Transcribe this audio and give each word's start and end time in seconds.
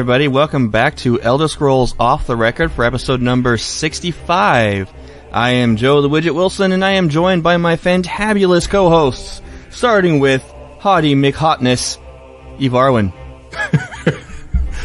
Everybody. 0.00 0.28
Welcome 0.28 0.70
back 0.70 0.96
to 0.96 1.20
Elder 1.20 1.46
Scrolls 1.46 1.94
Off 2.00 2.26
the 2.26 2.34
Record 2.34 2.72
for 2.72 2.84
episode 2.86 3.20
number 3.20 3.58
65. 3.58 4.90
I 5.30 5.50
am 5.50 5.76
Joe 5.76 6.00
the 6.00 6.08
Widget 6.08 6.34
Wilson, 6.34 6.72
and 6.72 6.82
I 6.82 6.92
am 6.92 7.10
joined 7.10 7.42
by 7.42 7.58
my 7.58 7.76
fantabulous 7.76 8.66
co-hosts, 8.66 9.42
starting 9.68 10.18
with 10.18 10.42
Hottie 10.78 11.14
McHotness, 11.14 11.98
Evarwyn. 12.56 13.12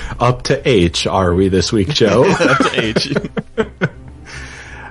Up 0.19 0.41
to 0.43 0.67
H, 0.67 1.08
are 1.08 1.33
we 1.33 1.47
this 1.47 1.71
week, 1.71 1.88
Joe? 1.88 2.25
Up 2.30 2.58
to 2.58 2.86
H. 2.86 3.13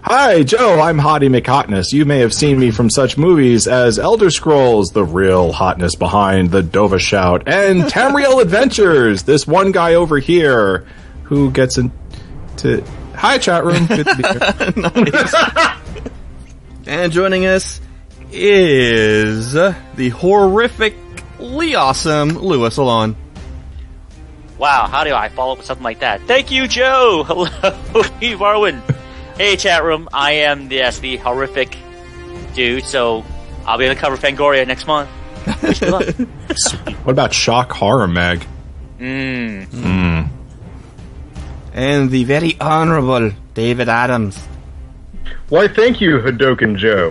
Hi, 0.06 0.42
Joe. 0.42 0.83
I'm 0.83 0.98
Hottie 0.98 1.34
McHotness. 1.34 1.94
You 1.94 2.05
may 2.05 2.19
have 2.19 2.34
seen 2.34 2.60
me 2.60 2.70
from 2.70 2.91
such 2.91 3.16
movies 3.16 3.66
as 3.66 3.98
Elder 3.98 4.28
Scrolls, 4.28 4.91
the 4.91 5.02
real 5.02 5.50
hotness 5.50 5.94
behind 5.94 6.50
the 6.50 6.61
Dova 6.61 7.00
Shout, 7.00 7.48
and 7.48 7.83
Tamriel 7.84 8.42
Adventures. 8.42 9.22
This 9.22 9.46
one 9.46 9.72
guy 9.72 9.94
over 9.94 10.19
here 10.19 10.86
who 11.22 11.50
gets 11.50 11.78
into. 11.78 12.84
Hi, 13.14 13.38
chat 13.38 13.64
room. 13.64 13.86
Good 13.86 14.06
to 14.06 14.74
be 14.74 14.83
here. 14.83 15.74
and 16.86 17.11
joining 17.11 17.46
us 17.46 17.80
is 18.30 19.55
the 19.55 19.74
horrifically 19.96 21.78
awesome 21.78 22.28
Lewis 22.28 22.77
Alon. 22.77 23.16
Wow, 24.58 24.86
how 24.86 25.05
do 25.05 25.14
I 25.14 25.30
follow 25.30 25.52
up 25.52 25.58
with 25.58 25.66
something 25.66 25.83
like 25.83 26.00
that? 26.00 26.20
Thank 26.27 26.50
you, 26.50 26.68
Joe. 26.68 27.24
Hello, 27.27 27.46
Evarwyn. 28.20 28.83
Hey, 29.36 29.56
chat 29.56 29.82
room. 29.82 30.08
I 30.12 30.32
am 30.32 30.68
the, 30.68 30.77
yes, 30.77 31.00
the 31.00 31.16
horrific 31.16 31.77
dude, 32.54 32.84
so 32.84 33.24
I'll 33.66 33.78
be 33.78 33.88
on 33.88 33.94
the 33.94 34.00
cover 34.00 34.14
of 34.14 34.20
Fangoria 34.20 34.64
next 34.64 34.86
month. 34.86 35.11
Wish 35.62 35.83
me 35.83 35.89
luck. 35.89 36.06
What 37.05 37.12
about 37.12 37.34
Shock 37.34 37.73
Horror 37.73 38.06
Mag? 38.06 38.46
Mm. 38.98 40.28
And 41.74 42.11
the 42.11 42.24
very 42.24 42.56
honorable 42.61 43.33
David 43.55 43.89
Adams. 43.89 44.39
Why, 45.48 45.67
thank 45.67 46.00
you, 46.00 46.18
Hadoken 46.18 46.77
Joe. 46.77 47.11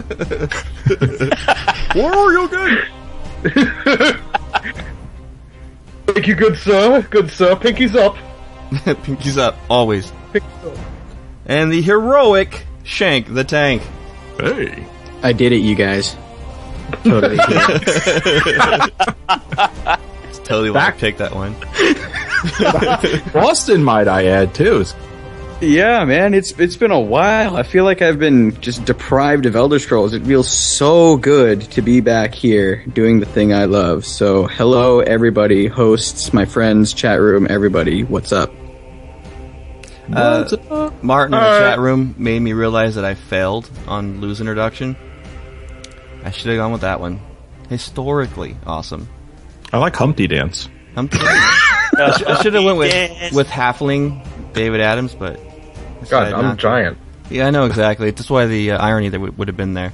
Where 1.94 2.14
are 2.14 2.32
you 2.32 2.48
good? 2.48 2.88
thank 6.08 6.28
you, 6.28 6.36
good 6.36 6.58
sir. 6.58 7.02
Good 7.10 7.30
sir. 7.30 7.56
Pinky's 7.58 7.96
up. 7.96 8.16
Pinky's 9.04 9.38
up, 9.38 9.58
always. 9.70 10.12
Pinky's 10.32 10.66
up. 10.66 10.78
And 11.46 11.72
the 11.72 11.82
heroic 11.82 12.66
Shank 12.84 13.34
the 13.34 13.44
Tank. 13.44 13.82
Hey. 14.38 14.86
I 15.22 15.34
did 15.34 15.52
it, 15.54 15.58
you 15.58 15.76
guys. 15.76 16.16
Totally. 17.04 17.38
did. 17.38 17.48
It's 20.28 20.40
totally 20.44 20.70
why 20.70 20.88
I 20.88 20.92
picked 20.92 21.20
that 21.20 21.34
one. 21.34 21.56
Boston, 23.34 23.84
might 23.84 24.08
I 24.08 24.26
add, 24.26 24.54
too. 24.54 24.84
yeah, 25.62 26.04
man, 26.04 26.34
it's 26.34 26.52
it's 26.60 26.76
been 26.76 26.92
a 26.92 27.00
while. 27.00 27.56
I 27.56 27.64
feel 27.64 27.86
like 27.86 28.02
I've 28.02 28.20
been 28.20 28.60
just 28.60 28.84
deprived 28.86 29.46
of 29.46 29.56
Elder 29.56 29.80
Scrolls. 29.80 30.14
It 30.14 30.24
feels 30.24 30.52
so 30.52 31.16
good 31.16 31.62
to 31.72 31.82
be 31.82 32.02
back 32.02 32.36
here 32.36 32.86
doing 32.88 33.22
the 33.22 33.26
thing 33.26 33.54
I 33.54 33.66
love. 33.66 34.06
So, 34.06 34.46
hello, 34.46 35.00
everybody, 35.00 35.68
hosts, 35.68 36.34
my 36.34 36.46
friends, 36.46 36.94
chat 36.94 37.22
room, 37.22 37.48
everybody. 37.50 38.04
What's 38.04 38.34
up? 38.34 38.54
Uh, 40.12 40.92
Martin 41.02 41.34
in 41.34 41.40
the 41.40 41.60
chat 41.60 41.80
room 41.80 42.16
made 42.18 42.40
me 42.40 42.54
realize 42.54 42.96
that 42.96 43.06
I 43.06 43.14
failed 43.14 43.70
on 43.88 44.20
Lou's 44.22 44.42
introduction. 44.42 44.96
I 46.24 46.32
should 46.32 46.48
have 46.52 46.58
gone 46.58 46.72
with 46.72 46.82
that 46.82 47.00
one. 47.00 47.20
Historically 47.70 48.58
awesome. 48.66 49.08
I 49.72 49.78
like 49.78 49.96
Humpty 49.96 50.28
Dance. 50.28 50.70
I'm 50.96 51.10
I, 51.14 52.16
sh- 52.18 52.24
I 52.24 52.42
should 52.42 52.54
have 52.54 52.64
went 52.64 52.78
with 52.78 53.34
with 53.34 53.48
Halfling 53.48 54.26
David 54.54 54.82
Adams, 54.82 55.16
but 55.16 55.40
God, 56.10 56.34
I'm 56.34 56.42
not 56.44 56.58
giant. 56.58 56.98
Yeah, 57.30 57.48
I 57.48 57.50
know 57.52 57.66
exactly. 57.66 58.12
That's 58.12 58.30
why 58.30 58.46
the 58.46 58.72
uh, 58.72 58.78
irony 58.84 59.10
that 59.10 59.18
w- 59.18 59.34
would 59.38 59.48
have 59.48 59.58
been 59.58 59.74
there. 59.74 59.94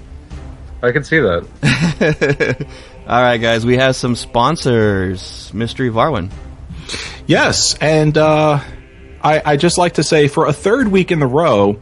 I 0.82 0.92
can 0.92 1.04
see 1.04 1.20
that. 1.20 2.68
All 3.08 3.22
right, 3.22 3.38
guys, 3.38 3.66
we 3.66 3.78
have 3.78 3.96
some 3.96 4.16
sponsors. 4.16 5.52
Mystery 5.54 5.90
Varwin. 5.90 6.32
Yes, 7.28 7.76
and 7.80 8.18
uh, 8.18 8.60
I, 9.22 9.42
I 9.46 9.58
just 9.58 9.78
like 9.78 9.96
to 9.96 10.04
say 10.04 10.28
for 10.28 10.48
a 10.48 10.54
third 10.54 10.88
week 10.88 11.12
in 11.12 11.20
the 11.20 11.28
row, 11.28 11.82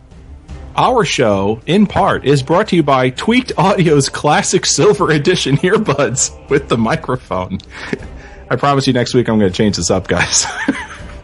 our 0.75 1.06
show, 1.06 1.59
in 1.66 1.88
part, 1.88 2.25
is 2.25 2.44
brought 2.44 2.68
to 2.70 2.75
you 2.75 2.84
by 2.84 3.09
Tweaked 3.09 3.52
Audio's 3.58 4.09
classic 4.09 4.66
silver 4.66 5.09
edition 5.12 5.58
earbuds 5.58 6.50
with 6.50 6.68
the 6.68 6.78
microphone. 6.78 7.59
I 8.50 8.56
promise 8.56 8.88
you 8.88 8.94
next 8.94 9.14
week 9.14 9.28
I'm 9.28 9.40
going 9.40 9.52
to 9.52 9.58
change 9.58 9.78
this 9.78 9.92
up, 9.92 10.08
guys. 10.08 10.46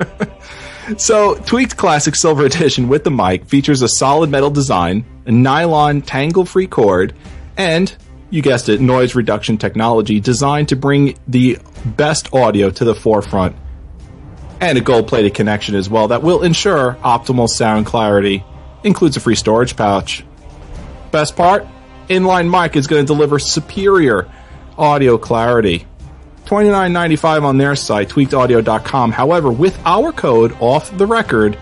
so, 0.98 1.36
Tweaked 1.36 1.78
Classic 1.78 2.16
Silver 2.16 2.46
Edition 2.46 2.90
with 2.90 3.04
the 3.04 3.12
mic 3.12 3.46
features 3.46 3.82
a 3.82 3.88
solid 3.88 4.30
metal 4.30 4.50
design, 4.50 5.06
a 5.26 5.32
nylon 5.32 6.02
tangle 6.02 6.46
free 6.46 6.68
cord, 6.68 7.14
and, 7.56 7.96
you 8.30 8.42
guessed 8.42 8.70
it, 8.70 8.82
noise 8.82 9.16
reduction 9.16 9.58
technology 9.58 10.20
designed 10.20 10.70
to 10.70 10.76
bring 10.76 11.18
the 11.28 11.60
best 11.86 12.34
audio 12.34 12.70
to 12.72 12.84
the 12.84 12.96
forefront 12.96 13.56
and 14.70 14.78
a 14.78 14.82
gold 14.82 15.08
plated 15.08 15.34
connection 15.34 15.76
as 15.76 15.90
well 15.90 16.10
that 16.10 16.24
will 16.24 16.44
ensure 16.44 16.98
optimal 17.04 17.48
sound 17.48 17.86
clarity. 17.86 18.44
Includes 18.84 19.18
a 19.18 19.20
free 19.20 19.36
storage 19.36 19.76
pouch. 19.76 20.24
Best 21.12 21.36
part? 21.36 21.68
Inline 22.10 22.50
mic 22.50 22.76
is 22.76 22.88
going 22.88 23.06
to 23.06 23.08
deliver 23.08 23.40
superior 23.40 24.30
audio 24.78 25.18
clarity. 25.18 25.88
$29.95 26.46 27.44
on 27.44 27.58
their 27.58 27.76
site, 27.76 28.10
tweakedaudio.com. 28.10 29.12
However, 29.12 29.52
with 29.52 29.80
our 29.86 30.12
code 30.12 30.56
off 30.60 30.96
the 30.98 31.08
record, 31.08 31.58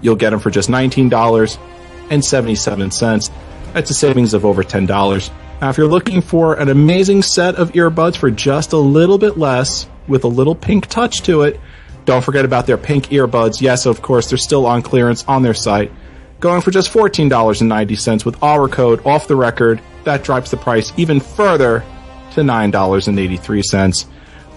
you'll 0.00 0.16
get 0.16 0.30
them 0.30 0.40
for 0.40 0.50
just 0.50 0.70
$19.77. 0.70 3.30
That's 3.74 3.90
a 3.90 3.94
savings 3.94 4.32
of 4.34 4.46
over 4.46 4.64
$10. 4.64 5.30
Now, 5.60 5.70
if 5.70 5.78
you're 5.78 5.86
looking 5.86 6.22
for 6.22 6.54
an 6.54 6.68
amazing 6.68 7.22
set 7.22 7.54
of 7.56 7.72
earbuds 7.72 8.16
for 8.16 8.30
just 8.30 8.72
a 8.72 8.78
little 8.78 9.18
bit 9.18 9.36
less, 9.38 9.86
with 10.08 10.24
a 10.24 10.28
little 10.28 10.54
pink 10.54 10.86
touch 10.86 11.22
to 11.22 11.42
it, 11.42 11.60
don't 12.04 12.24
forget 12.24 12.44
about 12.44 12.66
their 12.66 12.78
pink 12.78 13.06
earbuds. 13.06 13.60
Yes, 13.60 13.86
of 13.86 14.02
course, 14.02 14.28
they're 14.28 14.38
still 14.38 14.66
on 14.66 14.82
clearance 14.82 15.24
on 15.26 15.42
their 15.42 15.54
site. 15.54 15.92
Going 16.40 16.60
for 16.60 16.70
just 16.70 16.92
$14.90 16.92 18.24
with 18.24 18.42
our 18.42 18.68
code 18.68 19.04
off 19.06 19.28
the 19.28 19.36
record. 19.36 19.80
That 20.04 20.24
drops 20.24 20.50
the 20.50 20.56
price 20.56 20.92
even 20.96 21.20
further 21.20 21.84
to 22.32 22.40
$9.83. 22.40 24.06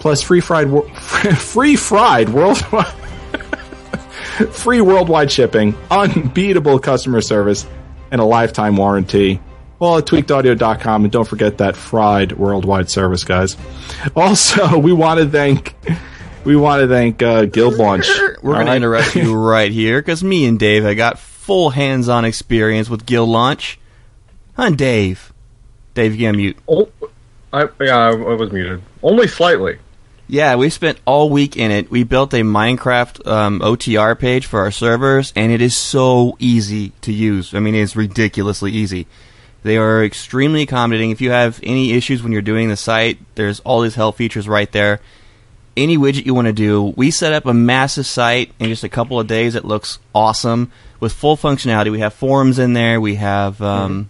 Plus 0.00 0.22
free 0.22 0.40
fried, 0.40 0.68
free 1.38 1.76
fried 1.76 2.28
worldwide, 2.28 2.86
free 4.50 4.80
worldwide 4.80 5.30
shipping, 5.30 5.76
unbeatable 5.90 6.78
customer 6.80 7.20
service, 7.20 7.66
and 8.10 8.20
a 8.20 8.24
lifetime 8.24 8.76
warranty. 8.76 9.40
Well, 9.78 9.98
at 9.98 10.06
tweakedaudio.com, 10.06 11.04
and 11.04 11.12
don't 11.12 11.28
forget 11.28 11.58
that 11.58 11.76
fried 11.76 12.32
worldwide 12.32 12.90
service, 12.90 13.24
guys. 13.24 13.56
Also, 14.14 14.78
we 14.78 14.92
want 14.92 15.20
to 15.20 15.28
thank 15.28 15.74
we 16.46 16.54
want 16.54 16.80
to 16.80 16.88
thank 16.88 17.22
uh, 17.22 17.44
Guild 17.46 17.74
Launch. 17.74 18.08
We're 18.40 18.54
going 18.54 18.66
to 18.66 18.76
interrupt 18.76 19.16
you 19.16 19.34
right 19.38 19.72
here 19.72 20.00
because 20.00 20.22
me 20.22 20.46
and 20.46 20.58
Dave 20.58 20.84
have 20.84 20.96
got 20.96 21.18
full 21.18 21.70
hands-on 21.70 22.24
experience 22.24 22.88
with 22.88 23.04
Guild 23.04 23.28
Launch. 23.28 23.80
Huh, 24.54 24.70
Dave? 24.70 25.32
Dave, 25.94 26.14
you 26.14 26.28
can 26.28 26.36
mute. 26.36 26.56
Oh, 26.68 26.88
I, 27.52 27.68
yeah, 27.80 27.98
I, 27.98 28.10
I 28.10 28.34
was 28.34 28.52
muted. 28.52 28.80
Only 29.02 29.26
slightly. 29.26 29.78
Yeah, 30.28 30.54
we 30.54 30.70
spent 30.70 30.98
all 31.04 31.30
week 31.30 31.56
in 31.56 31.70
it. 31.70 31.90
We 31.90 32.04
built 32.04 32.32
a 32.32 32.42
Minecraft 32.42 33.26
um, 33.26 33.60
OTR 33.60 34.18
page 34.18 34.46
for 34.46 34.60
our 34.60 34.70
servers, 34.70 35.32
and 35.34 35.50
it 35.50 35.60
is 35.60 35.76
so 35.76 36.36
easy 36.38 36.90
to 37.02 37.12
use. 37.12 37.54
I 37.54 37.60
mean, 37.60 37.74
it's 37.74 37.96
ridiculously 37.96 38.72
easy. 38.72 39.06
They 39.62 39.76
are 39.76 40.04
extremely 40.04 40.62
accommodating. 40.62 41.10
If 41.10 41.20
you 41.20 41.32
have 41.32 41.58
any 41.62 41.92
issues 41.92 42.22
when 42.22 42.30
you're 42.30 42.42
doing 42.42 42.68
the 42.68 42.76
site, 42.76 43.18
there's 43.34 43.58
all 43.60 43.80
these 43.80 43.96
help 43.96 44.16
features 44.16 44.46
right 44.46 44.70
there. 44.70 45.00
Any 45.76 45.98
widget 45.98 46.24
you 46.24 46.34
want 46.34 46.46
to 46.46 46.52
do, 46.52 46.94
we 46.96 47.10
set 47.10 47.32
up 47.32 47.44
a 47.46 47.52
massive 47.54 48.06
site 48.06 48.52
in 48.58 48.68
just 48.68 48.82
a 48.84 48.88
couple 48.88 49.20
of 49.20 49.26
days. 49.26 49.54
It 49.54 49.64
looks 49.64 49.98
awesome 50.14 50.72
with 51.00 51.12
full 51.12 51.36
functionality. 51.36 51.92
We 51.92 52.00
have 52.00 52.14
forums 52.14 52.58
in 52.58 52.72
there. 52.72 53.00
We 53.00 53.16
have 53.16 53.60
um, 53.60 54.08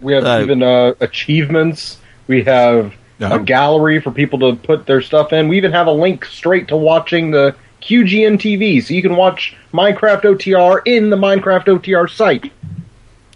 We 0.00 0.14
have 0.14 0.24
Uh, 0.24 0.40
even 0.42 0.62
uh, 0.62 0.94
achievements. 1.00 1.98
We 2.26 2.44
have 2.44 2.94
Uh-huh. 3.20 3.34
a 3.34 3.38
gallery 3.40 4.00
for 4.00 4.10
people 4.12 4.38
to 4.40 4.54
put 4.56 4.86
their 4.86 5.02
stuff 5.02 5.32
in. 5.32 5.48
We 5.48 5.56
even 5.58 5.72
have 5.72 5.88
a 5.88 5.92
link 5.92 6.24
straight 6.24 6.68
to 6.68 6.76
watching 6.76 7.32
the 7.32 7.54
QGN 7.82 8.38
TV, 8.38 8.82
so 8.82 8.94
you 8.94 9.02
can 9.02 9.14
watch 9.16 9.54
Minecraft 9.74 10.22
OTR 10.22 10.80
in 10.86 11.10
the 11.10 11.16
Minecraft 11.16 11.66
OTR 11.66 12.08
site. 12.08 12.50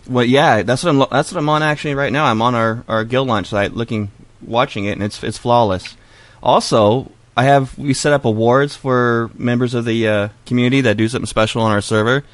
Well, 0.09 0.25
yeah, 0.25 0.63
that's 0.63 0.83
what 0.85 0.91
I'm. 0.91 0.99
lo- 0.99 1.09
That's 1.11 1.31
what 1.33 1.39
I'm 1.39 1.49
on 1.49 1.63
actually 1.63 1.95
right 1.95 2.13
now. 2.13 2.25
I'm 2.25 2.41
on 2.43 2.55
our, 2.55 2.85
our 2.89 3.05
guild 3.05 3.29
launch 3.29 3.49
site, 3.49 3.75
looking, 3.75 4.11
watching 4.41 4.85
it, 4.85 4.93
and 4.93 5.03
it's 5.03 5.23
it's 5.23 5.39
flawless. 5.39 5.97
Also, 6.43 7.11
I 7.37 7.45
have 7.45 7.77
we 7.79 7.95
set 7.95 8.13
up 8.13 8.25
awards 8.25 8.77
for 8.77 9.31
members 9.35 9.75
of 9.75 9.85
the 9.85 10.09
uh, 10.09 10.29
community 10.45 10.83
that 10.83 10.97
do 10.97 11.09
something 11.09 11.27
special 11.27 11.63
on 11.63 11.73
our 11.73 11.81
server. 11.81 12.25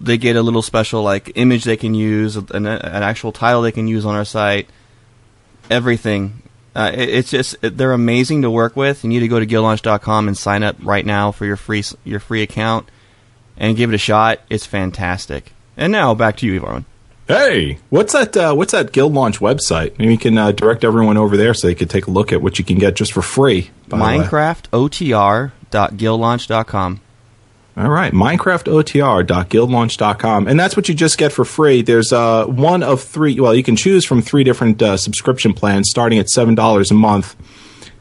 They 0.00 0.18
get 0.18 0.36
a 0.36 0.42
little 0.42 0.62
special 0.62 1.02
like 1.02 1.32
image 1.34 1.64
they 1.64 1.76
can 1.76 1.94
use, 1.94 2.36
an, 2.36 2.66
an 2.66 3.02
actual 3.02 3.32
title 3.32 3.62
they 3.62 3.72
can 3.72 3.88
use 3.88 4.04
on 4.04 4.14
our 4.14 4.24
site. 4.24 4.68
Everything. 5.70 6.42
Uh, 6.74 6.90
it, 6.92 7.08
it's 7.08 7.30
just 7.30 7.56
it, 7.62 7.76
they're 7.76 7.92
amazing 7.92 8.42
to 8.42 8.50
work 8.50 8.76
with. 8.76 9.04
You 9.04 9.10
need 9.10 9.20
to 9.20 9.28
go 9.28 9.40
to 9.40 9.46
guildlaunch.com 9.46 10.28
and 10.28 10.36
sign 10.36 10.62
up 10.62 10.76
right 10.82 11.06
now 11.06 11.30
for 11.32 11.46
your 11.46 11.56
free 11.56 11.84
your 12.04 12.20
free 12.20 12.42
account 12.42 12.88
and 13.56 13.76
give 13.76 13.92
it 13.92 13.94
a 13.94 13.98
shot. 13.98 14.40
It's 14.48 14.66
fantastic. 14.66 15.52
And 15.76 15.92
now 15.92 16.14
back 16.14 16.36
to 16.38 16.46
you, 16.46 16.60
Evarwyn. 16.60 16.84
Hey, 17.30 17.78
what's 17.90 18.12
that? 18.12 18.36
Uh, 18.36 18.54
what's 18.54 18.72
that 18.72 18.90
Guild 18.90 19.14
Launch 19.14 19.38
website? 19.38 19.96
Maybe 20.00 20.10
you 20.10 20.18
can 20.18 20.36
uh, 20.36 20.50
direct 20.50 20.82
everyone 20.82 21.16
over 21.16 21.36
there 21.36 21.54
so 21.54 21.68
they 21.68 21.76
could 21.76 21.88
take 21.88 22.08
a 22.08 22.10
look 22.10 22.32
at 22.32 22.42
what 22.42 22.58
you 22.58 22.64
can 22.64 22.78
get 22.78 22.96
just 22.96 23.12
for 23.12 23.22
free. 23.22 23.70
by 23.88 23.98
the 23.98 24.04
way. 24.04 24.18
MinecraftOTR.guildlaunch.com. 24.24 27.00
All 27.76 27.88
right, 27.88 28.12
MinecraftOTR.guildlaunch.com, 28.12 30.48
and 30.48 30.58
that's 30.58 30.76
what 30.76 30.88
you 30.88 30.94
just 30.94 31.18
get 31.18 31.30
for 31.30 31.44
free. 31.44 31.82
There's 31.82 32.12
uh, 32.12 32.46
one 32.46 32.82
of 32.82 33.00
three. 33.00 33.38
Well, 33.38 33.54
you 33.54 33.62
can 33.62 33.76
choose 33.76 34.04
from 34.04 34.22
three 34.22 34.42
different 34.42 34.82
uh, 34.82 34.96
subscription 34.96 35.54
plans, 35.54 35.88
starting 35.88 36.18
at 36.18 36.28
seven 36.30 36.56
dollars 36.56 36.90
a 36.90 36.94
month. 36.94 37.36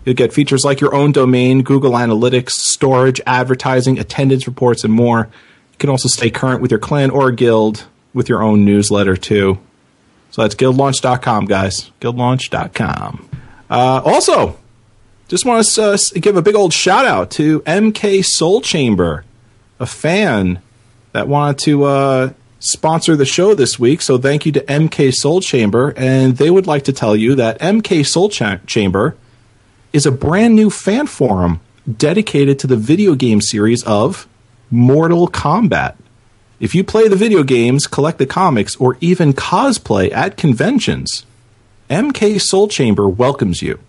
You'll 0.05 0.15
get 0.15 0.33
features 0.33 0.65
like 0.65 0.81
your 0.81 0.95
own 0.95 1.11
domain, 1.11 1.61
Google 1.61 1.91
Analytics, 1.91 2.49
storage, 2.49 3.21
advertising, 3.27 3.99
attendance 3.99 4.47
reports, 4.47 4.83
and 4.83 4.91
more. 4.91 5.29
You 5.73 5.77
can 5.77 5.91
also 5.91 6.09
stay 6.09 6.31
current 6.31 6.63
with 6.63 6.71
your 6.71 6.79
clan 6.79 7.11
or 7.11 7.31
guild 7.31 7.85
with 8.13 8.29
your 8.29 8.41
own 8.41 8.65
newsletter 8.65 9.15
too. 9.15 9.59
So 10.31 10.41
that's 10.43 10.55
guildlaunch.com, 10.55 11.45
guys. 11.45 11.91
Guildlaunch.com. 12.01 13.29
Uh, 13.69 14.01
also, 14.03 14.57
just 15.27 15.45
want 15.45 15.65
to 15.65 15.83
uh, 15.83 15.97
give 16.15 16.35
a 16.37 16.41
big 16.41 16.55
old 16.55 16.73
shout 16.73 17.05
out 17.05 17.31
to 17.31 17.61
MK 17.61 18.23
Soul 18.25 18.61
Chamber, 18.61 19.25
a 19.79 19.85
fan 19.85 20.61
that 21.11 21.27
wanted 21.27 21.59
to 21.59 21.83
uh, 21.83 22.33
sponsor 22.59 23.15
the 23.15 23.25
show 23.25 23.53
this 23.55 23.79
week. 23.79 24.01
So 24.01 24.17
thank 24.17 24.45
you 24.45 24.51
to 24.53 24.61
MK 24.61 25.13
Soul 25.13 25.41
Chamber, 25.41 25.93
and 25.95 26.37
they 26.37 26.49
would 26.49 26.67
like 26.67 26.83
to 26.85 26.93
tell 26.93 27.15
you 27.15 27.35
that 27.35 27.59
MK 27.59 28.05
Soul 28.05 28.29
Cha- 28.29 28.59
Chamber 28.67 29.15
is 29.93 30.05
a 30.05 30.11
brand 30.11 30.55
new 30.55 30.69
fan 30.69 31.07
forum 31.07 31.59
dedicated 31.97 32.59
to 32.59 32.67
the 32.67 32.75
video 32.75 33.15
game 33.15 33.41
series 33.41 33.83
of 33.83 34.27
Mortal 34.69 35.27
Kombat. 35.27 35.95
If 36.59 36.75
you 36.75 36.83
play 36.83 37.07
the 37.07 37.15
video 37.15 37.43
games, 37.43 37.87
collect 37.87 38.17
the 38.17 38.25
comics, 38.25 38.75
or 38.75 38.97
even 38.99 39.31
cosplay 39.33 40.11
at 40.11 40.35
conventions, 40.35 41.25
MK 41.89 42.41
Soul 42.41 42.67
Chamber 42.67 43.07
welcomes 43.07 43.61
you. 43.61 43.79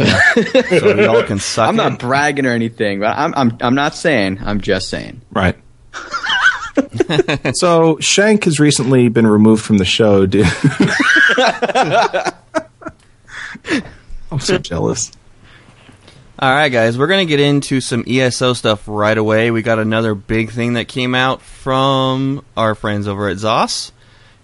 so 0.00 0.94
y'all 0.94 1.22
can 1.24 1.38
suck 1.38 1.68
I'm 1.68 1.74
it. 1.74 1.76
not 1.76 1.98
bragging 1.98 2.46
or 2.46 2.52
anything, 2.52 3.00
but 3.00 3.16
I'm, 3.16 3.34
I'm, 3.36 3.58
I'm 3.60 3.74
not 3.74 3.94
saying. 3.94 4.38
I'm 4.42 4.60
just 4.60 4.88
saying. 4.88 5.20
Right. 5.30 5.56
so 7.52 7.98
Shank 7.98 8.44
has 8.44 8.58
recently 8.58 9.08
been 9.08 9.26
removed 9.26 9.62
from 9.62 9.78
the 9.78 9.84
show. 9.84 10.24
Dude. 10.26 10.46
I'm 14.32 14.40
so 14.40 14.58
jealous. 14.58 15.12
All 16.38 16.50
right, 16.50 16.70
guys, 16.70 16.96
we're 16.96 17.06
going 17.08 17.26
to 17.26 17.28
get 17.28 17.40
into 17.40 17.82
some 17.82 18.02
ESO 18.06 18.54
stuff 18.54 18.84
right 18.86 19.18
away. 19.18 19.50
We 19.50 19.60
got 19.60 19.78
another 19.78 20.14
big 20.14 20.50
thing 20.50 20.72
that 20.72 20.88
came 20.88 21.14
out 21.14 21.42
from 21.42 22.42
our 22.56 22.74
friends 22.74 23.06
over 23.06 23.28
at 23.28 23.36
ZOS, 23.36 23.92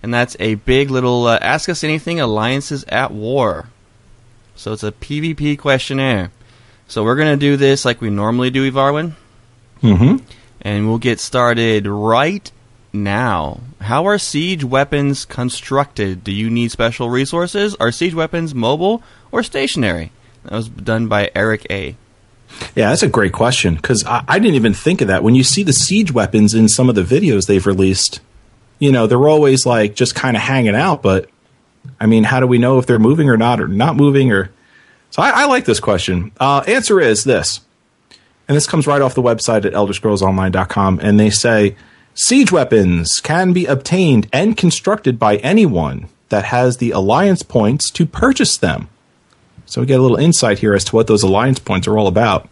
and 0.07 0.15
that's 0.15 0.37
a 0.39 0.55
big 0.55 0.89
little 0.89 1.27
uh, 1.27 1.37
Ask 1.43 1.69
Us 1.69 1.83
Anything 1.83 2.21
Alliances 2.21 2.85
at 2.87 3.11
War. 3.11 3.69
So 4.55 4.73
it's 4.73 4.85
a 4.85 4.93
PvP 4.93 5.59
questionnaire. 5.59 6.31
So 6.87 7.03
we're 7.03 7.17
going 7.17 7.37
to 7.37 7.37
do 7.37 7.57
this 7.57 7.85
like 7.85 8.01
we 8.01 8.09
normally 8.09 8.51
do, 8.51 8.71
Evarwyn, 8.71 9.15
Mm-hmm. 9.83 10.25
and 10.63 10.87
we'll 10.89 10.99
get 10.99 11.19
started 11.19 11.89
right 11.89 12.49
now. 12.93 13.63
How 13.81 14.07
are 14.07 14.17
siege 14.17 14.63
weapons 14.63 15.25
constructed? 15.25 16.23
Do 16.23 16.31
you 16.31 16.51
need 16.51 16.71
special 16.71 17.11
resources? 17.11 17.75
Are 17.81 17.91
siege 17.91 18.15
weapons 18.15 18.55
mobile 18.55 19.03
or 19.33 19.43
stationary? 19.43 20.13
That 20.45 20.53
was 20.53 20.69
done 20.69 21.09
by 21.09 21.33
Eric 21.35 21.67
A. 21.69 21.97
Yeah, 22.77 22.91
that's 22.91 23.03
a 23.03 23.09
great 23.09 23.33
question 23.33 23.75
because 23.75 24.05
I, 24.07 24.23
I 24.29 24.39
didn't 24.39 24.55
even 24.55 24.73
think 24.73 25.01
of 25.01 25.09
that. 25.09 25.25
When 25.25 25.35
you 25.35 25.43
see 25.43 25.65
the 25.65 25.73
siege 25.73 26.13
weapons 26.13 26.55
in 26.55 26.69
some 26.69 26.89
of 26.89 26.95
the 26.95 27.03
videos 27.03 27.49
they've 27.49 27.67
released, 27.67 28.21
you 28.79 28.93
know, 28.93 29.07
they're 29.07 29.29
always 29.29 29.67
like 29.67 29.95
just 29.95 30.15
kind 30.15 30.37
of 30.37 30.43
hanging 30.43 30.75
out. 30.75 31.03
But 31.03 31.29
I 32.01 32.07
mean, 32.07 32.25
how 32.25 32.41
do 32.41 32.47
we 32.47 32.59
know 32.59 32.79
if 32.79 32.87
they're 32.87 32.99
moving 32.99 33.29
or 33.29 33.37
not, 33.37 33.61
or 33.61 33.69
not 33.69 33.97
moving? 33.97 34.33
Or 34.33 34.51
so 35.11 35.23
I, 35.23 35.31
I 35.31 35.45
like 35.47 35.65
this 35.65 35.81
question. 35.81 36.33
Uh, 36.39 36.63
answer 36.67 37.01
is 37.01 37.25
this, 37.25 37.61
and 38.49 38.57
this 38.57 38.67
comes 38.67 38.87
right 38.87 39.03
off 39.03 39.15
the 39.15 39.23
website 39.23 39.65
at 39.65 39.73
ElderScrollsOnline.com, 39.73 41.01
and 41.03 41.19
they 41.19 41.31
say 41.31 41.77
siege 42.15 42.53
weapons 42.53 43.21
can 43.23 43.53
be 43.53 43.67
obtained 43.67 44.29
and 44.33 44.57
constructed 44.57 45.19
by 45.19 45.37
anyone 45.37 46.09
that 46.29 46.47
has 46.47 46.79
the 46.79 46.91
alliance 46.91 47.43
points 47.43 47.91
to 47.91 48.07
purchase 48.07 48.57
them. 48.57 48.89
So 49.65 49.81
we 49.81 49.87
get 49.87 49.99
a 49.99 50.03
little 50.03 50.17
insight 50.17 50.61
here 50.61 50.75
as 50.75 50.85
to 50.85 50.97
what 50.97 51.07
those 51.07 51.23
alliance 51.23 51.59
points 51.59 51.89
are 51.89 51.99
all 51.99 52.07
about. 52.07 52.49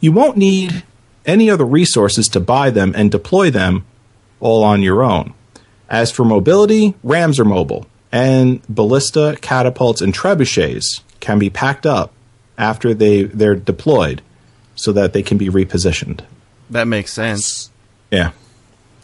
You 0.00 0.12
won't 0.12 0.36
need 0.36 0.84
any 1.24 1.50
other 1.50 1.64
resources 1.64 2.28
to 2.28 2.40
buy 2.40 2.70
them 2.70 2.92
and 2.96 3.10
deploy 3.10 3.50
them 3.50 3.84
all 4.40 4.62
on 4.64 4.82
your 4.82 5.02
own. 5.02 5.34
As 5.88 6.10
for 6.10 6.24
mobility, 6.24 6.94
rams 7.02 7.38
are 7.38 7.44
mobile, 7.44 7.86
and 8.10 8.60
ballista, 8.68 9.36
catapults, 9.40 10.00
and 10.00 10.12
trebuchets 10.14 11.00
can 11.20 11.38
be 11.38 11.50
packed 11.50 11.86
up 11.86 12.12
after 12.58 12.94
they, 12.94 13.24
they're 13.24 13.54
deployed 13.54 14.22
so 14.74 14.92
that 14.92 15.12
they 15.12 15.22
can 15.22 15.38
be 15.38 15.48
repositioned. 15.48 16.20
That 16.70 16.88
makes 16.88 17.12
sense. 17.12 17.70
Yeah, 18.10 18.32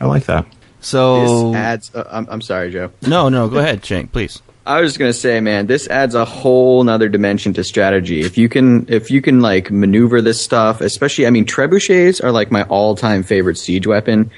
I 0.00 0.06
like 0.06 0.24
that. 0.24 0.46
So 0.80 1.52
This 1.52 1.56
adds. 1.56 1.94
Uh, 1.94 2.08
I'm, 2.10 2.26
I'm 2.28 2.40
sorry, 2.40 2.72
Joe. 2.72 2.90
no, 3.02 3.28
no, 3.28 3.48
go 3.48 3.58
ahead, 3.58 3.84
Shank, 3.84 4.12
please. 4.12 4.42
I 4.64 4.80
was 4.80 4.90
just 4.90 4.98
gonna 4.98 5.12
say, 5.12 5.40
man, 5.40 5.66
this 5.66 5.88
adds 5.88 6.14
a 6.14 6.24
whole 6.24 6.82
nother 6.84 7.08
dimension 7.08 7.52
to 7.54 7.64
strategy. 7.64 8.20
If 8.20 8.38
you 8.38 8.48
can, 8.48 8.86
if 8.88 9.10
you 9.10 9.20
can 9.20 9.40
like 9.40 9.70
maneuver 9.70 10.20
this 10.20 10.42
stuff, 10.42 10.80
especially, 10.80 11.26
I 11.26 11.30
mean, 11.30 11.46
trebuchets 11.46 12.22
are 12.22 12.30
like 12.30 12.50
my 12.52 12.62
all-time 12.64 13.22
favorite 13.22 13.58
siege 13.58 13.86
weapon, 13.86 14.30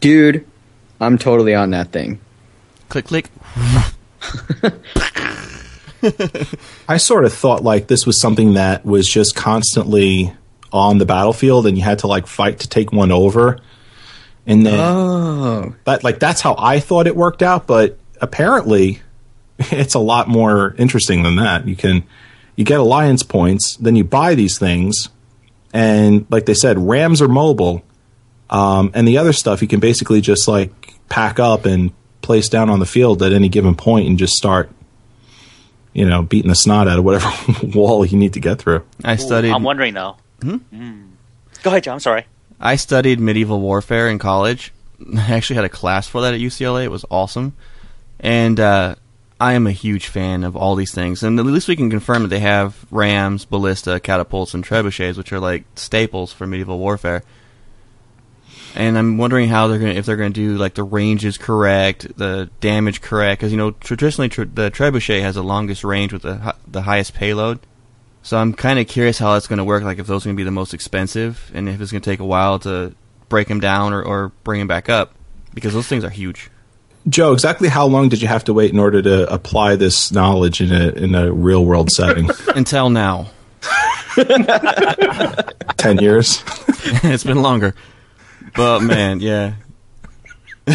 dude. 0.00 0.46
I'm 1.04 1.18
totally 1.18 1.54
on 1.54 1.70
that 1.70 1.92
thing. 1.92 2.20
Click, 2.88 3.06
click. 3.06 3.30
I 6.88 6.96
sort 6.98 7.24
of 7.24 7.32
thought 7.32 7.62
like 7.62 7.86
this 7.86 8.04
was 8.06 8.20
something 8.20 8.54
that 8.54 8.84
was 8.84 9.08
just 9.08 9.34
constantly 9.34 10.34
on 10.72 10.98
the 10.98 11.06
battlefield, 11.06 11.66
and 11.66 11.78
you 11.78 11.84
had 11.84 12.00
to 12.00 12.06
like 12.06 12.26
fight 12.26 12.58
to 12.60 12.68
take 12.68 12.92
one 12.92 13.12
over. 13.12 13.58
And 14.46 14.66
then 14.66 14.78
Oh, 14.78 15.74
that 15.84 16.04
like 16.04 16.18
that's 16.18 16.40
how 16.40 16.54
I 16.58 16.80
thought 16.80 17.06
it 17.06 17.16
worked 17.16 17.42
out, 17.42 17.66
but 17.66 17.98
apparently 18.20 19.00
it's 19.58 19.94
a 19.94 19.98
lot 20.00 20.28
more 20.28 20.74
interesting 20.78 21.22
than 21.22 21.36
that. 21.36 21.66
You 21.66 21.76
can 21.76 22.04
you 22.56 22.64
get 22.64 22.80
alliance 22.80 23.22
points, 23.22 23.76
then 23.76 23.96
you 23.96 24.04
buy 24.04 24.34
these 24.34 24.58
things, 24.58 25.08
and 25.72 26.26
like 26.28 26.46
they 26.46 26.54
said, 26.54 26.78
Rams 26.78 27.22
are 27.22 27.28
mobile, 27.28 27.82
um, 28.50 28.90
and 28.94 29.08
the 29.08 29.16
other 29.18 29.32
stuff 29.32 29.62
you 29.62 29.68
can 29.68 29.80
basically 29.80 30.20
just 30.20 30.46
like 30.46 30.83
pack 31.08 31.38
up 31.38 31.66
and 31.66 31.92
place 32.22 32.48
down 32.48 32.70
on 32.70 32.78
the 32.78 32.86
field 32.86 33.22
at 33.22 33.32
any 33.32 33.48
given 33.48 33.74
point 33.74 34.08
and 34.08 34.18
just 34.18 34.34
start, 34.34 34.70
you 35.92 36.06
know, 36.06 36.22
beating 36.22 36.48
the 36.48 36.54
snot 36.54 36.88
out 36.88 36.98
of 36.98 37.04
whatever 37.04 37.30
wall 37.74 38.04
you 38.04 38.18
need 38.18 38.32
to 38.34 38.40
get 38.40 38.58
through. 38.58 38.84
I 39.04 39.16
studied. 39.16 39.52
I'm 39.52 39.62
wondering 39.62 39.94
though. 39.94 40.16
Mm. 40.40 41.10
Go 41.62 41.70
ahead, 41.70 41.84
John. 41.84 41.94
I'm 41.94 42.00
sorry. 42.00 42.26
I 42.60 42.76
studied 42.76 43.20
medieval 43.20 43.60
warfare 43.60 44.08
in 44.08 44.18
college. 44.18 44.72
I 45.16 45.32
actually 45.32 45.56
had 45.56 45.64
a 45.64 45.70
class 45.70 46.08
for 46.08 46.22
that 46.22 46.34
at 46.34 46.40
UCLA. 46.40 46.84
It 46.84 46.90
was 46.90 47.04
awesome. 47.10 47.54
And 48.20 48.58
uh, 48.58 48.94
I 49.40 49.54
am 49.54 49.66
a 49.66 49.72
huge 49.72 50.06
fan 50.06 50.44
of 50.44 50.56
all 50.56 50.74
these 50.74 50.94
things. 50.94 51.22
And 51.22 51.38
at 51.38 51.44
least 51.44 51.68
we 51.68 51.76
can 51.76 51.90
confirm 51.90 52.22
that 52.22 52.28
they 52.28 52.40
have 52.40 52.86
rams, 52.90 53.44
ballista, 53.44 54.00
catapults, 54.00 54.54
and 54.54 54.64
trebuchets, 54.64 55.16
which 55.16 55.32
are 55.32 55.40
like 55.40 55.64
staples 55.74 56.32
for 56.32 56.46
medieval 56.46 56.78
warfare. 56.78 57.22
And 58.74 58.98
I'm 58.98 59.18
wondering 59.18 59.48
how 59.48 59.68
they're 59.68 59.78
going 59.78 59.92
to, 59.92 59.98
if 59.98 60.06
they're 60.06 60.16
going 60.16 60.32
to 60.32 60.40
do 60.40 60.56
like 60.56 60.74
the 60.74 60.82
range 60.82 61.24
is 61.24 61.38
correct, 61.38 62.16
the 62.16 62.50
damage 62.60 63.00
correct, 63.00 63.40
because 63.40 63.52
you 63.52 63.58
know 63.58 63.70
traditionally 63.70 64.28
tr- 64.28 64.42
the 64.44 64.70
trebuchet 64.70 65.20
has 65.22 65.36
the 65.36 65.44
longest 65.44 65.84
range 65.84 66.12
with 66.12 66.22
the 66.22 66.36
hi- 66.36 66.54
the 66.66 66.82
highest 66.82 67.14
payload. 67.14 67.60
So 68.22 68.36
I'm 68.36 68.52
kind 68.52 68.78
of 68.78 68.88
curious 68.88 69.18
how 69.18 69.34
that's 69.34 69.46
going 69.46 69.58
to 69.58 69.64
work. 69.64 69.84
Like 69.84 69.98
if 69.98 70.06
those 70.06 70.24
are 70.24 70.28
going 70.28 70.36
to 70.36 70.40
be 70.40 70.44
the 70.44 70.50
most 70.50 70.74
expensive, 70.74 71.50
and 71.54 71.68
if 71.68 71.80
it's 71.80 71.92
going 71.92 72.02
to 72.02 72.10
take 72.10 72.20
a 72.20 72.24
while 72.24 72.58
to 72.60 72.94
break 73.28 73.48
them 73.48 73.60
down 73.60 73.92
or, 73.92 74.02
or 74.02 74.28
bring 74.42 74.60
them 74.60 74.68
back 74.68 74.88
up, 74.88 75.14
because 75.52 75.72
those 75.72 75.86
things 75.86 76.02
are 76.02 76.10
huge. 76.10 76.50
Joe, 77.08 77.32
exactly 77.32 77.68
how 77.68 77.86
long 77.86 78.08
did 78.08 78.22
you 78.22 78.28
have 78.28 78.44
to 78.44 78.54
wait 78.54 78.72
in 78.72 78.78
order 78.78 79.02
to 79.02 79.32
apply 79.32 79.76
this 79.76 80.10
knowledge 80.10 80.60
in 80.60 80.72
a 80.72 80.88
in 80.88 81.14
a 81.14 81.32
real 81.32 81.64
world 81.64 81.90
setting? 81.90 82.28
Until 82.56 82.90
now, 82.90 83.30
Ten 85.76 85.98
years. 85.98 86.42
it's 87.02 87.24
been 87.24 87.42
longer. 87.42 87.74
But 88.56 88.80
man, 88.80 89.20
yeah, 89.20 89.54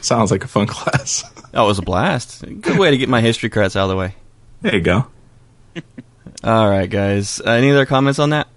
Sounds 0.00 0.30
like 0.30 0.44
a 0.44 0.48
fun 0.48 0.66
class. 0.66 1.22
that 1.52 1.60
was 1.62 1.78
a 1.78 1.82
blast. 1.82 2.42
Good 2.60 2.78
way 2.78 2.90
to 2.90 2.96
get 2.96 3.08
my 3.08 3.20
history 3.20 3.50
credits 3.50 3.76
out 3.76 3.84
of 3.84 3.90
the 3.90 3.96
way. 3.96 4.14
There 4.62 4.74
you 4.74 4.80
go. 4.80 5.06
All 6.44 6.68
right, 6.70 6.88
guys. 6.88 7.40
Uh, 7.44 7.50
any 7.50 7.70
other 7.70 7.84
comments 7.86 8.18
on 8.18 8.30
that? 8.30 8.48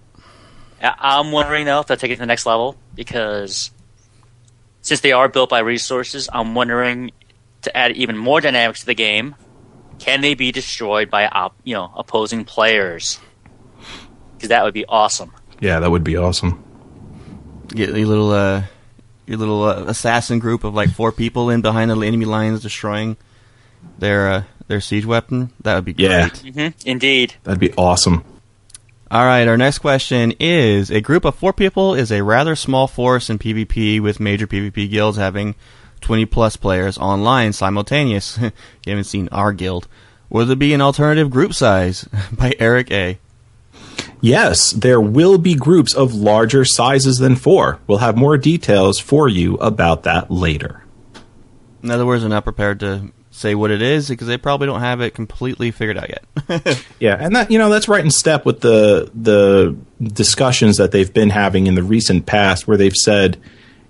I- 0.82 0.96
I'm 1.18 1.32
wondering 1.32 1.66
though 1.66 1.80
if 1.82 1.88
they'll 1.88 1.98
take 1.98 2.12
it 2.12 2.16
to 2.16 2.20
the 2.22 2.26
next 2.26 2.46
level 2.46 2.76
because 2.96 3.72
since 4.82 5.00
they 5.02 5.12
are 5.12 5.28
built 5.28 5.50
by 5.50 5.60
resources, 5.60 6.30
I'm 6.32 6.56
wondering 6.56 7.12
to 7.64 7.76
add 7.78 7.92
even 7.98 8.18
more 8.18 8.40
dynamics 8.42 8.82
to 8.82 8.86
the 8.88 8.96
game. 8.96 9.36
Can 10.00 10.22
they 10.22 10.34
be 10.34 10.52
destroyed 10.52 11.10
by 11.12 11.28
op- 11.28 11.56
you 11.64 11.74
know 11.76 11.92
opposing 11.96 12.46
players? 12.46 13.20
Because 14.36 14.50
that 14.50 14.64
would 14.64 14.74
be 14.74 14.86
awesome. 14.86 15.32
Yeah, 15.60 15.80
that 15.80 15.92
would 15.92 16.04
be 16.04 16.18
awesome. 16.18 16.64
Get 17.74 17.90
your 17.96 18.08
little 18.08 18.32
uh, 18.32 18.64
your 19.26 19.38
little 19.38 19.64
uh, 19.64 19.84
assassin 19.88 20.40
group 20.40 20.64
of 20.64 20.74
like 20.74 20.90
four 20.92 21.12
people 21.12 21.50
in 21.50 21.62
behind 21.62 21.90
the 21.92 21.96
enemy 22.02 22.26
lines, 22.26 22.62
destroying 22.62 23.18
their 24.00 24.28
uh, 24.32 24.44
their 24.68 24.82
siege 24.82 25.06
weapon. 25.06 25.52
That 25.62 25.76
would 25.76 25.86
be 25.86 25.96
Yeah. 25.98 26.30
great. 26.30 26.54
hmm 26.56 26.68
Indeed. 26.90 27.36
That'd 27.44 27.60
be 27.60 27.74
awesome. 27.74 28.24
All 29.10 29.26
right, 29.26 29.46
our 29.48 29.58
next 29.58 29.80
question 29.80 30.34
is 30.40 30.90
a 30.90 31.02
group 31.02 31.26
of 31.26 31.36
four 31.36 31.52
people 31.52 31.94
is 31.96 32.12
a 32.14 32.24
rather 32.24 32.56
small 32.56 32.88
force 32.88 33.30
in 33.30 33.40
PvP 33.40 34.00
with 34.00 34.22
major 34.22 34.48
PvP 34.48 34.90
guilds 34.90 35.18
having 35.18 35.56
20 36.00 36.26
plus 36.28 36.56
players 36.56 36.98
online 36.98 37.52
simultaneous. 37.52 38.38
you 38.42 38.52
haven't 38.88 39.04
seen 39.04 39.28
our 39.34 39.52
guild. 39.52 39.90
Will 40.30 40.46
there 40.46 40.56
be 40.56 40.74
an 40.74 40.80
alternative 40.80 41.30
group 41.30 41.54
size? 41.54 42.08
By 42.32 42.54
Eric 42.58 42.90
A. 42.92 43.20
Yes, 44.22 44.72
there 44.72 45.02
will 45.02 45.40
be 45.40 45.56
groups 45.56 45.94
of 45.96 46.14
larger 46.14 46.64
sizes 46.64 47.18
than 47.18 47.36
four. 47.36 47.80
We'll 47.88 47.98
have 47.98 48.16
more 48.16 48.38
details 48.38 49.00
for 49.00 49.28
you 49.28 49.56
about 49.56 50.04
that 50.04 50.30
later. 50.30 50.84
In 51.82 51.90
other 51.90 52.06
words, 52.06 52.22
they're 52.22 52.30
not 52.30 52.44
prepared 52.44 52.80
to 52.82 53.12
say 53.32 53.56
what 53.56 53.72
it 53.72 53.82
is 53.82 54.10
because 54.10 54.28
they 54.28 54.38
probably 54.38 54.68
don't 54.68 54.82
have 54.82 55.02
it 55.02 55.16
completely 55.16 55.72
figured 55.72 55.98
out 55.98 56.10
yet. 56.10 56.86
Yeah, 57.00 57.18
and 57.20 57.36
that 57.36 57.50
you 57.50 57.58
know 57.58 57.70
that's 57.70 57.88
right 57.88 58.04
in 58.04 58.12
step 58.12 58.46
with 58.46 58.60
the 58.60 59.10
the 59.16 59.76
discussions 60.04 60.78
that 60.78 60.92
they've 60.92 61.12
been 61.12 61.32
having 61.32 61.66
in 61.66 61.74
the 61.74 61.82
recent 61.82 62.28
past, 62.28 62.68
where 62.68 62.78
they've 62.78 62.96
said, 62.96 63.42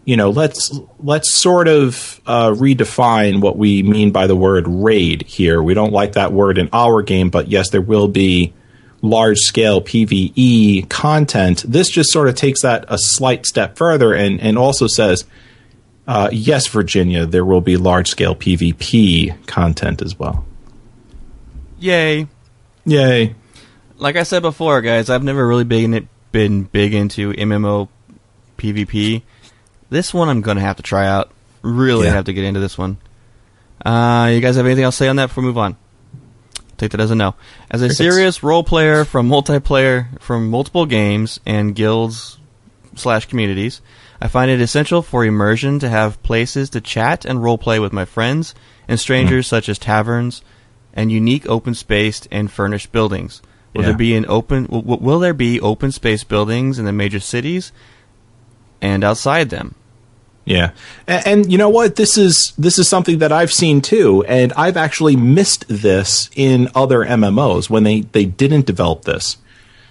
you 0.05 0.15
know, 0.15 0.29
let's 0.29 0.79
let's 0.99 1.33
sort 1.33 1.67
of 1.67 2.21
uh, 2.25 2.51
redefine 2.51 3.41
what 3.41 3.57
we 3.57 3.83
mean 3.83 4.11
by 4.11 4.27
the 4.27 4.35
word 4.35 4.65
raid 4.67 5.23
here. 5.23 5.61
We 5.61 5.73
don't 5.73 5.91
like 5.91 6.13
that 6.13 6.31
word 6.31 6.57
in 6.57 6.69
our 6.71 7.01
game, 7.01 7.29
but 7.29 7.49
yes, 7.49 7.71
there 7.71 7.81
will 7.81 8.07
be 8.07 8.53
large 9.01 9.37
scale 9.39 9.81
PVE 9.81 10.87
content. 10.89 11.63
This 11.67 11.89
just 11.89 12.11
sort 12.11 12.27
of 12.27 12.35
takes 12.35 12.61
that 12.61 12.85
a 12.87 12.97
slight 12.97 13.45
step 13.45 13.77
further, 13.77 14.13
and 14.13 14.39
and 14.41 14.57
also 14.57 14.87
says. 14.87 15.25
Uh, 16.07 16.29
yes, 16.33 16.67
Virginia, 16.67 17.25
there 17.27 17.45
will 17.45 17.61
be 17.61 17.77
large 17.77 18.09
scale 18.09 18.35
PvP 18.35 19.45
content 19.45 20.01
as 20.01 20.17
well. 20.17 20.43
Yay. 21.79 22.27
Yay. 22.85 23.35
Like 23.97 24.15
I 24.15 24.23
said 24.23 24.41
before, 24.41 24.81
guys, 24.81 25.09
I've 25.09 25.23
never 25.23 25.47
really 25.47 25.63
been 25.63 26.09
been 26.31 26.63
big 26.63 26.93
into 26.95 27.33
MMO 27.33 27.87
PvP. 28.57 29.21
This 29.89 30.13
one 30.13 30.27
I'm 30.27 30.41
gonna 30.41 30.61
have 30.61 30.77
to 30.77 30.83
try 30.83 31.07
out. 31.07 31.31
Really 31.61 32.07
Yeah. 32.07 32.13
have 32.13 32.25
to 32.25 32.33
get 32.33 32.43
into 32.43 32.59
this 32.59 32.77
one. 32.77 32.97
Uh, 33.85 34.31
you 34.33 34.41
guys 34.41 34.55
have 34.55 34.65
anything 34.65 34.83
else 34.83 34.95
to 34.97 35.03
say 35.05 35.07
on 35.07 35.15
that 35.17 35.27
before 35.27 35.43
we 35.43 35.47
move 35.49 35.57
on? 35.59 35.77
Take 36.81 36.91
that 36.93 36.99
as 36.99 37.11
a 37.11 37.15
no. 37.15 37.35
As 37.69 37.83
a 37.83 37.85
Crickets. 37.89 37.97
serious 37.99 38.41
role 38.41 38.63
player 38.63 39.05
from 39.05 39.29
multiplayer 39.29 40.19
from 40.19 40.49
multiple 40.49 40.87
games 40.87 41.39
and 41.45 41.75
guilds 41.75 42.39
slash 42.95 43.27
communities, 43.27 43.81
I 44.19 44.27
find 44.27 44.49
it 44.49 44.59
essential 44.59 45.03
for 45.03 45.23
immersion 45.23 45.77
to 45.77 45.89
have 45.89 46.21
places 46.23 46.71
to 46.71 46.81
chat 46.81 47.23
and 47.23 47.37
roleplay 47.37 47.79
with 47.79 47.93
my 47.93 48.03
friends 48.05 48.55
and 48.87 48.99
strangers, 48.99 49.45
hmm. 49.45 49.49
such 49.55 49.69
as 49.69 49.77
taverns 49.77 50.41
and 50.91 51.11
unique 51.11 51.47
open 51.47 51.75
spaced 51.75 52.27
and 52.31 52.51
furnished 52.51 52.91
buildings. 52.91 53.43
Will 53.75 53.81
Yeah. 53.83 53.89
there 53.89 53.97
be 53.97 54.15
an 54.15 54.25
open? 54.27 54.63
w- 54.63 54.81
w- 54.81 55.01
Will 55.05 55.19
there 55.19 55.35
be 55.35 55.61
open 55.61 55.91
space 55.91 56.23
buildings 56.23 56.79
in 56.79 56.85
the 56.85 56.91
major 56.91 57.19
cities 57.19 57.71
and 58.81 59.03
outside 59.03 59.51
them? 59.51 59.75
Yeah, 60.43 60.71
and, 61.07 61.27
and 61.27 61.51
you 61.51 61.57
know 61.57 61.69
what? 61.69 61.95
This 61.97 62.17
is 62.17 62.53
this 62.57 62.79
is 62.79 62.87
something 62.87 63.19
that 63.19 63.31
I've 63.31 63.51
seen 63.51 63.79
too, 63.81 64.23
and 64.27 64.51
I've 64.53 64.75
actually 64.77 65.15
missed 65.15 65.65
this 65.67 66.29
in 66.35 66.67
other 66.73 66.99
MMOs 67.05 67.69
when 67.69 67.83
they 67.83 68.01
they 68.01 68.25
didn't 68.25 68.65
develop 68.65 69.03
this. 69.03 69.37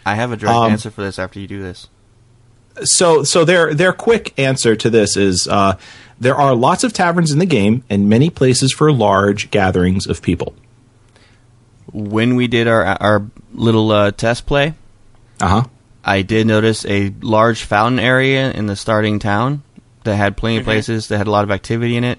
I 0.04 0.16
have 0.16 0.32
a 0.32 0.36
direct 0.36 0.56
Um, 0.56 0.72
answer 0.72 0.90
for 0.90 1.02
this 1.02 1.18
after 1.18 1.38
you 1.38 1.46
do 1.46 1.62
this. 1.62 1.88
So 2.82 3.22
so 3.22 3.44
their 3.44 3.74
their 3.74 3.92
quick 3.92 4.36
answer 4.38 4.74
to 4.74 4.90
this 4.90 5.16
is 5.16 5.46
uh, 5.48 5.76
there 6.18 6.34
are 6.34 6.54
lots 6.54 6.82
of 6.82 6.92
taverns 6.92 7.30
in 7.30 7.38
the 7.38 7.46
game 7.46 7.84
and 7.88 8.08
many 8.08 8.28
places 8.28 8.72
for 8.72 8.90
large 8.92 9.50
gatherings 9.52 10.06
of 10.06 10.20
people. 10.20 10.54
When 11.92 12.36
we 12.36 12.46
did 12.48 12.66
our 12.68 12.84
our 12.84 13.26
little 13.52 13.90
uh, 13.90 14.10
test 14.12 14.46
play, 14.46 14.74
Uh 15.40 15.48
huh. 15.48 15.64
I 16.04 16.22
did 16.22 16.46
notice 16.46 16.86
a 16.86 17.12
large 17.20 17.62
fountain 17.62 17.98
area 18.00 18.50
in 18.52 18.66
the 18.66 18.76
starting 18.76 19.18
town 19.18 19.62
that 20.04 20.16
had 20.16 20.36
plenty 20.36 20.58
of 20.58 20.64
places 20.64 21.08
that 21.08 21.18
had 21.18 21.26
a 21.26 21.30
lot 21.30 21.44
of 21.44 21.50
activity 21.50 21.96
in 21.96 22.04
it. 22.04 22.18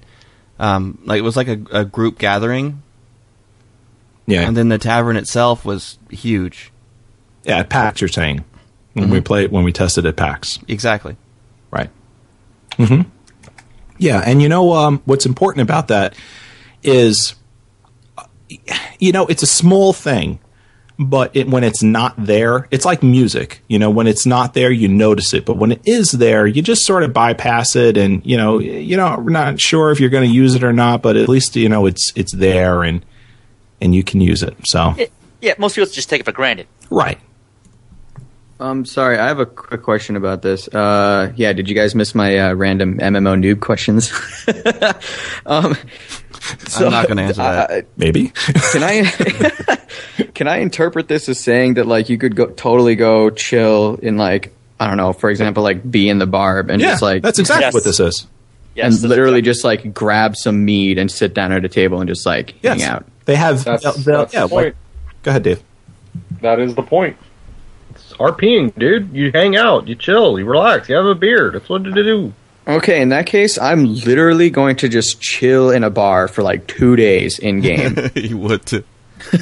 Um, 0.59 0.99
like 1.05 1.17
it 1.19 1.23
was 1.23 1.35
like 1.35 1.47
a, 1.47 1.59
a 1.71 1.85
group 1.85 2.19
gathering, 2.19 2.83
Yeah, 4.27 4.41
and 4.47 4.55
then 4.55 4.69
the 4.69 4.77
tavern 4.77 5.17
itself 5.17 5.65
was 5.65 5.97
huge. 6.09 6.71
yeah. 7.43 7.57
At 7.59 7.69
PAX, 7.69 7.99
you're 8.01 8.07
saying 8.07 8.43
when 8.93 9.09
we 9.09 9.21
play 9.21 9.47
when 9.47 9.63
we 9.63 9.71
tested 9.71 10.05
at 10.05 10.15
PAX. 10.15 10.59
Exactly. 10.67 11.15
Right. 11.71 11.89
hmm 12.77 13.01
Yeah, 13.97 14.21
and 14.25 14.41
you 14.41 14.49
know 14.49 14.73
um, 14.73 15.01
what's 15.05 15.25
important 15.25 15.63
about 15.63 15.87
that 15.87 16.13
is, 16.83 17.35
uh, 18.17 18.25
you 18.99 19.11
know, 19.11 19.25
it's 19.27 19.41
a 19.43 19.47
small 19.47 19.93
thing, 19.93 20.39
but 21.03 21.35
it, 21.35 21.47
when 21.47 21.63
it's 21.63 21.81
not 21.81 22.13
there, 22.17 22.67
it's 22.69 22.85
like 22.85 23.01
music. 23.01 23.61
You 23.67 23.79
know, 23.79 23.89
when 23.89 24.05
it's 24.07 24.25
not 24.25 24.53
there, 24.53 24.71
you 24.71 24.87
notice 24.87 25.33
it, 25.33 25.45
but 25.45 25.57
when 25.57 25.71
it 25.71 25.81
is 25.85 26.11
there, 26.11 26.45
you 26.45 26.61
just 26.61 26.85
sort 26.85 27.03
of 27.03 27.11
bypass 27.11 27.75
it, 27.75 27.97
and 27.97 28.25
you 28.25 28.37
know, 28.37 28.59
you 28.59 28.95
know, 28.95 29.15
not 29.17 29.59
sure 29.59 29.91
if 29.91 29.99
you're 29.99 30.09
going 30.11 30.29
to 30.29 30.33
use 30.33 30.55
it 30.55 30.63
or 30.63 30.73
not, 30.73 31.01
but 31.01 31.17
at 31.17 31.27
least 31.27 31.55
you 31.55 31.67
know 31.69 31.85
it's 31.87 32.13
it's 32.15 32.31
there, 32.31 32.83
and 32.83 33.03
and 33.81 33.95
you 33.95 34.03
can 34.03 34.21
use 34.21 34.43
it. 34.43 34.55
So, 34.65 34.95
Yeah, 35.41 35.55
most 35.57 35.75
people 35.75 35.89
just 35.91 36.07
take 36.09 36.21
it 36.21 36.25
for 36.25 36.31
granted. 36.31 36.67
right. 36.89 37.19
Um, 38.59 38.85
sorry, 38.85 39.17
I 39.17 39.25
have 39.27 39.39
a 39.39 39.47
quick 39.47 39.81
question 39.81 40.15
about 40.15 40.43
this. 40.43 40.67
Uh, 40.67 41.33
yeah, 41.35 41.51
did 41.51 41.67
you 41.67 41.73
guys 41.73 41.95
miss 41.95 42.13
my 42.13 42.37
uh, 42.37 42.53
random 42.53 42.99
MMO 42.99 43.35
noob 43.43 43.59
questions? 43.59 44.13
um, 45.47 45.75
so, 46.67 46.85
I'm 46.87 46.91
not 46.91 47.07
gonna 47.07 47.21
answer 47.23 47.41
that. 47.41 47.85
Maybe. 47.97 48.29
can 48.71 48.83
I 48.83 49.03
can 50.33 50.47
I 50.47 50.57
interpret 50.57 51.07
this 51.07 51.29
as 51.29 51.39
saying 51.39 51.75
that 51.75 51.85
like 51.87 52.09
you 52.09 52.17
could 52.17 52.35
go 52.35 52.47
totally 52.47 52.95
go 52.95 53.29
chill 53.29 53.95
in 54.01 54.17
like 54.17 54.53
I 54.79 54.87
don't 54.87 54.97
know, 54.97 55.13
for 55.13 55.29
example, 55.29 55.61
like 55.63 55.89
be 55.89 56.09
in 56.09 56.17
the 56.17 56.25
barb 56.25 56.69
and 56.69 56.81
yeah, 56.81 56.91
just 56.91 57.01
like 57.01 57.21
that's 57.23 57.39
exactly 57.39 57.65
Yes. 57.65 57.73
what 57.73 57.83
this 57.83 57.99
is. 57.99 58.27
Yes, 58.73 59.01
and 59.01 59.09
literally 59.09 59.39
exactly- 59.39 59.51
just 59.51 59.63
like 59.85 59.93
grab 59.93 60.35
some 60.35 60.63
mead 60.65 60.97
and 60.97 61.11
sit 61.11 61.33
down 61.33 61.51
at 61.51 61.63
a 61.65 61.69
table 61.69 61.99
and 61.99 62.07
just 62.07 62.25
like 62.25 62.55
Yes. 62.63 62.81
hang 62.81 62.89
out. 62.89 63.05
They 63.25 63.35
have. 63.35 63.63
That's, 63.63 63.83
they'll- 63.83 63.93
they'll- 63.93 64.17
that's 64.19 64.33
yeah, 64.33 64.41
the 64.43 64.47
point. 64.49 64.65
like- 64.67 64.75
go 65.23 65.29
ahead, 65.31 65.43
Dave. 65.43 65.61
That 66.41 66.59
is 66.59 66.73
the 66.73 66.81
point. 66.81 67.17
It's 67.91 68.13
RPing, 68.13 68.73
dude. 68.77 69.13
You 69.13 69.31
hang 69.31 69.55
out, 69.55 69.87
you 69.87 69.95
chill, 69.95 70.39
you 70.39 70.45
relax, 70.45 70.89
you 70.89 70.95
have 70.95 71.05
a 71.05 71.13
beer. 71.15 71.51
That's 71.51 71.69
what 71.69 71.83
you 71.85 71.93
do. 71.93 72.33
Okay, 72.67 73.01
in 73.01 73.09
that 73.09 73.25
case, 73.25 73.57
I'm 73.57 73.95
literally 73.95 74.49
going 74.49 74.75
to 74.77 74.89
just 74.89 75.19
chill 75.19 75.71
in 75.71 75.83
a 75.83 75.89
bar 75.89 76.27
for 76.27 76.43
like 76.43 76.67
two 76.67 76.95
days 76.95 77.39
in 77.39 77.61
game. 77.61 77.95
you 78.15 78.37
would 78.37 78.65
too. 78.65 78.83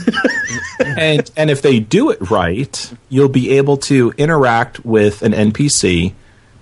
and 0.79 1.29
and 1.35 1.49
if 1.49 1.61
they 1.61 1.79
do 1.79 2.09
it 2.09 2.29
right, 2.29 2.93
you'll 3.09 3.29
be 3.29 3.51
able 3.57 3.77
to 3.77 4.13
interact 4.17 4.83
with 4.85 5.21
an 5.21 5.31
NPC, 5.33 6.13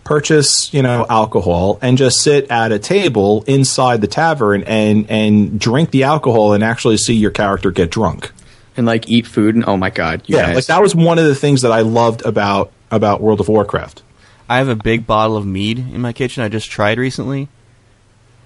purchase 0.04 0.74
you 0.74 0.82
know 0.82 1.06
alcohol, 1.10 1.80
and 1.82 1.98
just 1.98 2.22
sit 2.22 2.50
at 2.52 2.72
a 2.72 2.80
table 2.80 3.44
inside 3.48 4.02
the 4.02 4.08
tavern 4.08 4.64
and 4.64 5.10
and 5.10 5.60
drink 5.60 5.92
the 5.92 6.04
alcohol 6.04 6.54
and 6.54 6.64
actually 6.64 6.98
see 6.98 7.16
your 7.16 7.32
character 7.32 7.72
get 7.72 7.92
drunk. 7.92 8.32
and 8.76 8.86
like 8.86 9.10
eat 9.10 9.26
food 9.28 9.56
and 9.56 9.66
oh 9.68 9.78
my 9.78 9.90
god, 9.90 10.22
you 10.28 10.38
Yeah, 10.38 10.48
guys. 10.48 10.56
like 10.56 10.66
that 10.66 10.82
was 10.82 10.94
one 10.96 11.18
of 11.20 11.26
the 11.26 11.36
things 11.36 11.62
that 11.64 11.72
I 11.72 11.82
loved 11.82 12.24
about 12.26 12.72
about 12.92 13.22
World 13.22 13.40
of 13.40 13.48
Warcraft. 13.48 14.04
I 14.50 14.58
have 14.58 14.70
a 14.70 14.76
big 14.76 15.06
bottle 15.06 15.36
of 15.38 15.46
mead 15.46 15.78
in 15.80 16.02
my 16.02 16.14
kitchen. 16.14 16.44
I 16.44 16.50
just 16.50 16.70
tried 16.72 16.98
recently. 16.98 17.50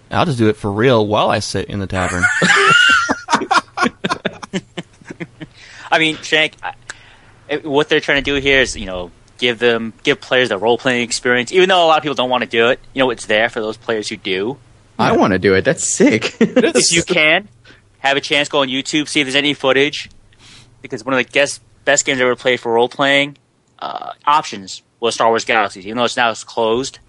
I'll 0.10 0.26
just 0.26 0.38
do 0.38 0.50
it 0.50 0.58
for 0.58 0.72
real 0.72 1.06
while 1.08 1.30
I 1.30 1.40
sit 1.40 1.68
in 1.70 1.80
the 1.80 1.88
tavern. 1.88 2.24
I 5.92 6.00
mean, 6.00 6.18
Shank, 6.18 6.56
I- 6.64 6.74
it- 7.50 7.66
what 7.66 7.90
they're 7.90 8.00
trying 8.00 8.24
to 8.24 8.30
do 8.32 8.36
here 8.36 8.62
is, 8.62 8.76
you 8.78 8.86
know, 8.86 9.12
give 9.38 9.60
them 9.60 9.94
give 10.04 10.22
players 10.22 10.50
the 10.50 10.58
role 10.58 10.78
playing 10.78 11.04
experience. 11.04 11.52
Even 11.52 11.70
though 11.70 11.84
a 11.84 11.88
lot 11.88 11.98
of 11.98 12.04
people 12.04 12.16
don't 12.16 12.30
want 12.30 12.44
to 12.44 12.50
do 12.50 12.70
it, 12.70 12.80
you 12.94 13.00
know, 13.00 13.10
it's 13.10 13.26
there 13.26 13.50
for 13.50 13.60
those 13.62 13.78
players 13.78 14.10
who 14.10 14.18
do. 14.18 14.58
I 15.00 15.14
want 15.18 15.34
to 15.34 15.40
do 15.40 15.54
it. 15.56 15.64
That's 15.66 15.84
sick. 15.96 16.36
If 16.42 16.92
you 16.94 17.04
can, 17.04 17.48
have 18.00 18.18
a 18.18 18.22
chance, 18.22 18.50
go 18.50 18.60
on 18.62 18.68
YouTube, 18.68 19.08
see 19.08 19.20
if 19.22 19.26
there's 19.26 19.36
any 19.36 19.54
footage, 19.54 20.10
because 20.82 21.04
one 21.04 21.14
of 21.14 21.26
the 21.26 21.32
best 21.32 21.62
best 21.86 22.06
games 22.06 22.20
I 22.20 22.24
ever 22.24 22.36
played 22.36 22.60
for 22.60 22.72
role 22.74 22.88
playing 22.90 23.38
uh, 23.80 24.12
options 24.26 24.84
was 25.02 25.16
Star 25.16 25.28
Wars 25.28 25.44
Galaxies. 25.44 25.86
Even 25.86 25.98
though 25.98 26.06
it's 26.06 26.16
now 26.16 26.30
it's 26.30 26.46
closed, 26.46 27.00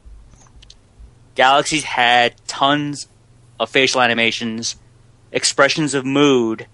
Galaxies 1.36 1.84
had 1.84 2.34
tons 2.48 3.06
of 3.60 3.70
facial 3.70 4.00
animations, 4.00 4.74
expressions 5.30 5.94
of 5.94 6.04
mood, 6.04 6.66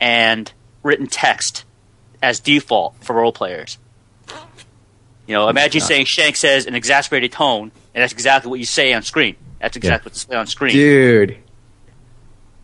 and 0.00 0.50
written 0.82 1.06
text 1.06 1.64
as 2.22 2.40
default 2.40 2.94
for 3.00 3.14
role 3.14 3.32
players. 3.32 3.76
You 5.26 5.34
know, 5.34 5.48
imagine 5.48 5.80
saying 5.80 6.06
Shank 6.06 6.36
says 6.36 6.66
an 6.66 6.74
exasperated 6.74 7.32
tone, 7.32 7.72
and 7.94 8.02
that's 8.02 8.12
exactly 8.12 8.50
what 8.50 8.58
you 8.58 8.66
say 8.66 8.92
on 8.92 9.02
screen. 9.02 9.36
That's 9.60 9.76
exactly 9.76 10.10
what's 10.10 10.20
displayed 10.20 10.38
on 10.38 10.46
screen 10.46 10.72
Dude. 10.72 11.38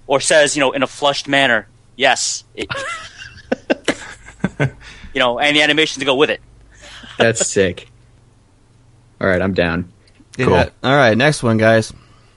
or 0.06 0.20
says, 0.20 0.56
you 0.56 0.60
know, 0.60 0.72
in 0.72 0.82
a 0.82 0.86
flushed 0.86 1.26
manner, 1.26 1.66
yes. 1.96 2.44
It, 2.54 2.68
you 5.14 5.18
know, 5.18 5.38
and 5.38 5.56
the 5.56 5.62
animations 5.62 6.00
to 6.00 6.04
go 6.04 6.14
with 6.14 6.28
it. 6.28 6.42
That's 7.20 7.50
sick. 7.50 7.88
All 9.20 9.26
right, 9.26 9.40
I'm 9.42 9.54
down. 9.54 9.92
It 10.38 10.44
Cool. 10.46 10.56
ha- 10.56 10.70
all 10.82 10.96
right, 10.96 11.16
next 11.16 11.42
one, 11.42 11.58
guys. 11.58 11.92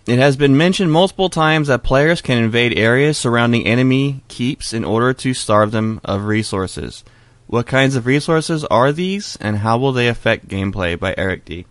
It 0.06 0.20
has 0.20 0.36
been 0.36 0.58
mentioned 0.58 0.92
multiple 0.92 1.30
times 1.30 1.70
that 1.70 1.84
players 1.84 2.22
can 2.22 2.38
invade 2.38 2.78
areas 2.78 3.18
surrounding 3.18 3.66
enemy 3.66 4.22
keeps 4.28 4.74
in 4.74 4.84
order 4.84 5.14
to 5.14 5.34
starve 5.34 5.72
them 5.72 6.02
of 6.04 6.26
resources. 6.26 7.06
What 7.48 7.68
kinds 7.68 7.96
of 7.96 8.06
resources 8.06 8.66
are 8.66 8.92
these, 8.92 9.38
and 9.40 9.60
how 9.60 9.78
will 9.78 9.94
they 9.94 10.10
affect 10.10 10.50
gameplay? 10.50 11.00
By 11.00 11.16
Eric 11.18 11.46
D. 11.46 11.66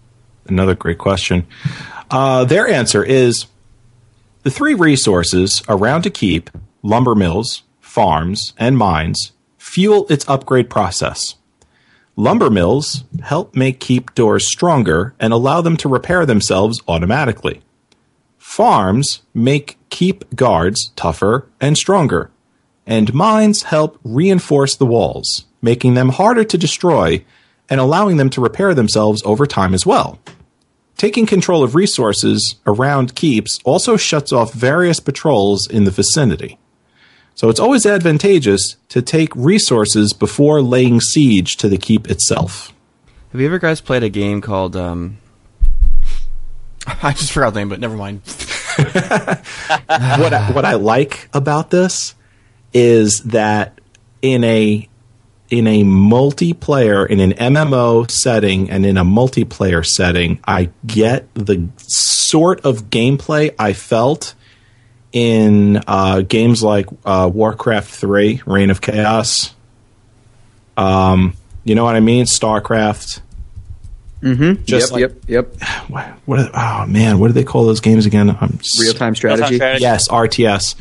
Another 0.47 0.75
great 0.75 0.99
question. 0.99 1.47
Uh, 2.11 2.45
their 2.45 2.67
answer 2.67 3.05
is 3.05 3.47
the 4.45 4.51
three 4.51 4.75
resources 4.75 5.63
around 5.69 6.03
to 6.03 6.11
keep 6.11 6.51
lumber 6.83 7.15
mills, 7.15 7.63
farms, 7.81 8.55
and 8.59 8.79
mines 8.79 9.33
fuel 9.59 10.07
its 10.09 10.29
upgrade 10.29 10.69
process. 10.71 11.37
Lumber 12.17 12.51
mills 12.51 13.05
help 13.23 13.57
make 13.57 13.81
keep 13.81 14.15
doors 14.15 14.51
stronger 14.51 15.15
and 15.19 15.33
allow 15.33 15.63
them 15.63 15.77
to 15.79 15.89
repair 15.89 16.27
themselves 16.27 16.81
automatically. 16.87 17.63
Farms 18.37 19.23
make 19.33 19.79
keep 19.89 20.35
guards 20.37 20.93
tougher 20.95 21.49
and 21.61 21.77
stronger. 21.77 22.31
And 22.87 23.15
mines 23.15 23.63
help 23.63 23.99
reinforce 24.05 24.77
the 24.77 24.85
walls, 24.87 25.47
making 25.63 25.95
them 25.95 26.11
harder 26.11 26.45
to 26.45 26.59
destroy 26.59 27.25
and 27.71 27.81
allowing 27.81 28.19
them 28.19 28.29
to 28.31 28.41
repair 28.43 28.75
themselves 28.75 29.23
over 29.25 29.47
time 29.47 29.73
as 29.73 29.87
well. 29.87 30.19
Taking 30.99 31.25
control 31.25 31.63
of 31.63 31.75
resources 31.75 32.57
around 32.67 33.15
keeps 33.15 33.59
also 33.65 33.97
shuts 33.97 34.33
off 34.33 34.53
various 34.53 35.01
patrols 35.01 35.67
in 35.67 35.85
the 35.85 35.91
vicinity. 35.91 36.59
So 37.35 37.49
it's 37.49 37.61
always 37.61 37.87
advantageous 37.87 38.77
to 38.91 39.03
take 39.03 39.35
resources 39.35 40.13
before 40.13 40.63
laying 40.63 41.01
siege 41.01 41.57
to 41.59 41.69
the 41.69 41.79
keep 41.79 42.11
itself. 42.11 42.73
Have 43.33 43.41
you 43.41 43.47
ever 43.47 43.59
guys 43.59 43.81
played 43.81 44.03
a 44.03 44.11
game 44.11 44.41
called? 44.41 44.77
Um, 44.77 45.19
I 46.87 47.13
just 47.13 47.33
forgot 47.33 47.55
the 47.55 47.61
name, 47.61 47.69
but 47.69 47.81
never 47.81 47.97
mind. 47.97 48.21
what 48.77 50.33
I, 50.33 50.51
what 50.53 50.65
I 50.65 50.75
like 50.75 51.29
about 51.33 51.71
this 51.71 52.15
is 52.73 53.21
that 53.21 53.81
in 54.23 54.45
a 54.45 54.89
in 55.51 55.67
a 55.67 55.83
multiplayer 55.83 57.07
in 57.07 57.21
an 57.21 57.33
MMO 57.33 58.11
setting 58.11 58.71
and 58.71 58.87
in 58.87 58.97
a 58.97 59.05
multiplayer 59.05 59.85
setting, 59.85 60.41
I 60.47 60.71
get 60.87 61.33
the 61.35 61.69
sort 61.77 62.65
of 62.65 62.85
gameplay 62.85 63.55
I 63.59 63.75
felt 63.75 64.35
in 65.13 65.81
uh, 65.87 66.23
games 66.23 66.63
like 66.63 66.87
uh, 67.05 67.31
Warcraft 67.33 67.91
Three: 67.91 68.43
Reign 68.47 68.71
of 68.71 68.81
Chaos. 68.81 69.55
Um, 70.77 71.35
you 71.65 71.75
know 71.75 71.85
what 71.85 71.97
I 71.97 72.01
mean? 72.01 72.25
Starcraft. 72.25 73.21
Mm-hmm. 74.23 74.65
Just 74.65 74.93
yep, 74.97 75.13
like- 75.13 75.29
yep, 75.29 75.55
yep. 75.61 75.69
What? 75.89 76.07
what 76.25 76.55
are, 76.55 76.85
oh 76.85 76.87
man, 76.87 77.19
what 77.19 77.29
do 77.29 77.33
they 77.35 77.45
call 77.45 77.67
those 77.67 77.81
games 77.81 78.07
again? 78.07 78.31
I'm 78.31 78.37
Real 78.39 78.49
time 78.49 78.81
Real-time 78.81 79.15
strategy. 79.15 79.55
strategy. 79.57 79.83
Yes, 79.83 80.09
RTS. 80.09 80.75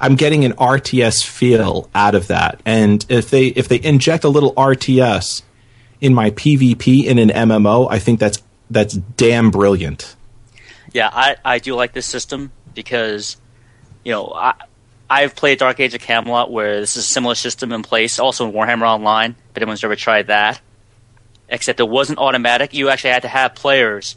I'm 0.00 0.16
getting 0.16 0.44
an 0.44 0.52
RTS 0.52 1.24
feel 1.24 1.88
out 1.94 2.14
of 2.14 2.26
that. 2.28 2.60
And 2.64 3.04
if 3.08 3.30
they 3.30 3.46
if 3.46 3.68
they 3.68 3.82
inject 3.82 4.24
a 4.24 4.28
little 4.28 4.52
RTS 4.54 5.42
in 6.00 6.12
my 6.14 6.30
PvP 6.30 7.04
in 7.04 7.18
an 7.18 7.30
MMO, 7.30 7.86
I 7.90 7.98
think 7.98 8.20
that's 8.20 8.42
that's 8.70 8.94
damn 8.94 9.50
brilliant. 9.50 10.16
Yeah, 10.92 11.10
I, 11.12 11.36
I 11.44 11.58
do 11.58 11.74
like 11.74 11.92
this 11.92 12.06
system 12.06 12.52
because, 12.74 13.36
you 14.06 14.12
know, 14.12 14.32
I, 14.32 14.54
I've 15.10 15.34
played 15.34 15.58
Dark 15.58 15.80
Age 15.80 15.92
of 15.94 16.00
Camelot 16.00 16.52
where 16.52 16.78
this 16.78 16.96
is 16.96 17.04
a 17.04 17.08
similar 17.08 17.34
system 17.34 17.72
in 17.72 17.82
place, 17.82 18.20
also 18.20 18.46
in 18.46 18.52
Warhammer 18.54 18.86
Online, 18.86 19.34
but 19.52 19.60
anyone's 19.64 19.82
ever 19.82 19.96
tried 19.96 20.28
that. 20.28 20.60
Except 21.48 21.80
it 21.80 21.88
wasn't 21.88 22.20
automatic. 22.20 22.72
You 22.72 22.88
actually 22.88 23.10
had 23.10 23.22
to 23.22 23.28
have 23.28 23.56
players 23.56 24.14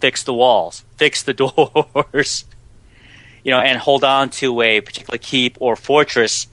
fix 0.00 0.22
the 0.22 0.32
walls, 0.32 0.82
fix 0.96 1.24
the 1.24 1.34
doors, 1.34 2.44
you 3.44 3.50
know, 3.50 3.58
and 3.60 3.78
hold 3.78 4.02
on 4.02 4.30
to 4.30 4.62
a 4.62 4.80
particular 4.80 5.18
keep 5.18 5.58
or 5.60 5.76
fortress 5.76 6.46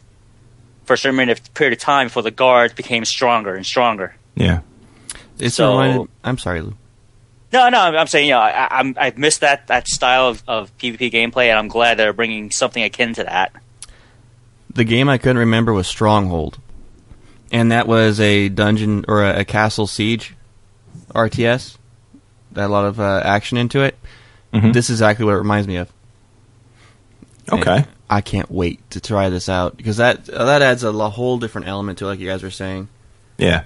for 0.84 0.96
a 0.96 0.98
certain 0.98 1.16
minute- 1.16 1.50
period 1.54 1.72
of 1.74 1.80
time 1.80 2.08
before 2.08 2.24
the 2.24 2.32
guards 2.32 2.74
became 2.74 3.06
stronger 3.06 3.56
and 3.56 3.66
stronger. 3.66 4.16
Yeah. 4.36 4.60
It's 5.40 5.56
So- 5.56 5.72
reminded. 5.80 6.08
I'm 6.26 6.38
sorry, 6.38 6.62
Lou. 6.62 6.76
No, 7.56 7.70
no, 7.70 7.80
I'm 7.98 8.08
saying, 8.08 8.28
you 8.28 8.34
know, 8.34 8.40
I, 8.40 8.68
I'm, 8.80 8.96
I've 9.00 9.18
missed 9.18 9.40
that, 9.42 9.68
that 9.68 9.88
style 9.88 10.28
of, 10.28 10.44
of 10.48 10.78
PvP 10.78 11.10
gameplay, 11.12 11.48
and 11.48 11.58
I'm 11.58 11.70
glad 11.70 11.98
they're 11.98 12.12
bringing 12.14 12.52
something 12.52 12.84
akin 12.84 13.14
to 13.14 13.24
that. 13.24 13.54
The 14.74 14.84
game 14.84 15.08
I 15.08 15.18
couldn't 15.18 15.38
remember 15.38 15.72
was 15.72 15.88
Stronghold, 15.88 16.60
and 17.52 17.72
that 17.72 17.88
was 17.88 18.20
a 18.20 18.50
dungeon 18.50 19.06
or 19.08 19.24
a, 19.24 19.40
a 19.40 19.46
castle 19.46 19.88
siege 19.88 20.36
RTS. 21.14 21.78
That 22.52 22.62
had 22.62 22.68
a 22.70 22.74
lot 22.74 22.86
of 22.86 23.00
uh, 23.00 23.22
action 23.24 23.58
into 23.58 23.82
it. 23.82 23.98
Mhm. 24.54 24.74
This 24.74 24.90
is 24.90 24.98
exactly 24.98 25.26
what 25.26 25.34
it 25.36 25.38
reminds 25.38 25.68
me 25.68 25.78
of. 25.78 25.92
Okay. 27.52 27.78
And 27.78 27.88
I 28.10 28.22
can't 28.22 28.52
wait 28.52 28.90
to 28.92 29.00
try 29.00 29.30
this 29.30 29.48
out 29.50 29.78
because 29.78 29.98
that 29.98 30.26
that 30.26 30.62
adds 30.62 30.84
a 30.84 30.92
whole 30.92 31.38
different 31.38 31.68
element 31.68 32.00
to 32.00 32.06
it, 32.06 32.08
like 32.10 32.20
you 32.20 32.28
guys 32.28 32.44
were 32.44 32.52
saying. 32.52 32.90
Yeah. 33.38 33.64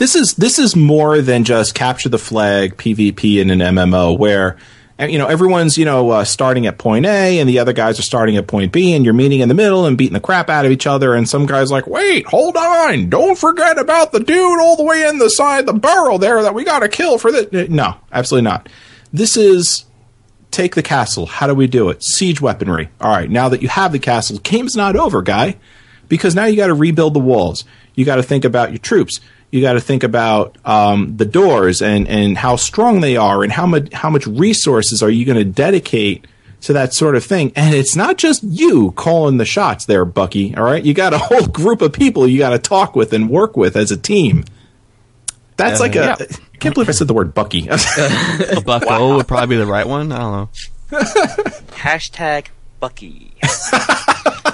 This 0.00 0.16
is 0.16 0.32
this 0.32 0.58
is 0.58 0.74
more 0.74 1.20
than 1.20 1.44
just 1.44 1.74
capture 1.74 2.08
the 2.08 2.16
flag 2.16 2.78
PvP 2.78 3.38
in 3.38 3.50
an 3.50 3.58
MMO 3.58 4.16
where 4.16 4.56
you 4.98 5.18
know 5.18 5.26
everyone's 5.26 5.76
you 5.76 5.84
know 5.84 6.08
uh, 6.08 6.24
starting 6.24 6.66
at 6.66 6.78
point 6.78 7.04
A, 7.04 7.38
and 7.38 7.46
the 7.46 7.58
other 7.58 7.74
guys 7.74 7.98
are 7.98 8.02
starting 8.02 8.38
at 8.38 8.46
point 8.46 8.72
B, 8.72 8.94
and 8.94 9.04
you're 9.04 9.12
meeting 9.12 9.40
in 9.40 9.50
the 9.50 9.54
middle 9.54 9.84
and 9.84 9.98
beating 9.98 10.14
the 10.14 10.20
crap 10.20 10.48
out 10.48 10.64
of 10.64 10.72
each 10.72 10.86
other. 10.86 11.14
And 11.14 11.28
some 11.28 11.44
guys 11.44 11.70
like, 11.70 11.86
wait, 11.86 12.24
hold 12.24 12.56
on, 12.56 13.10
don't 13.10 13.36
forget 13.36 13.76
about 13.78 14.12
the 14.12 14.20
dude 14.20 14.58
all 14.58 14.74
the 14.74 14.84
way 14.84 15.06
in 15.06 15.18
the 15.18 15.28
side 15.28 15.66
the 15.66 15.74
barrel 15.74 16.18
there 16.18 16.44
that 16.44 16.54
we 16.54 16.64
got 16.64 16.78
to 16.78 16.88
kill 16.88 17.18
for 17.18 17.30
this. 17.30 17.68
No, 17.68 17.96
absolutely 18.10 18.48
not. 18.48 18.70
This 19.12 19.36
is 19.36 19.84
take 20.50 20.76
the 20.76 20.82
castle. 20.82 21.26
How 21.26 21.46
do 21.46 21.54
we 21.54 21.66
do 21.66 21.90
it? 21.90 22.02
Siege 22.02 22.40
weaponry. 22.40 22.88
All 23.02 23.10
right, 23.10 23.28
now 23.28 23.50
that 23.50 23.60
you 23.60 23.68
have 23.68 23.92
the 23.92 23.98
castle, 23.98 24.38
game's 24.38 24.74
not 24.74 24.96
over, 24.96 25.20
guy, 25.20 25.58
because 26.08 26.34
now 26.34 26.46
you 26.46 26.56
got 26.56 26.68
to 26.68 26.74
rebuild 26.74 27.12
the 27.12 27.20
walls. 27.20 27.66
You 27.94 28.06
got 28.06 28.16
to 28.16 28.22
think 28.22 28.46
about 28.46 28.70
your 28.70 28.78
troops. 28.78 29.20
You 29.50 29.60
got 29.60 29.72
to 29.72 29.80
think 29.80 30.02
about 30.04 30.56
um, 30.64 31.16
the 31.16 31.24
doors 31.24 31.82
and, 31.82 32.06
and 32.08 32.38
how 32.38 32.56
strong 32.56 33.00
they 33.00 33.16
are 33.16 33.42
and 33.42 33.50
how 33.52 33.66
much 33.66 33.92
how 33.92 34.08
much 34.10 34.26
resources 34.26 35.02
are 35.02 35.10
you 35.10 35.24
going 35.24 35.38
to 35.38 35.44
dedicate 35.44 36.26
to 36.62 36.72
that 36.74 36.92
sort 36.94 37.16
of 37.16 37.24
thing. 37.24 37.52
And 37.56 37.74
it's 37.74 37.96
not 37.96 38.16
just 38.18 38.42
you 38.44 38.92
calling 38.92 39.38
the 39.38 39.44
shots 39.44 39.86
there, 39.86 40.04
Bucky. 40.04 40.54
All 40.54 40.62
right, 40.64 40.84
you 40.84 40.94
got 40.94 41.12
a 41.14 41.18
whole 41.18 41.46
group 41.60 41.82
of 41.82 41.92
people 41.92 42.28
you 42.28 42.38
got 42.38 42.50
to 42.50 42.58
talk 42.58 42.94
with 42.94 43.12
and 43.12 43.28
work 43.30 43.56
with 43.56 43.76
as 43.76 43.90
a 43.90 43.96
team. 43.96 44.44
That's 45.56 45.80
Uh, 45.80 45.84
like 45.84 45.96
a. 45.96 45.98
yeah. 45.98 46.16
I 46.20 46.56
can't 46.58 46.74
believe 46.74 46.88
I 46.88 46.92
said 46.92 47.08
the 47.08 47.14
word 47.14 47.32
Bucky. 47.34 47.66
A 47.70 48.60
bucko 48.64 49.16
would 49.16 49.26
probably 49.26 49.56
be 49.56 49.56
the 49.56 49.66
right 49.66 49.86
one. 49.86 50.12
I 50.12 50.18
don't 50.18 50.32
know. 50.32 50.48
Hashtag 51.72 52.46
Bucky. 52.78 53.32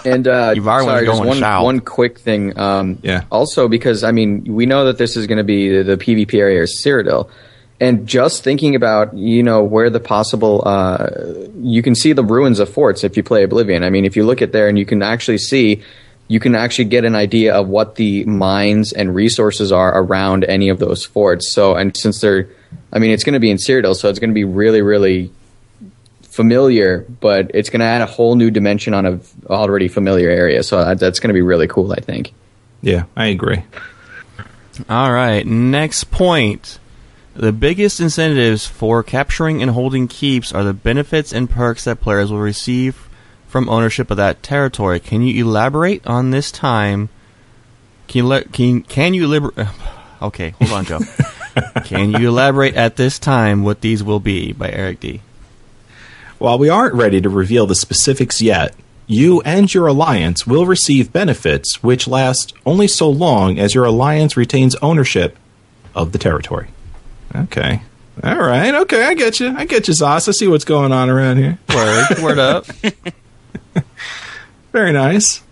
And 0.07 0.27
uh, 0.29 0.53
You've 0.57 0.65
sorry, 0.65 1.07
just 1.07 1.25
one 1.25 1.39
south. 1.39 1.65
one 1.65 1.81
quick 1.81 2.19
thing. 2.19 2.59
Um, 2.59 2.99
Yeah. 3.03 3.25
Also, 3.31 3.69
because 3.69 4.05
I 4.05 4.13
mean, 4.13 4.45
we 4.45 4.67
know 4.67 4.87
that 4.87 4.99
this 4.99 5.17
is 5.17 5.27
going 5.27 5.39
to 5.39 5.45
be 5.45 5.69
the, 5.69 5.83
the 5.83 5.97
PvP 5.97 6.35
area 6.35 6.63
is 6.63 6.81
Cyrodiil, 6.85 7.29
and 7.81 8.07
just 8.07 8.43
thinking 8.45 8.75
about 8.75 9.15
you 9.15 9.43
know 9.43 9.63
where 9.63 9.91
the 9.91 10.01
possible 10.01 10.63
uh, 10.67 11.09
you 11.59 11.83
can 11.83 11.95
see 11.95 12.13
the 12.13 12.25
ruins 12.25 12.59
of 12.59 12.69
forts 12.69 13.05
if 13.05 13.17
you 13.17 13.23
play 13.23 13.43
Oblivion. 13.43 13.85
I 13.85 13.91
mean, 13.91 14.05
if 14.05 14.17
you 14.17 14.25
look 14.25 14.43
at 14.43 14.53
there 14.53 14.69
and 14.69 14.79
you 14.79 14.87
can 14.87 15.03
actually 15.03 15.39
see. 15.39 15.83
You 16.29 16.41
can 16.41 16.57
actually 16.57 16.87
get 16.87 17.05
an 17.05 17.15
idea 17.15 17.55
of 17.55 17.69
what 17.69 17.95
the 17.95 18.25
mines 18.25 18.93
and 18.93 19.15
resources 19.15 19.71
are 19.71 19.97
around 19.97 20.43
any 20.43 20.71
of 20.71 20.81
those 20.81 21.05
forts. 21.05 21.55
So, 21.55 21.77
and 21.77 21.97
since 21.97 22.21
they're, 22.21 22.49
I 22.93 22.99
mean, 22.99 23.13
it's 23.13 23.23
going 23.23 23.35
to 23.35 23.39
be 23.39 23.49
in 23.49 23.59
Cyrodiil, 23.59 23.95
so 23.95 24.09
it's 24.09 24.19
going 24.19 24.31
to 24.31 24.35
be 24.35 24.43
really, 24.43 24.83
really 24.83 25.31
familiar, 26.37 27.07
but 27.21 27.51
it's 27.55 27.71
going 27.71 27.81
to 27.81 27.87
add 27.87 28.03
a 28.03 28.07
whole 28.07 28.37
new 28.37 28.51
dimension 28.51 28.95
on 28.95 29.07
a 29.07 29.19
already 29.51 29.89
familiar 29.89 30.29
area. 30.31 30.63
So 30.63 30.79
uh, 30.79 30.95
that's 30.95 31.19
going 31.19 31.31
to 31.31 31.35
be 31.35 31.43
really 31.43 31.67
cool, 31.67 31.93
I 31.93 32.01
think. 32.01 32.33
yeah, 32.83 33.05
I 33.17 33.27
agree. 33.27 33.65
All 34.89 35.13
right, 35.13 35.45
next 35.47 36.11
point. 36.11 36.79
The 37.35 37.53
biggest 37.53 38.01
incentives 38.01 38.67
for 38.67 39.03
capturing 39.03 39.61
and 39.63 39.71
holding 39.73 40.09
keeps 40.09 40.53
are 40.53 40.65
the 40.65 40.73
benefits 40.73 41.33
and 41.33 41.51
perks 41.51 41.85
that 41.85 42.01
players 42.01 42.31
will 42.31 42.41
receive 42.41 43.09
from 43.47 43.69
ownership 43.69 44.11
of 44.11 44.17
that 44.19 44.43
territory. 44.43 45.01
Can 45.01 45.23
you 45.23 45.45
elaborate 45.47 46.07
on 46.07 46.31
this 46.31 46.51
time? 46.51 47.09
Can 48.09 48.19
you, 48.25 48.27
le- 48.29 48.45
can, 48.45 48.83
can 48.83 49.15
you 49.15 49.27
liber- 49.27 49.69
Okay, 50.23 50.51
hold 50.51 50.73
on, 50.73 50.85
Joe. 50.87 51.01
can 51.85 52.11
you 52.13 52.29
elaborate 52.29 52.75
at 52.75 52.97
this 52.97 53.19
time 53.19 53.65
what 53.65 53.83
these 53.83 54.03
will 54.03 54.21
be 54.21 54.53
by 54.53 54.71
Eric 54.71 55.01
D? 55.01 55.21
While 56.39 56.59
we 56.59 56.69
aren't 56.69 56.95
ready 56.95 57.21
to 57.21 57.29
reveal 57.29 57.67
the 57.67 57.75
specifics 57.75 58.43
yet, 58.43 58.75
you 59.07 59.41
and 59.43 59.73
your 59.73 59.87
alliance 59.87 60.47
will 60.47 60.67
receive 60.67 61.13
benefits 61.13 61.83
which 61.83 62.09
last 62.09 62.53
only 62.67 62.89
so 62.89 63.09
long 63.09 63.59
as 63.59 63.75
your 63.75 63.85
alliance 63.85 64.37
retains 64.37 64.75
ownership 64.77 65.37
of 65.95 66.13
the 66.13 66.19
territory. 66.19 66.69
Okay. 67.35 67.83
All 68.23 68.37
right. 68.37 68.75
Okay, 68.75 69.05
I 69.05 69.15
get 69.15 69.41
you. 69.41 69.55
I 69.57 69.65
get 69.65 69.89
you, 69.89 69.95
Zos. 69.95 70.29
I 70.29 70.33
see 70.33 70.49
what's 70.49 70.65
going 70.65 70.93
on 70.93 71.11
around 71.11 71.39
here. 71.39 71.59
Word, 71.75 72.19
word 72.23 72.39
up. 72.39 72.67
Very 74.73 74.93
nice. 74.93 75.43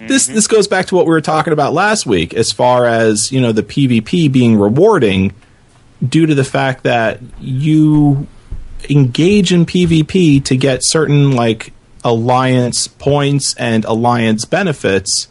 This 0.00 0.26
this 0.26 0.46
goes 0.46 0.68
back 0.68 0.86
to 0.86 0.94
what 0.94 1.06
we 1.06 1.10
were 1.10 1.22
talking 1.22 1.52
about 1.52 1.72
last 1.72 2.04
week, 2.04 2.34
as 2.34 2.52
far 2.52 2.84
as 2.84 3.32
you 3.32 3.40
know 3.40 3.52
the 3.52 3.62
PvP 3.62 4.30
being 4.30 4.58
rewarding 4.58 5.32
due 6.06 6.26
to 6.26 6.34
the 6.34 6.44
fact 6.44 6.82
that 6.82 7.20
you 7.40 8.26
engage 8.90 9.52
in 9.52 9.66
PvP 9.66 10.44
to 10.44 10.56
get 10.56 10.80
certain 10.82 11.32
like 11.32 11.72
alliance 12.02 12.86
points 12.86 13.54
and 13.56 13.84
alliance 13.84 14.44
benefits 14.44 15.28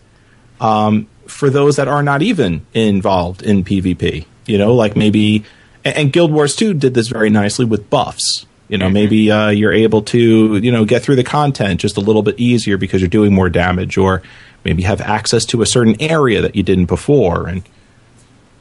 um, 0.60 1.08
for 1.28 1.50
those 1.50 1.76
that 1.76 1.88
are 1.88 2.04
not 2.04 2.22
even 2.22 2.66
involved 2.74 3.44
in 3.44 3.64
PvP. 3.64 4.26
You 4.46 4.58
know, 4.58 4.74
like 4.76 4.96
maybe 4.96 5.46
and, 5.86 5.96
and 5.98 6.14
Guild 6.14 6.32
Wars 6.32 6.56
2 6.56 6.74
did 6.74 6.94
this 6.94 7.08
very 7.08 7.30
nicely 7.30 7.66
with 7.66 7.90
buffs. 7.90 8.46
You 8.70 8.78
know, 8.78 8.90
maybe 8.90 9.30
uh, 9.30 9.50
you're 9.50 9.74
able 9.74 10.02
to 10.04 10.58
you 10.58 10.72
know 10.72 10.86
get 10.86 11.04
through 11.04 11.18
the 11.18 11.24
content 11.24 11.80
just 11.80 11.98
a 11.98 12.00
little 12.00 12.24
bit 12.24 12.40
easier 12.40 12.78
because 12.78 13.02
you're 13.02 13.10
doing 13.10 13.34
more 13.34 13.50
damage, 13.50 13.98
or 13.98 14.24
maybe 14.64 14.84
have 14.84 15.02
access 15.02 15.46
to 15.46 15.62
a 15.62 15.66
certain 15.66 16.02
area 16.02 16.42
that 16.42 16.56
you 16.56 16.64
didn't 16.64 16.86
before, 16.86 17.48
and 17.48 17.62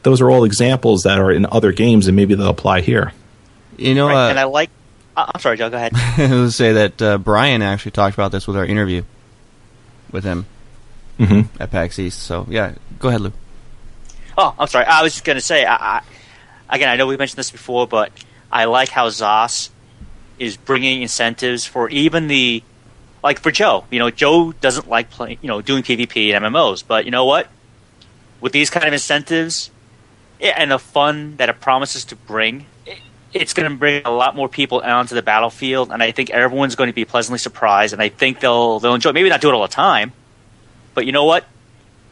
those 0.02 0.20
are 0.20 0.30
all 0.30 0.44
examples 0.44 1.04
that 1.04 1.18
are 1.18 1.30
in 1.30 1.46
other 1.46 1.72
games, 1.72 2.08
and 2.08 2.16
maybe 2.16 2.34
they'll 2.34 2.48
apply 2.48 2.80
here. 2.80 3.12
You 3.78 3.94
know, 3.94 4.08
Right, 4.08 4.26
uh, 4.26 4.30
and 4.30 4.40
I 4.40 4.44
like. 4.44 4.70
Uh, 5.16 5.30
I'm 5.34 5.40
sorry, 5.40 5.56
Joe. 5.56 5.68
Go 5.70 5.76
ahead. 5.76 5.92
I 6.18 6.34
was 6.34 6.56
say 6.56 6.72
that 6.72 7.02
uh, 7.02 7.18
Brian 7.18 7.62
actually 7.62 7.90
talked 7.92 8.14
about 8.14 8.32
this 8.32 8.46
with 8.46 8.56
our 8.56 8.64
interview 8.64 9.02
with 10.10 10.24
him 10.24 10.46
Mhm. 11.18 11.48
at 11.60 11.70
PAX 11.70 11.98
East. 11.98 12.22
So 12.22 12.46
yeah, 12.48 12.74
go 12.98 13.08
ahead, 13.08 13.20
Lou. 13.20 13.32
Oh, 14.38 14.54
I'm 14.58 14.66
sorry. 14.68 14.86
I 14.86 15.02
was 15.02 15.12
just 15.12 15.24
going 15.24 15.36
to 15.36 15.42
say, 15.42 15.64
I, 15.66 15.74
I, 15.74 16.02
again, 16.70 16.88
I 16.88 16.96
know 16.96 17.06
we 17.06 17.16
mentioned 17.18 17.38
this 17.38 17.50
before, 17.50 17.86
but 17.86 18.10
I 18.50 18.64
like 18.64 18.88
how 18.88 19.08
Zos 19.08 19.68
is 20.38 20.56
bringing 20.56 21.02
incentives 21.02 21.66
for 21.66 21.88
even 21.90 22.28
the, 22.28 22.62
like 23.22 23.38
for 23.40 23.50
Joe. 23.50 23.84
You 23.90 23.98
know, 23.98 24.10
Joe 24.10 24.52
doesn't 24.52 24.88
like 24.88 25.10
playing, 25.10 25.38
you 25.42 25.48
know, 25.48 25.60
doing 25.60 25.82
PvP 25.82 26.34
and 26.34 26.44
MMOs, 26.44 26.82
but 26.86 27.04
you 27.04 27.10
know 27.10 27.26
what? 27.26 27.48
With 28.40 28.52
these 28.52 28.70
kind 28.70 28.86
of 28.86 28.92
incentives 28.94 29.70
and 30.40 30.70
the 30.70 30.78
fun 30.78 31.36
that 31.36 31.48
it 31.50 31.60
promises 31.60 32.04
to 32.06 32.16
bring, 32.16 32.60
it, 32.60 32.66
it's 33.32 33.54
going 33.54 33.70
to 33.70 33.76
bring 33.76 34.02
a 34.04 34.10
lot 34.10 34.36
more 34.36 34.48
people 34.48 34.80
onto 34.80 35.14
the 35.14 35.22
battlefield, 35.22 35.90
and 35.90 36.02
I 36.02 36.12
think 36.12 36.30
everyone's 36.30 36.74
going 36.74 36.88
to 36.88 36.94
be 36.94 37.04
pleasantly 37.04 37.38
surprised, 37.38 37.92
and 37.92 38.02
I 38.02 38.08
think 38.08 38.40
they'll 38.40 38.80
they'll 38.80 38.94
enjoy. 38.94 39.12
Maybe 39.12 39.28
not 39.28 39.40
do 39.40 39.48
it 39.48 39.54
all 39.54 39.62
the 39.62 39.68
time, 39.68 40.12
but 40.94 41.06
you 41.06 41.12
know 41.12 41.24
what? 41.24 41.44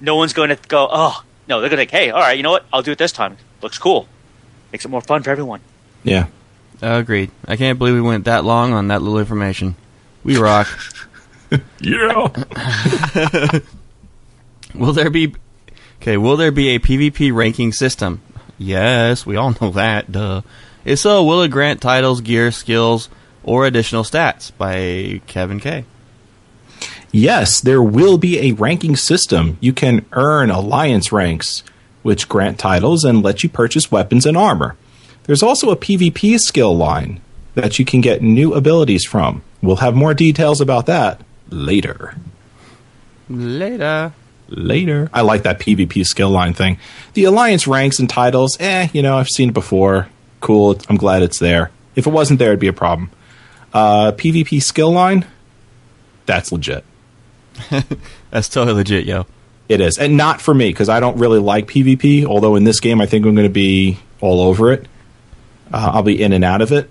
No 0.00 0.16
one's 0.16 0.32
going 0.32 0.48
to 0.48 0.58
go, 0.68 0.88
oh, 0.90 1.22
no, 1.46 1.60
they're 1.60 1.68
going 1.68 1.78
to 1.78 1.90
think, 1.90 1.90
hey, 1.90 2.10
all 2.10 2.20
right, 2.20 2.36
you 2.36 2.42
know 2.42 2.52
what? 2.52 2.64
I'll 2.72 2.82
do 2.82 2.92
it 2.92 2.98
this 2.98 3.12
time. 3.12 3.36
Looks 3.60 3.78
cool. 3.78 4.08
Makes 4.72 4.84
it 4.84 4.88
more 4.88 5.02
fun 5.02 5.22
for 5.22 5.30
everyone. 5.30 5.60
Yeah. 6.04 6.26
Agreed. 6.80 7.30
I 7.46 7.56
can't 7.56 7.78
believe 7.78 7.94
we 7.94 8.00
went 8.00 8.24
that 8.24 8.44
long 8.44 8.72
on 8.72 8.88
that 8.88 9.02
little 9.02 9.18
information. 9.18 9.76
We 10.24 10.38
rock. 10.38 10.68
Yeah. 11.80 12.28
will 14.74 14.92
there 14.92 15.10
be 15.10 15.34
okay? 16.00 16.16
Will 16.16 16.36
there 16.36 16.52
be 16.52 16.68
a 16.68 16.78
PvP 16.78 17.34
ranking 17.34 17.72
system? 17.72 18.20
Yes, 18.56 19.26
we 19.26 19.34
all 19.34 19.56
know 19.60 19.70
that. 19.70 20.12
Duh. 20.12 20.42
If 20.84 20.98
so, 20.98 21.24
will 21.24 21.42
it 21.42 21.50
grant 21.50 21.80
titles, 21.80 22.20
gear, 22.20 22.50
skills, 22.50 23.08
or 23.42 23.66
additional 23.66 24.04
stats? 24.04 24.52
By 24.56 25.20
Kevin 25.26 25.60
K. 25.60 25.84
Yes, 27.12 27.60
there 27.60 27.82
will 27.82 28.18
be 28.18 28.38
a 28.38 28.52
ranking 28.52 28.96
system. 28.96 29.58
You 29.60 29.72
can 29.72 30.06
earn 30.12 30.50
alliance 30.50 31.10
ranks, 31.10 31.62
which 32.02 32.28
grant 32.28 32.58
titles 32.58 33.04
and 33.04 33.22
let 33.22 33.42
you 33.42 33.48
purchase 33.48 33.90
weapons 33.90 34.26
and 34.26 34.36
armor. 34.36 34.76
There's 35.24 35.42
also 35.42 35.70
a 35.70 35.76
PvP 35.76 36.38
skill 36.38 36.76
line 36.76 37.20
that 37.54 37.78
you 37.78 37.84
can 37.84 38.00
get 38.00 38.22
new 38.22 38.54
abilities 38.54 39.04
from. 39.04 39.42
We'll 39.60 39.76
have 39.76 39.94
more 39.94 40.14
details 40.14 40.60
about 40.60 40.86
that 40.86 41.20
later. 41.50 42.14
Later. 43.28 44.12
Later. 44.48 45.10
I 45.12 45.20
like 45.20 45.42
that 45.42 45.60
PvP 45.60 46.04
skill 46.04 46.30
line 46.30 46.54
thing. 46.54 46.78
The 47.14 47.24
alliance 47.24 47.66
ranks 47.66 47.98
and 47.98 48.08
titles, 48.08 48.56
eh, 48.60 48.88
you 48.92 49.02
know, 49.02 49.18
I've 49.18 49.28
seen 49.28 49.50
it 49.50 49.54
before. 49.54 50.08
Cool. 50.40 50.78
I'm 50.88 50.96
glad 50.96 51.22
it's 51.22 51.38
there. 51.38 51.70
If 51.94 52.06
it 52.06 52.10
wasn't 52.10 52.38
there, 52.38 52.48
it'd 52.48 52.60
be 52.60 52.68
a 52.68 52.72
problem. 52.72 53.10
Uh, 53.72 54.12
PvP 54.12 54.62
skill 54.62 54.90
line, 54.90 55.26
that's 56.26 56.52
legit. 56.52 56.84
That's 58.30 58.48
totally 58.48 58.76
legit, 58.76 59.04
yo. 59.04 59.26
It 59.68 59.80
is, 59.80 59.98
and 59.98 60.16
not 60.16 60.40
for 60.40 60.54
me 60.54 60.70
because 60.70 60.88
I 60.88 60.98
don't 60.98 61.18
really 61.18 61.38
like 61.38 61.66
PvP. 61.66 62.24
Although 62.24 62.56
in 62.56 62.64
this 62.64 62.80
game, 62.80 63.00
I 63.00 63.06
think 63.06 63.26
I'm 63.26 63.34
going 63.34 63.46
to 63.46 63.52
be 63.52 63.98
all 64.20 64.40
over 64.40 64.72
it. 64.72 64.86
Uh, 65.72 65.90
I'll 65.94 66.02
be 66.02 66.20
in 66.20 66.32
and 66.32 66.44
out 66.44 66.62
of 66.62 66.72
it, 66.72 66.90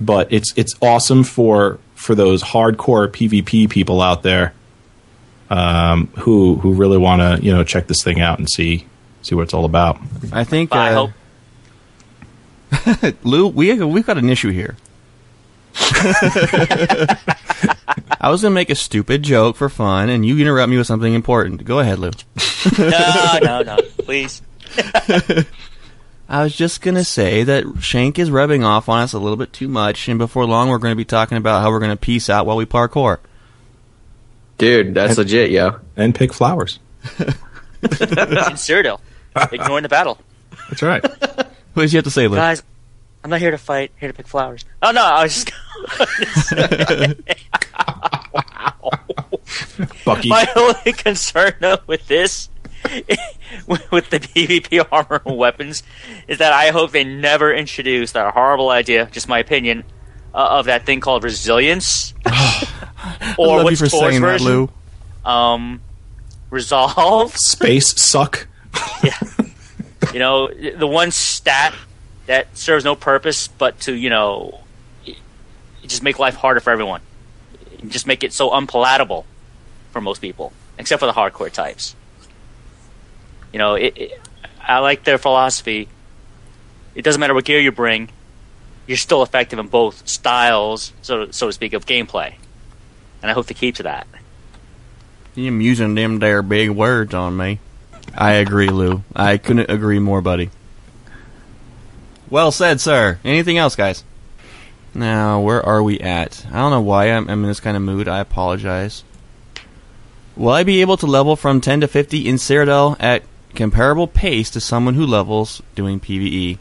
but 0.00 0.32
it's 0.32 0.52
it's 0.56 0.74
awesome 0.80 1.24
for 1.24 1.78
for 1.94 2.14
those 2.14 2.42
hardcore 2.42 3.08
PvP 3.08 3.68
people 3.68 4.00
out 4.00 4.22
there 4.22 4.54
um, 5.50 6.06
who 6.18 6.56
who 6.56 6.72
really 6.72 6.98
want 6.98 7.20
to 7.20 7.44
you 7.44 7.52
know 7.52 7.64
check 7.64 7.86
this 7.86 8.02
thing 8.02 8.20
out 8.20 8.38
and 8.38 8.48
see 8.48 8.86
see 9.22 9.34
what 9.34 9.42
it's 9.42 9.54
all 9.54 9.64
about. 9.64 9.98
I 10.32 10.44
think 10.44 10.70
But 10.70 10.78
I 10.78 10.90
uh, 10.90 10.94
hope 10.94 11.10
Lou, 13.22 13.48
we 13.48 13.72
we've 13.82 14.06
got 14.06 14.18
an 14.18 14.28
issue 14.28 14.50
here. 14.50 14.76
I 18.20 18.30
was 18.30 18.42
gonna 18.42 18.54
make 18.54 18.70
a 18.70 18.74
stupid 18.74 19.22
joke 19.22 19.56
for 19.56 19.68
fun, 19.68 20.08
and 20.08 20.24
you 20.26 20.38
interrupt 20.38 20.70
me 20.70 20.76
with 20.76 20.86
something 20.86 21.14
important. 21.14 21.64
Go 21.64 21.78
ahead, 21.78 21.98
Lou. 21.98 22.10
no, 22.78 23.38
no, 23.42 23.62
no, 23.62 23.76
please. 23.98 24.42
I 26.28 26.42
was 26.42 26.54
just 26.54 26.82
gonna 26.82 27.04
say 27.04 27.44
that 27.44 27.64
Shank 27.80 28.18
is 28.18 28.30
rubbing 28.30 28.64
off 28.64 28.88
on 28.88 29.02
us 29.02 29.12
a 29.12 29.18
little 29.18 29.36
bit 29.36 29.52
too 29.52 29.68
much, 29.68 30.08
and 30.08 30.18
before 30.18 30.46
long 30.46 30.68
we're 30.68 30.78
going 30.78 30.92
to 30.92 30.96
be 30.96 31.04
talking 31.04 31.38
about 31.38 31.62
how 31.62 31.70
we're 31.70 31.78
going 31.78 31.90
to 31.90 31.96
peace 31.96 32.28
out 32.28 32.44
while 32.44 32.56
we 32.56 32.66
parkour. 32.66 33.18
Dude, 34.58 34.94
that's 34.94 35.16
legit, 35.16 35.50
yo. 35.50 35.78
And 35.96 36.14
pick 36.14 36.32
flowers. 36.32 36.80
in 37.18 37.34
Cyrodiil, 37.82 39.00
ignoring 39.52 39.84
the 39.84 39.88
battle. 39.88 40.18
That's 40.68 40.82
right. 40.82 41.04
What 41.78 41.84
did 41.84 41.92
you 41.92 41.98
have 41.98 42.04
to 42.06 42.10
say, 42.10 42.26
Luke? 42.26 42.38
Guys, 42.38 42.60
I'm 43.22 43.30
not 43.30 43.38
here 43.38 43.52
to 43.52 43.56
fight. 43.56 43.92
Here 44.00 44.08
to 44.08 44.12
pick 44.12 44.26
flowers. 44.26 44.64
Oh 44.82 44.90
no, 44.90 45.00
I 45.00 45.22
was 45.22 45.44
just. 45.44 45.52
Bucky. 50.04 50.28
My 50.28 50.48
only 50.56 50.92
concern 50.92 51.52
though 51.60 51.78
with 51.86 52.08
this, 52.08 52.48
with 53.68 54.10
the 54.10 54.18
PvP 54.18 54.84
armor 54.90 55.22
and 55.24 55.36
weapons, 55.36 55.84
is 56.26 56.38
that 56.38 56.52
I 56.52 56.70
hope 56.70 56.90
they 56.90 57.04
never 57.04 57.54
introduce 57.54 58.10
that 58.10 58.34
horrible 58.34 58.70
idea, 58.70 59.08
just 59.12 59.28
my 59.28 59.38
opinion, 59.38 59.84
uh, 60.34 60.58
of 60.58 60.64
that 60.64 60.84
thing 60.84 60.98
called 60.98 61.22
resilience. 61.22 62.12
Or 63.38 63.46
love 63.46 63.58
you 63.58 63.64
what's 63.66 63.78
for 63.78 63.86
saying 63.86 64.20
that, 64.20 64.40
version? 64.40 64.46
Lou. 64.48 64.70
Um, 65.24 65.80
resolve. 66.50 67.36
Space 67.36 67.94
suck. 68.02 68.48
You 70.12 70.18
know, 70.18 70.48
the 70.48 70.86
one 70.86 71.10
stat 71.10 71.74
that 72.26 72.56
serves 72.56 72.84
no 72.84 72.94
purpose 72.94 73.48
but 73.48 73.80
to, 73.80 73.94
you 73.94 74.10
know, 74.10 74.60
just 75.82 76.02
make 76.02 76.18
life 76.18 76.34
harder 76.34 76.60
for 76.60 76.70
everyone. 76.70 77.00
Just 77.86 78.06
make 78.06 78.24
it 78.24 78.32
so 78.32 78.52
unpalatable 78.52 79.26
for 79.92 80.00
most 80.00 80.20
people, 80.20 80.52
except 80.78 81.00
for 81.00 81.06
the 81.06 81.12
hardcore 81.12 81.52
types. 81.52 81.94
You 83.52 83.58
know, 83.58 83.74
it, 83.74 83.96
it, 83.96 84.20
I 84.60 84.78
like 84.78 85.04
their 85.04 85.18
philosophy. 85.18 85.88
It 86.94 87.02
doesn't 87.02 87.20
matter 87.20 87.34
what 87.34 87.44
gear 87.44 87.60
you 87.60 87.72
bring, 87.72 88.10
you're 88.88 88.96
still 88.96 89.22
effective 89.22 89.58
in 89.58 89.68
both 89.68 90.08
styles, 90.08 90.92
so 91.02 91.30
so 91.30 91.46
to 91.46 91.52
speak, 91.52 91.74
of 91.74 91.86
gameplay. 91.86 92.34
And 93.22 93.30
I 93.30 93.34
hope 93.34 93.46
to 93.48 93.54
keep 93.54 93.76
to 93.76 93.84
that. 93.84 94.06
You're 95.34 95.60
using 95.60 95.94
them 95.94 96.18
there 96.18 96.42
big 96.42 96.70
words 96.70 97.14
on 97.14 97.36
me. 97.36 97.60
I 98.20 98.32
agree, 98.32 98.68
Lou. 98.68 99.04
I 99.14 99.38
couldn't 99.38 99.70
agree 99.70 100.00
more, 100.00 100.20
buddy. 100.20 100.50
Well 102.28 102.50
said, 102.50 102.80
sir. 102.80 103.20
Anything 103.24 103.58
else, 103.58 103.76
guys? 103.76 104.02
Now, 104.92 105.40
where 105.40 105.64
are 105.64 105.84
we 105.84 106.00
at? 106.00 106.44
I 106.50 106.56
don't 106.56 106.72
know 106.72 106.80
why 106.80 107.12
I'm, 107.12 107.30
I'm 107.30 107.44
in 107.44 107.48
this 107.48 107.60
kind 107.60 107.76
of 107.76 107.82
mood. 107.84 108.08
I 108.08 108.18
apologize. 108.18 109.04
Will 110.34 110.50
I 110.50 110.64
be 110.64 110.80
able 110.80 110.96
to 110.96 111.06
level 111.06 111.36
from 111.36 111.60
10 111.60 111.82
to 111.82 111.88
50 111.88 112.28
in 112.28 112.34
Cyrodiil 112.34 112.96
at 112.98 113.22
comparable 113.54 114.08
pace 114.08 114.50
to 114.50 114.60
someone 114.60 114.94
who 114.94 115.06
levels 115.06 115.62
doing 115.76 116.00
PvE 116.00 116.58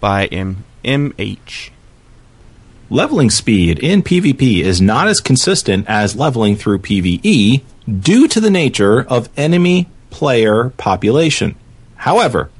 by 0.00 0.26
MH? 0.26 1.70
Leveling 2.90 3.30
speed 3.30 3.78
in 3.78 4.02
PvP 4.02 4.60
is 4.60 4.80
not 4.80 5.06
as 5.06 5.20
consistent 5.20 5.86
as 5.88 6.16
leveling 6.16 6.56
through 6.56 6.80
PvE 6.80 7.62
due 8.00 8.26
to 8.26 8.40
the 8.40 8.50
nature 8.50 9.02
of 9.02 9.28
enemy 9.36 9.88
player 10.10 10.70
population. 10.70 11.54
However, 11.96 12.50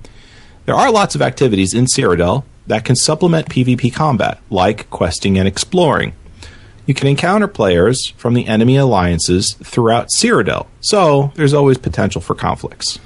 there 0.65 0.75
are 0.75 0.91
lots 0.91 1.15
of 1.15 1.23
activities 1.23 1.75
in 1.75 1.85
Cyrodiil 1.87 2.45
that 2.67 2.85
can 2.85 2.97
supplement 2.97 3.49
PvP 3.49 3.95
combat, 3.95 4.41
like 4.51 4.91
questing 4.91 5.39
and 5.39 5.47
exploring. 5.47 6.13
You 6.87 6.95
can 6.95 7.09
encounter 7.09 7.49
players 7.49 8.11
from 8.17 8.35
the 8.35 8.47
enemy 8.47 8.77
alliances 8.77 9.55
throughout 9.63 10.09
Cyrodiil, 10.21 10.67
so 10.81 11.33
there's 11.35 11.55
always 11.55 11.79
potential 11.79 12.21
for 12.21 12.35
conflicts. 12.35 12.99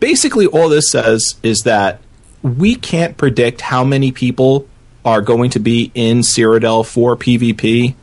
Basically, 0.00 0.46
all 0.46 0.68
this 0.68 0.90
says 0.90 1.36
is 1.42 1.60
that 1.60 2.00
we 2.42 2.74
can't 2.74 3.16
predict 3.16 3.62
how 3.62 3.84
many 3.84 4.12
people 4.12 4.66
are 5.04 5.22
going 5.22 5.50
to 5.50 5.58
be 5.58 5.90
in 5.94 6.20
Cyrodiil 6.20 6.86
for 6.86 7.16
PvP 7.16 7.94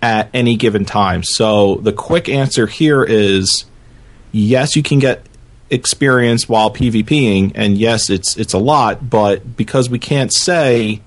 at 0.00 0.30
any 0.32 0.56
given 0.56 0.84
time. 0.84 1.22
So 1.22 1.76
the 1.76 1.92
quick 1.92 2.28
answer 2.28 2.66
here 2.66 3.02
is 3.02 3.64
yes, 4.32 4.76
you 4.76 4.82
can 4.82 4.98
get 4.98 5.22
experience 5.70 6.48
while 6.48 6.70
PvPing, 6.70 7.52
and 7.54 7.76
yes, 7.76 8.10
it's 8.10 8.36
it's 8.36 8.52
a 8.54 8.58
lot, 8.58 9.08
but 9.10 9.56
because 9.56 9.90
we 9.90 9.98
can't 9.98 10.32
say, 10.32 11.00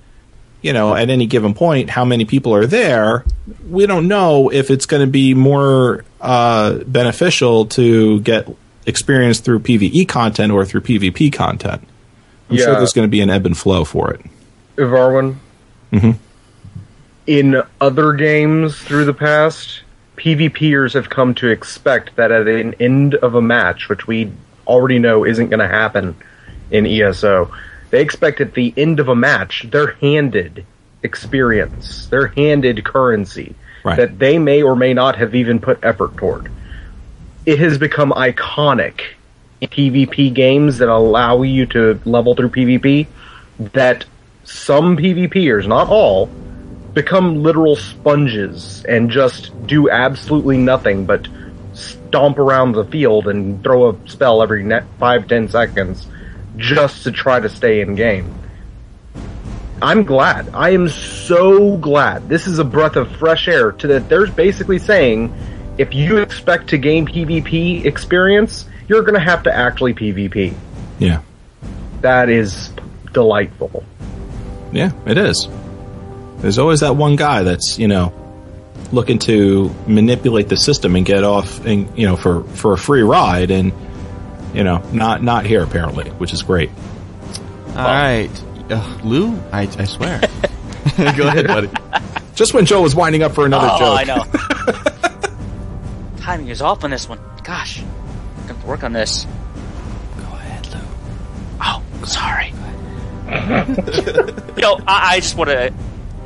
you 0.60 0.72
know, 0.72 0.94
at 0.94 1.10
any 1.10 1.26
given 1.26 1.54
point 1.54 1.90
how 1.90 2.04
many 2.04 2.24
people 2.24 2.54
are 2.54 2.66
there, 2.66 3.24
we 3.68 3.86
don't 3.86 4.08
know 4.08 4.50
if 4.50 4.70
it's 4.70 4.86
going 4.86 5.04
to 5.04 5.10
be 5.10 5.34
more 5.34 6.04
uh, 6.20 6.74
beneficial 6.86 7.66
to 7.66 8.20
get 8.20 8.48
experience 8.86 9.40
through 9.40 9.60
PvE 9.60 10.08
content 10.08 10.52
or 10.52 10.64
through 10.64 10.82
PvP 10.82 11.32
content. 11.32 11.82
I'm 12.50 12.56
sure 12.56 12.74
there's 12.74 12.92
going 12.92 13.06
to 13.06 13.10
be 13.10 13.20
an 13.20 13.30
ebb 13.30 13.46
and 13.46 13.56
flow 13.56 13.84
for 13.84 14.12
it. 14.12 14.20
Varwin. 14.76 15.36
Mhm. 15.92 16.16
In 17.26 17.62
other 17.80 18.12
games 18.14 18.76
through 18.76 19.04
the 19.04 19.14
past, 19.14 19.82
PvPers 20.22 20.94
have 20.94 21.10
come 21.10 21.34
to 21.34 21.48
expect 21.48 22.14
that 22.14 22.30
at 22.30 22.46
an 22.46 22.74
end 22.74 23.16
of 23.16 23.34
a 23.34 23.42
match, 23.42 23.88
which 23.88 24.06
we 24.06 24.30
already 24.68 25.00
know 25.00 25.24
isn't 25.24 25.48
going 25.48 25.58
to 25.58 25.66
happen 25.66 26.14
in 26.70 26.86
ESO, 26.86 27.52
they 27.90 28.00
expect 28.00 28.40
at 28.40 28.54
the 28.54 28.72
end 28.76 29.00
of 29.00 29.08
a 29.08 29.16
match, 29.16 29.66
they're 29.68 29.94
handed 29.94 30.64
experience, 31.02 32.06
they're 32.06 32.28
handed 32.28 32.84
currency 32.84 33.56
Right. 33.84 33.96
that 33.96 34.20
they 34.20 34.38
may 34.38 34.62
or 34.62 34.76
may 34.76 34.94
not 34.94 35.16
have 35.16 35.34
even 35.34 35.58
put 35.58 35.80
effort 35.82 36.16
toward. 36.16 36.48
It 37.44 37.58
has 37.58 37.78
become 37.78 38.12
iconic 38.12 39.00
in 39.60 39.68
PvP 39.68 40.32
games 40.32 40.78
that 40.78 40.88
allow 40.88 41.42
you 41.42 41.66
to 41.66 42.00
level 42.04 42.36
through 42.36 42.50
PvP 42.50 43.08
that 43.72 44.04
some 44.44 44.96
PvPers, 44.96 45.66
not 45.66 45.88
all, 45.88 46.30
become 46.94 47.42
literal 47.42 47.76
sponges 47.76 48.84
and 48.84 49.10
just 49.10 49.66
do 49.66 49.88
absolutely 49.90 50.58
nothing 50.58 51.06
but 51.06 51.26
stomp 51.72 52.38
around 52.38 52.72
the 52.72 52.84
field 52.84 53.28
and 53.28 53.62
throw 53.62 53.90
a 53.90 54.08
spell 54.08 54.42
every 54.42 54.62
net 54.62 54.84
five 54.98 55.26
ten 55.26 55.48
seconds 55.48 56.06
just 56.56 57.04
to 57.04 57.10
try 57.10 57.40
to 57.40 57.48
stay 57.48 57.80
in 57.80 57.94
game. 57.94 58.34
I'm 59.80 60.04
glad. 60.04 60.48
I 60.54 60.70
am 60.70 60.88
so 60.88 61.76
glad. 61.76 62.28
This 62.28 62.46
is 62.46 62.58
a 62.58 62.64
breath 62.64 62.96
of 62.96 63.10
fresh 63.16 63.48
air 63.48 63.72
to 63.72 63.86
that 63.88 64.08
there's 64.08 64.30
basically 64.30 64.78
saying 64.78 65.34
if 65.78 65.94
you 65.94 66.18
expect 66.18 66.68
to 66.68 66.78
gain 66.78 67.06
PvP 67.06 67.84
experience, 67.84 68.66
you're 68.86 69.02
going 69.02 69.14
to 69.14 69.20
have 69.20 69.42
to 69.44 69.54
actually 69.54 69.94
PvP. 69.94 70.54
Yeah. 70.98 71.22
That 72.02 72.28
is 72.28 72.70
delightful. 73.12 73.82
Yeah, 74.70 74.92
it 75.06 75.18
is. 75.18 75.48
There's 76.42 76.58
always 76.58 76.80
that 76.80 76.96
one 76.96 77.16
guy 77.16 77.44
that's, 77.44 77.78
you 77.78 77.88
know, 77.88 78.12
looking 78.92 79.18
to 79.20 79.74
manipulate 79.86 80.48
the 80.48 80.56
system 80.56 80.96
and 80.96 81.06
get 81.06 81.22
off 81.24 81.64
and 81.64 81.98
you 81.98 82.06
know 82.06 82.16
for 82.16 82.44
for 82.44 82.74
a 82.74 82.78
free 82.78 83.02
ride 83.02 83.50
and 83.50 83.72
you 84.54 84.62
know, 84.64 84.82
not 84.92 85.22
not 85.22 85.46
here 85.46 85.62
apparently, 85.62 86.10
which 86.10 86.32
is 86.32 86.42
great. 86.42 86.70
All 87.68 87.76
right, 87.76 88.30
uh, 88.70 88.98
Lou. 89.02 89.38
I, 89.50 89.62
I 89.62 89.84
swear. 89.84 90.20
Go 91.16 91.26
ahead, 91.26 91.46
buddy. 91.46 91.70
Just 92.34 92.52
when 92.52 92.66
Joe 92.66 92.82
was 92.82 92.94
winding 92.94 93.22
up 93.22 93.32
for 93.32 93.46
another 93.46 93.68
oh, 93.70 93.78
joke. 93.78 93.98
I 93.98 94.04
know. 94.04 94.24
Timing 96.18 96.48
is 96.48 96.60
off 96.60 96.84
on 96.84 96.90
this 96.90 97.08
one. 97.08 97.18
Gosh, 97.44 97.80
I'm 97.80 98.46
gonna 98.46 98.66
work 98.66 98.84
on 98.84 98.92
this. 98.92 99.24
Go 100.16 100.24
ahead, 100.24 100.66
Lou. 100.66 100.80
Oh, 101.62 101.82
sorry. 102.04 102.48
Yo, 104.60 104.74
I, 104.86 105.14
I 105.14 105.20
just 105.20 105.34
want 105.34 105.48
to 105.48 105.72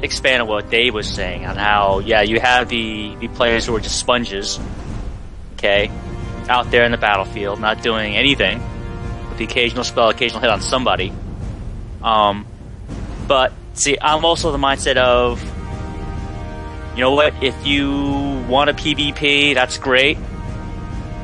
expand 0.03 0.43
on 0.43 0.49
what 0.49 0.71
Dave 0.71 0.95
was 0.95 1.09
saying 1.09 1.47
on 1.47 1.57
how, 1.57 2.01
yeah, 2.01 2.23
you 2.23 2.41
have 2.41 2.69
the, 2.69 3.15
the 3.17 3.29
players 3.29 3.67
who 3.67 3.75
are 3.75 3.81
just 3.81 3.99
sponges, 3.99 4.59
okay, 5.55 5.91
out 6.49 6.71
there 6.71 6.85
in 6.85 6.93
the 6.93 6.99
battlefield, 6.99 7.61
not 7.61 7.83
doing 7.83 8.15
anything, 8.15 8.61
with 9.29 9.39
the 9.39 9.45
occasional 9.45 9.85
spell, 9.85 10.11
occasional 10.11 10.41
hit 10.41 10.51
on 10.51 10.61
somebody. 10.61 11.13
Um, 12.03 12.47
but 13.27 13.53
see, 13.75 13.97
I'm 14.01 14.25
also 14.25 14.53
the 14.53 14.59
mindset 14.59 14.97
of, 14.97 15.43
you 16.95 17.01
know 17.01 17.13
what? 17.13 17.43
If 17.43 17.67
you 17.67 17.91
want 18.49 18.71
a 18.71 18.75
PvP, 18.75 19.55
that's 19.55 19.79
great. 19.79 20.19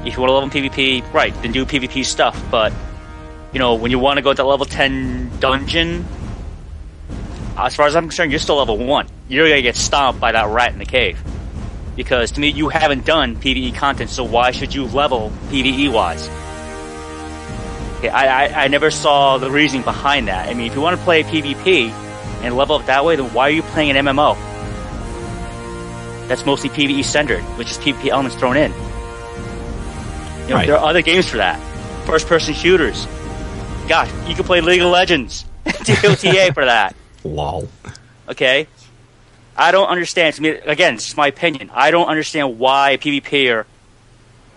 If 0.04 0.14
you 0.14 0.20
want 0.20 0.30
to 0.30 0.34
level 0.34 0.50
PvP, 0.50 1.12
right, 1.12 1.32
then 1.42 1.52
do 1.52 1.64
PvP 1.64 2.04
stuff. 2.04 2.42
But 2.50 2.72
you 3.52 3.58
know, 3.58 3.74
when 3.74 3.90
you 3.90 3.98
want 3.98 4.16
to 4.16 4.22
go 4.22 4.32
to 4.32 4.44
level 4.44 4.66
10 4.66 5.38
dungeon, 5.38 6.04
Uh, 7.56 7.64
as 7.64 7.74
far 7.76 7.86
as 7.86 7.94
I'm 7.96 8.04
concerned, 8.04 8.32
you're 8.32 8.38
still 8.38 8.56
level 8.56 8.78
1. 8.78 9.06
You're 9.28 9.46
going 9.46 9.58
to 9.58 9.62
get 9.62 9.76
stomped 9.76 10.20
by 10.20 10.32
that 10.32 10.48
rat 10.48 10.72
in 10.72 10.78
the 10.78 10.86
cave. 10.86 11.22
Because 11.96 12.30
to 12.32 12.40
me, 12.40 12.48
you 12.48 12.68
haven't 12.70 13.04
done 13.04 13.36
PvE 13.36 13.74
content, 13.74 14.08
so 14.10 14.24
why 14.24 14.50
should 14.50 14.74
you 14.74 14.86
level 14.86 15.30
PvE 15.50 15.92
wise? 15.92 16.26
Okay, 17.98 18.08
I, 18.08 18.46
I, 18.46 18.64
I 18.64 18.68
never 18.68 18.90
saw 18.90 19.36
the 19.38 19.50
reasoning 19.50 19.82
behind 19.84 20.28
that. 20.28 20.48
I 20.48 20.54
mean, 20.54 20.66
if 20.66 20.74
you 20.74 20.80
want 20.80 20.98
to 20.98 21.04
play 21.04 21.22
PvP 21.22 21.90
and 22.42 22.56
level 22.56 22.76
up 22.76 22.86
that 22.86 23.04
way, 23.04 23.16
then 23.16 23.32
why 23.34 23.48
are 23.48 23.50
you 23.52 23.62
playing 23.62 23.94
an 23.96 24.06
MMO? 24.06 24.36
That's 26.28 26.46
mostly 26.46 26.70
PvE 26.70 27.04
centered, 27.04 27.42
which 27.58 27.70
is 27.70 27.78
PvP 27.78 28.08
elements 28.08 28.36
thrown 28.36 28.56
in. 28.56 28.72
You 28.72 28.78
know, 28.78 30.54
Right. 30.56 30.66
there 30.66 30.76
are 30.78 30.88
other 30.88 31.02
games 31.02 31.28
for 31.28 31.36
that. 31.36 31.60
First 32.06 32.26
person 32.26 32.54
shooters. 32.54 33.06
gosh, 33.88 34.10
you 34.26 34.34
can 34.34 34.44
play 34.44 34.60
League 34.62 34.80
of 34.80 34.88
Legends, 34.90 35.44
DOTA 35.66 36.52
for 36.54 36.64
that. 36.64 36.96
Lol. 37.24 37.68
Okay, 38.28 38.66
I 39.56 39.72
don't 39.72 39.88
understand. 39.88 40.34
To 40.36 40.42
me, 40.42 40.48
again, 40.50 40.94
it's 40.94 41.04
just 41.04 41.16
my 41.16 41.26
opinion. 41.28 41.70
I 41.74 41.90
don't 41.90 42.08
understand 42.08 42.58
why 42.58 42.90
a 42.90 42.98
PvPer 42.98 43.64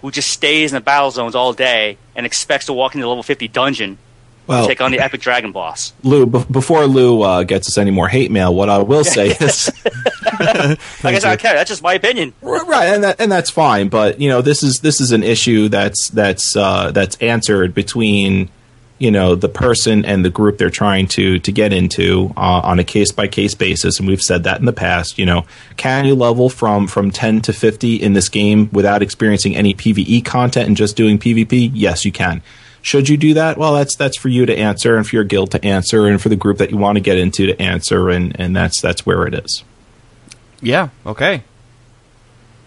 who 0.01 0.11
just 0.11 0.29
stays 0.29 0.71
in 0.71 0.75
the 0.75 0.81
battle 0.81 1.11
zones 1.11 1.35
all 1.35 1.53
day 1.53 1.97
and 2.15 2.25
expects 2.25 2.67
to 2.67 2.73
walk 2.73 2.93
into 2.95 3.03
the 3.03 3.09
level 3.09 3.23
50 3.23 3.47
dungeon 3.47 3.97
Well, 4.45 4.61
to 4.63 4.67
take 4.67 4.79
on 4.79 4.91
the 4.91 4.99
epic 4.99 5.21
dragon 5.21 5.51
boss. 5.51 5.93
Lou, 6.03 6.27
b- 6.27 6.45
before 6.51 6.85
Lou 6.85 7.23
uh, 7.23 7.43
gets 7.43 7.67
us 7.67 7.77
any 7.79 7.89
more 7.91 8.07
hate 8.07 8.29
mail, 8.29 8.53
what 8.53 8.69
I 8.69 8.77
will 8.77 9.03
say 9.03 9.29
is 9.39 9.71
I 10.25 10.75
said, 11.01 11.03
I 11.03 11.19
don't 11.19 11.39
care. 11.39 11.53
That's 11.55 11.69
just 11.69 11.81
my 11.81 11.93
opinion. 11.95 12.33
right, 12.41 12.85
and 12.93 13.03
that, 13.03 13.19
and 13.19 13.31
that's 13.31 13.49
fine. 13.49 13.89
But 13.89 14.21
you 14.21 14.29
know, 14.29 14.41
this 14.41 14.61
is 14.63 14.79
this 14.81 15.01
is 15.01 15.11
an 15.11 15.23
issue 15.23 15.69
that's 15.69 16.09
that's 16.09 16.55
uh, 16.55 16.91
that's 16.91 17.15
answered 17.17 17.73
between 17.73 18.49
you 18.97 19.11
know 19.11 19.35
the 19.35 19.49
person 19.49 20.05
and 20.05 20.23
the 20.23 20.29
group 20.29 20.57
they're 20.57 20.69
trying 20.69 21.07
to 21.07 21.39
to 21.39 21.51
get 21.51 21.73
into 21.73 22.33
uh, 22.37 22.61
on 22.63 22.79
a 22.79 22.83
case 22.83 23.11
by 23.11 23.27
case 23.27 23.53
basis. 23.53 23.99
And 23.99 24.07
we've 24.07 24.21
said 24.21 24.43
that 24.43 24.59
in 24.59 24.65
the 24.65 24.73
past. 24.73 25.19
You 25.19 25.25
know, 25.25 25.45
can 25.77 26.05
you 26.05 26.15
level 26.15 26.49
from 26.49 26.87
from 26.87 27.11
ten 27.11 27.41
to 27.41 27.53
fifty 27.53 27.95
in 27.95 28.13
this 28.13 28.29
game 28.29 28.69
without 28.71 29.01
experiencing 29.01 29.55
any 29.55 29.73
PVE 29.73 30.23
content 30.23 30.67
and 30.67 30.77
just 30.77 30.95
doing 30.95 31.19
PvP? 31.19 31.71
Yes, 31.73 32.05
you 32.05 32.11
can. 32.11 32.41
Should 32.81 33.09
you 33.09 33.17
do 33.17 33.33
that? 33.33 33.57
Well, 33.57 33.73
that's 33.73 33.95
that's 33.95 34.17
for 34.17 34.29
you 34.29 34.45
to 34.45 34.55
answer, 34.55 34.95
and 34.95 35.07
for 35.07 35.15
your 35.15 35.25
guild 35.25 35.51
to 35.51 35.65
answer, 35.65 36.05
and 36.05 36.21
for 36.21 36.29
the 36.29 36.35
group 36.35 36.59
that 36.59 36.69
you 36.69 36.77
want 36.77 36.97
to 36.97 37.01
get 37.01 37.17
into 37.17 37.47
to 37.47 37.61
answer, 37.61 38.09
and 38.09 38.39
and 38.39 38.55
that's 38.55 38.79
that's 38.79 39.05
where 39.05 39.25
it 39.25 39.33
is. 39.33 39.63
Yeah, 40.61 40.89
okay. 41.05 41.43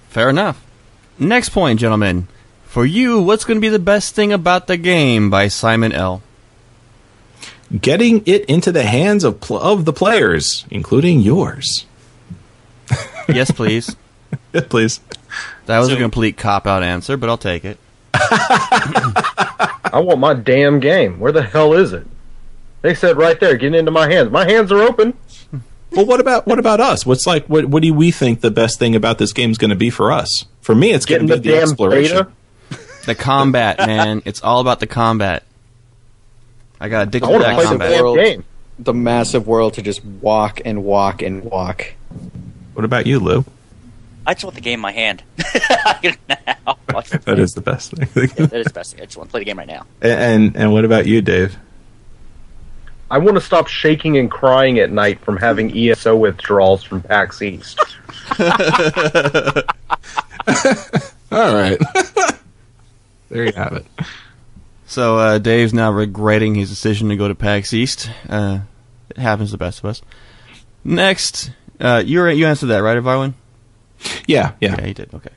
Fair 0.08 0.28
enough. 0.28 0.64
Next 1.18 1.50
point, 1.50 1.80
gentlemen. 1.80 2.28
For 2.68 2.84
you, 2.84 3.20
what's 3.20 3.44
going 3.44 3.56
to 3.56 3.60
be 3.60 3.68
the 3.70 3.78
best 3.78 4.14
thing 4.14 4.32
about 4.32 4.66
the 4.66 4.76
game 4.76 5.30
by 5.30 5.48
Simon 5.48 5.92
L. 5.92 6.22
Getting 7.80 8.22
it 8.26 8.44
into 8.44 8.70
the 8.72 8.82
hands 8.84 9.24
of 9.24 9.40
pl- 9.40 9.58
of 9.60 9.84
the 9.84 9.92
players, 9.92 10.64
including 10.70 11.20
yours. 11.20 11.86
Yes, 13.30 13.50
please. 13.50 13.94
Please. 14.70 15.00
That 15.66 15.78
was 15.80 15.92
a 15.92 15.96
complete 15.98 16.38
cop 16.38 16.66
out 16.66 16.82
answer, 16.82 17.18
but 17.18 17.28
I'll 17.28 17.36
take 17.36 17.62
it. 17.66 17.78
I 18.14 20.00
want 20.02 20.18
my 20.18 20.32
damn 20.32 20.80
game. 20.80 21.20
Where 21.20 21.30
the 21.30 21.42
hell 21.42 21.74
is 21.74 21.92
it? 21.92 22.06
They 22.80 22.94
said 22.94 23.18
right 23.18 23.38
there, 23.38 23.54
getting 23.58 23.78
into 23.78 23.90
my 23.90 24.10
hands. 24.10 24.30
My 24.30 24.48
hands 24.50 24.72
are 24.72 24.80
open. 24.80 25.12
Well, 25.92 26.06
what 26.06 26.20
about 26.20 26.46
what 26.46 26.58
about 26.58 26.80
us? 26.80 27.04
What's 27.04 27.26
like 27.26 27.44
what 27.48 27.66
what 27.66 27.82
do 27.82 27.92
we 27.92 28.10
think 28.10 28.40
the 28.40 28.50
best 28.50 28.78
thing 28.78 28.96
about 28.96 29.18
this 29.18 29.34
game 29.34 29.50
is 29.50 29.58
going 29.58 29.68
to 29.70 29.76
be 29.76 29.90
for 29.90 30.10
us? 30.10 30.46
For 30.62 30.74
me, 30.74 30.92
it's 30.92 31.04
going 31.04 31.26
Getting 31.26 31.28
to 31.28 31.34
the 31.36 31.42
be 31.42 31.48
the 31.50 31.54
damn 31.56 31.62
exploration. 31.64 32.16
beta. 32.16 32.32
The 33.08 33.14
combat, 33.14 33.78
man. 33.78 34.20
It's 34.26 34.42
all 34.42 34.60
about 34.60 34.80
the 34.80 34.86
combat. 34.86 35.42
I 36.78 36.90
got 36.90 37.08
addicted 37.08 37.30
I 37.30 37.32
to 37.32 37.38
that 37.38 37.54
play 37.54 37.64
the 37.64 37.70
combat. 37.70 37.90
damn 37.90 38.04
World. 38.04 38.18
game. 38.18 38.44
The 38.78 38.92
massive 38.92 39.46
world 39.46 39.72
to 39.74 39.82
just 39.82 40.04
walk 40.04 40.60
and 40.62 40.84
walk 40.84 41.22
and 41.22 41.42
walk. 41.42 41.94
What 42.74 42.84
about 42.84 43.06
you, 43.06 43.18
Lou? 43.18 43.46
I 44.26 44.34
just 44.34 44.44
want 44.44 44.56
the 44.56 44.60
game 44.60 44.74
in 44.74 44.80
my 44.80 44.92
hand. 44.92 45.22
now. 46.28 46.76
That 47.24 47.38
is 47.38 47.54
the 47.54 47.62
best 47.62 47.92
thing. 47.92 48.08
that 48.12 48.52
is 48.52 48.66
the 48.66 48.72
best 48.74 48.92
thing. 48.92 49.00
I 49.00 49.06
just 49.06 49.16
want 49.16 49.30
to 49.30 49.32
play 49.32 49.40
the 49.40 49.46
game 49.46 49.56
right 49.56 49.66
now. 49.66 49.86
and 50.02 50.54
and 50.54 50.70
what 50.70 50.84
about 50.84 51.06
you, 51.06 51.22
Dave? 51.22 51.56
I 53.10 53.16
want 53.16 53.36
to 53.36 53.40
stop 53.40 53.68
shaking 53.68 54.18
and 54.18 54.30
crying 54.30 54.78
at 54.80 54.90
night 54.90 55.18
from 55.20 55.38
having 55.38 55.74
ESO 55.74 56.14
withdrawals 56.14 56.84
from 56.84 57.00
PAX 57.00 57.40
East. 57.40 57.80
All 61.32 61.54
right. 61.54 61.78
There 63.30 63.44
you 63.44 63.52
have 63.52 63.72
it. 63.72 63.86
So 64.86 65.18
uh, 65.18 65.38
Dave's 65.38 65.74
now 65.74 65.90
regretting 65.90 66.54
his 66.54 66.70
decision 66.70 67.10
to 67.10 67.16
go 67.16 67.28
to 67.28 67.34
PAX 67.34 67.74
East. 67.74 68.10
Uh, 68.28 68.60
it 69.10 69.18
happens 69.18 69.50
to 69.50 69.52
the 69.52 69.58
best 69.58 69.80
of 69.80 69.84
us. 69.86 70.00
Next, 70.82 71.50
uh, 71.80 72.02
you 72.04 72.26
you 72.28 72.46
answered 72.46 72.66
that 72.66 72.78
right, 72.78 72.96
Varwin? 72.98 73.34
Yeah, 74.26 74.52
yeah. 74.60 74.76
Yeah, 74.78 74.86
he 74.86 74.94
did. 74.94 75.12
Okay. 75.12 75.30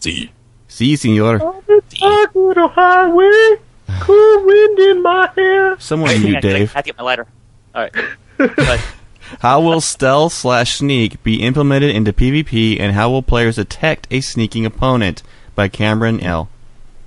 See. 0.00 0.32
See, 0.68 0.96
senor. 0.96 1.38
Dark 1.38 2.34
little 2.34 2.68
highway, 2.68 3.58
cool 4.00 4.44
wind 4.44 4.78
in 4.80 5.02
my 5.02 5.30
hair. 5.36 5.78
Someone 5.78 6.10
Hang 6.10 6.22
mute 6.22 6.42
Dave. 6.42 6.70
I 6.70 6.78
have 6.78 6.84
to 6.84 6.88
get 6.88 6.98
my 6.98 7.04
lighter. 7.04 7.26
All 7.74 7.82
right. 7.82 7.94
But 8.36 8.80
How 9.40 9.60
will 9.60 9.80
stealth 9.80 10.32
slash 10.32 10.76
sneak 10.78 11.22
be 11.22 11.42
implemented 11.42 11.94
into 11.94 12.12
PvP, 12.12 12.78
and 12.80 12.92
how 12.92 13.10
will 13.10 13.22
players 13.22 13.56
detect 13.56 14.06
a 14.10 14.20
sneaking 14.20 14.66
opponent? 14.66 15.22
By 15.54 15.68
Cameron 15.68 16.20
L. 16.20 16.48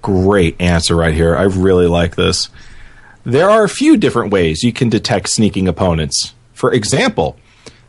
Great 0.08 0.56
answer 0.62 0.96
right 0.96 1.14
here. 1.14 1.36
I 1.36 1.44
really 1.44 1.86
like 1.86 2.16
this. 2.16 2.48
There 3.26 3.50
are 3.50 3.66
a 3.66 3.70
few 3.70 3.98
different 3.98 4.32
ways 4.32 4.64
you 4.64 4.72
can 4.72 4.88
detect 4.88 5.28
sneaking 5.28 5.68
opponents. 5.68 6.34
For 6.54 6.72
example, 6.72 7.36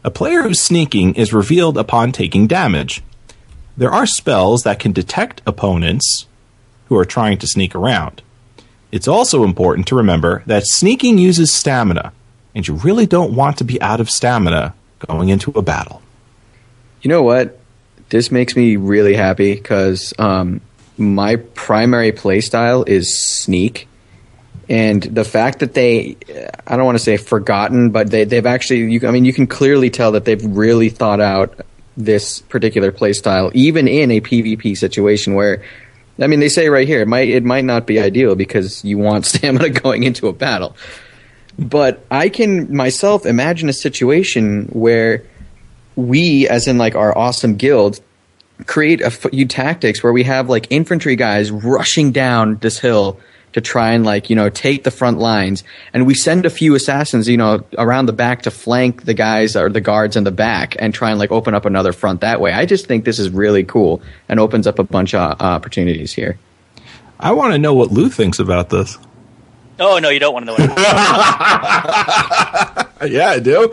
a 0.03 0.11
player 0.11 0.43
who's 0.43 0.61
sneaking 0.61 1.15
is 1.15 1.33
revealed 1.33 1.79
upon 1.79 2.11
taking 2.11 2.49
damage. 2.49 3.05
There 3.77 3.93
are 3.93 4.05
spells 4.05 4.65
that 4.65 4.81
can 4.81 4.91
detect 4.91 5.43
opponents 5.47 6.27
who 6.87 6.99
are 6.99 7.05
trying 7.05 7.39
to 7.39 7.47
sneak 7.47 7.77
around. 7.77 8.21
It's 8.91 9.07
also 9.07 9.45
important 9.45 9.87
to 9.87 9.95
remember 9.95 10.43
that 10.47 10.67
sneaking 10.67 11.19
uses 11.19 11.53
stamina, 11.53 12.13
and 12.53 12.67
you 12.67 12.75
really 12.75 13.07
don't 13.07 13.37
want 13.37 13.59
to 13.59 13.65
be 13.65 13.81
out 13.81 14.01
of 14.01 14.11
stamina 14.11 14.75
going 15.07 15.29
into 15.29 15.53
a 15.53 15.63
battle. 15.63 16.03
You 17.01 17.11
know 17.11 17.23
what? 17.23 17.61
This 18.09 18.33
makes 18.33 18.57
me 18.57 18.75
really 18.75 19.15
happy 19.15 19.55
because 19.55 20.13
um, 20.19 20.63
my 20.99 21.37
primary 21.37 22.13
playstyle 22.13 22.87
is 22.89 23.17
sneak. 23.17 23.89
And 24.69 25.03
the 25.03 25.25
fact 25.25 25.61
that 25.61 25.73
they, 25.73 26.17
I 26.67 26.77
don't 26.77 26.85
want 26.85 26.99
to 26.99 27.05
say 27.05 27.17
forgotten, 27.17 27.91
but 27.91 28.11
they, 28.11 28.25
they've 28.25 28.45
actually, 28.45 28.93
you, 28.93 29.09
I 29.09 29.13
mean, 29.13 29.25
you 29.25 29.33
can 29.33 29.47
clearly 29.47 29.89
tell 29.89 30.13
that 30.13 30.25
they've 30.25 30.45
really 30.45 30.91
thought 30.91 31.21
out 31.21 31.65
this 31.97 32.41
particular 32.43 32.93
playstyle, 32.93 33.51
even 33.55 33.89
in 33.89 34.11
a 34.11 34.21
PvP 34.21 34.77
situation 34.77 35.35
where, 35.35 35.63
I 36.21 36.27
mean, 36.27 36.41
they 36.41 36.49
say 36.49 36.69
right 36.69 36.87
here, 36.87 37.01
it 37.01 37.09
might, 37.09 37.29
it 37.29 37.45
might 37.45 37.65
not 37.65 37.87
be 37.87 37.99
ideal 37.99 38.35
because 38.35 38.85
you 38.85 38.99
want 38.99 39.25
stamina 39.27 39.71
going 39.71 40.03
into 40.03 40.29
a 40.29 40.33
battle. 40.33 40.77
But 41.59 42.05
I 42.11 42.29
can 42.29 42.75
myself 42.75 43.25
imagine 43.25 43.69
a 43.69 43.73
situation 43.73 44.67
where 44.67 45.25
we, 45.97 46.47
as 46.47 46.69
in 46.69 46.79
like 46.79 46.95
our 46.95 47.17
awesome 47.17 47.57
guild, 47.57 48.01
create 48.67 49.01
a 49.01 49.11
few 49.11 49.47
tactics 49.47 50.03
where 50.03 50.13
we 50.13 50.25
have 50.25 50.49
like 50.49 50.67
infantry 50.71 51.17
guys 51.17 51.51
rushing 51.51 52.13
down 52.13 52.57
this 52.59 52.79
hill 52.79 53.19
to 53.55 53.61
try 53.63 53.93
and 53.93 54.05
like 54.05 54.29
you 54.29 54.37
know 54.37 54.51
take 54.51 54.85
the 54.85 54.91
front 54.91 55.19
lines, 55.19 55.65
and 55.95 56.07
we 56.07 56.15
send 56.15 56.45
a 56.45 56.51
few 56.51 56.75
assassins 56.75 57.29
you 57.29 57.37
know 57.37 57.65
around 57.79 58.07
the 58.07 58.13
back 58.13 58.43
to 58.43 58.51
flank 58.51 59.05
the 59.05 59.15
guys 59.15 59.57
or 59.57 59.71
the 59.71 59.81
guards 59.81 60.17
in 60.17 60.25
the 60.25 60.31
back 60.31 60.77
and 60.79 60.93
try 60.93 61.11
and 61.11 61.19
like 61.19 61.31
open 61.33 61.55
up 61.55 61.65
another 61.65 61.93
front 61.93 62.21
that 62.21 62.41
way. 62.41 62.53
I 62.53 62.67
just 62.67 62.87
think 62.87 63.05
this 63.05 63.19
is 63.19 63.31
really 63.31 63.65
cool 63.65 64.03
and 64.29 64.39
opens 64.39 64.67
up 64.67 64.79
a 64.79 64.85
bunch 64.85 65.15
of 65.15 65.21
uh, 65.21 65.37
opportunities 65.45 66.13
here. 66.13 66.39
I 67.19 67.33
want 67.33 67.53
to 67.55 67.59
know 67.59 67.75
what 67.75 67.91
Lou 67.91 68.09
thinks 68.11 68.39
about 68.39 68.69
this. 68.71 68.99
oh 69.81 69.99
no, 69.99 70.11
you 70.11 70.21
don't 70.21 70.35
want 70.35 70.47
to 70.47 70.53
know 70.53 70.65
what. 70.65 70.75
Yeah, 73.09 73.29
I 73.29 73.39
do. 73.39 73.71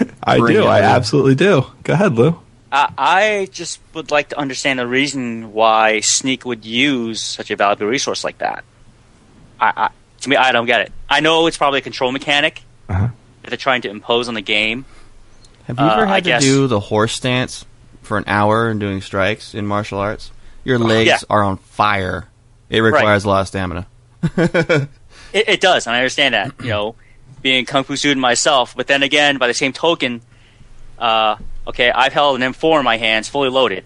I 0.32 0.52
do. 0.52 0.64
I 0.64 0.80
absolutely 0.82 1.34
do. 1.34 1.64
Go 1.84 1.92
ahead, 1.92 2.14
Lou. 2.14 2.38
I, 2.72 2.92
I 2.98 3.48
just 3.50 3.80
would 3.94 4.10
like 4.10 4.28
to 4.30 4.38
understand 4.38 4.78
the 4.78 4.86
reason 4.86 5.52
why 5.52 6.00
Sneak 6.00 6.44
would 6.44 6.64
use 6.64 7.20
such 7.22 7.50
a 7.50 7.56
valuable 7.56 7.86
resource 7.86 8.22
like 8.24 8.38
that. 8.38 8.64
I, 9.60 9.72
I, 9.76 9.90
to 10.22 10.28
me, 10.28 10.36
I 10.36 10.52
don't 10.52 10.66
get 10.66 10.80
it. 10.82 10.92
I 11.08 11.20
know 11.20 11.46
it's 11.46 11.56
probably 11.58 11.80
a 11.80 11.82
control 11.82 12.12
mechanic 12.12 12.62
Uh-huh. 12.88 13.08
that 13.42 13.48
they're 13.48 13.56
trying 13.56 13.82
to 13.82 13.90
impose 13.90 14.28
on 14.28 14.34
the 14.34 14.40
game. 14.40 14.84
Have 15.64 15.78
you 15.78 15.84
Uh, 15.84 15.92
ever 15.94 16.06
I 16.06 16.14
had 16.14 16.24
to 16.24 16.30
guess- 16.30 16.42
do 16.42 16.66
the 16.66 16.80
horse 16.80 17.12
stance 17.14 17.64
for 18.02 18.18
an 18.18 18.24
hour 18.26 18.68
and 18.68 18.78
doing 18.80 19.00
strikes 19.00 19.54
in 19.54 19.66
martial 19.66 19.98
arts? 19.98 20.30
Your 20.64 20.78
legs 20.78 21.08
Yeah. 21.08 21.18
are 21.28 21.42
on 21.42 21.56
fire. 21.56 22.28
It 22.68 22.80
requires 22.80 23.24
a 23.24 23.28
lot 23.28 23.40
of 23.42 23.48
stamina. 23.48 23.86
It, 25.32 25.48
it 25.48 25.60
does, 25.60 25.86
and 25.86 25.94
I 25.94 26.00
understand 26.00 26.34
that. 26.34 26.52
You 26.60 26.70
know, 26.70 26.94
being 27.42 27.64
kung 27.64 27.84
fu 27.84 27.96
student 27.96 28.20
myself, 28.20 28.74
but 28.76 28.86
then 28.86 29.02
again, 29.02 29.38
by 29.38 29.46
the 29.46 29.54
same 29.54 29.72
token, 29.72 30.20
uh, 30.98 31.36
okay, 31.66 31.90
I've 31.90 32.12
held 32.12 32.40
an 32.40 32.52
M4 32.52 32.80
in 32.80 32.84
my 32.84 32.96
hands, 32.96 33.28
fully 33.28 33.48
loaded. 33.48 33.84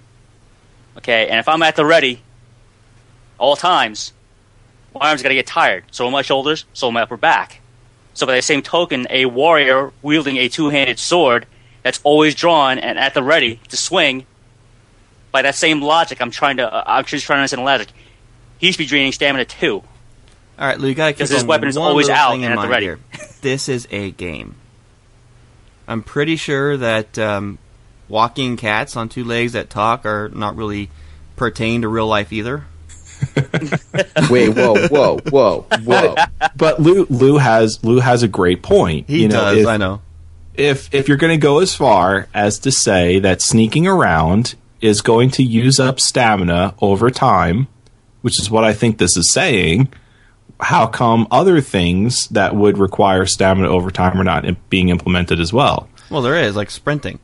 Okay, 0.97 1.29
and 1.29 1.39
if 1.39 1.49
I'm 1.49 1.63
at 1.63 1.77
the 1.77 1.85
ready, 1.85 2.23
all 3.39 3.57
times, 3.57 4.13
my 4.95 5.09
arms 5.09 5.23
gotta 5.23 5.35
get 5.35 5.47
tired. 5.47 5.85
So 5.91 6.05
will 6.05 6.11
my 6.11 6.23
shoulders, 6.23 6.65
so 6.73 6.87
will 6.87 6.93
my 6.93 7.03
upper 7.03 7.17
back. 7.17 7.61
So 8.15 8.27
by 8.27 8.37
the 8.37 8.43
same 8.43 8.63
token, 8.63 9.07
a 9.11 9.27
warrior 9.27 9.93
wielding 10.03 10.37
a 10.37 10.49
two-handed 10.49 10.99
sword 10.99 11.47
that's 11.83 12.01
always 12.05 12.35
drawn 12.35 12.79
and 12.79 12.99
at 12.99 13.15
the 13.15 13.23
ready 13.23 13.61
to 13.69 13.77
swing. 13.77 14.27
By 15.33 15.43
that 15.43 15.57
same 15.57 15.83
logic, 15.83 16.21
I'm 16.23 16.31
trying 16.31 16.59
to. 16.59 16.73
Uh, 16.73 16.85
I'm 16.87 17.05
just 17.05 17.27
trying 17.27 17.39
to 17.39 17.41
understand 17.41 17.61
the 17.61 17.65
logic. 17.65 17.89
He 18.59 18.71
should 18.71 18.79
be 18.79 18.87
draining 18.87 19.13
stamina 19.13 19.45
too. 19.45 19.83
All 20.59 20.67
right, 20.67 20.79
Lou, 20.79 20.89
you 20.89 20.95
gotta 20.95 21.13
keep 21.13 21.19
Because 21.19 21.31
his 21.31 21.45
weapon 21.45 21.69
is 21.69 21.77
always 21.77 22.09
out 22.09 22.35
and 22.35 22.45
at 22.45 22.61
the 22.61 22.69
ready. 22.69 22.87
here. 22.87 22.99
This 23.41 23.69
is 23.69 23.89
a 23.91 24.13
game. 24.13 24.55
I'm 25.87 26.03
pretty 26.03 26.37
sure 26.37 26.77
that 26.77 27.19
um, 27.19 27.59
walking 28.09 28.57
cats 28.57 28.97
on 28.97 29.09
two 29.09 29.25
legs 29.25 29.53
that 29.53 29.69
talk 29.69 30.07
are 30.07 30.29
not 30.31 30.57
really 30.57 30.91
pertain 31.37 31.83
to 31.83 31.89
real 31.89 32.07
life 32.07 32.33
either. 32.33 32.65
Wait, 34.31 34.51
whoa, 34.51 34.89
whoa, 34.89 35.19
whoa, 35.31 35.67
whoa. 35.85 36.15
But 36.57 36.81
Lou 36.81 37.07
Lou 37.11 37.39
has 37.39 37.83
Lou 37.83 38.01
has 38.01 38.23
a 38.23 38.29
great 38.29 38.63
point. 38.63 39.09
He 39.09 39.23
you 39.23 39.29
know, 39.29 39.41
does, 39.55 39.59
if, 39.59 39.67
I 39.67 39.77
know. 39.77 40.03
if 40.55 40.95
if 40.95 41.09
you're 41.09 41.17
going 41.17 41.33
to 41.33 41.43
go 41.43 41.59
as 41.59 41.75
far 41.75 42.29
as 42.33 42.59
to 42.61 42.71
say 42.71 43.19
that 43.19 43.43
sneaking 43.43 43.87
around 43.87 44.55
is 44.81 45.01
going 45.01 45.31
to 45.31 45.43
use 45.43 45.81
up 45.81 45.99
stamina 45.99 46.75
over 46.81 47.11
time, 47.11 47.67
which 48.23 48.41
is 48.41 48.51
what 48.51 48.65
I 48.65 48.73
think 48.73 48.99
this 48.99 49.17
is 49.17 49.33
saying, 49.33 49.89
how 50.65 50.87
come 50.87 51.29
other 51.31 51.61
things 51.61 52.27
that 52.29 52.57
would 52.57 52.79
require 52.79 53.27
stamina 53.27 53.69
over 53.69 53.91
time 53.91 54.21
are 54.21 54.25
not 54.25 54.45
being 54.71 54.89
implemented 54.89 55.39
as 55.41 55.53
well? 55.53 55.89
Well, 56.11 56.23
there 56.23 56.37
is 56.37 56.57
like 56.57 56.71
sprinting. 56.71 57.19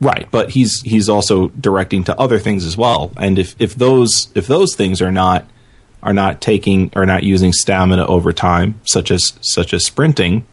Right, 0.00 0.28
but 0.30 0.50
he's 0.50 0.82
he's 0.82 1.08
also 1.08 1.48
directing 1.48 2.04
to 2.04 2.18
other 2.18 2.38
things 2.38 2.64
as 2.64 2.76
well. 2.76 3.12
And 3.16 3.38
if, 3.38 3.54
if 3.58 3.74
those 3.74 4.28
if 4.34 4.46
those 4.46 4.74
things 4.74 5.00
are 5.00 5.12
not 5.12 5.46
are 6.02 6.12
not 6.12 6.40
taking 6.40 6.90
are 6.94 7.06
not 7.06 7.22
using 7.22 7.52
stamina 7.52 8.04
over 8.06 8.32
time, 8.32 8.80
such 8.84 9.10
as 9.10 9.32
such 9.40 9.72
as 9.72 9.86
sprinting, 9.86 10.46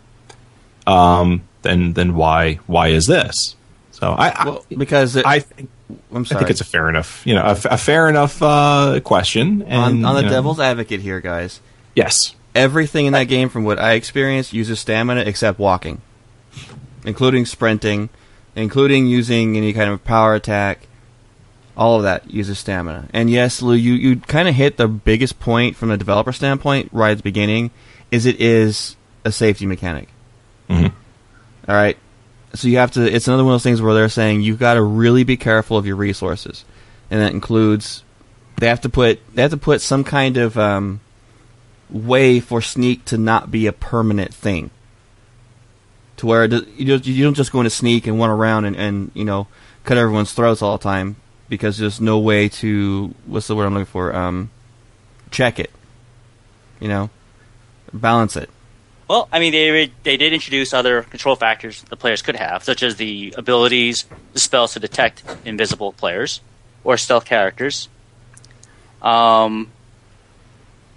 um, 0.87 1.41
then 1.63 1.93
then 1.93 2.15
why 2.15 2.55
why 2.67 2.89
is 2.89 3.07
this? 3.07 3.55
So 3.91 4.11
I 4.11 4.29
I, 4.29 4.45
Well, 4.45 4.65
because 4.77 5.15
it, 5.15 5.25
I 5.25 5.39
think 5.39 5.69
I'm 6.13 6.21
I 6.21 6.35
think 6.35 6.49
it's 6.49 6.61
a 6.61 6.65
fair 6.65 6.87
enough 6.87 7.25
you 7.25 7.33
know 7.33 7.43
a 7.45 7.77
fair 7.77 8.07
enough 8.07 8.41
uh, 8.41 9.01
question. 9.03 9.63
And, 9.63 10.05
on, 10.05 10.05
on 10.05 10.15
the 10.15 10.21
you 10.21 10.27
know, 10.27 10.33
devil's 10.33 10.59
advocate 10.59 11.01
here, 11.01 11.19
guys. 11.19 11.59
Yes, 11.95 12.35
Everything 12.53 13.05
in 13.05 13.13
that 13.13 13.25
game, 13.25 13.47
from 13.47 13.63
what 13.63 13.79
I 13.79 13.93
experienced, 13.93 14.51
uses 14.51 14.79
stamina 14.79 15.21
except 15.21 15.57
walking, 15.57 16.01
including 17.05 17.45
sprinting, 17.45 18.09
including 18.55 19.07
using 19.07 19.55
any 19.55 19.71
kind 19.71 19.89
of 19.89 20.03
power 20.03 20.35
attack. 20.35 20.87
All 21.77 21.95
of 21.95 22.03
that 22.03 22.29
uses 22.29 22.59
stamina. 22.59 23.07
And 23.13 23.29
yes, 23.29 23.61
Lou, 23.61 23.73
you, 23.73 23.93
you 23.93 24.17
kind 24.17 24.49
of 24.49 24.55
hit 24.55 24.75
the 24.75 24.89
biggest 24.89 25.39
point 25.39 25.77
from 25.77 25.87
the 25.89 25.97
developer 25.97 26.33
standpoint 26.33 26.89
right 26.91 27.11
at 27.11 27.17
the 27.17 27.23
beginning, 27.23 27.71
is 28.11 28.25
it 28.25 28.41
is 28.41 28.97
a 29.23 29.31
safety 29.31 29.65
mechanic. 29.65 30.09
Mhm. 30.69 30.91
All 31.69 31.75
right. 31.75 31.97
So 32.53 32.67
you 32.67 32.77
have 32.79 32.91
to. 32.91 33.09
It's 33.09 33.29
another 33.29 33.45
one 33.45 33.53
of 33.53 33.55
those 33.55 33.63
things 33.63 33.81
where 33.81 33.93
they're 33.93 34.09
saying 34.09 34.41
you've 34.41 34.59
got 34.59 34.73
to 34.73 34.81
really 34.81 35.23
be 35.23 35.37
careful 35.37 35.77
of 35.77 35.87
your 35.87 35.95
resources, 35.95 36.65
and 37.09 37.21
that 37.21 37.31
includes 37.31 38.03
they 38.57 38.67
have 38.67 38.81
to 38.81 38.89
put 38.89 39.21
they 39.33 39.41
have 39.41 39.51
to 39.51 39.57
put 39.57 39.79
some 39.79 40.03
kind 40.03 40.35
of 40.35 40.57
um, 40.57 40.99
way 41.91 42.39
for 42.39 42.61
sneak 42.61 43.05
to 43.05 43.17
not 43.17 43.51
be 43.51 43.67
a 43.67 43.73
permanent 43.73 44.33
thing. 44.33 44.71
To 46.17 46.25
where 46.25 46.47
does- 46.47 46.67
you 46.77 46.85
don't, 46.85 47.05
you 47.05 47.23
don't 47.23 47.33
just 47.33 47.51
go 47.51 47.59
into 47.59 47.69
sneak 47.69 48.07
and 48.07 48.19
run 48.19 48.29
around 48.29 48.65
and, 48.65 48.75
and 48.75 49.11
you 49.13 49.25
know 49.25 49.47
cut 49.83 49.97
everyone's 49.97 50.33
throats 50.33 50.61
all 50.61 50.77
the 50.77 50.83
time 50.83 51.15
because 51.49 51.77
there's 51.77 51.99
no 51.99 52.19
way 52.19 52.47
to 52.47 53.13
what's 53.25 53.47
the 53.47 53.55
word 53.55 53.65
I'm 53.65 53.73
looking 53.73 53.85
for 53.85 54.15
um, 54.15 54.49
check 55.31 55.59
it. 55.59 55.71
You 56.79 56.87
know, 56.87 57.09
balance 57.93 58.35
it. 58.35 58.49
Well, 59.07 59.27
I 59.31 59.39
mean, 59.39 59.51
they 59.51 59.91
they 60.03 60.15
did 60.15 60.31
introduce 60.31 60.73
other 60.73 61.01
control 61.03 61.35
factors 61.35 61.83
the 61.83 61.97
players 61.97 62.21
could 62.21 62.37
have, 62.37 62.63
such 62.63 62.81
as 62.81 62.95
the 62.95 63.33
abilities, 63.37 64.05
the 64.33 64.39
spells 64.39 64.73
to 64.73 64.79
detect 64.79 65.23
invisible 65.43 65.91
players 65.91 66.39
or 66.83 66.97
stealth 66.97 67.25
characters. 67.25 67.89
Um, 69.01 69.71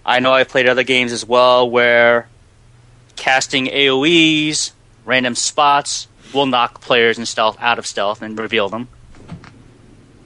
I 0.06 0.20
know 0.20 0.32
I've 0.32 0.48
played 0.48 0.68
other 0.68 0.82
games 0.84 1.12
as 1.12 1.24
well 1.26 1.68
where 1.68 2.28
casting 3.16 3.66
AOE's, 3.66 4.72
random 5.04 5.34
spots, 5.34 6.08
will 6.32 6.46
knock 6.46 6.80
players 6.80 7.18
in 7.18 7.26
stealth 7.26 7.56
out 7.60 7.78
of 7.78 7.86
stealth 7.86 8.20
and 8.22 8.38
reveal 8.38 8.68
them. 8.68 8.88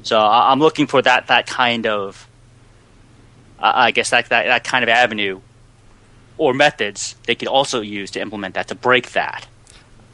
So 0.03 0.19
I- 0.19 0.51
I'm 0.51 0.59
looking 0.61 0.87
for 0.87 1.03
that 1.03 1.27
that 1.29 1.47
kind 1.47 1.87
of, 1.87 2.27
I 3.59 3.87
I 3.87 3.91
guess 3.91 4.11
that, 4.11 4.29
that 4.31 4.47
that 4.47 4.65
kind 4.65 4.83
of 4.83 4.89
avenue 4.89 5.41
or 6.39 6.55
methods 6.55 7.17
they 7.27 7.35
could 7.35 7.49
also 7.49 7.81
use 7.81 8.11
to 8.13 8.21
implement 8.21 8.55
that 8.55 8.69
to 8.69 8.75
break 8.75 9.13
that. 9.13 9.47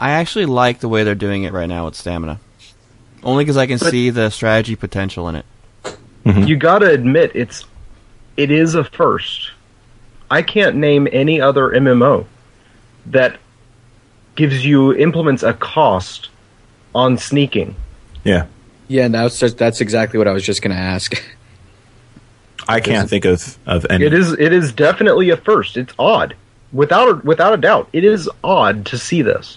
I 0.00 0.10
actually 0.10 0.46
like 0.46 0.80
the 0.80 0.88
way 0.88 1.04
they're 1.04 1.14
doing 1.14 1.44
it 1.44 1.52
right 1.52 1.68
now 1.68 1.84
with 1.84 1.94
stamina, 1.94 2.40
only 3.22 3.44
because 3.44 3.56
I 3.56 3.66
can 3.66 3.78
But- 3.78 3.90
see 3.90 4.10
the 4.10 4.30
strategy 4.30 4.74
potential 4.76 5.28
in 5.28 5.36
it. 5.36 5.46
you 6.24 6.56
gotta 6.56 6.90
admit 6.90 7.30
it's 7.34 7.64
it 8.36 8.50
is 8.50 8.74
a 8.74 8.82
first. 8.84 9.52
I 10.34 10.42
can't 10.42 10.74
name 10.74 11.06
any 11.12 11.40
other 11.40 11.68
MMO 11.70 12.26
that 13.06 13.38
gives 14.34 14.66
you 14.66 14.92
implements 14.92 15.44
a 15.44 15.52
cost 15.52 16.28
on 16.92 17.18
sneaking. 17.18 17.76
yeah. 18.24 18.46
Yeah, 18.86 19.08
that's 19.08 19.38
just, 19.38 19.56
that's 19.56 19.80
exactly 19.80 20.18
what 20.18 20.28
I 20.28 20.32
was 20.32 20.44
just 20.44 20.60
going 20.60 20.76
to 20.76 20.82
ask. 20.82 21.14
I 22.68 22.80
can't 22.80 23.08
think 23.08 23.24
of 23.24 23.58
of 23.64 23.86
any. 23.88 24.04
It 24.04 24.12
is 24.12 24.32
it 24.32 24.52
is 24.52 24.72
definitely 24.72 25.30
a 25.30 25.36
first. 25.36 25.76
It's 25.76 25.94
odd. 25.98 26.34
Without 26.72 27.08
a, 27.08 27.14
without 27.24 27.54
a 27.54 27.56
doubt, 27.56 27.88
it 27.92 28.04
is 28.04 28.28
odd 28.42 28.84
to 28.86 28.98
see 28.98 29.22
this. 29.22 29.56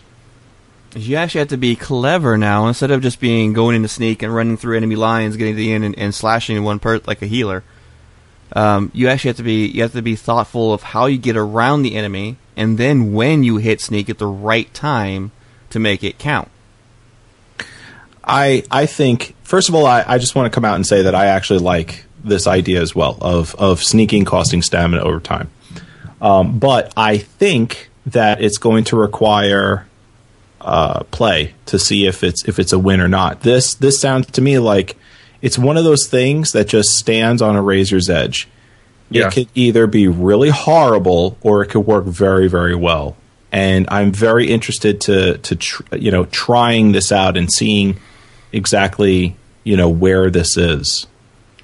You 0.96 1.18
actually 1.18 1.40
have 1.40 1.48
to 1.50 1.58
be 1.58 1.76
clever 1.76 2.38
now 2.38 2.68
instead 2.68 2.92
of 2.92 3.02
just 3.02 3.20
being 3.20 3.52
going 3.54 3.76
into 3.76 3.88
sneak 3.88 4.22
and 4.24 4.34
running 4.34 4.58
through 4.58 4.78
enemy 4.78 4.96
lines, 4.96 5.36
getting 5.38 5.54
to 5.54 5.58
the 5.58 5.74
end 5.74 5.84
and, 5.84 5.98
and 5.98 6.16
slashing 6.16 6.64
one 6.64 6.80
part 6.80 7.08
like 7.08 7.22
a 7.22 7.28
healer. 7.28 7.64
Um, 8.54 8.92
you 8.94 9.10
actually 9.10 9.30
have 9.30 9.38
to 9.38 9.44
be 9.44 9.68
you 9.68 9.82
have 9.82 9.92
to 9.94 10.02
be 10.02 10.16
thoughtful 10.16 10.74
of 10.74 10.84
how 10.84 11.06
you 11.06 11.18
get 11.18 11.36
around 11.36 11.82
the 11.82 11.96
enemy, 11.96 12.38
and 12.56 12.78
then 12.78 13.14
when 13.14 13.44
you 13.44 13.58
hit 13.58 13.82
sneak 13.82 14.10
at 14.10 14.18
the 14.18 14.28
right 14.28 14.74
time 14.74 15.32
to 15.70 15.80
make 15.80 16.04
it 16.04 16.18
count. 16.18 16.50
I 18.24 18.64
I 18.72 18.86
think 18.86 19.36
first 19.44 19.70
of 19.70 19.76
all, 19.76 19.86
I, 19.86 20.04
I 20.08 20.18
just 20.18 20.36
want 20.36 20.52
to 20.52 20.56
come 20.56 20.66
out 20.66 20.76
and 20.76 20.86
say 20.86 21.04
that 21.04 21.16
I 21.16 21.28
actually 21.28 21.60
like 21.60 22.06
this 22.24 22.48
idea 22.48 22.82
as 22.82 22.96
well 22.96 23.18
of 23.22 23.56
of 23.56 23.84
sneaking 23.84 24.26
costing 24.26 24.62
stamina 24.62 25.04
over 25.04 25.20
time. 25.20 25.50
Um, 26.22 26.60
but 26.60 26.94
I 26.98 27.18
think 27.18 27.90
that 28.08 28.42
it's 28.42 28.58
going 28.58 28.86
to 28.86 28.96
require 28.96 29.88
uh, 30.62 31.04
play 31.12 31.54
to 31.68 31.78
see 31.78 32.06
if 32.06 32.24
it's 32.24 32.48
if 32.48 32.60
it's 32.60 32.74
a 32.74 32.80
win 32.80 33.00
or 33.00 33.08
not. 33.08 33.42
This 33.42 33.74
this 33.76 34.00
sounds 34.00 34.28
to 34.32 34.42
me 34.42 34.60
like 34.60 34.98
it's 35.42 35.58
one 35.58 35.78
of 35.78 35.84
those 35.84 36.08
things 36.08 36.52
that 36.52 36.68
just 36.68 36.90
stands 36.90 37.42
on 37.42 37.56
a 37.56 37.62
razor's 37.62 38.10
edge. 38.10 38.48
Yeah. 39.10 39.28
It 39.28 39.34
could 39.34 39.48
either 39.56 39.88
be 39.88 40.08
really 40.08 40.50
horrible 40.50 41.38
or 41.42 41.62
it 41.62 41.68
could 41.68 41.82
work 41.82 42.06
very 42.06 42.48
very 42.48 42.76
well. 42.76 43.16
And 43.52 43.88
I'm 43.90 44.12
very 44.12 44.50
interested 44.50 45.00
to 45.02 45.38
to 45.38 45.56
tr- 45.56 45.96
you 45.96 46.12
know 46.12 46.26
trying 46.26 46.92
this 46.92 47.12
out 47.12 47.38
and 47.38 47.52
seeing 47.52 48.00
exactly 48.52 49.36
you 49.64 49.78
know 49.78 49.90
where 49.90 50.30
this 50.30 50.58
is. 50.58 51.08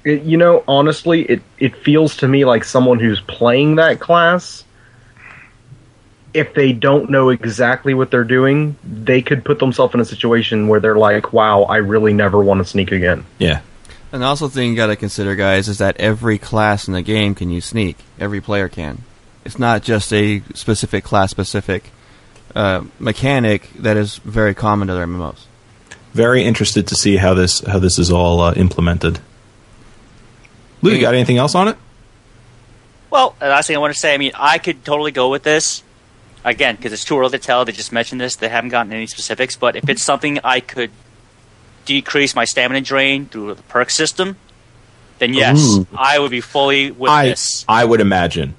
It, 0.04 0.22
you 0.22 0.36
know, 0.36 0.62
honestly, 0.68 1.22
it 1.22 1.42
it 1.58 1.76
feels 1.76 2.16
to 2.18 2.28
me 2.28 2.44
like 2.44 2.64
someone 2.64 2.98
who's 3.00 3.20
playing 3.20 3.76
that 3.76 4.00
class. 4.00 4.63
If 6.34 6.52
they 6.54 6.72
don't 6.72 7.10
know 7.10 7.30
exactly 7.30 7.94
what 7.94 8.10
they're 8.10 8.24
doing, 8.24 8.76
they 8.84 9.22
could 9.22 9.44
put 9.44 9.60
themselves 9.60 9.94
in 9.94 10.00
a 10.00 10.04
situation 10.04 10.68
where 10.68 10.80
they're 10.80 10.96
like, 10.96 11.32
"Wow, 11.32 11.62
I 11.62 11.76
really 11.76 12.12
never 12.12 12.42
want 12.42 12.58
to 12.58 12.64
sneak 12.64 12.92
again." 12.92 13.24
Yeah. 13.38 13.60
And 14.12 14.22
also, 14.22 14.48
thing 14.48 14.70
you 14.70 14.76
got 14.76 14.86
to 14.86 14.96
consider, 14.96 15.34
guys, 15.34 15.68
is 15.68 15.78
that 15.78 15.96
every 15.98 16.38
class 16.38 16.86
in 16.86 16.94
the 16.94 17.02
game 17.02 17.34
can 17.34 17.50
use 17.50 17.64
sneak. 17.66 17.98
Every 18.18 18.40
player 18.40 18.68
can. 18.68 19.02
It's 19.44 19.58
not 19.58 19.82
just 19.82 20.12
a 20.12 20.42
specific 20.54 21.04
class 21.04 21.30
specific 21.30 21.90
uh, 22.54 22.84
mechanic 22.98 23.70
that 23.74 23.96
is 23.96 24.16
very 24.18 24.54
common 24.54 24.88
to 24.88 24.94
their 24.94 25.06
MMOs. 25.06 25.44
Very 26.12 26.44
interested 26.44 26.86
to 26.88 26.94
see 26.94 27.16
how 27.16 27.34
this 27.34 27.60
how 27.60 27.78
this 27.78 27.98
is 27.98 28.10
all 28.10 28.40
uh, 28.40 28.52
implemented. 28.54 29.20
Lou, 30.82 30.92
you 30.92 31.00
got 31.00 31.14
anything 31.14 31.38
else 31.38 31.54
on 31.54 31.68
it? 31.68 31.76
Well, 33.10 33.36
the 33.38 33.46
last 33.46 33.68
thing 33.68 33.76
I 33.76 33.78
want 33.78 33.94
to 33.94 33.98
say, 33.98 34.12
I 34.12 34.18
mean, 34.18 34.32
I 34.34 34.58
could 34.58 34.84
totally 34.84 35.12
go 35.12 35.30
with 35.30 35.44
this. 35.44 35.83
Again, 36.44 36.76
because 36.76 36.92
it's 36.92 37.04
too 37.04 37.18
early 37.18 37.30
to 37.30 37.38
tell. 37.38 37.64
They 37.64 37.72
just 37.72 37.92
mentioned 37.92 38.20
this. 38.20 38.36
They 38.36 38.48
haven't 38.48 38.70
gotten 38.70 38.92
any 38.92 39.06
specifics. 39.06 39.56
But 39.56 39.76
if 39.76 39.88
it's 39.88 40.02
something 40.02 40.40
I 40.44 40.60
could 40.60 40.90
decrease 41.86 42.34
my 42.34 42.44
stamina 42.44 42.82
drain 42.82 43.26
through 43.26 43.54
the 43.54 43.62
perk 43.62 43.90
system, 43.90 44.36
then 45.18 45.32
yes, 45.32 45.58
Ooh. 45.60 45.86
I 45.96 46.18
would 46.18 46.30
be 46.30 46.40
fully 46.40 46.90
with 46.90 47.10
I 47.10 47.28
this. 47.28 47.64
I 47.68 47.84
would 47.84 48.00
imagine. 48.00 48.54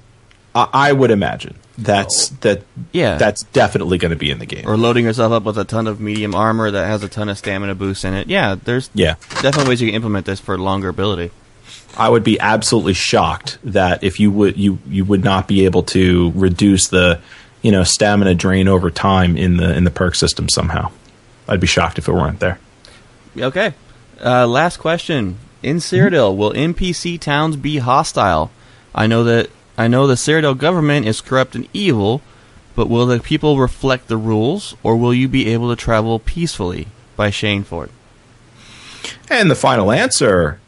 I, 0.54 0.68
I 0.72 0.92
would 0.92 1.10
imagine 1.10 1.56
that's 1.78 2.32
oh. 2.32 2.36
that 2.40 2.62
Yeah. 2.92 3.16
that's 3.18 3.42
definitely 3.44 3.98
going 3.98 4.10
to 4.10 4.16
be 4.16 4.30
in 4.30 4.38
the 4.38 4.46
game. 4.46 4.66
or 4.66 4.76
loading 4.76 5.04
yourself 5.04 5.32
up 5.32 5.42
with 5.44 5.58
a 5.58 5.64
ton 5.64 5.86
of 5.86 6.00
medium 6.00 6.34
armor 6.34 6.70
that 6.70 6.86
has 6.86 7.02
a 7.02 7.08
ton 7.08 7.28
of 7.28 7.38
stamina 7.38 7.74
boosts 7.74 8.04
in 8.04 8.14
it. 8.14 8.28
Yeah, 8.28 8.56
there's 8.62 8.90
yeah. 8.94 9.14
definitely 9.42 9.68
ways 9.68 9.82
you 9.82 9.88
can 9.88 9.94
implement 9.94 10.26
this 10.26 10.40
for 10.40 10.58
longer 10.58 10.88
ability. 10.88 11.30
I 11.98 12.08
would 12.08 12.24
be 12.24 12.38
absolutely 12.38 12.92
shocked 12.92 13.58
that 13.64 14.04
if 14.04 14.20
you 14.20 14.30
would 14.30 14.56
you 14.56 14.78
you 14.88 15.04
would 15.04 15.24
not 15.24 15.48
be 15.48 15.64
able 15.64 15.82
to 15.84 16.30
reduce 16.34 16.88
the 16.88 17.20
you 17.62 17.72
know 17.72 17.84
stamina 17.84 18.34
drain 18.34 18.68
over 18.68 18.90
time 18.90 19.36
in 19.36 19.56
the 19.56 19.74
in 19.76 19.84
the 19.84 19.90
perk 19.90 20.14
system 20.14 20.48
somehow. 20.48 20.90
I'd 21.48 21.60
be 21.60 21.66
shocked 21.66 21.98
if 21.98 22.08
it 22.08 22.12
weren't 22.12 22.40
there. 22.40 22.58
Okay. 23.38 23.74
Uh, 24.24 24.46
last 24.46 24.78
question. 24.78 25.38
In 25.62 25.76
Cyrodiil, 25.76 26.36
will 26.36 26.52
NPC 26.52 27.20
towns 27.20 27.56
be 27.56 27.78
hostile? 27.78 28.50
I 28.94 29.06
know 29.06 29.24
that 29.24 29.50
I 29.76 29.88
know 29.88 30.06
the 30.06 30.14
Cyrodiil 30.14 30.58
government 30.58 31.06
is 31.06 31.20
corrupt 31.20 31.54
and 31.54 31.68
evil, 31.72 32.22
but 32.74 32.88
will 32.88 33.06
the 33.06 33.20
people 33.20 33.58
reflect 33.58 34.08
the 34.08 34.16
rules, 34.16 34.74
or 34.82 34.96
will 34.96 35.14
you 35.14 35.28
be 35.28 35.52
able 35.52 35.70
to 35.70 35.76
travel 35.76 36.18
peacefully? 36.18 36.88
By 37.16 37.30
Shane 37.30 37.64
Ford. 37.64 37.90
And 39.30 39.50
the 39.50 39.54
final 39.54 39.90
answer 39.90 40.60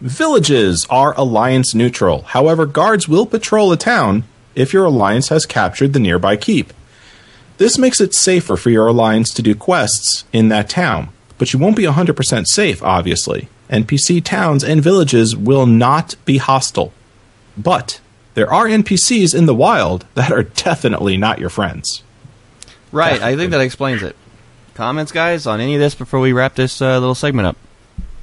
Villages 0.00 0.86
are 0.90 1.18
alliance 1.18 1.74
neutral. 1.74 2.22
However, 2.22 2.66
guards 2.66 3.08
will 3.08 3.24
patrol 3.24 3.72
a 3.72 3.78
town 3.78 4.24
if 4.56 4.72
your 4.72 4.86
alliance 4.86 5.28
has 5.28 5.46
captured 5.46 5.92
the 5.92 6.00
nearby 6.00 6.36
keep. 6.36 6.72
This 7.58 7.78
makes 7.78 8.00
it 8.00 8.14
safer 8.14 8.56
for 8.56 8.70
your 8.70 8.88
alliance 8.88 9.32
to 9.34 9.42
do 9.42 9.54
quests 9.54 10.24
in 10.32 10.48
that 10.48 10.68
town, 10.68 11.10
but 11.38 11.52
you 11.52 11.58
won't 11.58 11.76
be 11.76 11.84
100% 11.84 12.44
safe, 12.46 12.82
obviously. 12.82 13.48
NPC 13.70 14.22
towns 14.24 14.64
and 14.64 14.82
villages 14.82 15.36
will 15.36 15.66
not 15.66 16.16
be 16.24 16.38
hostile. 16.38 16.92
But 17.56 18.00
there 18.34 18.52
are 18.52 18.66
NPCs 18.66 19.34
in 19.34 19.46
the 19.46 19.54
wild 19.54 20.06
that 20.14 20.32
are 20.32 20.42
definitely 20.42 21.16
not 21.16 21.38
your 21.38 21.50
friends. 21.50 22.02
Right, 22.92 23.20
I 23.20 23.36
think 23.36 23.50
that 23.50 23.60
explains 23.60 24.02
it. 24.02 24.16
Comments, 24.74 25.10
guys, 25.10 25.46
on 25.46 25.60
any 25.60 25.74
of 25.74 25.80
this 25.80 25.94
before 25.94 26.20
we 26.20 26.32
wrap 26.32 26.54
this 26.54 26.82
uh, 26.82 26.98
little 26.98 27.14
segment 27.14 27.48
up? 27.48 27.56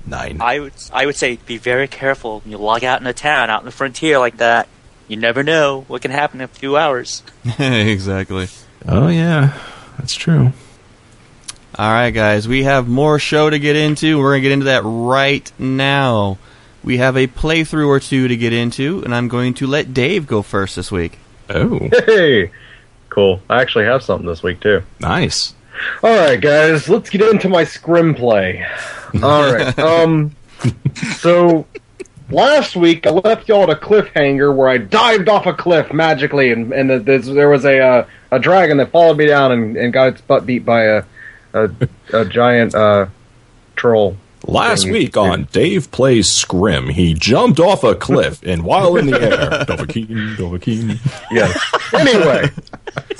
Nine. 0.05 0.37
I 0.41 0.59
would 0.59 0.73
I 0.91 1.05
would 1.05 1.15
say 1.15 1.37
be 1.45 1.57
very 1.57 1.87
careful 1.87 2.41
when 2.41 2.51
you 2.51 2.57
log 2.57 2.83
out 2.83 2.99
in 2.99 3.07
a 3.07 3.13
town 3.13 3.49
out 3.49 3.61
in 3.61 3.65
the 3.65 3.71
frontier 3.71 4.19
like 4.19 4.37
that. 4.37 4.67
You 5.07 5.17
never 5.17 5.43
know 5.43 5.85
what 5.87 6.01
can 6.01 6.11
happen 6.11 6.39
in 6.41 6.45
a 6.45 6.47
few 6.47 6.77
hours. 6.77 7.23
exactly. 7.59 8.47
Oh, 8.87 9.07
yeah, 9.09 9.57
that's 9.97 10.15
true. 10.15 10.51
All 11.75 11.91
right, 11.91 12.11
guys, 12.11 12.47
we 12.47 12.63
have 12.63 12.87
more 12.87 13.17
show 13.19 13.49
to 13.49 13.57
get 13.59 13.75
into. 13.75 14.19
We're 14.19 14.31
going 14.31 14.41
to 14.43 14.49
get 14.49 14.51
into 14.53 14.65
that 14.65 14.83
right 14.83 15.51
now. 15.59 16.37
We 16.83 16.97
have 16.97 17.17
a 17.17 17.27
playthrough 17.27 17.87
or 17.87 17.99
two 17.99 18.27
to 18.27 18.37
get 18.37 18.53
into, 18.53 19.01
and 19.03 19.13
I'm 19.15 19.27
going 19.27 19.53
to 19.55 19.67
let 19.67 19.93
Dave 19.93 20.27
go 20.27 20.41
first 20.41 20.75
this 20.75 20.91
week. 20.91 21.17
Oh, 21.49 21.79
Hey, 22.05 22.51
cool. 23.09 23.41
I 23.49 23.61
actually 23.61 23.85
have 23.85 24.03
something 24.03 24.27
this 24.27 24.43
week 24.43 24.59
too. 24.61 24.83
nice. 24.99 25.53
All 26.03 26.15
right, 26.15 26.39
guys, 26.39 26.87
let's 26.87 27.09
get 27.09 27.21
into 27.21 27.49
my 27.49 27.63
Skyrim 27.65 28.15
play. 28.15 28.65
All 29.21 29.51
right. 29.53 29.77
Um, 29.79 30.35
so 31.17 31.65
last 32.33 32.75
week 32.75 33.07
I 33.07 33.11
left 33.11 33.47
y'all 33.47 33.63
at 33.63 33.69
a 33.69 33.75
cliffhanger 33.75 34.53
where 34.55 34.67
I 34.67 34.77
dived 34.77 35.29
off 35.29 35.45
a 35.45 35.53
cliff 35.53 35.93
magically, 35.93 36.51
and 36.51 36.73
and 36.73 36.89
the, 36.89 37.17
there 37.19 37.49
was 37.49 37.65
a 37.65 37.79
uh, 37.79 38.07
a 38.31 38.39
dragon 38.39 38.77
that 38.77 38.91
followed 38.91 39.17
me 39.17 39.27
down 39.27 39.51
and, 39.51 39.77
and 39.77 39.93
got 39.93 40.09
its 40.09 40.21
butt 40.21 40.45
beat 40.45 40.65
by 40.65 40.83
a 40.83 41.03
a, 41.53 41.69
a 42.11 42.25
giant 42.25 42.75
uh, 42.75 43.07
troll. 43.75 44.17
Last 44.45 44.85
week 44.89 45.15
on 45.15 45.45
Dave 45.53 45.89
Plays 45.91 46.27
Skyrim, 46.43 46.91
he 46.91 47.13
jumped 47.13 47.59
off 47.59 47.83
a 47.83 47.95
cliff 47.95 48.41
and 48.43 48.63
while 48.63 48.97
in 48.97 49.05
the 49.07 49.19
air, 49.21 49.29
Dovahkiin, 49.65 50.35
Dovahkiin. 50.35 50.99
Yes. 51.31 51.57
anyway, 51.93 52.49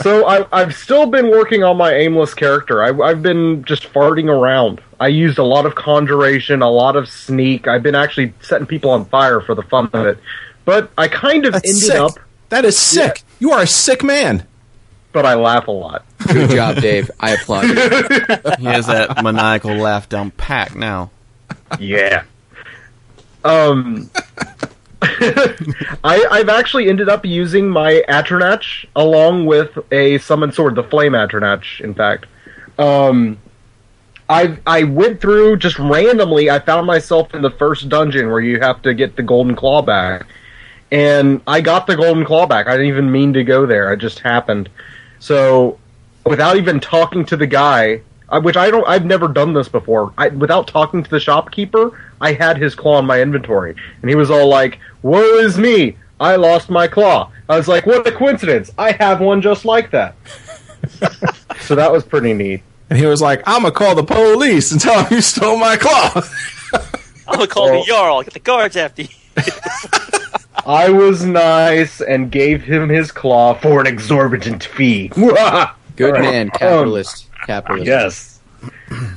so 0.02 0.28
I, 0.28 0.46
I've 0.52 0.76
still 0.76 1.06
been 1.06 1.30
working 1.32 1.64
on 1.64 1.78
my 1.78 1.94
aimless 1.94 2.34
character. 2.34 2.84
I, 2.84 2.90
I've 3.10 3.22
been 3.24 3.64
just 3.64 3.84
farting 3.94 4.28
around. 4.30 4.82
I 5.00 5.08
used 5.08 5.38
a 5.38 5.44
lot 5.44 5.66
of 5.66 5.76
conjuration, 5.76 6.62
a 6.62 6.70
lot 6.70 6.96
of 6.98 7.08
sneak. 7.08 7.68
I've 7.68 7.84
been 7.84 7.96
actually 7.96 8.34
setting 8.42 8.68
people 8.68 8.92
on 8.92 9.06
fire 9.06 9.40
for 9.40 9.56
the 9.56 9.64
fun 9.64 9.90
of 9.94 10.06
it. 10.06 10.18
But 10.66 10.92
I 10.98 11.08
kind 11.08 11.46
of 11.46 11.54
That's 11.54 11.70
ended 11.70 11.84
sick. 11.84 11.96
up, 12.00 12.12
That 12.50 12.66
is 12.66 12.78
sick. 12.78 13.24
You 13.40 13.52
are 13.52 13.62
a 13.64 13.68
sick 13.68 14.04
man. 14.04 14.46
But 15.14 15.26
I 15.26 15.36
laugh 15.36 15.68
a 15.68 15.72
lot. 15.72 16.06
Good 16.28 16.50
job, 16.50 16.78
Dave. 16.78 17.10
I 17.20 17.32
applaud 17.32 17.68
you. 17.68 17.76
He 18.60 18.66
has 18.66 18.88
that 18.88 19.24
maniacal 19.24 19.76
laugh 19.76 20.10
down 20.10 20.32
pack 20.32 20.76
now. 20.76 21.12
Yeah. 21.80 22.24
Um, 23.44 24.10
I, 25.02 26.26
I've 26.32 26.50
actually 26.50 26.90
ended 26.90 27.10
up 27.10 27.26
using 27.26 27.70
my 27.70 28.04
Atronach 28.08 28.86
along 28.96 29.46
with 29.46 29.78
a 29.92 30.18
summon 30.20 30.52
sword, 30.52 30.76
the 30.76 30.84
Flame 30.84 31.14
Atronach, 31.14 31.82
in 31.82 31.94
fact. 31.94 32.26
Um, 32.78 33.38
I 34.30 34.58
I 34.66 34.84
went 34.84 35.20
through 35.20 35.58
just 35.58 35.78
randomly. 35.78 36.50
I 36.50 36.60
found 36.60 36.88
myself 36.88 37.34
in 37.36 37.42
the 37.42 37.52
first 37.52 37.90
dungeon 37.90 38.30
where 38.30 38.40
you 38.40 38.60
have 38.62 38.82
to 38.84 38.94
get 38.94 39.16
the 39.16 39.24
golden 39.24 39.56
claw 39.56 39.82
back, 39.82 40.26
and 40.92 41.42
I 41.46 41.62
got 41.62 41.86
the 41.86 41.96
golden 41.96 42.24
claw 42.26 42.48
back. 42.48 42.68
I 42.68 42.72
didn't 42.72 42.88
even 42.88 43.12
mean 43.12 43.34
to 43.34 43.44
go 43.44 43.66
there. 43.66 43.92
It 43.94 43.98
just 43.98 44.20
happened. 44.20 44.70
So, 45.24 45.80
without 46.26 46.58
even 46.58 46.82
talking 46.82 47.24
to 47.28 47.38
the 47.38 47.48
guy, 47.48 48.02
which 48.42 48.58
I 48.58 48.70
don't, 48.70 48.86
I've 48.86 49.06
never 49.06 49.30
done 49.30 49.54
this 49.54 49.70
before. 49.70 50.12
I, 50.18 50.28
without 50.28 50.68
talking 50.68 51.02
to 51.02 51.10
the 51.10 51.20
shopkeeper, 51.22 51.98
I 52.20 52.34
had 52.34 52.58
his 52.58 52.76
claw 52.76 53.00
in 53.00 53.06
my 53.06 53.22
inventory, 53.22 53.74
and 54.02 54.10
he 54.10 54.18
was 54.18 54.30
all 54.30 54.50
like, 54.50 54.80
"Woe 55.02 55.22
is 55.38 55.58
me! 55.58 55.96
I 56.20 56.36
lost 56.36 56.70
my 56.70 56.90
claw." 56.90 57.32
I 57.48 57.56
was 57.56 57.70
like, 57.70 57.86
"What 57.86 58.06
a 58.06 58.12
coincidence! 58.12 58.70
I 58.78 58.92
have 59.00 59.22
one 59.22 59.42
just 59.42 59.64
like 59.64 59.92
that." 59.92 60.16
so 61.62 61.74
that 61.76 61.90
was 61.90 62.04
pretty 62.04 62.34
neat. 62.34 62.62
And 62.90 63.00
he 63.00 63.06
was 63.06 63.22
like, 63.22 63.42
I'm 63.48 63.62
going 63.62 63.74
to 63.74 63.80
call 63.80 63.96
the 63.96 64.04
police 64.04 64.74
and 64.74 64.82
tell 64.82 65.04
them 65.04 65.14
you 65.14 65.22
stole 65.22 65.58
my 65.58 65.78
claw. 65.78 66.12
I'm 67.30 67.36
gonna 67.36 67.48
call 67.48 67.70
Oh. 67.70 67.80
the 67.80 67.86
Jarl. 67.86 68.24
Get 68.24 68.34
the 68.34 68.40
guards 68.40 68.76
after 68.76 69.04
you. 69.04 69.08
I 70.66 70.90
was 70.90 71.26
nice 71.26 72.02
and 72.02 72.32
gave 72.32 72.64
him 72.64 72.90
his 72.90 73.12
claw 73.12 73.54
for 73.54 73.82
an 73.82 73.88
exorbitant 73.88 74.64
fee. 74.64 75.08
Good 75.16 75.36
Alright. 75.36 76.22
man, 76.22 76.50
capitalist. 76.52 77.28
capitalist. 77.46 77.88
Yes. 77.88 78.40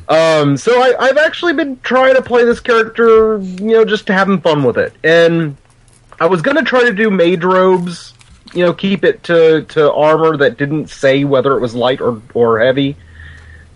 Um, 0.09 0.57
so 0.57 0.81
I, 0.81 0.95
I've 0.99 1.19
actually 1.19 1.53
been 1.53 1.79
trying 1.81 2.17
to 2.17 2.23
play 2.23 2.45
this 2.45 2.61
character, 2.61 3.39
you 3.39 3.73
know, 3.73 3.85
just 3.85 4.09
having 4.09 4.41
fun 4.41 4.65
with 4.65 4.77
it. 4.77 4.93
And 5.05 5.57
I 6.21 6.27
was 6.27 6.43
gonna 6.43 6.65
try 6.65 6.83
to 6.85 6.93
do 6.93 7.11
mage 7.11 7.45
robes, 7.45 8.15
you 8.53 8.65
know, 8.65 8.73
keep 8.73 9.05
it 9.05 9.23
to, 9.25 9.63
to 9.63 9.93
armor 9.93 10.37
that 10.37 10.59
didn't 10.59 10.89
say 10.89 11.25
whether 11.25 11.57
it 11.57 11.61
was 11.61 11.75
light 11.75 12.01
or, 12.01 12.21
or 12.35 12.59
heavy, 12.59 12.97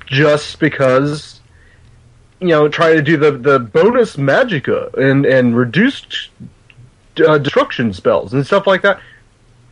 just 0.07 0.59
because, 0.59 1.41
you 2.41 2.49
know, 2.49 2.69
try 2.69 2.95
to 2.95 3.03
do 3.03 3.17
the, 3.17 3.33
the 3.33 3.59
bonus 3.59 4.17
Magicka 4.17 4.93
and, 4.95 5.25
and 5.25 5.57
reduced 5.57 6.31
uh, 7.21 7.39
destruction 7.39 7.93
spells 7.93 8.33
and 8.35 8.47
stuff 8.47 8.67
like 8.67 8.83
that. 8.83 9.01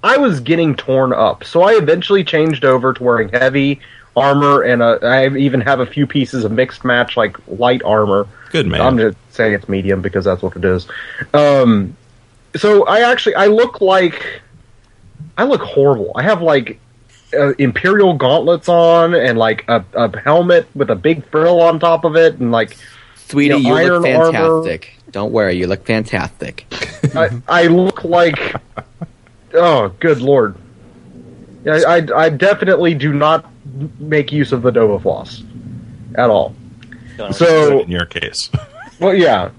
I 0.03 0.17
was 0.17 0.41
getting 0.41 0.77
torn 0.77 1.13
up, 1.13 1.45
so 1.45 1.63
I 1.63 1.73
eventually 1.75 2.23
changed 2.23 2.65
over 2.65 2.93
to 2.93 3.03
wearing 3.03 3.31
heavy 3.31 3.81
armor, 4.17 4.63
and 4.63 4.83
uh, 4.83 4.99
I 5.03 5.29
even 5.37 5.61
have 5.63 5.81
a 5.81 5.87
few 5.87 6.07
pieces 6.07 6.45
of 6.45 6.53
mixed 6.53 6.85
match, 6.85 7.17
like 7.17 7.37
light 7.49 7.83
armor. 7.83 8.29
Good 8.51 8.67
man. 8.67 8.81
I'm 8.81 8.99
just 8.99 9.17
saying 9.31 9.55
it's 9.55 9.69
medium 9.69 10.01
because 10.01 10.25
that's 10.25 10.43
what 10.43 10.57
it 10.57 10.65
is. 10.65 10.87
Um, 11.35 11.97
so 12.57 12.87
I 12.87 13.11
actually 13.11 13.35
I 13.35 13.47
look 13.47 13.81
like 13.81 14.43
I 15.37 15.45
look 15.45 15.63
horrible. 15.63 16.13
I 16.15 16.23
have 16.23 16.43
like 16.43 16.81
uh, 17.35 17.55
imperial 17.55 18.15
gauntlets 18.15 18.69
on, 18.69 19.15
and 19.15 19.39
like 19.39 19.65
a, 19.69 19.85
a 19.95 20.19
helmet 20.21 20.69
with 20.75 20.91
a 20.91 20.97
big 20.97 21.29
frill 21.31 21.61
on 21.61 21.79
top 21.81 22.05
of 22.05 22.17
it, 22.17 22.39
and 22.39 22.51
like 22.53 22.77
Sweetie, 23.17 23.57
You 23.57 23.63
know, 23.63 23.79
you 23.81 23.91
look 23.91 24.07
iron 24.07 24.35
armor. 24.35 24.79
Fantastic. 25.09 25.13
Don't 25.13 25.33
worry, 25.33 25.55
you 25.57 25.67
look 25.67 25.85
fantastic. 25.85 26.67
I, 27.15 27.41
I 27.49 27.67
look 27.67 28.05
like 28.05 28.55
oh 29.55 29.89
good 30.01 30.21
lord 30.21 30.57
yeah, 31.65 31.81
I, 31.87 31.97
I, 31.97 32.25
I 32.25 32.29
definitely 32.29 32.95
do 32.95 33.13
not 33.13 33.47
make 33.99 34.33
use 34.33 34.53
of 34.53 34.63
the 34.63 34.71
Dova 34.71 35.01
floss 35.01 35.43
at 36.15 36.31
all 36.31 36.55
so 37.33 37.81
in 37.81 37.91
your 37.91 38.07
case. 38.07 38.51
well 39.01 39.15
yeah 39.15 39.51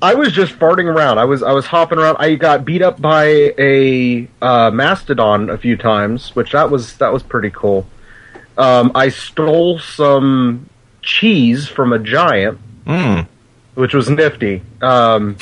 I 0.00 0.14
was 0.14 0.32
just 0.32 0.52
farting 0.54 0.84
around 0.86 1.18
I 1.18 1.24
was 1.24 1.42
I 1.42 1.52
was 1.52 1.66
hopping 1.66 1.98
around 1.98 2.16
I 2.18 2.34
got 2.36 2.64
beat 2.64 2.82
up 2.82 3.00
by 3.00 3.26
a 3.58 4.28
uh, 4.40 4.70
mastodon 4.70 5.50
a 5.50 5.58
few 5.58 5.76
times 5.76 6.34
which 6.34 6.52
that 6.52 6.70
was 6.70 6.96
that 6.98 7.12
was 7.12 7.22
pretty 7.22 7.50
cool 7.50 7.86
um, 8.56 8.90
I 8.94 9.10
stole 9.10 9.78
some 9.78 10.68
cheese 11.02 11.68
from 11.68 11.92
a 11.92 11.98
giant 11.98 12.58
Mm. 12.86 13.28
Which 13.78 13.94
was 13.94 14.10
nifty. 14.10 14.60
Um, 14.82 15.36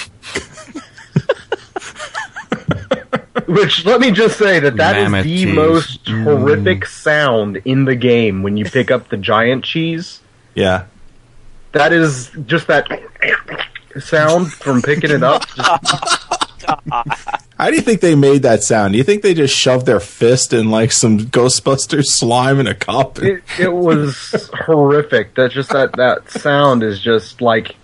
which 3.47 3.85
let 3.85 4.01
me 4.01 4.11
just 4.11 4.39
say 4.39 4.59
that 4.61 4.77
that 4.77 4.97
is 4.97 5.05
Mammoth 5.11 5.25
the 5.25 5.45
cheese. 5.45 5.55
most 5.55 6.09
horrific 6.09 6.85
sound 6.87 7.59
in 7.65 7.85
the 7.85 7.95
game 7.97 8.43
when 8.43 8.57
you 8.57 8.65
pick 8.65 8.91
up 8.91 9.09
the 9.09 9.17
giant 9.17 9.65
cheese. 9.65 10.21
Yeah. 10.55 10.87
That 11.73 11.93
is 11.93 12.31
just 12.47 12.67
that 12.69 12.87
sound 13.99 14.53
from 14.53 14.83
picking 14.83 15.11
it 15.11 15.23
up. 15.23 15.45
Just- 15.57 16.27
How 17.59 17.69
do 17.71 17.75
you 17.77 17.81
think 17.83 18.01
they 18.01 18.15
made 18.17 18.43
that 18.43 18.63
sound? 18.63 18.93
Do 18.93 18.99
you 18.99 19.05
think 19.05 19.23
they 19.23 19.35
just 19.35 19.55
shoved 19.55 19.87
their 19.87 20.01
fist 20.01 20.53
in 20.53 20.71
like 20.71 20.91
some 20.91 21.19
Ghostbusters 21.19 22.07
slime 22.07 22.59
in 22.59 22.67
a 22.67 22.75
cup? 22.75 23.19
it, 23.21 23.43
it 23.59 23.73
was 23.73 24.51
horrific. 24.65 25.35
That 25.37 25.53
just 25.53 25.69
that 25.71 25.93
that 25.93 26.29
sound 26.31 26.83
is 26.83 26.99
just 27.01 27.41
like 27.41 27.77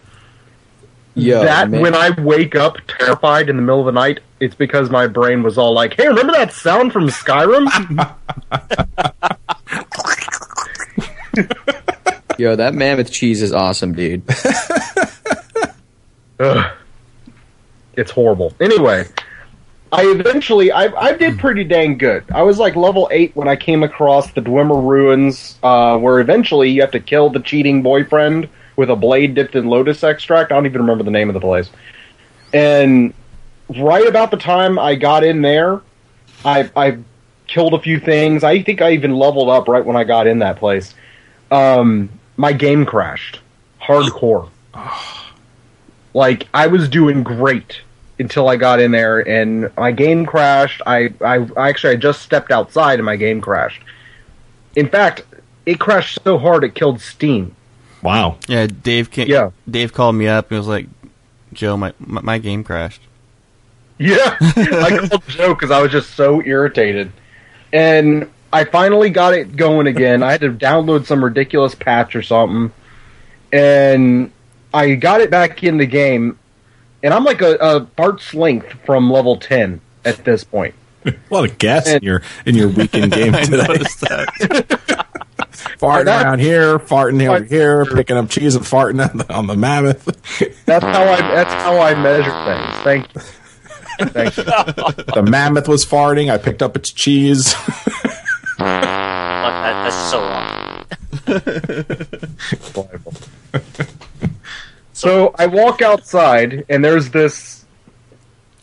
Yo, 1.14 1.42
that. 1.42 1.70
man. 1.70 1.82
When 1.82 1.94
I 1.94 2.10
wake 2.10 2.56
up 2.56 2.78
terrified 2.88 3.50
in 3.50 3.56
the 3.56 3.62
middle 3.62 3.80
of 3.80 3.86
the 3.86 3.92
night, 3.92 4.20
it's 4.40 4.54
because 4.54 4.90
my 4.90 5.06
brain 5.06 5.42
was 5.42 5.58
all 5.58 5.74
like, 5.74 5.94
"Hey, 5.94 6.08
remember 6.08 6.32
that 6.32 6.52
sound 6.52 6.92
from 6.92 7.08
Skyrim?" 7.08 7.68
Yo, 12.38 12.56
that 12.56 12.74
mammoth 12.74 13.12
cheese 13.12 13.42
is 13.42 13.52
awesome, 13.52 13.94
dude. 13.94 14.22
Ugh. 16.40 16.72
It's 17.94 18.10
horrible. 18.10 18.54
Anyway, 18.58 19.04
I 19.92 20.06
eventually 20.06 20.72
I 20.72 20.86
I 20.86 21.12
did 21.12 21.38
pretty 21.38 21.64
dang 21.64 21.98
good. 21.98 22.24
I 22.34 22.40
was 22.42 22.58
like 22.58 22.74
level 22.74 23.06
eight 23.12 23.36
when 23.36 23.48
I 23.48 23.56
came 23.56 23.82
across 23.82 24.32
the 24.32 24.40
Dwemer 24.40 24.82
ruins, 24.82 25.58
uh, 25.62 25.98
where 25.98 26.20
eventually 26.20 26.70
you 26.70 26.80
have 26.80 26.92
to 26.92 27.00
kill 27.00 27.28
the 27.28 27.40
cheating 27.40 27.82
boyfriend 27.82 28.48
with 28.76 28.90
a 28.90 28.96
blade 28.96 29.34
dipped 29.34 29.54
in 29.54 29.66
lotus 29.66 30.02
extract. 30.02 30.52
I 30.52 30.54
don't 30.54 30.66
even 30.66 30.80
remember 30.80 31.04
the 31.04 31.10
name 31.10 31.28
of 31.28 31.34
the 31.34 31.40
place. 31.40 31.70
And 32.52 33.14
right 33.68 34.06
about 34.06 34.30
the 34.30 34.36
time 34.36 34.78
I 34.78 34.94
got 34.94 35.24
in 35.24 35.42
there, 35.42 35.80
I 36.44 36.70
I 36.76 36.98
killed 37.46 37.74
a 37.74 37.80
few 37.80 38.00
things. 38.00 38.44
I 38.44 38.62
think 38.62 38.80
I 38.80 38.92
even 38.92 39.14
leveled 39.14 39.48
up 39.48 39.68
right 39.68 39.84
when 39.84 39.96
I 39.96 40.04
got 40.04 40.26
in 40.26 40.40
that 40.40 40.56
place. 40.56 40.94
Um, 41.50 42.08
my 42.36 42.52
game 42.52 42.86
crashed, 42.86 43.40
hardcore. 43.80 44.48
like 46.14 46.48
I 46.54 46.66
was 46.66 46.88
doing 46.88 47.22
great 47.22 47.80
until 48.18 48.48
I 48.48 48.56
got 48.56 48.80
in 48.80 48.92
there, 48.92 49.26
and 49.26 49.70
my 49.76 49.92
game 49.92 50.26
crashed. 50.26 50.80
I 50.86 51.12
I 51.20 51.46
actually 51.56 51.94
I 51.94 51.96
just 51.96 52.22
stepped 52.22 52.50
outside 52.50 52.98
and 52.98 53.06
my 53.06 53.16
game 53.16 53.40
crashed. 53.40 53.82
In 54.74 54.88
fact, 54.88 55.24
it 55.66 55.78
crashed 55.78 56.18
so 56.24 56.38
hard 56.38 56.64
it 56.64 56.74
killed 56.74 57.00
Steam. 57.00 57.54
Wow. 58.02 58.38
Yeah, 58.48 58.66
Dave 58.66 59.10
came, 59.10 59.28
Yeah. 59.28 59.50
Dave 59.70 59.92
called 59.92 60.16
me 60.16 60.26
up 60.28 60.50
and 60.50 60.58
was 60.58 60.66
like, 60.66 60.86
"Joe, 61.52 61.76
my 61.76 61.92
my, 61.98 62.20
my 62.20 62.38
game 62.38 62.64
crashed." 62.64 63.02
Yeah, 63.98 64.36
I 64.40 65.06
called 65.08 65.22
Joe 65.28 65.54
because 65.54 65.70
I 65.70 65.80
was 65.80 65.92
just 65.92 66.14
so 66.14 66.42
irritated, 66.42 67.12
and 67.72 68.28
I 68.52 68.64
finally 68.64 69.10
got 69.10 69.34
it 69.34 69.54
going 69.56 69.86
again. 69.86 70.22
I 70.22 70.32
had 70.32 70.40
to 70.40 70.50
download 70.50 71.06
some 71.06 71.22
ridiculous 71.22 71.74
patch 71.76 72.16
or 72.16 72.22
something, 72.22 72.72
and 73.52 74.32
I 74.74 74.94
got 74.96 75.20
it 75.20 75.30
back 75.30 75.62
in 75.62 75.76
the 75.76 75.86
game, 75.86 76.38
and 77.02 77.14
I'm 77.14 77.24
like 77.24 77.42
a, 77.42 77.54
a 77.56 77.80
Bart's 77.80 78.34
length 78.34 78.72
from 78.84 79.10
level 79.10 79.36
ten 79.36 79.80
at 80.04 80.24
this 80.24 80.42
point. 80.42 80.74
A 81.04 81.14
lot 81.30 81.50
of 81.50 81.58
gas 81.58 81.88
in 81.88 82.02
your 82.02 82.22
in 82.46 82.54
your 82.54 82.68
weekend 82.68 83.12
game 83.12 83.32
today. 83.44 84.26
Noticed 85.52 85.64
that. 85.64 85.78
farting 85.78 86.04
That- 86.06 86.24
around 86.26 86.38
here, 86.40 86.78
farting 86.78 87.28
over 87.28 87.44
here, 87.44 87.84
picking 87.84 88.16
up 88.16 88.28
cheese 88.30 88.54
and 88.54 88.64
farting 88.64 89.08
on 89.10 89.16
the, 89.18 89.32
on 89.32 89.46
the 89.46 89.56
mammoth. 89.56 90.04
That's 90.66 90.84
how 90.84 91.02
I. 91.02 91.20
That's 91.20 91.52
how 91.52 91.78
I 91.80 91.94
measure 91.94 92.32
things. 92.44 92.76
Thank 92.84 93.14
you. 93.14 93.20
Thank 94.08 94.36
you. 94.36 94.44
the 95.14 95.22
mammoth 95.28 95.68
was 95.68 95.84
farting. 95.86 96.30
I 96.32 96.38
picked 96.38 96.62
up 96.62 96.76
its 96.76 96.90
cheese. 96.90 97.52
What? 97.54 98.08
That, 98.58 99.90
that's 99.90 100.10
so 100.10 100.20
wrong. 100.20 100.84
So 104.94 105.34
I 105.36 105.46
walk 105.46 105.82
outside, 105.82 106.64
and 106.68 106.84
there's 106.84 107.10
this. 107.10 107.64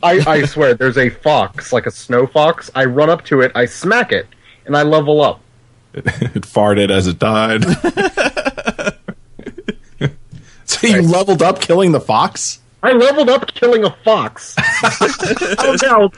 I, 0.02 0.24
I 0.26 0.46
swear, 0.46 0.74
there's 0.74 0.98
a 0.98 1.10
fox, 1.10 1.74
like 1.74 1.86
a 1.86 1.92
snow 1.92 2.28
fox. 2.28 2.72
I 2.74 2.86
run 2.86 3.10
up 3.10 3.26
to 3.26 3.42
it, 3.42 3.52
I 3.56 3.66
smack 3.66 4.14
it, 4.14 4.26
and 4.66 4.78
I 4.78 4.84
level 4.84 5.20
up. 5.22 5.42
it 5.94 6.44
farted 6.44 6.92
as 6.92 7.08
it 7.08 7.20
died. 7.20 7.64
so 10.66 10.88
you 10.88 11.02
leveled 11.02 11.42
up 11.42 11.62
killing 11.62 11.92
the 11.92 12.00
fox? 12.00 12.60
I 12.82 12.94
leveled 12.94 13.30
up 13.30 13.48
killing 13.54 13.84
a 13.84 13.92
fox. 14.06 14.56
oh, 14.60 15.76
no. 15.84 16.12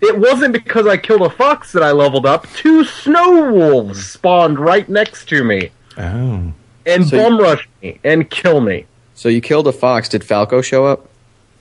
It 0.00 0.18
wasn't 0.18 0.52
because 0.52 0.86
I 0.86 0.96
killed 0.98 1.22
a 1.22 1.30
fox 1.30 1.72
that 1.72 1.82
I 1.82 1.92
leveled 1.92 2.26
up. 2.26 2.46
Two 2.54 2.84
snow 2.84 3.50
wolves 3.52 4.04
spawned 4.06 4.58
right 4.58 4.86
next 4.88 5.28
to 5.30 5.42
me 5.44 5.70
Oh. 5.96 6.52
and 6.84 7.08
So 7.08 7.16
you- 7.16 7.22
bum 7.22 7.38
rushed 7.40 7.68
me 7.82 7.98
and 8.04 8.28
kill 8.28 8.60
me. 8.60 8.86
So 9.14 9.28
you 9.28 9.40
killed 9.40 9.66
a 9.68 9.72
fox. 9.72 10.08
Did 10.08 10.24
Falco 10.24 10.60
show 10.60 10.84
up? 10.86 11.08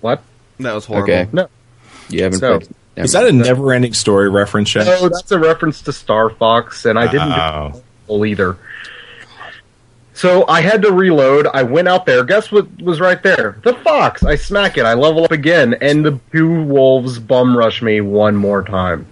What? 0.01 0.22
That 0.59 0.74
was 0.74 0.86
horrible. 0.86 1.14
Okay. 1.14 1.30
No. 1.32 1.47
You 2.09 2.24
haven't 2.24 2.39
So- 2.39 2.59
played. 2.59 2.70
Never 2.96 3.06
Is 3.06 3.12
that 3.14 3.26
a 3.28 3.32
never 3.32 3.74
ending 3.74 3.94
story 3.94 4.30
reference, 4.30 4.70
Shaq? 4.70 4.86
No, 4.86 5.10
that's 5.10 5.32
a 5.32 5.39
reference 5.39 5.82
to 5.84 5.94
Star 5.94 6.30
Fox, 6.30 6.86
and 6.86 6.98
I 7.00 7.08
didn't 7.12 7.32
Oh. 7.32 7.82
do 8.08 8.26
either. 8.26 8.58
So 10.16 10.46
I 10.48 10.62
had 10.62 10.84
to 10.84 10.91
reload. 10.91 11.48
I 11.48 11.64
went 11.64 11.88
out 11.88 12.06
there. 12.06 12.24
Guess 12.24 12.52
what 12.52 12.68
was 12.82 13.00
right 13.00 13.22
there? 13.24 13.58
The 13.64 13.74
fox. 13.74 14.24
I 14.24 14.36
smack 14.36 14.78
it. 14.78 14.86
I 14.86 14.94
level 14.94 15.24
up 15.24 15.32
again, 15.32 15.76
and 15.82 16.06
the 16.06 16.20
two 16.32 16.62
wolves 16.64 17.18
bum 17.18 17.58
rush 17.58 17.82
me 17.82 18.02
one 18.02 18.36
more 18.36 18.64
time. 18.64 19.08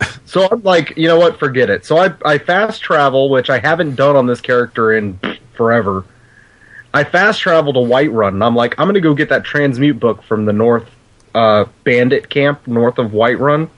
So 0.26 0.46
I'm 0.50 0.60
like, 0.64 0.96
you 0.96 1.06
know 1.06 1.20
what? 1.20 1.38
Forget 1.38 1.70
it. 1.70 1.86
So 1.86 1.98
I 1.98 2.12
I 2.24 2.38
fast 2.38 2.82
travel, 2.82 3.30
which 3.30 3.48
I 3.48 3.58
haven't 3.60 3.94
done 3.94 4.16
on 4.16 4.26
this 4.26 4.40
character 4.40 4.92
in 4.92 5.20
forever. 5.54 6.04
I 6.92 7.04
fast 7.04 7.40
travel 7.40 7.72
to 7.74 7.78
Whiterun, 7.78 8.30
and 8.30 8.42
I'm 8.42 8.56
like, 8.56 8.74
I'm 8.76 8.88
gonna 8.88 9.00
go 9.00 9.14
get 9.14 9.28
that 9.28 9.44
transmute 9.44 10.00
book 10.00 10.24
from 10.24 10.44
the 10.44 10.52
North 10.52 10.90
uh, 11.36 11.64
Bandit 11.84 12.28
camp 12.30 12.66
north 12.66 12.98
of 12.98 13.10
Whiterun. 13.12 13.68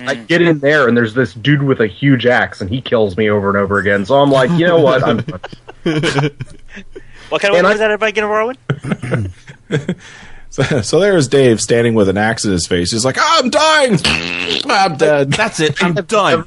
I 0.00 0.14
get 0.14 0.40
in 0.40 0.60
there 0.60 0.88
and 0.88 0.96
there's 0.96 1.14
this 1.14 1.34
dude 1.34 1.62
with 1.62 1.80
a 1.80 1.86
huge 1.86 2.24
axe 2.26 2.60
and 2.60 2.70
he 2.70 2.80
kills 2.80 3.16
me 3.16 3.28
over 3.28 3.48
and 3.48 3.58
over 3.58 3.78
again. 3.78 4.06
So 4.06 4.14
I'm 4.18 4.30
like, 4.30 4.50
you 4.52 4.66
know 4.66 4.80
what? 4.80 5.02
I'm 5.02 5.16
done. 5.84 6.30
What 7.28 7.40
kind 7.42 7.54
of 7.54 7.58
And 7.58 7.64
weapon 7.64 7.66
I- 7.66 7.72
is 7.72 7.78
that 7.78 7.90
everybody 7.90 8.12
getting 8.12 8.30
Rowan? 8.30 8.56
So, 10.50 10.82
so 10.82 11.00
there's 11.00 11.28
Dave 11.28 11.62
standing 11.62 11.94
with 11.94 12.10
an 12.10 12.18
axe 12.18 12.44
in 12.44 12.52
his 12.52 12.66
face. 12.66 12.92
He's 12.92 13.06
like, 13.06 13.16
I'm 13.18 13.48
dying. 13.48 13.98
I'm 14.66 14.96
dead. 14.98 15.32
That's 15.32 15.60
it. 15.60 15.82
I'm 15.82 15.94
done. 15.94 16.44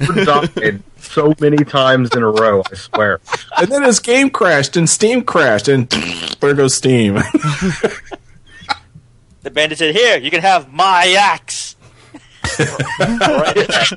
So 1.00 1.34
many 1.40 1.58
times 1.66 2.16
in 2.16 2.22
a 2.22 2.30
row. 2.30 2.62
I 2.72 2.76
swear. 2.76 3.20
And 3.58 3.68
then 3.72 3.82
his 3.82 4.00
game 4.00 4.30
crashed 4.30 4.78
and 4.78 4.88
Steam 4.88 5.24
crashed 5.24 5.68
and 5.68 5.90
there 6.40 6.54
goes 6.54 6.76
Steam. 6.76 7.18
The 9.46 9.52
bandit 9.52 9.78
said, 9.78 9.94
"Here, 9.94 10.18
you 10.18 10.32
can 10.32 10.42
have 10.42 10.74
my 10.74 11.16
axe." 11.20 11.76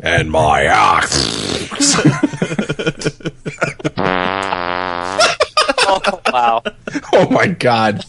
And 0.00 0.28
my 0.30 0.64
axe. 0.64 1.14
oh, 5.78 6.20
wow. 6.30 6.62
Oh 7.12 7.30
my 7.30 7.46
god. 7.46 8.04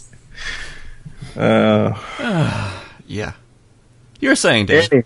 Uh, 1.37 1.93
Yeah. 3.05 3.33
You're 4.19 4.35
saying, 4.35 4.65
Dave. 4.65 4.91
Anyway, 4.91 5.05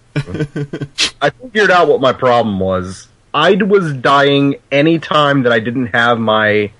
I 1.21 1.31
figured 1.31 1.69
out 1.69 1.89
what 1.89 1.99
my 1.99 2.13
problem 2.13 2.61
was. 2.61 3.09
I 3.33 3.55
was 3.55 3.93
dying 3.93 4.55
any 4.71 4.99
time 4.99 5.43
that 5.43 5.51
I 5.51 5.59
didn't 5.59 5.87
have 5.87 6.17
my 6.17 6.71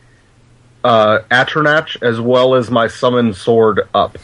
uh, 0.83 1.19
Atronach 1.29 2.01
as 2.01 2.19
well 2.19 2.55
as 2.55 2.69
my 2.71 2.87
summon 2.87 3.33
sword 3.33 3.81
up. 3.93 4.17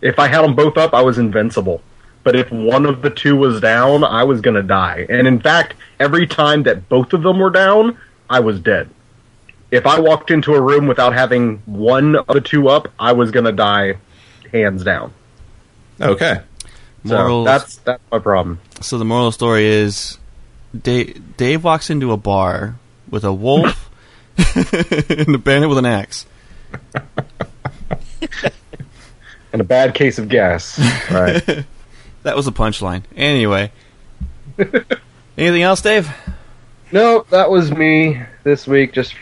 If 0.00 0.18
I 0.18 0.28
had 0.28 0.42
them 0.42 0.54
both 0.54 0.76
up, 0.76 0.94
I 0.94 1.02
was 1.02 1.18
invincible. 1.18 1.82
But 2.22 2.36
if 2.36 2.50
one 2.50 2.86
of 2.86 3.02
the 3.02 3.10
two 3.10 3.36
was 3.36 3.60
down, 3.60 4.02
I 4.02 4.24
was 4.24 4.40
gonna 4.40 4.62
die. 4.62 5.06
And 5.08 5.26
in 5.26 5.40
fact, 5.40 5.74
every 6.00 6.26
time 6.26 6.64
that 6.64 6.88
both 6.88 7.12
of 7.12 7.22
them 7.22 7.38
were 7.38 7.50
down, 7.50 7.98
I 8.28 8.40
was 8.40 8.60
dead. 8.60 8.90
If 9.70 9.86
I 9.86 10.00
walked 10.00 10.30
into 10.30 10.54
a 10.54 10.60
room 10.60 10.86
without 10.86 11.12
having 11.12 11.62
one 11.66 12.16
of 12.16 12.26
the 12.26 12.40
two 12.40 12.68
up, 12.68 12.92
I 12.98 13.12
was 13.12 13.30
gonna 13.30 13.52
die, 13.52 13.98
hands 14.52 14.84
down. 14.84 15.12
okay. 16.00 16.40
So 17.04 17.16
Morals. 17.16 17.46
that's 17.46 17.76
that's 17.78 18.02
my 18.10 18.18
problem. 18.18 18.60
So 18.80 18.98
the 18.98 19.04
moral 19.04 19.30
story 19.30 19.66
is, 19.66 20.18
Dave, 20.76 21.36
Dave 21.36 21.62
walks 21.62 21.90
into 21.90 22.10
a 22.10 22.16
bar 22.16 22.76
with 23.08 23.24
a 23.24 23.32
wolf 23.32 23.88
and 25.08 25.34
a 25.34 25.38
bandit 25.38 25.68
with 25.68 25.78
an 25.78 25.86
axe. 25.86 26.26
And 29.52 29.62
a 29.62 29.64
bad 29.64 29.94
case 29.94 30.18
of 30.18 30.28
gas. 30.28 30.78
Right. 31.10 31.64
That 32.24 32.36
was 32.36 32.48
a 32.48 32.52
punchline. 32.52 33.04
Anyway. 33.14 33.70
Anything 35.38 35.62
else, 35.62 35.80
Dave? 35.80 36.12
no, 36.90 37.24
that 37.30 37.50
was 37.50 37.70
me 37.70 38.20
this 38.42 38.66
week. 38.66 38.92
Just 38.92 39.14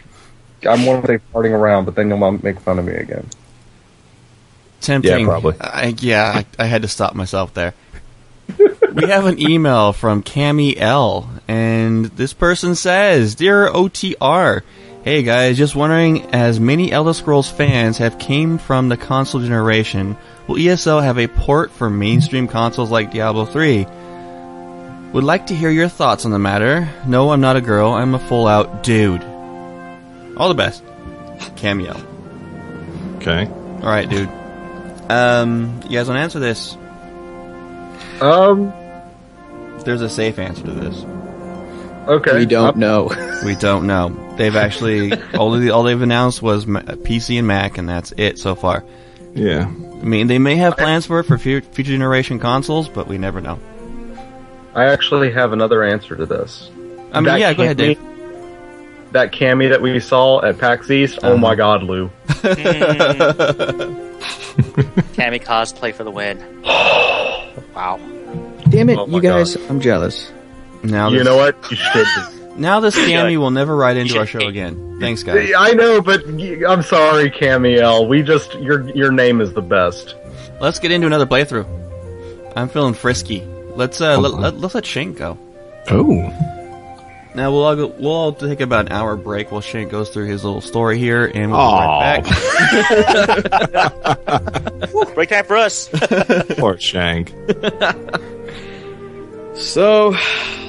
I'm 0.66 0.86
one 0.86 1.02
to 1.02 1.06
say 1.06 1.18
farting 1.32 1.52
around, 1.52 1.84
but 1.84 1.94
then 1.94 2.08
you'll 2.08 2.32
make 2.38 2.58
fun 2.60 2.78
of 2.78 2.86
me 2.86 2.94
again. 2.94 3.28
Tempting. 4.80 5.20
Yeah, 5.20 5.26
probably. 5.26 5.54
I, 5.60 5.94
yeah, 5.98 6.44
I, 6.58 6.64
I 6.64 6.66
had 6.66 6.80
to 6.82 6.88
stop 6.88 7.14
myself 7.14 7.52
there. 7.52 7.74
we 8.58 9.06
have 9.06 9.26
an 9.26 9.38
email 9.38 9.92
from 9.92 10.22
Cami 10.22 10.76
L, 10.78 11.28
and 11.46 12.06
this 12.06 12.32
person 12.32 12.74
says, 12.74 13.34
"Dear 13.34 13.68
OTR, 13.68 14.62
hey 15.04 15.22
guys, 15.22 15.58
just 15.58 15.76
wondering, 15.76 16.22
as 16.34 16.58
many 16.58 16.90
Elder 16.90 17.12
Scrolls 17.12 17.50
fans 17.50 17.98
have 17.98 18.18
came 18.18 18.56
from 18.56 18.88
the 18.88 18.96
console 18.96 19.42
generation, 19.42 20.16
will 20.48 20.56
ESO 20.58 20.98
have 20.98 21.18
a 21.18 21.26
port 21.26 21.70
for 21.70 21.90
mainstream 21.90 22.48
consoles 22.48 22.90
like 22.90 23.12
Diablo 23.12 23.44
3? 23.44 23.84
Would 25.12 25.22
like 25.22 25.48
to 25.48 25.54
hear 25.54 25.68
your 25.68 25.88
thoughts 25.88 26.24
on 26.24 26.30
the 26.30 26.38
matter. 26.38 26.88
No, 27.06 27.30
I'm 27.30 27.42
not 27.42 27.56
a 27.56 27.60
girl. 27.60 27.92
I'm 27.92 28.14
a 28.14 28.18
full-out 28.18 28.82
dude. 28.82 29.22
All 30.38 30.48
the 30.48 30.54
best, 30.54 30.82
Cameo. 31.56 32.00
Okay. 33.16 33.46
All 33.46 33.90
right, 33.90 34.08
dude. 34.08 34.30
Um, 35.10 35.82
you 35.84 35.98
guys 35.98 36.08
want 36.08 36.16
to 36.16 36.22
answer 36.22 36.40
this? 36.40 36.78
Um. 38.22 38.72
There's 39.84 40.00
a 40.00 40.08
safe 40.08 40.38
answer 40.38 40.64
to 40.64 40.72
this. 40.72 41.04
Okay. 42.06 42.38
We 42.38 42.46
don't 42.46 42.76
know. 42.76 43.10
We 43.44 43.54
don't 43.54 43.86
know. 43.86 44.10
They've 44.36 44.56
actually 44.56 45.12
all 45.34 45.52
the, 45.52 45.70
all 45.70 45.82
they've 45.82 46.00
announced 46.00 46.42
was 46.42 46.66
PC 46.66 47.38
and 47.38 47.46
Mac, 47.46 47.78
and 47.78 47.88
that's 47.88 48.12
it 48.16 48.38
so 48.38 48.54
far. 48.54 48.84
Yeah. 49.34 49.66
I 49.66 50.06
mean, 50.06 50.26
they 50.26 50.38
may 50.38 50.56
have 50.56 50.76
plans 50.76 51.06
for 51.06 51.20
it 51.20 51.24
for 51.24 51.38
future 51.38 51.62
generation 51.82 52.38
consoles, 52.38 52.88
but 52.88 53.08
we 53.08 53.18
never 53.18 53.40
know. 53.40 53.58
I 54.74 54.84
actually 54.84 55.32
have 55.32 55.52
another 55.52 55.82
answer 55.82 56.16
to 56.16 56.26
this. 56.26 56.70
I 57.12 57.20
mean, 57.20 57.24
That 57.24 57.40
yeah, 57.40 57.54
go 57.54 57.62
ahead, 57.62 57.78
can't 57.78 57.98
Dave. 57.98 59.12
that 59.12 59.32
cami 59.32 59.70
that 59.70 59.80
we 59.80 60.00
saw 60.00 60.42
at 60.44 60.58
PAX 60.58 60.90
East. 60.90 61.20
Oh 61.22 61.36
my 61.36 61.48
uh-huh. 61.48 61.54
God, 61.54 61.82
Lou! 61.84 62.10
Mm. 64.54 65.12
Cammy 65.14 65.42
cosplay 65.42 65.92
for 65.92 66.04
the 66.04 66.12
win. 66.12 66.38
wow. 66.62 67.98
Damn 68.68 68.88
it, 68.88 68.98
Oh 68.98 69.06
you 69.08 69.20
guys! 69.20 69.56
I'm 69.68 69.80
jealous. 69.80 70.30
Now 70.84 71.08
You 71.08 71.18
this, 71.18 71.26
know 71.26 71.36
what? 71.36 71.56
You 71.70 71.76
should. 71.76 72.06
now 72.58 72.80
this 72.80 72.94
scammy 72.96 73.32
Should. 73.32 73.38
will 73.38 73.50
never 73.50 73.74
write 73.74 73.96
into 73.96 74.18
our 74.18 74.26
show 74.26 74.46
again. 74.46 74.98
Thanks, 75.00 75.22
guys. 75.22 75.50
I 75.56 75.72
know, 75.72 76.00
but 76.00 76.24
I'm 76.26 76.82
sorry, 76.82 77.30
Camiel. 77.30 78.08
We 78.08 78.22
just 78.22 78.54
your 78.54 78.88
your 78.90 79.10
name 79.10 79.40
is 79.40 79.52
the 79.52 79.62
best. 79.62 80.14
Let's 80.60 80.78
get 80.78 80.92
into 80.92 81.06
another 81.06 81.26
playthrough. 81.26 81.66
I'm 82.56 82.68
feeling 82.68 82.94
frisky. 82.94 83.42
Let's 83.74 84.00
uh, 84.00 84.18
let, 84.20 84.34
let, 84.34 84.58
let's 84.58 84.74
let 84.74 84.86
Shank 84.86 85.18
go. 85.18 85.36
Oh. 85.90 86.30
Now 87.34 87.50
we'll 87.50 87.64
all 87.64 87.74
go, 87.74 87.86
we'll 87.88 88.12
all 88.12 88.32
take 88.32 88.60
about 88.60 88.86
an 88.86 88.92
hour 88.92 89.16
break 89.16 89.50
while 89.50 89.60
Shank 89.60 89.90
goes 89.90 90.10
through 90.10 90.26
his 90.26 90.44
little 90.44 90.60
story 90.60 90.98
here, 90.98 91.26
and 91.34 91.50
we'll 91.50 91.60
be 91.60 91.74
right 91.74 92.22
back. 92.22 92.24
Break 95.14 95.30
time 95.30 95.44
for 95.44 95.56
us. 95.56 95.88
Poor 96.56 96.78
Shank. 96.78 97.32
So, 99.56 100.14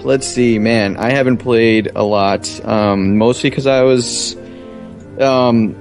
let's 0.03 0.27
see, 0.27 0.59
man. 0.59 0.97
I 0.97 1.09
haven't 1.11 1.38
played 1.38 1.91
a 1.95 2.03
lot, 2.03 2.47
um, 2.65 3.17
mostly 3.17 3.49
because 3.49 3.65
I 3.67 3.81
was 3.81 4.36
um, 5.19 5.75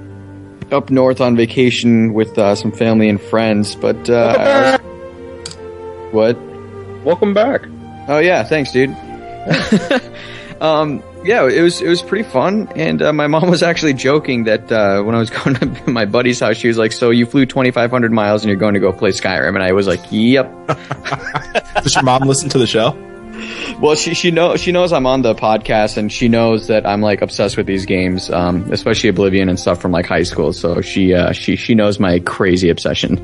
up 0.72 0.90
north 0.90 1.20
on 1.20 1.36
vacation 1.36 2.14
with 2.14 2.38
uh, 2.38 2.54
some 2.54 2.72
family 2.72 3.08
and 3.08 3.20
friends. 3.20 3.74
But 3.74 4.08
uh, 4.08 4.78
was- 4.80 5.54
what? 6.12 6.38
Welcome 7.04 7.34
back. 7.34 7.62
Oh 8.08 8.18
yeah, 8.18 8.42
thanks, 8.44 8.72
dude. 8.72 8.90
um, 10.64 11.02
yeah, 11.24 11.46
it 11.46 11.60
was 11.60 11.80
it 11.82 11.88
was 11.88 12.00
pretty 12.00 12.28
fun, 12.28 12.68
and 12.74 13.02
uh, 13.02 13.12
my 13.12 13.26
mom 13.34 13.50
was 13.50 13.62
actually 13.62 13.94
joking 13.94 14.44
that 14.44 14.72
uh, 14.72 15.02
when 15.02 15.14
I 15.14 15.18
was 15.18 15.30
going 15.38 15.56
to 15.56 15.90
my 15.90 16.06
buddy's 16.06 16.40
house, 16.40 16.56
she 16.56 16.68
was 16.68 16.78
like, 16.78 16.92
"So 16.92 17.10
you 17.10 17.26
flew 17.26 17.44
2,500 17.44 18.12
miles 18.12 18.42
and 18.42 18.48
you're 18.48 18.58
going 18.58 18.74
to 18.74 18.80
go 18.80 18.92
play 18.92 19.10
Skyrim?" 19.10 19.54
And 19.54 19.62
I 19.62 19.72
was 19.72 19.86
like, 19.86 20.00
"Yep." 20.10 20.66
Does 21.82 21.94
your 21.94 22.04
mom 22.04 22.22
listen 22.22 22.48
to 22.50 22.58
the 22.58 22.66
show? 22.66 22.96
Well, 23.80 23.96
she 23.96 24.14
she 24.14 24.30
knows 24.30 24.60
she 24.60 24.72
knows 24.72 24.92
I'm 24.92 25.06
on 25.06 25.22
the 25.22 25.34
podcast, 25.34 25.96
and 25.96 26.10
she 26.10 26.28
knows 26.28 26.68
that 26.68 26.86
I'm 26.86 27.02
like 27.02 27.20
obsessed 27.20 27.56
with 27.56 27.66
these 27.66 27.84
games, 27.84 28.30
um, 28.30 28.72
especially 28.72 29.10
Oblivion 29.10 29.48
and 29.48 29.58
stuff 29.60 29.82
from 29.82 29.90
like 29.92 30.06
high 30.06 30.22
school. 30.22 30.52
So 30.52 30.80
she 30.80 31.12
uh, 31.12 31.32
she 31.32 31.56
she 31.56 31.74
knows 31.74 31.98
my 31.98 32.20
crazy 32.20 32.70
obsession. 32.70 33.16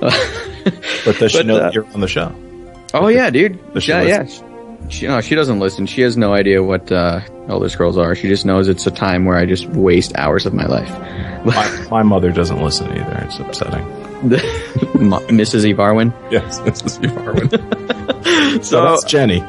But 0.00 1.16
does 1.18 1.30
she 1.30 1.38
But, 1.38 1.46
know 1.46 1.56
uh, 1.56 1.60
that 1.60 1.74
you're 1.74 1.86
on 1.94 2.00
the 2.00 2.08
show? 2.08 2.34
Oh 2.92 3.06
yeah, 3.06 3.30
dude. 3.30 3.58
Yeah, 3.86 4.02
yeah. 4.02 4.26
She, 4.88 5.06
no, 5.06 5.20
she 5.20 5.34
doesn't 5.34 5.58
listen. 5.58 5.86
She 5.86 6.00
has 6.02 6.16
no 6.16 6.32
idea 6.34 6.62
what 6.62 6.90
uh, 6.92 7.20
Elder 7.48 7.68
Scrolls 7.68 7.98
are. 7.98 8.14
She 8.14 8.28
just 8.28 8.44
knows 8.46 8.68
it's 8.68 8.86
a 8.86 8.90
time 8.90 9.24
where 9.24 9.36
I 9.36 9.44
just 9.46 9.66
waste 9.68 10.16
hours 10.16 10.46
of 10.46 10.54
my 10.54 10.66
life. 10.66 10.90
My, 11.44 11.86
my 11.90 12.02
mother 12.02 12.30
doesn't 12.32 12.62
listen 12.62 12.90
either. 12.90 13.18
It's 13.24 13.38
upsetting. 13.38 13.84
Mrs. 14.96 15.72
Evarwyn. 15.74 16.12
Yes, 16.30 16.60
Mrs. 16.62 17.00
Arwen. 17.12 17.82
So, 18.56 18.62
So 18.62 18.82
that's 18.84 19.04
Jenny. 19.04 19.40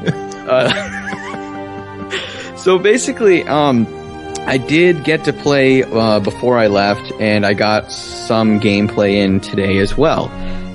so 2.56 2.78
basically, 2.78 3.42
um, 3.44 3.86
I 4.46 4.58
did 4.58 5.04
get 5.04 5.24
to 5.24 5.32
play 5.32 5.82
uh, 5.82 6.20
before 6.20 6.58
I 6.58 6.66
left, 6.66 7.12
and 7.20 7.46
I 7.46 7.54
got 7.54 7.90
some 7.92 8.60
gameplay 8.60 9.14
in 9.14 9.40
today 9.40 9.78
as 9.78 9.96
well. 9.96 10.28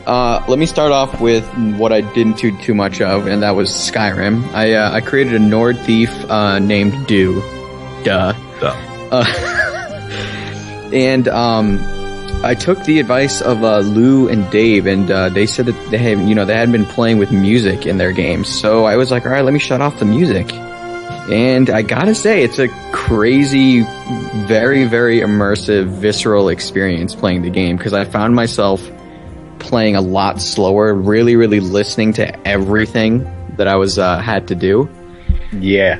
Uh, 0.06 0.44
let 0.50 0.60
me 0.60 0.66
start 0.66 0.92
off 0.92 1.22
with 1.22 1.48
what 1.78 1.94
I 1.94 2.02
didn't 2.02 2.38
do 2.38 2.58
too 2.60 2.74
much 2.74 3.00
of, 3.00 3.28
and 3.28 3.42
that 3.42 3.52
was 3.52 3.70
Skyrim. 3.70 4.46
I 4.54 4.74
uh, 4.74 4.92
I 4.92 5.00
created 5.00 5.34
a 5.34 5.40
Nord 5.40 5.80
thief 5.80 6.10
uh, 6.30 6.60
named 6.60 7.08
Do. 7.08 7.42
Duh. 8.04 8.34
Duh. 8.60 8.76
Uh, 9.12 9.24
and 10.94 11.30
um, 11.30 11.80
I 12.44 12.54
took 12.54 12.84
the 12.84 13.00
advice 13.00 13.42
of 13.42 13.64
uh, 13.64 13.80
Lou 13.80 14.28
and 14.28 14.50
Dave, 14.52 14.88
and 14.88 15.10
uh, 15.10 15.30
they 15.30 15.46
said 15.46 15.68
that 15.68 15.90
they 15.90 15.98
had, 15.98 16.20
you 16.28 16.36
know, 16.36 16.44
they 16.44 16.56
hadn't 16.56 16.74
been 16.74 16.86
playing 16.86 17.18
with 17.18 17.32
music 17.32 17.86
in 17.86 17.98
their 17.98 18.12
games. 18.12 18.50
So 18.50 18.84
I 18.84 18.98
was 18.98 19.10
like, 19.10 19.26
all 19.26 19.32
right, 19.32 19.46
let 19.46 19.54
me 19.54 19.60
shut 19.60 19.80
off 19.80 20.00
the 20.00 20.06
music. 20.06 20.52
And 21.32 21.70
I 21.70 21.82
gotta 21.82 22.14
say, 22.14 22.44
it's 22.44 22.60
a 22.60 22.68
crazy, 22.92 23.86
very, 24.46 24.84
very 24.84 25.22
immersive, 25.22 25.86
visceral 25.86 26.50
experience 26.50 27.16
playing 27.16 27.44
the 27.44 27.50
game 27.50 27.78
because 27.78 27.94
I 27.94 28.04
found 28.04 28.36
myself 28.36 28.82
playing 29.64 29.96
a 29.96 30.02
lot 30.02 30.42
slower, 30.42 30.94
really, 30.94 31.36
really 31.36 31.60
listening 31.60 32.14
to 32.14 32.48
everything 32.48 33.24
that 33.58 33.68
I 33.68 33.76
was 33.76 33.98
uh, 33.98 34.20
had 34.20 34.48
to 34.50 34.56
do. 34.56 34.90
Yeah. 35.52 36.00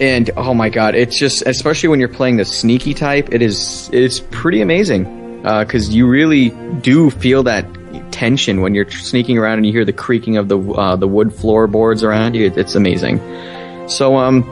And 0.00 0.30
oh 0.36 0.54
my 0.54 0.68
god, 0.68 0.94
it's 0.94 1.18
just 1.18 1.42
especially 1.46 1.90
when 1.90 2.00
you're 2.00 2.08
playing 2.08 2.36
the 2.38 2.44
sneaky 2.44 2.94
type, 2.94 3.32
it 3.32 3.42
is 3.42 3.90
it's 3.92 4.20
pretty 4.30 4.60
amazing 4.60 5.42
because 5.42 5.94
you 5.94 6.08
really 6.08 6.50
do 6.80 7.10
feel 7.10 7.42
that 7.44 7.66
tension 8.10 8.60
when 8.60 8.74
you're 8.74 8.90
sneaking 8.90 9.38
around 9.38 9.58
and 9.58 9.66
you 9.66 9.72
hear 9.72 9.84
the 9.84 9.92
creaking 9.92 10.36
of 10.36 10.48
the 10.48 10.58
uh, 10.58 10.96
the 10.96 11.08
wood 11.08 11.32
floorboards 11.34 12.02
around 12.02 12.34
you. 12.34 12.52
It's 12.56 12.74
amazing. 12.74 13.18
So 13.88 14.16
um, 14.16 14.42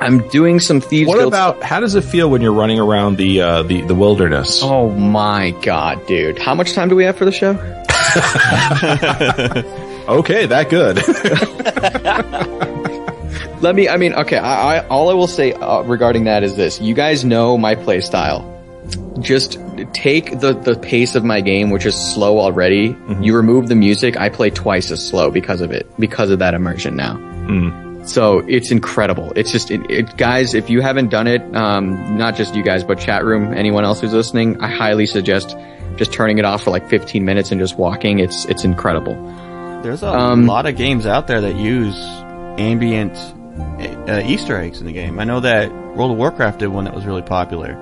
I'm 0.00 0.28
doing 0.28 0.60
some 0.60 0.80
thieves. 0.80 1.08
What 1.08 1.26
about 1.26 1.62
how 1.62 1.80
does 1.80 1.94
it 1.94 2.04
feel 2.04 2.30
when 2.30 2.42
you're 2.42 2.54
running 2.54 2.78
around 2.78 3.16
the 3.16 3.40
uh, 3.40 3.62
the 3.62 3.82
the 3.82 3.94
wilderness? 3.94 4.60
Oh 4.62 4.90
my 4.90 5.50
god, 5.62 6.06
dude! 6.06 6.38
How 6.38 6.54
much 6.54 6.72
time 6.72 6.88
do 6.88 6.96
we 6.96 7.04
have 7.04 7.16
for 7.16 7.24
the 7.24 7.32
show? 7.32 7.52
Okay, 10.10 10.46
that 10.46 10.70
good. 10.70 10.96
Let 13.62 13.76
me. 13.76 13.88
I 13.88 13.96
mean, 13.96 14.12
okay. 14.14 14.38
I, 14.38 14.78
I 14.78 14.86
all 14.88 15.08
I 15.08 15.14
will 15.14 15.28
say 15.28 15.52
uh, 15.52 15.82
regarding 15.82 16.24
that 16.24 16.42
is 16.42 16.56
this: 16.56 16.80
you 16.80 16.94
guys 16.94 17.24
know 17.24 17.56
my 17.56 17.76
play 17.76 18.00
style. 18.00 18.44
Just 19.20 19.58
take 19.92 20.40
the 20.40 20.54
the 20.54 20.76
pace 20.76 21.14
of 21.14 21.22
my 21.22 21.40
game, 21.40 21.70
which 21.70 21.86
is 21.86 21.94
slow 21.94 22.40
already. 22.40 22.96
You 23.20 23.36
remove 23.36 23.68
the 23.68 23.76
music, 23.76 24.16
I 24.16 24.30
play 24.30 24.50
twice 24.50 24.90
as 24.90 25.06
slow 25.06 25.30
because 25.30 25.60
of 25.60 25.70
it, 25.70 25.86
because 26.00 26.30
of 26.30 26.40
that 26.40 26.54
immersion 26.54 26.96
now. 26.96 27.14
So 28.04 28.38
it's 28.48 28.70
incredible. 28.70 29.32
It's 29.36 29.52
just, 29.52 29.70
it, 29.70 29.88
it, 29.90 30.16
guys. 30.16 30.54
If 30.54 30.70
you 30.70 30.80
haven't 30.80 31.08
done 31.10 31.26
it, 31.26 31.42
um, 31.54 32.16
not 32.16 32.34
just 32.34 32.54
you 32.54 32.62
guys, 32.62 32.82
but 32.82 32.98
chat 32.98 33.24
room, 33.24 33.52
anyone 33.52 33.84
else 33.84 34.00
who's 34.00 34.12
listening, 34.12 34.60
I 34.60 34.68
highly 34.68 35.06
suggest 35.06 35.56
just 35.96 36.12
turning 36.12 36.38
it 36.38 36.44
off 36.44 36.62
for 36.62 36.70
like 36.70 36.88
15 36.88 37.24
minutes 37.24 37.50
and 37.52 37.60
just 37.60 37.76
walking. 37.76 38.18
It's 38.20 38.46
it's 38.46 38.64
incredible. 38.64 39.14
There's 39.82 40.02
a 40.02 40.08
Um, 40.08 40.46
lot 40.46 40.66
of 40.66 40.76
games 40.76 41.06
out 41.06 41.26
there 41.26 41.40
that 41.42 41.56
use 41.56 41.96
ambient 42.58 43.16
uh, 44.08 44.22
Easter 44.24 44.56
eggs 44.56 44.80
in 44.80 44.86
the 44.86 44.92
game. 44.92 45.18
I 45.18 45.24
know 45.24 45.40
that 45.40 45.70
World 45.96 46.12
of 46.12 46.16
Warcraft 46.18 46.60
did 46.60 46.68
one 46.68 46.84
that 46.84 46.94
was 46.94 47.04
really 47.04 47.22
popular, 47.22 47.74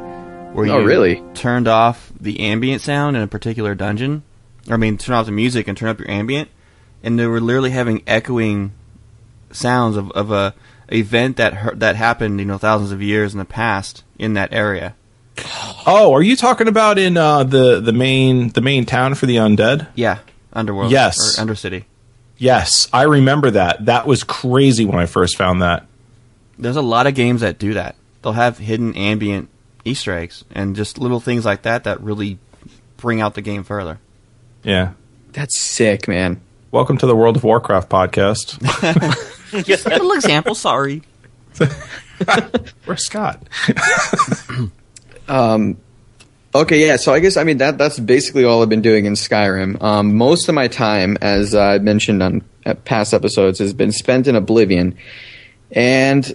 where 0.52 0.66
you 0.66 0.72
Oh, 0.72 0.82
really? 0.82 1.22
turned 1.34 1.68
off 1.68 2.12
the 2.20 2.40
ambient 2.40 2.82
sound 2.82 3.16
in 3.16 3.22
a 3.22 3.26
particular 3.28 3.74
dungeon. 3.74 4.22
Or, 4.68 4.74
I 4.74 4.76
mean, 4.76 4.98
turn 4.98 5.14
off 5.14 5.26
the 5.26 5.32
music 5.32 5.68
and 5.68 5.76
turn 5.78 5.88
up 5.88 5.98
your 5.98 6.10
ambient, 6.10 6.48
and 7.02 7.18
they 7.18 7.26
were 7.26 7.40
literally 7.40 7.70
having 7.70 8.02
echoing 8.06 8.72
sounds 9.50 9.96
of, 9.96 10.10
of 10.12 10.30
a 10.30 10.54
event 10.90 11.36
that 11.36 11.54
hur- 11.54 11.74
that 11.76 11.96
happened, 11.96 12.40
you 12.40 12.46
know, 12.46 12.58
thousands 12.58 12.92
of 12.92 13.02
years 13.02 13.32
in 13.32 13.38
the 13.38 13.44
past 13.44 14.04
in 14.18 14.34
that 14.34 14.52
area. 14.52 14.94
oh, 15.86 16.12
are 16.12 16.22
you 16.22 16.34
talking 16.36 16.68
about 16.68 16.98
in 16.98 17.16
uh, 17.16 17.44
the 17.44 17.80
the 17.80 17.92
main 17.92 18.48
the 18.50 18.60
main 18.60 18.84
town 18.84 19.14
for 19.14 19.26
the 19.26 19.36
undead? 19.36 19.88
Yeah, 19.94 20.18
Underworld. 20.52 20.90
Yes. 20.90 21.38
or 21.38 21.44
Undercity. 21.44 21.84
Yes, 22.36 22.88
I 22.92 23.02
remember 23.02 23.50
that. 23.50 23.86
That 23.86 24.06
was 24.06 24.22
crazy 24.24 24.84
when 24.84 24.98
I 24.98 25.06
first 25.06 25.36
found 25.36 25.60
that. 25.62 25.86
There's 26.58 26.76
a 26.76 26.82
lot 26.82 27.06
of 27.06 27.14
games 27.14 27.40
that 27.40 27.58
do 27.58 27.74
that. 27.74 27.96
They'll 28.22 28.32
have 28.32 28.58
hidden 28.58 28.94
ambient 28.96 29.48
Easter 29.84 30.12
eggs 30.12 30.44
and 30.52 30.74
just 30.76 30.98
little 30.98 31.20
things 31.20 31.44
like 31.44 31.62
that 31.62 31.84
that 31.84 32.00
really 32.00 32.38
bring 32.96 33.20
out 33.20 33.34
the 33.34 33.42
game 33.42 33.64
further. 33.64 33.98
Yeah. 34.62 34.92
That's 35.32 35.58
sick, 35.58 36.08
man. 36.08 36.40
Welcome 36.70 36.98
to 36.98 37.06
the 37.06 37.16
World 37.16 37.36
of 37.36 37.44
Warcraft 37.44 37.88
podcast. 37.88 39.64
Just 39.64 39.86
a 39.86 39.88
little 39.88 40.12
example, 40.12 40.54
sorry. 40.54 41.02
Where's 42.84 43.06
Scott? 43.06 43.42
Okay, 46.54 46.86
yeah. 46.86 46.96
So 46.96 47.14
I 47.14 47.20
guess 47.20 47.38
I 47.38 47.44
mean 47.44 47.58
that 47.58 47.78
that's 47.78 47.98
basically 47.98 48.44
all 48.44 48.62
I've 48.62 48.68
been 48.68 48.82
doing 48.82 49.06
in 49.06 49.14
Skyrim. 49.14 49.80
Um, 49.82 50.16
most 50.16 50.48
of 50.48 50.54
my 50.54 50.68
time, 50.68 51.16
as 51.22 51.54
I 51.54 51.78
mentioned 51.78 52.22
on 52.22 52.42
uh, 52.66 52.74
past 52.74 53.14
episodes, 53.14 53.58
has 53.60 53.72
been 53.72 53.92
spent 53.92 54.26
in 54.26 54.36
Oblivion, 54.36 54.96
and 55.70 56.34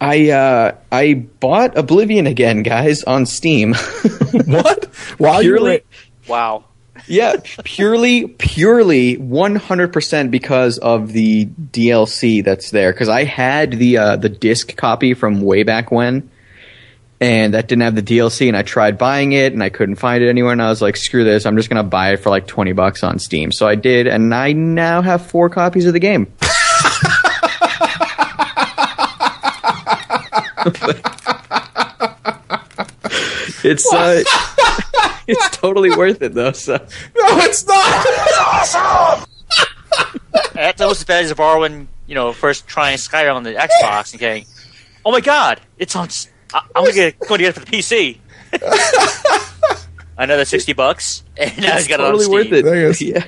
I 0.00 0.30
uh, 0.30 0.76
I 0.92 1.14
bought 1.40 1.76
Oblivion 1.76 2.26
again, 2.26 2.62
guys, 2.62 3.04
on 3.04 3.26
Steam. 3.26 3.74
what? 4.46 4.84
While 5.18 5.42
you 5.42 5.60
were 5.60 5.80
Wow. 6.26 6.64
Yeah, 7.06 7.36
purely, 7.64 8.26
purely, 8.26 9.16
one 9.16 9.56
hundred 9.56 9.92
percent 9.92 10.30
because 10.30 10.78
of 10.78 11.12
the 11.12 11.46
DLC 11.46 12.44
that's 12.44 12.70
there. 12.70 12.92
Because 12.92 13.08
I 13.08 13.24
had 13.24 13.72
the 13.72 13.98
uh, 13.98 14.16
the 14.16 14.28
disc 14.28 14.76
copy 14.76 15.14
from 15.14 15.40
way 15.40 15.62
back 15.62 15.90
when, 15.90 16.30
and 17.20 17.54
that 17.54 17.68
didn't 17.68 17.82
have 17.82 17.94
the 17.94 18.02
DLC. 18.02 18.48
And 18.48 18.56
I 18.56 18.62
tried 18.62 18.98
buying 18.98 19.32
it, 19.32 19.52
and 19.52 19.62
I 19.62 19.68
couldn't 19.68 19.96
find 19.96 20.22
it 20.22 20.28
anywhere. 20.28 20.52
And 20.52 20.62
I 20.62 20.68
was 20.68 20.82
like, 20.82 20.96
"Screw 20.96 21.24
this! 21.24 21.46
I'm 21.46 21.56
just 21.56 21.68
gonna 21.68 21.82
buy 21.82 22.12
it 22.12 22.18
for 22.18 22.30
like 22.30 22.46
twenty 22.46 22.72
bucks 22.72 23.02
on 23.02 23.18
Steam." 23.18 23.52
So 23.52 23.66
I 23.66 23.74
did, 23.74 24.06
and 24.06 24.34
I 24.34 24.52
now 24.52 25.02
have 25.02 25.26
four 25.26 25.48
copies 25.48 25.86
of 25.86 25.92
the 25.92 26.00
game. 26.00 26.26
It's 33.66 33.92
uh, 33.92 34.22
it's 35.26 35.56
totally 35.56 35.90
worth 35.90 36.22
it 36.22 36.34
though. 36.34 36.52
So 36.52 36.76
No, 36.76 36.86
it's 37.38 37.66
not. 37.66 39.26
That's 40.54 40.80
almost 40.80 41.00
as 41.00 41.04
bad 41.04 41.24
as 41.24 41.32
Barwin, 41.34 41.88
you 42.06 42.14
know, 42.14 42.32
first 42.32 42.68
trying 42.68 42.96
Skyrim 42.96 43.34
on 43.34 43.42
the 43.42 43.54
Xbox 43.54 44.12
and 44.12 44.20
getting, 44.20 44.46
oh 45.04 45.10
my 45.10 45.20
god, 45.20 45.60
it's 45.78 45.96
on. 45.96 46.08
I, 46.54 46.60
am 46.76 46.84
gonna 46.84 46.92
get, 46.92 47.18
going 47.18 47.38
to 47.38 47.44
get 47.44 47.56
it 47.56 47.60
for 47.60 47.64
the 47.64 47.66
PC. 47.66 48.18
Another 50.18 50.44
sixty 50.44 50.72
bucks, 50.72 51.24
and 51.36 51.58
now 51.58 51.76
he's 51.76 51.88
got 51.88 51.98
totally 51.98 52.24
it 52.24 52.30
worth 52.30 52.52
it. 52.52 52.64
There 52.64 52.86
it 52.86 52.90
is. 52.90 53.02
Yeah. 53.02 53.26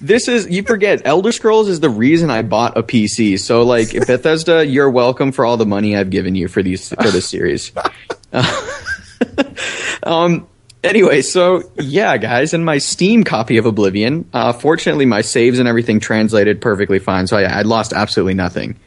this 0.00 0.28
is 0.28 0.48
you 0.48 0.62
forget 0.62 1.02
Elder 1.04 1.32
Scrolls 1.32 1.68
is 1.68 1.80
the 1.80 1.90
reason 1.90 2.30
I 2.30 2.40
bought 2.40 2.78
a 2.78 2.82
PC. 2.82 3.38
So 3.38 3.64
like 3.64 3.92
Bethesda, 3.92 4.64
you're 4.64 4.88
welcome 4.88 5.30
for 5.32 5.44
all 5.44 5.58
the 5.58 5.66
money 5.66 5.94
I've 5.94 6.08
given 6.08 6.34
you 6.34 6.48
for 6.48 6.62
these 6.62 6.88
for 6.88 7.10
this 7.10 7.28
series. 7.28 7.72
um. 10.02 10.46
Anyway, 10.82 11.22
so 11.22 11.62
yeah, 11.76 12.18
guys, 12.18 12.52
in 12.52 12.62
my 12.62 12.76
Steam 12.76 13.24
copy 13.24 13.56
of 13.56 13.64
Oblivion, 13.64 14.28
uh, 14.34 14.52
fortunately 14.52 15.06
my 15.06 15.22
saves 15.22 15.58
and 15.58 15.66
everything 15.66 15.98
translated 15.98 16.60
perfectly 16.60 16.98
fine, 16.98 17.26
so 17.26 17.38
I, 17.38 17.44
I 17.44 17.62
lost 17.62 17.94
absolutely 17.94 18.34
nothing. 18.34 18.78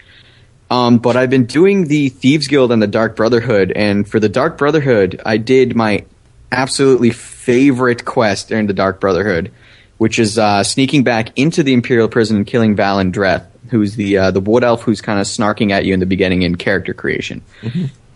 Um, 0.69 0.99
but 0.99 1.17
I've 1.17 1.32
been 1.32 1.45
doing 1.45 1.88
the 1.88 2.09
Thieves 2.09 2.47
Guild 2.47 2.71
and 2.71 2.82
the 2.82 2.88
Dark 2.88 3.15
Brotherhood, 3.15 3.71
and 3.75 4.07
for 4.07 4.19
the 4.19 4.30
Dark 4.30 4.59
Brotherhood, 4.59 5.19
I 5.25 5.38
did 5.38 5.75
my 5.75 6.05
absolutely 6.51 7.09
favorite 7.11 8.05
quest 8.05 8.51
in 8.51 8.67
the 8.67 8.73
Dark 8.73 8.99
Brotherhood, 8.99 9.51
which 9.97 10.19
is 10.19 10.38
uh, 10.38 10.63
sneaking 10.63 11.03
back 11.03 11.38
into 11.38 11.63
the 11.63 11.73
Imperial 11.73 12.07
prison 12.07 12.38
and 12.38 12.45
killing 12.47 12.75
Valen 12.75 13.11
Dreth, 13.11 13.45
who's 13.69 13.95
the 13.95 14.17
uh, 14.17 14.32
the 14.32 14.39
wood 14.39 14.63
elf 14.63 14.84
who's 14.84 15.01
kind 15.01 15.19
of 15.19 15.25
snarking 15.25 15.71
at 15.71 15.86
you 15.86 15.93
in 15.93 15.99
the 15.99 16.05
beginning 16.05 16.43
in 16.43 16.55
character 16.55 16.93
creation. 16.93 17.41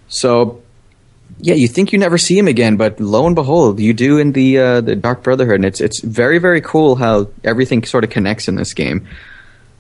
So, 0.08 0.62
yeah, 1.42 1.56
you 1.56 1.68
think 1.68 1.92
you 1.92 2.00
never 2.00 2.18
see 2.18 2.38
him 2.38 2.48
again, 2.48 2.78
but 2.78 3.00
lo 3.00 3.26
and 3.26 3.36
behold, 3.36 3.80
you 3.80 3.94
do 3.94 4.20
in 4.20 4.32
the 4.32 4.60
uh, 4.60 4.82
the 4.82 4.96
Dark 4.96 5.24
Brotherhood, 5.24 5.56
and 5.56 5.66
it's 5.66 5.82
it's 5.82 6.02
very 6.02 6.38
very 6.38 6.62
cool 6.62 6.96
how 6.96 7.30
everything 7.44 7.84
sort 7.84 8.04
of 8.04 8.10
connects 8.10 8.48
in 8.48 8.56
this 8.56 8.74
game. 8.74 9.08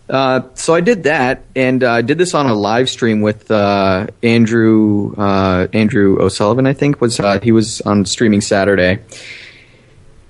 Uh, 0.09 0.41
so 0.55 0.74
I 0.74 0.82
did 0.82 1.03
that, 1.03 1.43
and 1.55 1.84
uh, 1.84 1.91
I 1.91 2.01
did 2.01 2.18
this 2.18 2.34
on 2.34 2.47
a 2.47 2.53
live 2.53 2.89
stream 2.89 3.22
with 3.22 3.49
uh, 3.49 4.07
Andrew 4.24 5.14
uh, 5.16 5.68
Andrew 5.72 6.18
O'Sullivan. 6.20 6.66
I 6.66 6.74
think 6.74 6.99
was 6.99 7.20
uh, 7.20 7.39
he 7.39 7.51
was 7.51 7.80
on 7.82 8.05
streaming 8.05 8.41
Saturday, 8.41 8.99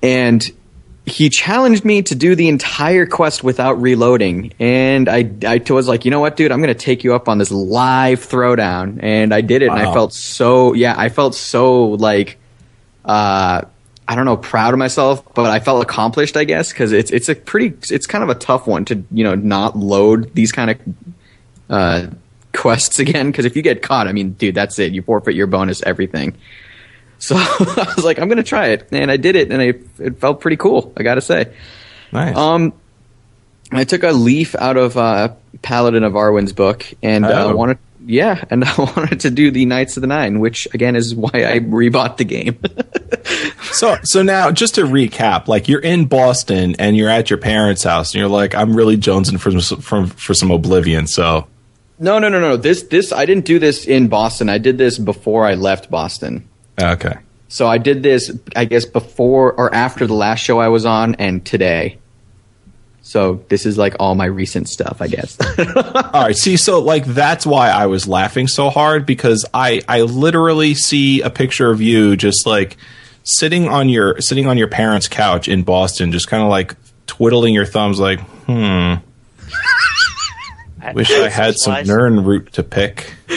and 0.03 0.51
he 1.05 1.29
challenged 1.29 1.83
me 1.83 2.01
to 2.03 2.15
do 2.15 2.35
the 2.35 2.47
entire 2.47 3.05
quest 3.05 3.43
without 3.43 3.81
reloading. 3.81 4.53
And 4.59 5.09
I 5.09 5.29
I 5.45 5.61
was 5.69 5.87
like, 5.87 6.05
you 6.05 6.11
know 6.11 6.19
what, 6.19 6.35
dude, 6.37 6.51
I'm 6.51 6.61
gonna 6.61 6.73
take 6.73 7.03
you 7.03 7.15
up 7.15 7.27
on 7.27 7.37
this 7.37 7.51
live 7.51 8.19
throwdown, 8.19 8.99
and 9.01 9.33
I 9.33 9.41
did 9.41 9.61
it, 9.61 9.69
and 9.69 9.79
I 9.79 9.93
felt 9.93 10.13
so 10.13 10.73
yeah, 10.73 10.93
I 10.97 11.09
felt 11.09 11.35
so 11.35 11.85
like 11.85 12.37
uh, 13.05 13.61
I 14.07 14.15
don't 14.15 14.25
know, 14.25 14.37
proud 14.37 14.73
of 14.73 14.77
myself, 14.77 15.23
but 15.33 15.49
I 15.49 15.59
felt 15.59 15.81
accomplished, 15.81 16.35
I 16.35 16.43
guess, 16.43 16.71
because 16.71 16.91
it's 16.91 17.11
it's 17.11 17.29
a 17.29 17.35
pretty, 17.35 17.77
it's 17.93 18.05
kind 18.05 18.23
of 18.23 18.29
a 18.29 18.35
tough 18.35 18.67
one 18.67 18.85
to 18.85 19.03
you 19.11 19.23
know 19.23 19.35
not 19.35 19.77
load 19.77 20.33
these 20.35 20.51
kind 20.51 20.71
of 20.71 20.79
uh, 21.69 22.07
quests 22.53 22.99
again. 23.05 23.31
Because 23.31 23.45
if 23.45 23.55
you 23.55 23.61
get 23.61 23.81
caught, 23.81 24.07
I 24.07 24.11
mean, 24.11 24.33
dude, 24.33 24.55
that's 24.55 24.79
it. 24.79 24.91
You 24.91 25.01
forfeit 25.01 25.35
your 25.35 25.47
bonus, 25.47 25.81
everything. 25.83 26.35
So 27.21 27.35
I 27.39 27.93
was 27.95 28.03
like, 28.03 28.19
I'm 28.19 28.27
gonna 28.27 28.43
try 28.43 28.67
it, 28.69 28.87
and 28.91 29.09
I 29.11 29.17
did 29.17 29.35
it, 29.35 29.51
and 29.51 29.61
I, 29.61 29.73
it 30.03 30.19
felt 30.19 30.41
pretty 30.41 30.57
cool. 30.57 30.91
I 30.97 31.03
gotta 31.03 31.21
say. 31.21 31.53
Nice. 32.11 32.35
Um, 32.35 32.73
I 33.71 33.85
took 33.85 34.03
a 34.03 34.11
leaf 34.11 34.53
out 34.55 34.75
of 34.75 34.97
uh, 34.97 35.29
Paladin 35.61 36.03
Evarwyn's 36.03 36.51
book, 36.51 36.85
and 37.01 37.23
uh, 37.23 37.45
Oh. 37.45 37.55
wanted, 37.55 37.77
yeah, 38.05 38.43
and 38.49 38.65
I 38.65 38.73
wanted 38.77 39.21
to 39.21 39.29
do 39.29 39.51
the 39.51 39.65
Knights 39.65 39.95
of 39.97 40.01
the 40.01 40.07
Nine, 40.07 40.39
which 40.39 40.67
again 40.73 40.95
is 40.95 41.15
why 41.15 41.29
I 41.33 41.59
rebought 41.59 42.17
the 42.17 42.25
game. 42.25 42.57
So, 43.71 43.97
so 44.03 44.21
now 44.23 44.51
just 44.51 44.75
to 44.75 44.81
recap, 44.81 45.47
like 45.47 45.69
you're 45.69 45.79
in 45.79 46.05
Boston 46.05 46.75
and 46.79 46.97
you're 46.97 47.07
at 47.09 47.29
your 47.29 47.39
parents' 47.39 47.83
house, 47.83 48.13
and 48.13 48.19
you're 48.19 48.29
like, 48.29 48.53
I'm 48.55 48.75
really 48.75 48.97
jonesing 48.97 49.39
for 49.39 49.57
some 49.61 49.79
for, 49.79 50.07
for 50.07 50.33
some 50.33 50.51
Oblivion. 50.51 51.07
So, 51.07 51.47
No, 51.99 52.19
no, 52.19 52.27
no, 52.27 52.39
no. 52.39 52.57
This, 52.57 52.83
this, 52.83 53.13
I 53.13 53.25
didn't 53.25 53.45
do 53.45 53.59
this 53.59 53.85
in 53.85 54.07
Boston. 54.09 54.49
I 54.49 54.57
did 54.57 54.77
this 54.77 54.97
before 54.99 55.45
I 55.45 55.53
left 55.53 55.89
Boston. 55.89 56.47
Okay, 56.79 57.15
So 57.47 57.67
I 57.67 57.77
did 57.77 58.03
this, 58.03 58.31
I 58.55 58.65
guess, 58.65 58.85
before 58.85 59.53
or 59.53 59.73
after 59.73 60.07
the 60.07 60.13
last 60.13 60.39
show 60.39 60.59
I 60.59 60.67
was 60.69 60.85
on, 60.85 61.15
and 61.15 61.45
today. 61.45 61.97
So 63.03 63.43
this 63.49 63.65
is 63.65 63.77
like 63.77 63.95
all 63.99 64.15
my 64.15 64.25
recent 64.25 64.69
stuff, 64.69 65.01
I 65.01 65.07
guess. 65.07 65.37
all 66.13 66.21
right. 66.21 66.35
See, 66.35 66.55
so 66.55 66.79
like 66.79 67.03
that's 67.05 67.45
why 67.45 67.69
I 67.69 67.87
was 67.87 68.07
laughing 68.07 68.47
so 68.47 68.69
hard 68.69 69.05
because 69.05 69.45
I 69.53 69.81
I 69.87 70.01
literally 70.01 70.75
see 70.75 71.21
a 71.21 71.29
picture 71.29 71.71
of 71.71 71.81
you 71.81 72.15
just 72.15 72.45
like 72.45 72.77
sitting 73.23 73.67
on 73.67 73.89
your 73.89 74.21
sitting 74.21 74.47
on 74.47 74.57
your 74.57 74.67
parents' 74.67 75.07
couch 75.07 75.47
in 75.47 75.63
Boston, 75.63 76.11
just 76.11 76.27
kind 76.27 76.43
of 76.43 76.49
like 76.49 76.75
twiddling 77.07 77.53
your 77.53 77.65
thumbs, 77.65 77.99
like, 77.99 78.19
hmm. 78.45 78.93
Wish 80.93 81.11
I 81.11 81.29
had 81.29 81.55
some 81.57 81.73
Wise. 81.73 81.87
Nern 81.87 82.23
root 82.23 82.53
to 82.53 82.63
pick. 82.63 83.13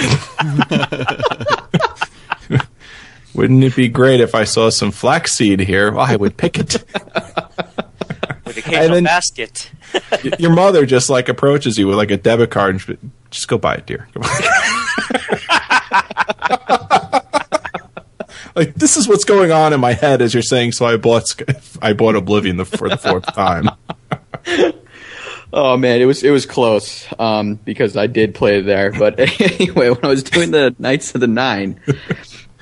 Wouldn't 3.34 3.62
it 3.64 3.74
be 3.74 3.88
great 3.88 4.20
if 4.20 4.34
I 4.34 4.44
saw 4.44 4.70
some 4.70 4.90
flaxseed 4.92 5.60
here? 5.60 5.90
Well, 5.92 6.04
I 6.06 6.16
would 6.16 6.36
pick 6.36 6.58
it. 6.58 6.72
with 8.44 8.54
the 8.54 8.62
occasional 8.64 8.94
then- 8.94 9.04
basket. 9.04 9.70
Y- 10.24 10.32
Your 10.38 10.52
mother 10.52 10.86
just 10.86 11.08
like 11.10 11.28
approaches 11.28 11.78
you 11.78 11.86
with 11.86 11.96
like 11.96 12.10
a 12.10 12.16
debit 12.16 12.50
card 12.50 12.70
and 12.70 12.80
she- 12.80 12.98
just 13.30 13.48
go 13.48 13.58
buy 13.58 13.74
it, 13.74 13.86
dear. 13.86 14.08
Go 14.14 14.20
buy 14.22 14.30
like 18.54 18.74
this 18.74 18.96
is 18.96 19.08
what's 19.08 19.24
going 19.24 19.50
on 19.52 19.72
in 19.72 19.80
my 19.80 19.92
head 19.92 20.22
as 20.22 20.32
you're 20.34 20.42
saying. 20.42 20.72
So 20.72 20.86
I 20.86 20.96
bought 20.96 21.34
I 21.82 21.92
bought 21.92 22.14
Oblivion 22.14 22.56
the, 22.56 22.64
for 22.64 22.88
the 22.88 22.96
fourth 22.96 23.26
time. 23.34 23.68
oh 25.52 25.76
man, 25.76 26.00
it 26.00 26.04
was 26.04 26.22
it 26.22 26.30
was 26.30 26.46
close 26.46 27.06
um, 27.18 27.56
because 27.56 27.96
I 27.96 28.06
did 28.06 28.34
play 28.34 28.60
there. 28.60 28.92
But 28.92 29.18
anyway, 29.40 29.90
when 29.90 30.04
I 30.04 30.08
was 30.08 30.22
doing 30.22 30.50
the 30.52 30.74
Knights 30.78 31.14
of 31.14 31.20
the 31.20 31.26
Nine, 31.26 31.80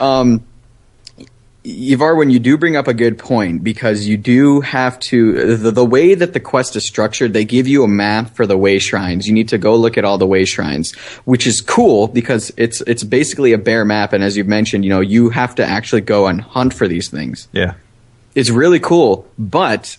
um, 0.01 0.45
Yvar, 1.64 2.16
when 2.16 2.30
you 2.30 2.40
do 2.40 2.58
bring 2.58 2.74
up 2.76 2.88
a 2.88 2.94
good 2.94 3.18
point, 3.18 3.62
because 3.62 4.06
you 4.08 4.16
do 4.16 4.60
have 4.62 4.98
to, 4.98 5.56
the, 5.56 5.70
the 5.70 5.84
way 5.84 6.14
that 6.14 6.32
the 6.32 6.40
quest 6.40 6.74
is 6.74 6.84
structured, 6.84 7.32
they 7.32 7.44
give 7.44 7.68
you 7.68 7.84
a 7.84 7.88
map 7.88 8.30
for 8.34 8.46
the 8.46 8.58
way 8.58 8.80
shrines. 8.80 9.28
You 9.28 9.32
need 9.32 9.48
to 9.50 9.58
go 9.58 9.76
look 9.76 9.96
at 9.96 10.04
all 10.04 10.18
the 10.18 10.26
way 10.26 10.44
shrines, 10.44 10.92
which 11.24 11.46
is 11.46 11.60
cool 11.60 12.08
because 12.08 12.50
it's, 12.56 12.80
it's 12.82 13.04
basically 13.04 13.52
a 13.52 13.58
bare 13.58 13.84
map. 13.84 14.12
And 14.12 14.24
as 14.24 14.36
you've 14.36 14.48
mentioned, 14.48 14.82
you 14.84 14.90
know, 14.90 15.00
you 15.00 15.30
have 15.30 15.54
to 15.54 15.64
actually 15.64 16.00
go 16.00 16.26
and 16.26 16.40
hunt 16.40 16.74
for 16.74 16.88
these 16.88 17.08
things. 17.08 17.46
Yeah. 17.52 17.74
It's 18.34 18.50
really 18.50 18.80
cool, 18.80 19.28
but 19.38 19.96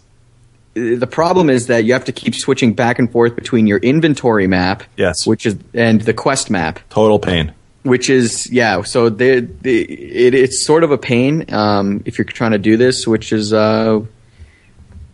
uh, 0.75 0.97
the 0.97 1.07
problem 1.07 1.49
is 1.49 1.67
that 1.67 1.85
you 1.85 1.93
have 1.93 2.05
to 2.05 2.11
keep 2.11 2.35
switching 2.35 2.73
back 2.73 2.99
and 2.99 3.09
forth 3.09 3.35
between 3.35 3.67
your 3.67 3.77
inventory 3.77 4.47
map, 4.47 4.83
Yes. 4.97 5.25
which 5.25 5.45
is, 5.45 5.55
and 5.73 6.01
the 6.01 6.13
quest 6.13 6.49
map 6.49 6.79
Total 6.89 7.19
pain. 7.19 7.53
Which 7.83 8.09
is 8.09 8.49
yeah 8.51 8.81
so 8.81 9.07
it, 9.07 9.49
it's 9.63 10.65
sort 10.65 10.83
of 10.83 10.91
a 10.91 10.97
pain 10.97 11.45
um, 11.53 12.01
if 12.05 12.17
you're 12.17 12.25
trying 12.25 12.51
to 12.51 12.57
do 12.57 12.77
this 12.77 13.05
which 13.05 13.31
is 13.31 13.53
uh 13.53 13.99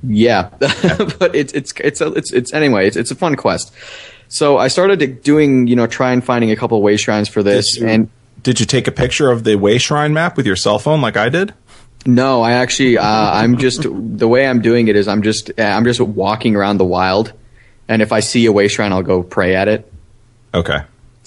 yeah 0.04 0.50
but 1.20 1.36
it's 1.36 1.52
it's 1.54 1.74
it's 1.82 2.00
a, 2.02 2.08
it's 2.14 2.32
it's 2.32 2.54
anyway 2.54 2.88
it's, 2.88 2.96
it's 2.96 3.12
a 3.12 3.16
fun 3.16 3.36
quest 3.36 3.74
so 4.30 4.58
i 4.58 4.68
started 4.68 5.22
doing 5.24 5.68
you 5.68 5.76
know 5.76 5.88
trying 5.88 6.22
finding 6.22 6.52
a 6.52 6.56
couple 6.56 6.82
way 6.82 6.96
shrines 6.96 7.28
for 7.28 7.44
this 7.44 7.74
Did 7.76 7.82
you- 7.82 7.88
and 7.90 8.10
Did 8.44 8.60
you 8.62 8.66
take 8.66 8.88
a 8.88 8.92
picture 8.94 9.30
of 9.30 9.44
the 9.44 9.56
way 9.58 9.78
shrine 9.78 10.14
map 10.14 10.38
with 10.38 10.46
your 10.46 10.56
cell 10.56 10.80
phone 10.80 11.02
like 11.02 11.18
I 11.18 11.30
did? 11.30 11.54
no 12.06 12.42
i 12.42 12.54
actually 12.54 12.98
uh, 12.98 13.04
i'm 13.06 13.58
just 13.58 13.82
the 13.84 14.28
way 14.28 14.48
i'm 14.48 14.62
doing 14.62 14.88
it 14.88 14.96
is 14.96 15.10
i'm 15.10 15.22
just 15.22 15.52
uh, 15.60 15.64
i'm 15.64 15.84
just 15.84 16.00
walking 16.00 16.56
around 16.56 16.78
the 16.78 16.86
wild 16.86 17.34
and 17.90 18.02
if 18.02 18.14
i 18.14 18.22
see 18.22 18.46
a 18.46 18.52
way 18.54 18.70
shrine 18.70 18.94
i'll 18.94 19.04
go 19.04 19.22
pray 19.22 19.54
at 19.56 19.68
it 19.68 19.92
Okay. 20.54 20.80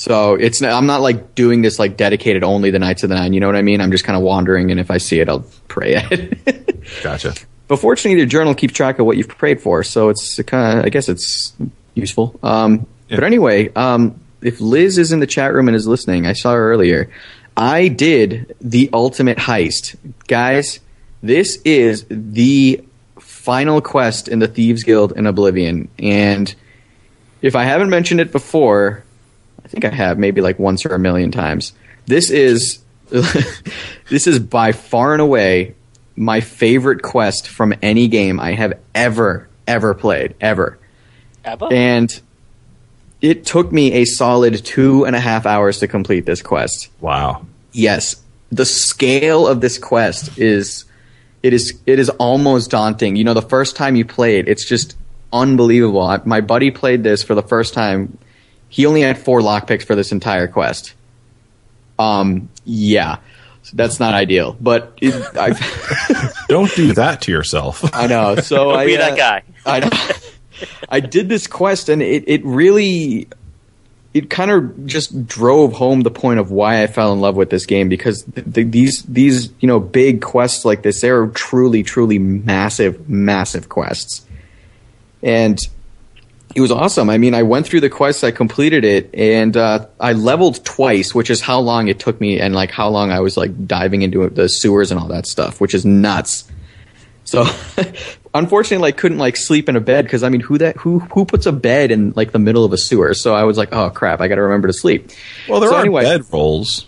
So 0.03 0.35
it's 0.35 0.61
I'm 0.61 0.87
not 0.87 1.01
like 1.01 1.37
doing 1.37 1.63
this 1.63 1.79
like 1.79 1.97
dedicated 1.97 2.43
only 2.43 2.73
the 2.73 2.81
Knights 2.81 3.05
of 3.05 3.09
the 3.09 3.15
Nine. 3.15 3.35
You 3.35 3.39
know 3.39 3.47
what 3.47 3.55
I 3.55 3.63
mean? 3.63 3.81
I'm 3.81 3.93
just 3.93 4.03
kind 4.03 4.17
of 4.17 4.25
wandering, 4.25 4.73
and 4.73 4.81
if 4.81 4.91
I 4.91 4.99
see 4.99 5.21
it, 5.21 5.29
I'll 5.29 5.47
pray 5.69 5.95
at 5.95 6.11
it. 6.11 6.85
Gotcha. 7.05 7.35
but 7.69 7.77
fortunately, 7.77 8.21
the 8.21 8.27
journal 8.27 8.53
keeps 8.53 8.75
track 8.75 8.99
of 8.99 9.07
what 9.07 9.17
you've 9.17 9.29
prayed 9.29 9.61
for, 9.61 9.85
so 9.85 10.09
it's 10.09 10.43
kind 10.43 10.81
of 10.81 10.85
I 10.85 10.89
guess 10.89 11.09
it's 11.09 11.53
useful. 11.95 12.37
Um, 12.43 12.89
Yeah. 13.09 13.19
But 13.19 13.25
anyway, 13.25 13.73
um, 13.75 14.21
if 14.41 14.61
Liz 14.61 14.99
is 14.99 15.13
in 15.13 15.21
the 15.21 15.27
chat 15.29 15.55
room 15.55 15.69
and 15.69 15.77
is 15.77 15.87
listening, 15.87 16.27
I 16.27 16.33
saw 16.33 16.53
her 16.53 16.73
earlier. 16.73 17.09
I 17.57 17.87
did 17.87 18.57
the 18.61 18.91
ultimate 18.93 19.39
heist, 19.39 19.95
guys. 20.27 20.81
This 21.23 21.63
is 21.65 22.07
the 22.11 22.83
final 23.21 23.81
quest 23.81 24.27
in 24.27 24.41
the 24.41 24.49
Thieves 24.49 24.83
Guild 24.83 25.13
in 25.13 25.29
Oblivion, 25.29 25.91
and 26.01 26.53
if 27.41 27.55
I 27.55 27.63
haven't 27.63 27.91
mentioned 27.91 28.19
it 28.21 28.33
before, 28.33 29.05
think 29.73 29.85
I 29.85 29.91
have 29.91 30.19
maybe 30.19 30.41
like 30.41 30.59
once 30.59 30.85
or 30.85 30.95
a 30.95 30.99
million 30.99 31.31
times. 31.31 31.73
This 32.07 32.31
is 32.31 32.81
this 33.11 34.27
is 34.27 34.39
by 34.39 34.73
far 34.73 35.13
and 35.13 35.23
away 35.23 35.75
my 36.15 36.41
favorite 36.41 37.03
quest 37.03 37.49
from 37.49 37.75
any 37.83 38.09
game 38.09 38.39
I 38.39 38.53
have 38.53 38.79
ever 38.95 39.49
ever 39.67 39.95
played 39.95 40.35
ever. 40.41 40.79
Abba? 41.45 41.67
And 41.67 42.21
it 43.21 43.47
took 43.47 43.73
me 43.73 43.93
a 43.95 44.05
solid 44.05 44.65
two 44.65 45.05
and 45.05 45.17
a 45.17 45.21
half 45.21 45.47
hours 45.47 45.79
to 45.79 45.89
complete 45.89 46.27
this 46.27 46.43
quest. 46.43 46.89
Wow. 47.01 47.47
Yes. 47.73 48.17
the 48.51 48.67
scale 48.67 49.47
of 49.47 49.63
this 49.63 49.79
quest 49.79 50.39
is 50.39 50.85
it 51.43 51.55
is 51.55 51.81
it 51.87 51.99
is 51.99 52.11
almost 52.11 52.71
daunting. 52.71 53.17
You 53.17 53.25
know, 53.25 53.35
the 53.35 53.43
first 53.43 53.77
time 53.77 53.97
you 53.97 54.05
play 54.05 54.39
it, 54.39 54.49
it's 54.49 54.69
just 54.69 54.97
unbelievable. 55.33 56.03
I, 56.03 56.21
my 56.25 56.41
buddy 56.43 56.71
played 56.71 57.03
this 57.03 57.23
for 57.23 57.35
the 57.35 57.43
first 57.43 57.73
time. 57.73 58.19
He 58.73 58.87
only 58.87 59.03
had 59.03 59.19
four 59.19 59.43
lockpicks 59.43 59.83
for 59.85 59.95
this 59.95 60.13
entire 60.13 60.49
quest. 60.49 60.95
Um, 61.99 62.49
yeah, 62.65 63.19
that's 63.75 64.01
not 64.01 64.15
ideal, 64.15 64.57
but 64.59 64.97
it, 65.03 65.13
I, 65.37 65.53
Don't 66.49 66.75
do 66.75 66.95
that 66.95 67.21
to 67.23 67.33
yourself. 67.33 67.85
I 67.95 68.07
know. 68.07 68.37
So 68.37 68.71
I 68.71 68.87
Be 68.87 68.97
uh, 68.97 69.11
that 69.11 69.19
guy. 69.19 69.43
I 69.67 69.81
know. 69.81 70.67
I 70.89 71.01
did 71.01 71.29
this 71.29 71.47
quest, 71.47 71.91
and 71.91 72.01
it, 72.01 72.25
it 72.27 72.43
really, 72.47 73.29
it 74.15 74.31
kind 74.31 74.51
of 74.51 74.87
just 74.87 75.27
drove 75.27 75.75
home 75.75 76.01
the 76.01 76.11
point 76.11 76.41
of 76.41 76.51
why 76.51 76.83
I 76.83 76.87
fell 76.87 77.13
in 77.13 77.21
love 77.21 77.37
with 77.37 77.51
this 77.51 77.67
game 77.67 77.91
because 77.91 78.23
th 78.23 78.55
th 78.55 78.71
these 78.71 79.03
these 79.03 79.53
you 79.61 79.69
know 79.69 79.81
big 79.81 80.23
quests 80.23 80.65
like 80.65 80.81
this, 80.81 81.03
they're 81.03 81.27
truly 81.27 81.83
truly 81.83 82.19
massive 82.19 83.07
massive 83.07 83.69
quests, 83.69 84.27
and 85.23 85.59
it 86.55 86.61
was 86.61 86.71
awesome. 86.71 87.09
I 87.11 87.19
mean, 87.19 87.35
I 87.35 87.43
went 87.43 87.67
through 87.67 87.81
the 87.81 87.91
quest, 87.91 88.25
I 88.25 88.31
completed 88.31 88.85
it, 88.85 89.11
and 89.15 89.57
uh, 89.57 89.87
I 89.99 90.13
leveled 90.13 90.65
twice, 90.65 91.15
which 91.15 91.31
is 91.31 91.41
how 91.41 91.61
long 91.61 91.89
it 91.89 91.99
took 91.99 92.21
me, 92.21 92.41
and 92.41 92.55
like 92.55 92.71
how 92.71 92.89
long 92.89 93.11
I 93.11 93.21
was 93.21 93.37
like 93.37 93.67
diving 93.67 94.03
into 94.03 94.29
the 94.29 94.49
sewers 94.49 94.91
and 94.91 95.01
all 95.01 95.09
that 95.09 95.27
stuff, 95.27 95.61
which 95.61 95.75
is 95.75 95.85
nuts. 95.85 96.45
So, 97.25 97.47
unfortunately, 98.35 98.83
like 98.83 98.97
couldn't 98.97 99.19
like 99.19 99.37
sleep 99.37 99.69
in 99.69 99.77
a 99.77 99.81
bed 99.81 100.05
because 100.05 100.23
I 100.23 100.29
mean, 100.29 100.41
who 100.41 100.59
that 100.59 100.77
who 100.77 100.99
who 101.01 101.25
puts 101.25 101.47
a 101.47 101.53
bed 101.53 101.91
in 101.91 102.13
like 102.17 102.33
the 102.33 102.39
middle 102.39 102.65
of 102.65 102.73
a 102.73 102.79
sewer? 102.79 103.15
So 103.15 103.35
I 103.35 103.45
was 103.45 103.57
like, 103.57 103.73
oh 103.73 103.91
crap, 103.91 104.21
I 104.21 104.29
got 104.29 104.35
to 104.37 104.43
remember 104.43 104.69
to 104.69 104.75
sleep. 104.75 105.11
Well, 105.49 105.61
there 105.61 105.71
So 105.71 105.77
are 105.77 105.81
anyway- 105.81 106.03
bed 106.03 106.23
rolls. 106.33 106.87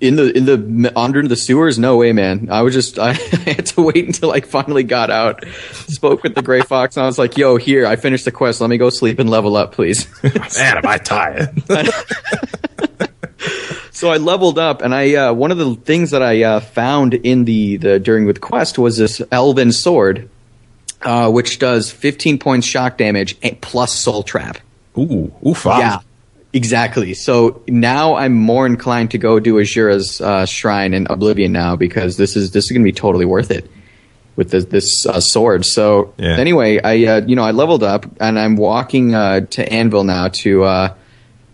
In 0.00 0.16
the 0.16 0.34
in 0.34 0.46
the 0.46 0.92
under 0.96 1.26
the 1.28 1.36
sewers, 1.36 1.78
no 1.78 1.98
way, 1.98 2.12
man. 2.12 2.48
I 2.50 2.62
was 2.62 2.72
just 2.72 2.98
I 3.00 3.12
had 3.12 3.66
to 3.66 3.82
wait 3.82 4.06
until 4.06 4.32
I 4.32 4.40
finally 4.40 4.82
got 4.82 5.10
out. 5.10 5.44
Spoke 5.88 6.22
with 6.22 6.34
the 6.34 6.42
gray 6.42 6.62
fox, 6.62 6.96
and 6.96 7.04
I 7.04 7.06
was 7.06 7.18
like, 7.18 7.36
"Yo, 7.36 7.56
here, 7.56 7.86
I 7.86 7.96
finished 7.96 8.24
the 8.24 8.32
quest. 8.32 8.60
Let 8.60 8.70
me 8.70 8.78
go 8.78 8.88
sleep 8.90 9.18
and 9.18 9.28
level 9.28 9.56
up, 9.56 9.72
please." 9.72 10.08
Man, 10.22 10.78
am 10.78 10.86
I 10.86 10.98
tired? 10.98 11.62
So 13.92 14.08
I 14.08 14.16
leveled 14.16 14.58
up, 14.58 14.80
and 14.80 14.94
I 14.94 15.14
uh, 15.14 15.34
one 15.34 15.50
of 15.50 15.58
the 15.58 15.74
things 15.74 16.12
that 16.12 16.22
I 16.22 16.42
uh, 16.42 16.60
found 16.60 17.12
in 17.12 17.44
the, 17.44 17.76
the 17.76 17.98
during 18.00 18.24
with 18.24 18.40
quest 18.40 18.78
was 18.78 18.96
this 18.96 19.20
elven 19.30 19.72
sword, 19.72 20.30
uh, 21.02 21.30
which 21.30 21.58
does 21.58 21.90
15 21.90 22.38
points 22.38 22.66
shock 22.66 22.96
damage 22.96 23.36
and 23.42 23.60
plus 23.60 23.92
soul 23.92 24.22
trap. 24.22 24.56
Ooh, 24.96 25.30
ooh, 25.46 25.52
five. 25.52 25.80
Yeah, 25.80 25.98
exactly. 26.52 27.14
So 27.14 27.62
now 27.68 28.14
I'm 28.14 28.34
more 28.34 28.66
inclined 28.66 29.10
to 29.12 29.18
go 29.18 29.40
do 29.40 29.58
Azura's 29.58 30.20
uh, 30.20 30.46
shrine 30.46 30.94
in 30.94 31.06
Oblivion 31.10 31.52
now 31.52 31.76
because 31.76 32.16
this 32.16 32.36
is 32.36 32.50
this 32.52 32.64
is 32.64 32.70
going 32.72 32.82
to 32.82 32.84
be 32.88 32.92
totally 32.92 33.24
worth 33.26 33.50
it 33.50 33.70
with 34.36 34.50
this, 34.50 34.64
this 34.66 35.06
uh, 35.06 35.20
sword. 35.20 35.64
So 35.66 36.14
Yeah. 36.18 36.36
anyway, 36.38 36.80
I 36.82 37.04
uh, 37.06 37.20
you 37.26 37.36
know 37.36 37.42
I 37.44 37.50
leveled 37.52 37.82
up 37.82 38.06
and 38.20 38.38
I'm 38.38 38.56
walking 38.56 39.14
uh, 39.14 39.40
to 39.50 39.72
Anvil 39.72 40.04
now 40.04 40.28
to 40.28 40.64
uh, 40.64 40.94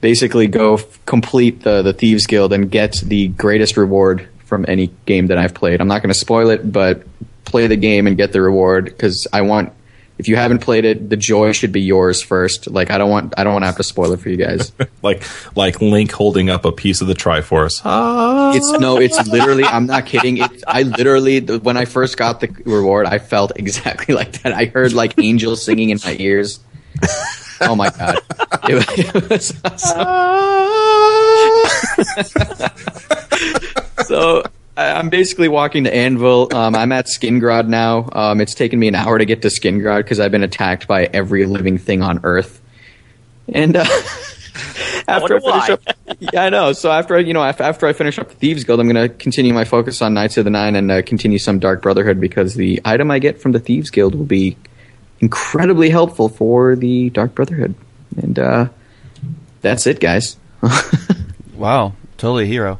basically 0.01 0.47
go 0.47 0.75
f- 0.75 1.05
complete 1.07 1.63
the 1.63 1.83
the 1.83 1.93
Thieves 1.93 2.27
Guild 2.27 2.53
and 2.53 2.71
get 2.71 2.93
the 3.05 3.29
greatest 3.29 3.77
reward 3.77 4.29
from 4.45 4.65
any 4.69 4.91
game 5.07 5.27
that 5.29 5.39
I've 5.39 5.55
played. 5.55 5.81
I'm 5.81 5.89
not 5.89 6.03
going 6.03 6.13
to 6.13 6.19
spoil 6.19 6.51
it, 6.51 6.71
but 6.71 7.03
play 7.45 7.67
the 7.67 7.77
game 7.77 8.07
and 8.07 8.17
get 8.17 8.33
the 8.33 8.41
reward 8.41 8.85
because 8.85 9.27
I 9.33 9.41
want. 9.43 9.73
If 10.19 10.29
you 10.29 10.37
haven't 10.37 10.59
played 10.61 10.85
it, 10.87 11.11
the 11.11 11.17
joy 11.17 11.53
should 11.53 11.73
be 11.73 11.83
yours 11.83 12.23
first. 12.23 12.69
Like 12.71 12.91
I 12.91 12.97
don't 12.99 13.11
want, 13.11 13.35
I 13.37 13.45
don't 13.45 13.53
want 13.53 13.65
to 13.65 13.67
have 13.67 13.77
to 13.77 13.83
spoil 13.83 14.13
it 14.13 14.21
for 14.21 14.29
you 14.31 14.37
guys. 14.37 14.73
Like 15.03 15.23
like 15.57 15.81
Link 15.81 16.11
holding 16.11 16.51
up 16.51 16.65
a 16.65 16.73
piece 16.73 17.01
of 17.01 17.07
the 17.07 17.15
Triforce. 17.15 17.81
Ah. 17.85 18.53
It's 18.57 18.69
no, 18.81 18.99
it's 18.99 19.29
literally. 19.29 19.63
I'm 19.63 19.87
not 19.87 20.07
kidding. 20.07 20.39
It's 20.39 20.65
I 20.67 20.83
literally 20.83 21.41
when 21.41 21.77
I 21.77 21.85
first 21.85 22.17
got 22.17 22.41
the 22.41 22.49
reward, 22.65 23.07
I 23.07 23.19
felt 23.19 23.53
exactly 23.55 24.15
like 24.21 24.43
that. 24.43 24.53
I 24.53 24.65
heard 24.65 24.95
like 24.95 25.15
angels 25.19 25.63
singing 25.65 25.91
in 25.91 26.01
my 26.05 26.17
ears. 26.19 26.59
Oh 27.61 27.77
my 27.77 27.91
god! 27.91 28.19
It 28.69 29.15
it 29.15 29.31
was 29.31 29.53
awesome. 29.65 30.07
so 34.07 34.43
I- 34.45 34.51
I'm 34.77 35.09
basically 35.09 35.49
walking 35.49 35.85
to 35.85 35.95
Anvil. 35.95 36.55
Um, 36.55 36.75
I'm 36.75 36.93
at 36.93 37.07
Skingrad 37.07 37.67
now. 37.69 38.09
Um, 38.13 38.41
it's 38.41 38.55
taken 38.55 38.79
me 38.79 38.89
an 38.89 38.95
hour 38.95 39.17
to 39.19 39.25
get 39.25 39.43
to 39.43 39.49
Skingrad 39.49 39.99
because 39.99 40.21
I've 40.21 40.31
been 40.31 40.43
attacked 40.43 40.87
by 40.87 41.05
every 41.07 41.47
living 41.47 41.79
thing 41.79 42.03
on 42.03 42.21
Earth. 42.25 42.61
And 43.49 43.75
uh, 43.77 43.85
after 43.85 45.09
I, 45.09 45.19
wonder 45.19 45.41
finish 45.41 45.69
why. 45.69 45.69
up, 45.71 45.83
yeah, 46.19 46.43
I 46.45 46.51
know. 46.51 46.73
So 46.73 46.91
after 46.91 47.17
I- 47.17 47.21
you 47.21 47.33
know, 47.33 47.43
after 47.43 47.87
I 47.87 47.93
finish 47.95 48.19
up 48.19 48.29
the 48.29 48.35
Thieves 48.35 48.65
Guild, 48.65 48.81
I'm 48.81 48.89
going 48.89 49.09
to 49.09 49.15
continue 49.15 49.55
my 49.55 49.65
focus 49.65 50.03
on 50.03 50.13
Knights 50.15 50.37
of 50.37 50.45
the 50.45 50.51
Nine 50.51 50.77
and 50.77 50.91
uh, 50.91 51.03
continue 51.03 51.39
some 51.39 51.59
Dark 51.59 51.81
Brotherhood 51.81 52.21
because 52.21 52.55
the 52.55 52.81
item 52.85 53.11
I 53.11 53.19
get 53.19 53.41
from 53.41 53.53
the 53.53 53.61
Thieves 53.61 53.89
Guild 53.91 54.15
will 54.15 54.25
be 54.27 54.57
incredibly 55.21 55.89
helpful 55.89 56.29
for 56.29 56.77
the 56.77 57.09
Dark 57.11 57.35
Brotherhood. 57.35 57.75
And 58.21 58.39
uh, 58.39 58.69
that's 59.63 59.87
it, 59.87 60.01
guys. 60.01 60.37
Wow, 61.55 61.95
totally 62.19 62.45
a 62.45 62.47
hero. 62.49 62.79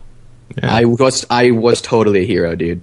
I 0.63 0.85
was 0.85 1.27
I 1.31 1.51
was 1.51 1.81
totally 1.81 2.21
a 2.23 2.27
hero, 2.27 2.55
dude. 2.57 2.81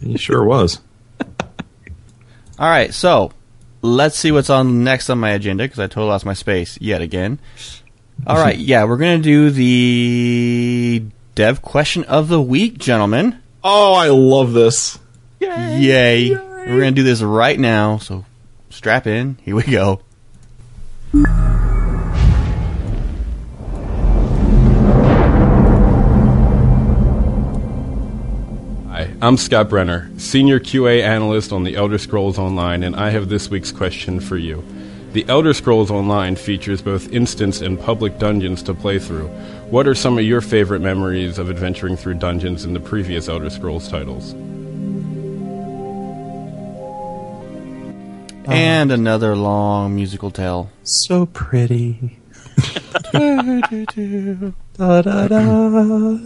He 0.00 0.16
sure 0.16 0.44
was. 0.44 0.80
All 2.58 2.68
right, 2.68 2.92
so 2.92 3.32
let's 3.82 4.18
see 4.18 4.32
what's 4.32 4.50
on 4.50 4.84
next 4.84 5.10
on 5.10 5.18
my 5.18 5.30
agenda 5.30 5.64
because 5.64 5.78
I 5.78 5.86
totally 5.86 6.08
lost 6.08 6.24
my 6.24 6.34
space 6.34 6.78
yet 6.80 7.02
again. 7.02 7.38
All 8.26 8.36
right, 8.36 8.56
yeah, 8.58 8.84
we're 8.84 8.96
gonna 8.96 9.18
do 9.18 9.50
the 9.50 11.04
dev 11.34 11.60
question 11.60 12.04
of 12.04 12.28
the 12.28 12.40
week, 12.40 12.78
gentlemen. 12.78 13.40
Oh, 13.62 13.92
I 13.92 14.08
love 14.08 14.52
this. 14.52 14.98
Yay! 15.40 16.30
We're 16.30 16.80
gonna 16.80 16.92
do 16.92 17.02
this 17.02 17.20
right 17.20 17.58
now, 17.58 17.98
so 17.98 18.24
strap 18.70 19.06
in. 19.06 19.38
Here 19.42 19.54
we 19.54 19.64
go. 19.64 20.00
I'm 29.26 29.36
Scott 29.36 29.68
Brenner, 29.68 30.08
Senior 30.18 30.60
QA 30.60 31.02
Analyst 31.02 31.52
on 31.52 31.64
the 31.64 31.74
Elder 31.74 31.98
Scrolls 31.98 32.38
Online, 32.38 32.84
and 32.84 32.94
I 32.94 33.10
have 33.10 33.28
this 33.28 33.50
week's 33.50 33.72
question 33.72 34.20
for 34.20 34.36
you. 34.36 34.62
The 35.14 35.24
Elder 35.28 35.52
Scrolls 35.52 35.90
Online 35.90 36.36
features 36.36 36.80
both 36.80 37.12
instance 37.12 37.60
and 37.60 37.76
public 37.76 38.20
dungeons 38.20 38.62
to 38.62 38.72
play 38.72 39.00
through. 39.00 39.26
What 39.68 39.88
are 39.88 39.96
some 39.96 40.16
of 40.16 40.22
your 40.22 40.40
favorite 40.40 40.78
memories 40.78 41.40
of 41.40 41.50
adventuring 41.50 41.96
through 41.96 42.14
dungeons 42.20 42.64
in 42.64 42.72
the 42.72 42.78
previous 42.78 43.28
Elder 43.28 43.50
Scrolls 43.50 43.88
titles? 43.88 44.32
And 48.46 48.92
uh-huh. 48.92 49.00
another 49.00 49.34
long 49.34 49.96
musical 49.96 50.30
tale. 50.30 50.70
So 50.84 51.26
pretty. 51.26 52.16
Da, 54.76 55.02
da, 55.02 55.28
da, 55.28 55.32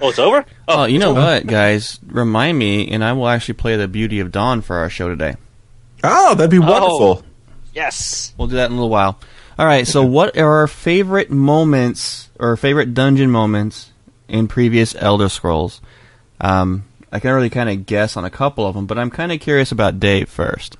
Oh, 0.00 0.10
it's 0.10 0.18
over? 0.18 0.44
Oh, 0.68 0.84
you 0.84 0.98
know 0.98 1.12
what, 1.12 1.46
guys? 1.46 1.98
Remind 2.06 2.58
me, 2.58 2.88
and 2.88 3.02
I 3.02 3.12
will 3.12 3.28
actually 3.28 3.54
play 3.54 3.76
the 3.76 3.88
Beauty 3.88 4.20
of 4.20 4.30
Dawn 4.30 4.60
for 4.60 4.76
our 4.76 4.88
show 4.88 5.08
today. 5.08 5.36
Oh, 6.04 6.34
that'd 6.34 6.50
be 6.50 6.58
wonderful. 6.58 7.24
Yes. 7.74 8.32
We'll 8.36 8.48
do 8.48 8.56
that 8.56 8.66
in 8.66 8.72
a 8.72 8.74
little 8.76 8.90
while. 8.90 9.18
All 9.58 9.66
right. 9.66 9.86
So, 9.86 10.04
what 10.04 10.36
are 10.36 10.58
our 10.58 10.66
favorite 10.68 11.30
moments 11.30 12.28
or 12.38 12.56
favorite 12.56 12.94
dungeon 12.94 13.30
moments 13.30 13.90
in 14.28 14.46
previous 14.46 14.94
Elder 14.94 15.28
Scrolls? 15.28 15.80
Um, 16.40 16.84
I 17.10 17.18
can 17.18 17.32
really 17.32 17.50
kind 17.50 17.68
of 17.68 17.86
guess 17.86 18.16
on 18.16 18.24
a 18.24 18.30
couple 18.30 18.66
of 18.66 18.74
them, 18.74 18.86
but 18.86 18.98
I'm 18.98 19.10
kind 19.10 19.32
of 19.32 19.40
curious 19.40 19.72
about 19.72 19.98
Dave 19.98 20.28
first. 20.28 20.76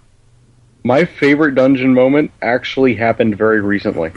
My 0.89 1.05
favorite 1.05 1.55
dungeon 1.55 1.93
moment 1.93 2.31
actually 2.41 2.95
happened 2.95 3.37
very 3.37 3.61
recently. 3.61 4.11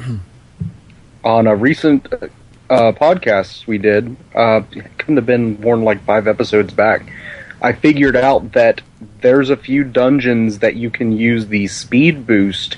On 1.26 1.46
a 1.46 1.54
recent 1.54 2.08
uh, 2.14 2.94
podcast 2.94 3.68
we 3.68 3.78
did, 3.78 4.16
uh, 4.34 4.62
it 4.72 4.86
couldn't 4.98 5.18
have 5.18 5.26
been 5.26 5.60
more 5.60 5.76
than 5.76 5.84
like 5.84 6.02
five 6.06 6.30
episodes 6.30 6.74
back. 6.74 7.12
I 7.62 7.74
figured 7.74 8.16
out 8.16 8.54
that 8.54 8.80
there's 9.20 9.50
a 9.50 9.58
few 9.58 9.84
dungeons 9.84 10.60
that 10.60 10.78
you 10.78 10.90
can 10.90 11.12
use 11.12 11.48
the 11.48 11.68
speed 11.68 12.26
boost 12.26 12.78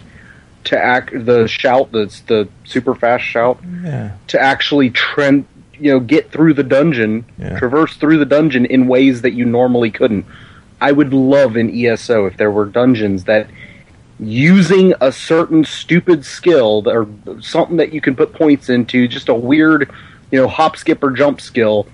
to 0.64 0.76
act 0.76 1.12
the 1.28 1.48
shout 1.48 1.92
that's 1.92 2.22
the 2.22 2.50
super 2.64 2.96
fast 2.96 3.24
shout 3.26 3.60
Yeah. 3.84 4.14
to 4.30 4.42
actually 4.42 4.90
trend 4.90 5.46
you 5.78 5.92
know 5.92 6.00
get 6.00 6.32
through 6.32 6.56
the 6.56 6.64
dungeon 6.64 7.26
Yeah. 7.38 7.60
traverse 7.60 7.96
through 7.98 8.18
the 8.18 8.26
dungeon 8.26 8.66
in 8.66 8.88
ways 8.88 9.22
that 9.22 9.34
you 9.34 9.44
normally 9.46 9.92
couldn't 9.92 10.26
i 10.80 10.92
would 10.92 11.14
love 11.14 11.58
in 11.58 11.70
eso 11.86 12.26
if 12.28 12.38
there 12.38 12.50
were 12.52 12.66
dungeons 12.66 13.26
that 13.26 13.48
using 14.26 14.94
a 15.02 15.12
certain 15.12 15.64
stupid 15.64 16.26
skill 16.26 16.84
or 16.88 17.08
something 17.42 17.78
that 17.78 17.94
you 17.94 18.02
can 18.02 18.16
put 18.16 18.34
points 18.34 18.70
into 18.70 19.08
just 19.08 19.30
a 19.30 19.34
weird 19.34 19.92
you 20.32 20.40
know 20.40 20.48
hop 20.48 20.76
skip 20.78 21.04
or 21.04 21.12
jump 21.12 21.42
skill 21.42 21.88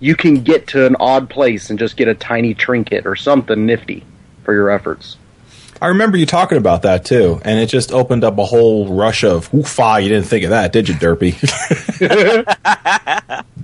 you 0.00 0.16
can 0.16 0.42
get 0.42 0.66
to 0.66 0.86
an 0.86 0.96
odd 0.98 1.28
place 1.28 1.70
and 1.70 1.78
just 1.78 1.96
get 1.96 2.08
a 2.08 2.14
tiny 2.14 2.54
trinket 2.54 3.06
or 3.06 3.16
something 3.16 3.66
nifty 3.66 4.04
for 4.44 4.54
your 4.54 4.70
efforts 4.70 5.16
I 5.82 5.86
remember 5.86 6.18
you 6.18 6.26
talking 6.26 6.58
about 6.58 6.82
that 6.82 7.06
too, 7.06 7.40
and 7.42 7.58
it 7.58 7.70
just 7.70 7.90
opened 7.90 8.22
up 8.22 8.36
a 8.36 8.44
whole 8.44 8.92
rush 8.92 9.24
of 9.24 9.50
woofa. 9.50 10.02
You 10.02 10.10
didn't 10.10 10.26
think 10.26 10.44
of 10.44 10.50
that, 10.50 10.74
did 10.74 10.90
you, 10.90 10.94
Derpy? 10.94 11.40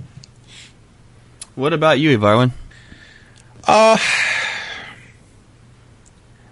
What 1.57 1.73
about 1.73 1.99
you, 1.99 2.15
Evarwyn? 2.15 2.51
Uh, 3.63 3.97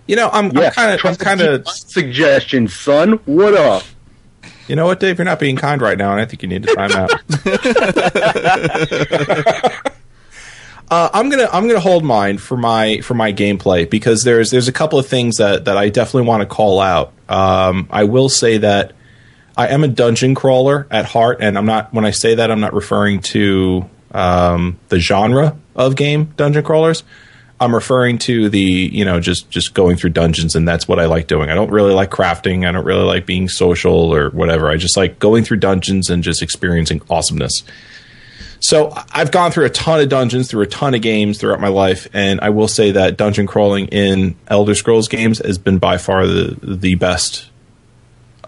you 0.07 0.15
know, 0.15 0.29
I'm 0.31 0.51
kind 0.51 0.91
of, 0.91 1.05
I'm 1.05 1.15
kind 1.15 1.41
of. 1.41 1.67
suggestion, 1.67 2.67
son. 2.67 3.13
What 3.25 3.55
up? 3.55 3.83
You 4.67 4.75
know 4.75 4.85
what, 4.85 4.99
Dave? 4.99 5.17
You're 5.17 5.25
not 5.25 5.39
being 5.39 5.55
kind 5.55 5.81
right 5.81 5.97
now, 5.97 6.11
and 6.11 6.19
I 6.19 6.25
think 6.25 6.41
you 6.41 6.49
need 6.49 6.63
to 6.63 6.75
time 6.75 6.91
out. 6.91 7.11
uh, 10.89 11.09
I'm 11.13 11.29
gonna 11.29 11.47
I'm 11.51 11.67
gonna 11.67 11.79
hold 11.79 12.03
mine 12.03 12.39
for 12.39 12.57
my 12.57 12.99
for 13.01 13.13
my 13.13 13.31
gameplay 13.31 13.87
because 13.87 14.23
there's 14.23 14.49
there's 14.49 14.67
a 14.67 14.71
couple 14.71 14.97
of 14.97 15.07
things 15.07 15.37
that 15.37 15.65
that 15.65 15.77
I 15.77 15.89
definitely 15.89 16.27
want 16.27 16.41
to 16.41 16.47
call 16.47 16.79
out. 16.79 17.13
Um, 17.29 17.87
I 17.91 18.05
will 18.05 18.29
say 18.29 18.57
that 18.57 18.93
I 19.55 19.67
am 19.67 19.83
a 19.83 19.87
dungeon 19.87 20.33
crawler 20.33 20.87
at 20.89 21.05
heart, 21.05 21.37
and 21.41 21.57
I'm 21.57 21.65
not 21.65 21.93
when 21.93 22.05
I 22.05 22.11
say 22.11 22.35
that 22.35 22.49
I'm 22.49 22.59
not 22.59 22.73
referring 22.73 23.21
to 23.21 23.87
um, 24.11 24.79
the 24.89 24.99
genre 24.99 25.57
of 25.75 25.95
game 25.95 26.33
dungeon 26.37 26.63
crawlers. 26.63 27.03
I'm 27.59 27.73
referring 27.73 28.17
to 28.19 28.49
the 28.49 28.59
you 28.59 29.05
know 29.05 29.19
just 29.19 29.49
just 29.49 29.73
going 29.73 29.95
through 29.95 30.11
dungeons, 30.11 30.55
and 30.55 30.67
that's 30.67 30.87
what 30.87 30.99
I 30.99 31.05
like 31.05 31.27
doing. 31.27 31.49
I 31.49 31.55
don't 31.55 31.71
really 31.71 31.93
like 31.93 32.11
crafting. 32.11 32.67
I 32.67 32.71
don't 32.71 32.85
really 32.85 33.05
like 33.05 33.25
being 33.25 33.47
social 33.47 34.13
or 34.13 34.29
whatever. 34.31 34.69
I 34.69 34.77
just 34.77 34.97
like 34.97 35.19
going 35.19 35.43
through 35.43 35.57
dungeons 35.57 36.09
and 36.09 36.23
just 36.23 36.41
experiencing 36.41 37.01
awesomeness. 37.09 37.63
So 38.59 38.91
I've 39.11 39.31
gone 39.31 39.51
through 39.51 39.65
a 39.65 39.69
ton 39.69 40.01
of 40.01 40.09
dungeons, 40.09 40.49
through 40.49 40.63
a 40.63 40.67
ton 40.67 40.95
of 40.95 41.01
games 41.01 41.37
throughout 41.37 41.61
my 41.61 41.67
life, 41.67 42.07
and 42.13 42.41
I 42.41 42.49
will 42.49 42.67
say 42.67 42.91
that 42.91 43.15
dungeon 43.15 43.47
crawling 43.47 43.87
in 43.87 44.35
Elder 44.47 44.75
Scrolls 44.75 45.07
games 45.07 45.39
has 45.39 45.57
been 45.57 45.77
by 45.77 45.97
far 45.97 46.25
the 46.25 46.57
the 46.61 46.95
best 46.95 47.49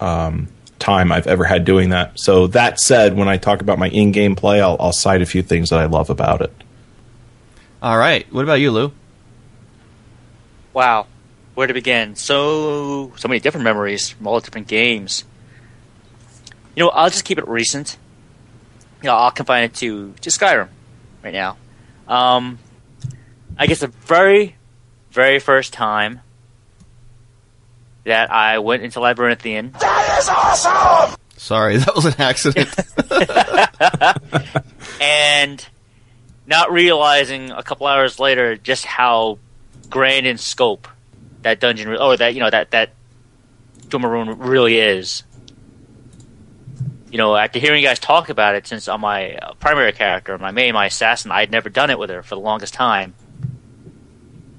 um, 0.01 0.47
time 0.79 1.11
I've 1.11 1.27
ever 1.27 1.43
had 1.43 1.65
doing 1.65 1.89
that. 1.89 2.19
So 2.19 2.47
that 2.47 2.79
said, 2.79 3.15
when 3.15 3.27
I 3.27 3.37
talk 3.37 3.61
about 3.61 3.79
my 3.79 3.89
in-game 3.89 4.35
play, 4.35 4.61
I'll, 4.61 4.77
I'll 4.79 4.93
cite 4.93 5.21
a 5.21 5.25
few 5.25 5.43
things 5.43 5.69
that 5.69 5.79
I 5.79 5.85
love 5.85 6.09
about 6.09 6.41
it. 6.41 6.53
All 7.81 7.97
right. 7.97 8.31
What 8.33 8.43
about 8.43 8.55
you, 8.55 8.71
Lou? 8.71 8.91
Wow, 10.73 11.07
where 11.55 11.65
to 11.65 11.73
begin? 11.73 12.15
So 12.15 13.11
so 13.17 13.27
many 13.27 13.39
different 13.39 13.63
memories 13.63 14.09
from 14.09 14.27
all 14.27 14.39
the 14.39 14.45
different 14.45 14.67
games. 14.67 15.23
You 16.75 16.83
know, 16.83 16.89
I'll 16.89 17.09
just 17.09 17.25
keep 17.25 17.39
it 17.39 17.47
recent. 17.47 17.97
You 19.01 19.07
know, 19.07 19.15
I'll 19.15 19.31
confine 19.31 19.63
it 19.63 19.73
to 19.75 20.13
to 20.21 20.29
Skyrim 20.29 20.69
right 21.23 21.33
now. 21.33 21.57
Um, 22.07 22.59
I 23.57 23.65
guess 23.65 23.79
the 23.79 23.87
very, 23.87 24.55
very 25.09 25.39
first 25.39 25.73
time 25.73 26.21
that 28.03 28.31
I 28.31 28.59
went 28.59 28.83
into 28.83 28.99
Labyrinthian 28.99 29.71
That 29.79 30.19
is 30.19 30.29
awesome! 30.29 31.17
Sorry, 31.37 31.77
that 31.79 31.95
was 31.95 32.05
an 32.05 32.15
accident. 32.19 32.69
and 35.01 35.65
not 36.47 36.71
realizing 36.71 37.51
a 37.51 37.61
couple 37.61 37.85
hours 37.85 38.19
later 38.19 38.55
just 38.55 38.85
how 38.85 39.37
grand 39.89 40.25
in 40.25 40.37
scope 40.37 40.87
that 41.43 41.59
dungeon 41.59 41.95
or 41.95 42.17
that 42.17 42.33
you 42.33 42.39
know 42.39 42.49
that 42.49 42.71
that 42.71 42.91
Doom 43.89 44.05
really 44.39 44.79
is. 44.79 45.23
You 47.09 47.17
know, 47.17 47.35
after 47.37 47.57
hearing 47.57 47.81
you 47.81 47.87
guys 47.87 47.99
talk 47.99 48.27
about 48.27 48.55
it, 48.55 48.67
since 48.67 48.87
I'm 48.89 48.99
my 48.99 49.35
uh, 49.35 49.53
primary 49.53 49.93
character, 49.93 50.37
my 50.37 50.51
main, 50.51 50.73
my 50.73 50.87
assassin, 50.87 51.31
I'd 51.31 51.51
never 51.51 51.69
done 51.69 51.89
it 51.89 51.97
with 51.97 52.09
her 52.09 52.21
for 52.21 52.35
the 52.35 52.41
longest 52.41 52.73
time 52.73 53.13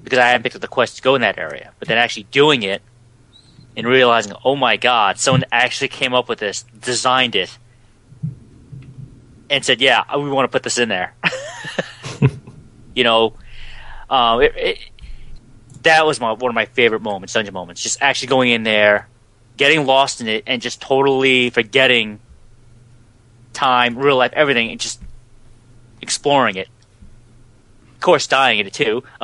because 0.02 0.18
I 0.18 0.28
hadn't 0.28 0.44
picked 0.44 0.54
up 0.54 0.62
the 0.62 0.68
quest 0.68 0.96
to 0.96 1.02
go 1.02 1.14
in 1.14 1.20
that 1.20 1.36
area. 1.36 1.72
But 1.78 1.88
then 1.88 1.98
actually 1.98 2.22
doing 2.24 2.62
it 2.62 2.80
and 3.76 3.86
realizing, 3.86 4.32
oh 4.44 4.56
my 4.56 4.78
god, 4.78 5.18
someone 5.18 5.44
actually 5.52 5.88
came 5.88 6.14
up 6.14 6.28
with 6.28 6.38
this, 6.38 6.64
designed 6.80 7.36
it, 7.36 7.58
and 9.50 9.64
said, 9.64 9.80
"Yeah, 9.80 10.04
we 10.16 10.30
want 10.30 10.44
to 10.44 10.52
put 10.52 10.62
this 10.62 10.78
in 10.78 10.88
there." 10.88 11.14
you 12.94 13.04
know, 13.04 13.34
um, 14.10 14.42
it, 14.42 14.56
it, 14.56 14.78
that 15.82 16.06
was 16.06 16.20
my 16.20 16.32
one 16.32 16.50
of 16.50 16.54
my 16.54 16.66
favorite 16.66 17.02
moments, 17.02 17.34
dungeon 17.34 17.54
moments. 17.54 17.82
Just 17.82 18.02
actually 18.02 18.28
going 18.28 18.50
in 18.50 18.62
there, 18.62 19.08
getting 19.56 19.86
lost 19.86 20.20
in 20.20 20.28
it, 20.28 20.44
and 20.46 20.60
just 20.60 20.80
totally 20.80 21.50
forgetting 21.50 22.20
time, 23.52 23.98
real 23.98 24.16
life, 24.16 24.32
everything, 24.34 24.70
and 24.70 24.80
just 24.80 25.00
exploring 26.00 26.56
it. 26.56 26.68
Of 27.94 28.02
course, 28.02 28.28
dying 28.28 28.60
in 28.60 28.66
it 28.68 28.72
too. 28.72 29.02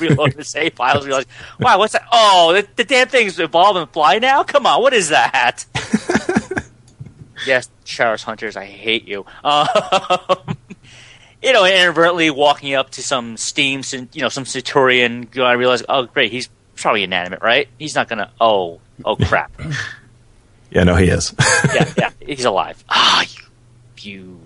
Reloading 0.00 0.38
the 0.38 0.44
save 0.44 0.74
files, 0.74 1.06
realize, 1.06 1.26
wow, 1.60 1.78
what's 1.78 1.92
that? 1.92 2.02
Oh, 2.10 2.52
the, 2.52 2.66
the 2.74 2.82
damn 2.82 3.06
thing's 3.06 3.38
evolve 3.38 3.76
and 3.76 3.88
fly 3.90 4.18
now. 4.18 4.42
Come 4.42 4.66
on, 4.66 4.82
what 4.82 4.92
is 4.92 5.10
that? 5.10 5.64
yes, 7.46 7.70
Chaurus 7.84 8.24
Hunters, 8.24 8.56
I 8.56 8.64
hate 8.64 9.06
you. 9.06 9.24
Um, 9.44 9.68
you 11.42 11.52
know, 11.52 11.64
inadvertently 11.64 12.30
walking 12.30 12.74
up 12.74 12.90
to 12.90 13.02
some 13.02 13.36
steam, 13.36 13.82
you 14.12 14.22
know, 14.22 14.28
some 14.28 14.44
Centurion. 14.44 15.28
I 15.36 15.52
realize, 15.52 15.82
oh, 15.88 16.06
great, 16.06 16.32
he's 16.32 16.48
probably 16.76 17.04
inanimate, 17.04 17.42
right? 17.42 17.68
He's 17.78 17.94
not 17.94 18.08
gonna. 18.08 18.30
Oh, 18.40 18.80
oh, 19.04 19.16
crap. 19.16 19.52
Yeah, 20.70 20.84
no, 20.84 20.96
he 20.96 21.06
is. 21.08 21.34
yeah, 21.74 21.90
yeah, 21.96 22.10
he's 22.20 22.44
alive. 22.44 22.84
Ah, 22.90 23.24
you, 23.24 24.12
you 24.12 24.40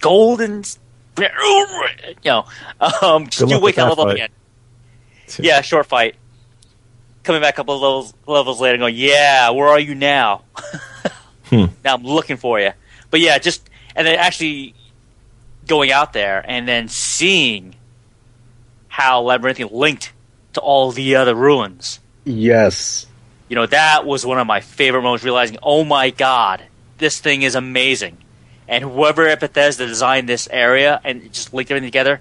golden. 0.00 0.64
You 1.18 1.28
know, 2.24 2.46
um, 2.80 3.26
just 3.26 3.50
you 3.50 3.60
wake 3.60 3.76
up 3.76 3.84
that 3.84 3.88
level 3.90 4.04
fight. 4.06 4.14
again. 4.14 4.28
Yeah, 5.38 5.60
short 5.60 5.84
fight. 5.84 6.14
Coming 7.22 7.42
back 7.42 7.52
a 7.52 7.56
couple 7.58 7.74
of 7.74 7.82
levels, 7.82 8.14
levels 8.26 8.60
later, 8.62 8.78
going, 8.78 8.96
yeah, 8.96 9.50
where 9.50 9.68
are 9.68 9.78
you 9.78 9.94
now? 9.94 10.42
Hmm. 11.52 11.66
Now 11.84 11.96
I'm 11.96 12.02
looking 12.02 12.38
for 12.38 12.58
you. 12.58 12.70
But 13.10 13.20
yeah, 13.20 13.36
just 13.36 13.68
and 13.94 14.06
then 14.06 14.18
actually 14.18 14.74
going 15.66 15.92
out 15.92 16.12
there 16.12 16.44
and 16.46 16.66
then 16.66 16.88
seeing 16.88 17.74
how 18.88 19.20
Labyrinthian 19.22 19.70
linked 19.72 20.12
to 20.54 20.60
all 20.60 20.92
the 20.92 21.16
other 21.16 21.34
ruins. 21.34 21.98
Yes. 22.24 23.06
You 23.48 23.56
know, 23.56 23.66
that 23.66 24.06
was 24.06 24.24
one 24.26 24.38
of 24.38 24.46
my 24.46 24.60
favorite 24.60 25.02
moments, 25.02 25.24
realizing, 25.24 25.58
oh 25.62 25.84
my 25.84 26.10
god, 26.10 26.62
this 26.98 27.18
thing 27.20 27.42
is 27.42 27.54
amazing. 27.54 28.16
And 28.68 28.84
whoever 28.84 29.26
at 29.26 29.40
Bethesda 29.40 29.86
designed 29.86 30.28
this 30.28 30.48
area 30.50 31.00
and 31.04 31.32
just 31.32 31.52
linked 31.52 31.70
everything 31.70 31.88
together, 31.88 32.20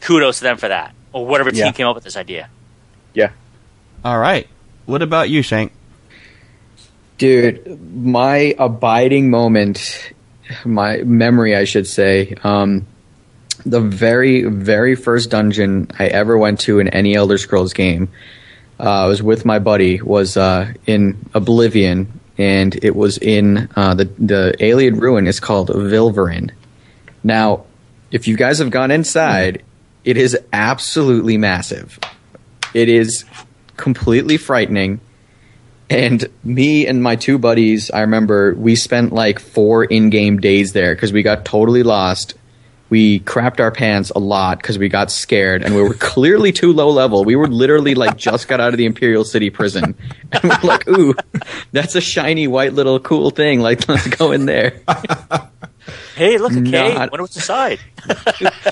kudos 0.00 0.38
to 0.38 0.44
them 0.44 0.56
for 0.58 0.68
that. 0.68 0.94
Or 1.12 1.26
whatever 1.26 1.50
team 1.50 1.66
Yeah. 1.66 1.72
came 1.72 1.86
up 1.86 1.94
with 1.96 2.04
this 2.04 2.16
idea. 2.16 2.48
Yeah. 3.14 3.30
All 4.04 4.18
right. 4.18 4.46
What 4.86 5.02
about 5.02 5.28
you, 5.28 5.42
Shank? 5.42 5.72
Dude, 7.18 7.80
my 8.04 8.54
abiding 8.58 9.30
moment, 9.30 10.12
my 10.64 10.98
memory, 10.98 11.56
I 11.56 11.64
should 11.64 11.86
say, 11.86 12.34
um, 12.44 12.86
the 13.66 13.80
very, 13.80 14.44
very 14.44 14.94
first 14.94 15.30
dungeon 15.30 15.90
I 15.98 16.06
ever 16.06 16.38
went 16.38 16.60
to 16.60 16.78
in 16.78 16.88
any 16.88 17.14
Elder 17.14 17.38
Scrolls 17.38 17.72
game, 17.72 18.08
uh, 18.78 19.04
I 19.04 19.06
was 19.06 19.22
with 19.22 19.44
my 19.44 19.58
buddy, 19.58 20.00
was 20.00 20.36
uh, 20.36 20.72
in 20.86 21.28
Oblivion, 21.34 22.20
and 22.38 22.82
it 22.82 22.96
was 22.96 23.18
in 23.18 23.68
uh, 23.76 23.94
the 23.94 24.06
the 24.18 24.54
Ayleid 24.58 24.98
ruin 24.98 25.26
is 25.26 25.38
called 25.38 25.68
Vilverin. 25.68 26.50
Now, 27.22 27.64
if 28.10 28.26
you 28.26 28.36
guys 28.36 28.58
have 28.58 28.70
gone 28.70 28.90
inside, 28.90 29.62
it 30.04 30.16
is 30.16 30.38
absolutely 30.52 31.36
massive. 31.36 31.98
It 32.72 32.88
is 32.88 33.24
completely 33.76 34.38
frightening. 34.38 35.00
And 35.90 36.24
me 36.44 36.86
and 36.86 37.02
my 37.02 37.16
two 37.16 37.36
buddies, 37.36 37.90
I 37.90 38.02
remember 38.02 38.54
we 38.54 38.76
spent 38.76 39.12
like 39.12 39.40
four 39.40 39.82
in-game 39.84 40.38
days 40.38 40.72
there 40.72 40.94
because 40.94 41.12
we 41.12 41.22
got 41.24 41.44
totally 41.44 41.82
lost. 41.82 42.34
We 42.90 43.20
crapped 43.20 43.60
our 43.60 43.70
pants 43.72 44.10
a 44.10 44.18
lot 44.20 44.58
because 44.58 44.78
we 44.78 44.88
got 44.88 45.10
scared, 45.10 45.62
and 45.64 45.74
we 45.74 45.82
were 45.82 45.94
clearly 45.98 46.52
too 46.52 46.72
low 46.72 46.90
level. 46.90 47.24
We 47.24 47.34
were 47.36 47.48
literally 47.48 47.94
like 47.96 48.16
just 48.16 48.46
got 48.48 48.60
out 48.60 48.72
of 48.72 48.78
the 48.78 48.86
Imperial 48.86 49.24
City 49.24 49.50
prison, 49.50 49.96
and 50.32 50.42
we're 50.44 50.60
like, 50.62 50.88
"Ooh, 50.88 51.14
that's 51.72 51.94
a 51.96 52.00
shiny 52.00 52.46
white 52.46 52.72
little 52.72 52.98
cool 53.00 53.30
thing. 53.30 53.60
Like, 53.60 53.88
let's 53.88 54.06
go 54.08 54.32
in 54.32 54.46
there." 54.46 54.80
Hey, 56.14 56.36
look, 56.38 56.52
a 56.52 56.56
cave. 56.56 56.94
Not- 56.94 57.10
Wonder 57.10 57.22
what's 57.22 57.34
inside. 57.36 57.80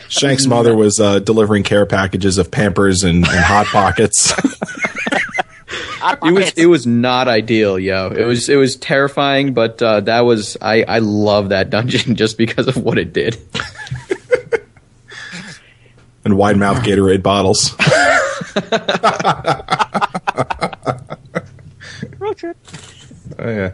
Shank's 0.09 0.47
mother 0.47 0.77
was 0.77 1.01
uh, 1.01 1.19
delivering 1.19 1.62
care 1.62 1.86
packages 1.86 2.36
of 2.39 2.51
Pampers 2.51 3.03
and, 3.03 3.27
and 3.27 3.27
Hot 3.27 3.66
Pockets. 3.66 4.35
It 6.03 6.33
was 6.33 6.53
it 6.53 6.66
was 6.66 6.87
not 6.87 7.29
ideal, 7.29 7.79
yo. 7.79 8.09
It 8.09 8.25
was 8.25 8.49
it 8.49 8.57
was 8.57 8.77
terrifying, 8.77 9.55
but 9.55 9.83
uh, 9.83 10.01
that 10.01 10.20
was 10.20 10.57
I 10.61 10.83
I 10.83 10.99
love 10.99 11.51
that 11.51 11.70
dungeon 11.70 12.16
just 12.16 12.39
because 12.39 12.69
of 12.69 12.77
what 12.77 12.99
it 12.99 13.12
did. 13.12 13.37
and 16.25 16.37
wide 16.37 16.57
mouth 16.57 16.79
Gatorade 16.79 17.23
bottles. 17.23 17.75
Road 22.19 22.37
trip. 22.37 22.57
Oh, 23.39 23.49
yeah. 23.49 23.73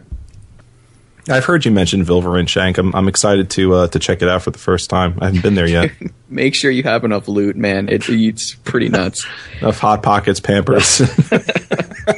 I've 1.27 1.45
heard 1.45 1.65
you 1.65 1.71
mention 1.71 2.05
Vilverin 2.05 2.47
Shank. 2.47 2.77
I'm, 2.77 2.93
I'm 2.95 3.07
excited 3.07 3.49
to 3.51 3.73
uh, 3.73 3.87
to 3.87 3.97
check 3.97 4.21
it 4.21 4.29
out 4.29 4.43
for 4.43 4.51
the 4.51 4.59
first 4.59 4.91
time. 4.91 5.17
I 5.19 5.25
haven't 5.25 5.41
been 5.41 5.55
there 5.55 5.67
yet. 5.67 5.91
Make 6.29 6.53
sure 6.53 6.69
you 6.69 6.83
have 6.83 7.03
enough 7.03 7.27
loot, 7.27 7.55
man. 7.55 7.89
It, 7.89 8.07
it's 8.07 8.53
pretty 8.53 8.89
nuts. 8.89 9.25
Enough 9.59 9.79
hot 9.79 10.03
pockets, 10.03 10.39
Pampers. 10.39 11.01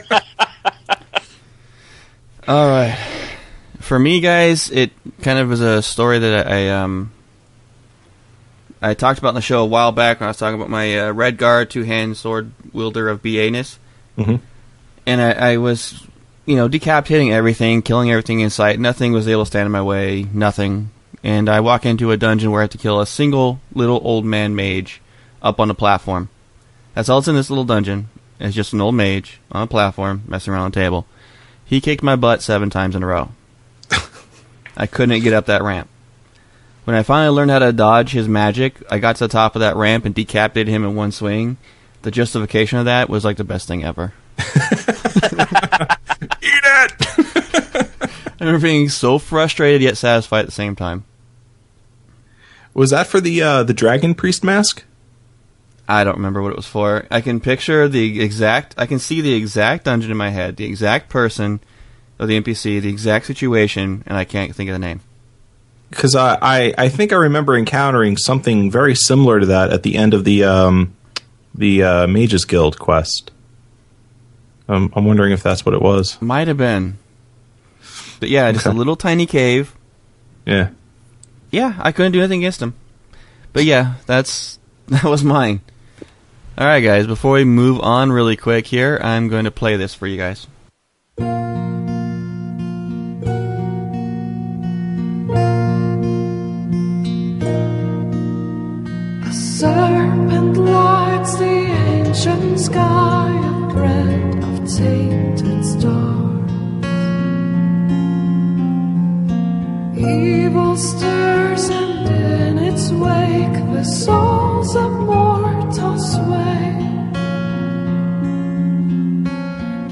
All 2.48 2.68
right. 2.70 2.98
For 3.80 4.00
me, 4.00 4.20
guys, 4.20 4.70
it 4.72 4.92
kind 5.22 5.40
of 5.40 5.50
was 5.50 5.62
a 5.62 5.82
story 5.82 6.20
that 6.20 6.48
I 6.48 6.70
um 6.70 7.12
I 8.82 8.94
talked 8.94 9.20
about 9.20 9.30
in 9.30 9.36
the 9.36 9.42
show 9.42 9.64
a 9.64 9.66
while 9.66 9.92
back 9.92 10.20
when 10.20 10.28
I 10.28 10.30
was 10.30 10.38
talking 10.38 10.56
about 10.56 10.70
my 10.70 10.98
uh, 10.98 11.14
Redguard 11.14 11.70
two 11.70 11.84
hand 11.84 12.18
sword 12.18 12.52
wielder 12.74 13.10
of 13.10 13.24
BA-ness. 13.24 13.80
Mhm. 14.18 14.40
And 15.06 15.22
I, 15.22 15.54
I 15.54 15.58
was, 15.58 16.06
you 16.46 16.56
know, 16.56 16.68
decapitating 16.68 17.32
everything, 17.32 17.82
killing 17.82 18.12
everything 18.12 18.42
in 18.42 18.50
sight. 18.50 18.80
Nothing 18.80 19.14
was 19.14 19.28
able 19.28 19.44
to 19.44 19.48
stand 19.48 19.66
in 19.66 19.72
my 19.72 19.82
way. 19.82 20.26
Nothing. 20.34 20.92
And 21.24 21.50
I 21.50 21.62
walk 21.62 21.86
into 21.86 22.12
a 22.12 22.18
dungeon 22.18 22.52
where 22.52 22.62
I 22.62 22.66
have 22.66 22.72
to 22.72 22.78
kill 22.78 23.00
a 23.00 23.08
single 23.08 23.60
little 23.74 24.02
old 24.04 24.26
man 24.26 24.56
mage 24.56 25.02
up 25.42 25.60
on 25.60 25.70
a 25.70 25.74
platform. 25.74 26.30
That's 26.94 27.10
all 27.10 27.22
that's 27.22 27.28
in 27.28 27.36
this 27.36 27.50
little 27.50 27.64
dungeon. 27.64 28.10
It's 28.40 28.56
just 28.56 28.74
an 28.74 28.82
old 28.82 28.96
mage 28.96 29.40
on 29.52 29.64
a 29.64 29.68
platform 29.68 30.24
messing 30.28 30.54
around 30.54 30.64
on 30.64 30.72
a 30.72 30.72
table. 30.72 31.06
He 31.66 31.82
kicked 31.82 32.04
my 32.04 32.16
butt 32.16 32.42
seven 32.42 32.70
times 32.70 32.96
in 32.96 33.04
a 33.04 33.08
row. 33.08 33.32
I 34.78 34.86
couldn't 34.88 35.24
get 35.24 35.34
up 35.34 35.48
that 35.48 35.64
ramp. 35.64 35.90
When 36.86 36.96
I 36.96 37.04
finally 37.04 37.36
learned 37.36 37.52
how 37.52 37.60
to 37.60 37.74
dodge 37.74 38.12
his 38.12 38.30
magic, 38.30 38.82
I 38.90 39.00
got 39.00 39.18
to 39.18 39.26
the 39.26 39.32
top 39.32 39.56
of 39.56 39.60
that 39.60 39.76
ramp 39.76 40.06
and 40.06 40.16
decapitated 40.16 40.74
him 40.74 40.86
in 40.86 40.96
one 40.96 41.12
swing. 41.12 41.58
The 42.04 42.12
justification 42.12 42.80
of 42.80 42.86
that 42.86 43.10
was 43.10 43.26
like 43.26 43.36
the 43.36 43.44
best 43.44 43.68
thing 43.68 43.84
ever. 43.84 44.14
Eat 44.40 44.46
it! 46.42 46.94
I 48.40 48.46
remember 48.46 48.60
being 48.60 48.88
so 48.88 49.20
frustrated 49.20 49.82
yet 49.82 49.98
satisfied 49.98 50.42
at 50.42 50.46
the 50.46 50.52
same 50.52 50.76
time. 50.76 51.04
Was 52.74 52.92
that 52.92 53.08
for 53.08 53.20
the 53.20 53.42
uh, 53.42 53.64
the 53.64 53.74
Dragon 53.74 54.14
Priest 54.14 54.44
mask? 54.44 54.86
I 55.88 56.04
don't 56.04 56.16
remember 56.18 56.42
what 56.42 56.52
it 56.52 56.58
was 56.58 56.68
for. 56.68 57.08
I 57.10 57.22
can 57.22 57.40
picture 57.40 57.88
the 57.88 58.22
exact, 58.22 58.76
I 58.78 58.86
can 58.86 59.00
see 59.00 59.22
the 59.22 59.34
exact 59.34 59.86
dungeon 59.86 60.12
in 60.12 60.18
my 60.18 60.30
head, 60.30 60.58
the 60.58 60.66
exact 60.66 61.10
person 61.10 61.62
of 62.20 62.28
the 62.28 62.40
NPC, 62.40 62.82
the 62.82 62.90
exact 62.90 63.26
situation, 63.26 64.04
and 64.06 64.18
I 64.18 64.26
can't 64.26 64.54
think 64.54 64.70
of 64.70 64.74
the 64.74 64.80
name. 64.80 65.02
Because 65.90 66.16
I, 66.16 66.38
I 66.42 66.74
I 66.78 66.90
think 66.90 67.14
I 67.14 67.16
remember 67.16 67.56
encountering 67.58 68.18
something 68.18 68.70
very 68.70 68.94
similar 68.94 69.40
to 69.40 69.46
that 69.46 69.72
at 69.72 69.84
the 69.84 69.96
end 69.96 70.14
of 70.14 70.26
the 70.26 70.44
um, 70.44 70.94
the 71.56 71.84
uh, 71.84 72.08
Mages 72.08 72.44
Guild 72.44 72.78
quest. 72.78 73.32
Um, 74.68 74.92
I'm 74.96 75.06
wondering 75.06 75.32
if 75.32 75.42
that's 75.42 75.66
what 75.66 75.74
it 75.74 75.82
was. 75.82 76.22
Might 76.22 76.50
have 76.50 76.58
been. 76.58 76.98
But 78.20 78.28
yeah, 78.28 78.52
just 78.52 78.66
a 78.66 78.72
little 78.72 78.98
tiny 78.98 79.26
cave. 79.26 79.74
Yeah. 80.46 80.70
Yeah, 81.52 81.76
I 81.80 81.94
couldn't 81.94 82.12
do 82.12 82.20
anything 82.20 82.42
against 82.42 82.62
him. 82.62 82.74
But 83.54 83.64
yeah, 83.64 83.94
that's 84.06 84.60
that 84.88 85.06
was 85.06 85.24
mine. 85.24 85.62
All 86.60 86.66
right, 86.66 86.80
guys. 86.80 87.06
Before 87.06 87.34
we 87.34 87.44
move 87.44 87.80
on 87.82 88.12
really 88.12 88.36
quick 88.36 88.66
here, 88.66 89.00
I'm 89.04 89.28
going 89.28 89.46
to 89.46 89.52
play 89.52 89.78
this 89.78 89.94
for 89.94 90.08
you 90.08 90.18
guys. 90.18 90.48
A 91.20 91.24
serpent 99.32 100.58
lights 100.58 101.38
the 101.38 101.46
ancient 101.46 102.60
sky 102.60 103.30
of 103.46 103.78
of 104.44 104.78
tainted 104.78 105.64
stars. 105.64 106.07
Evil 110.00 110.78
stirs, 110.78 111.70
and 111.70 112.08
in 112.08 112.58
its 112.60 112.92
wake 112.92 113.58
the 113.74 113.84
souls 113.84 114.76
of 114.76 114.92
mortals 114.92 116.14
sway. 116.14 116.76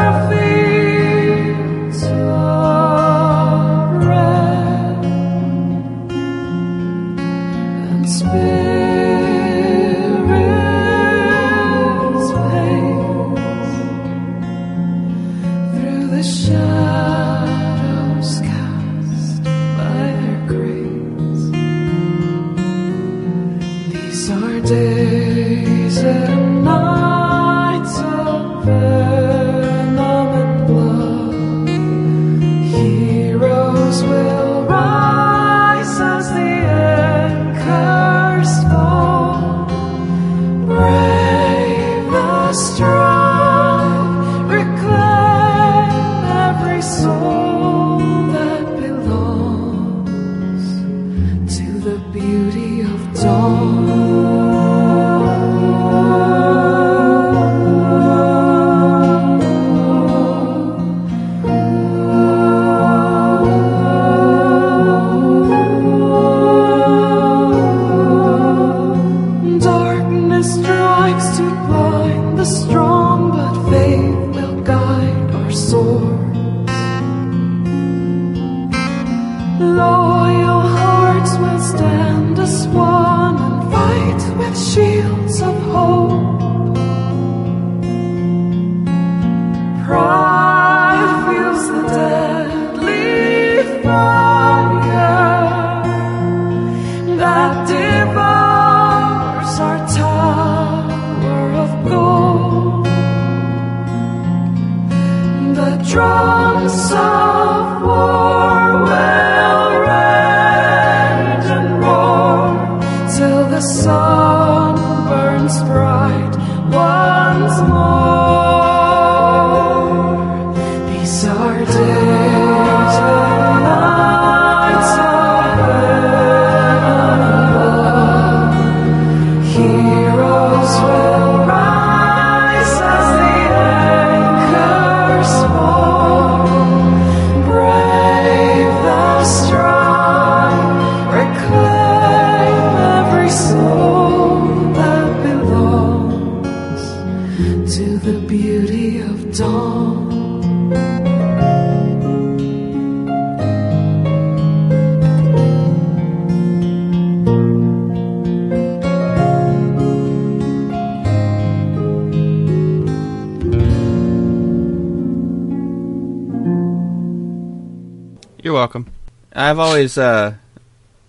You're 168.43 168.55
welcome. 168.55 168.87
I've 169.33 169.59
always 169.59 169.99
uh, 169.99 170.35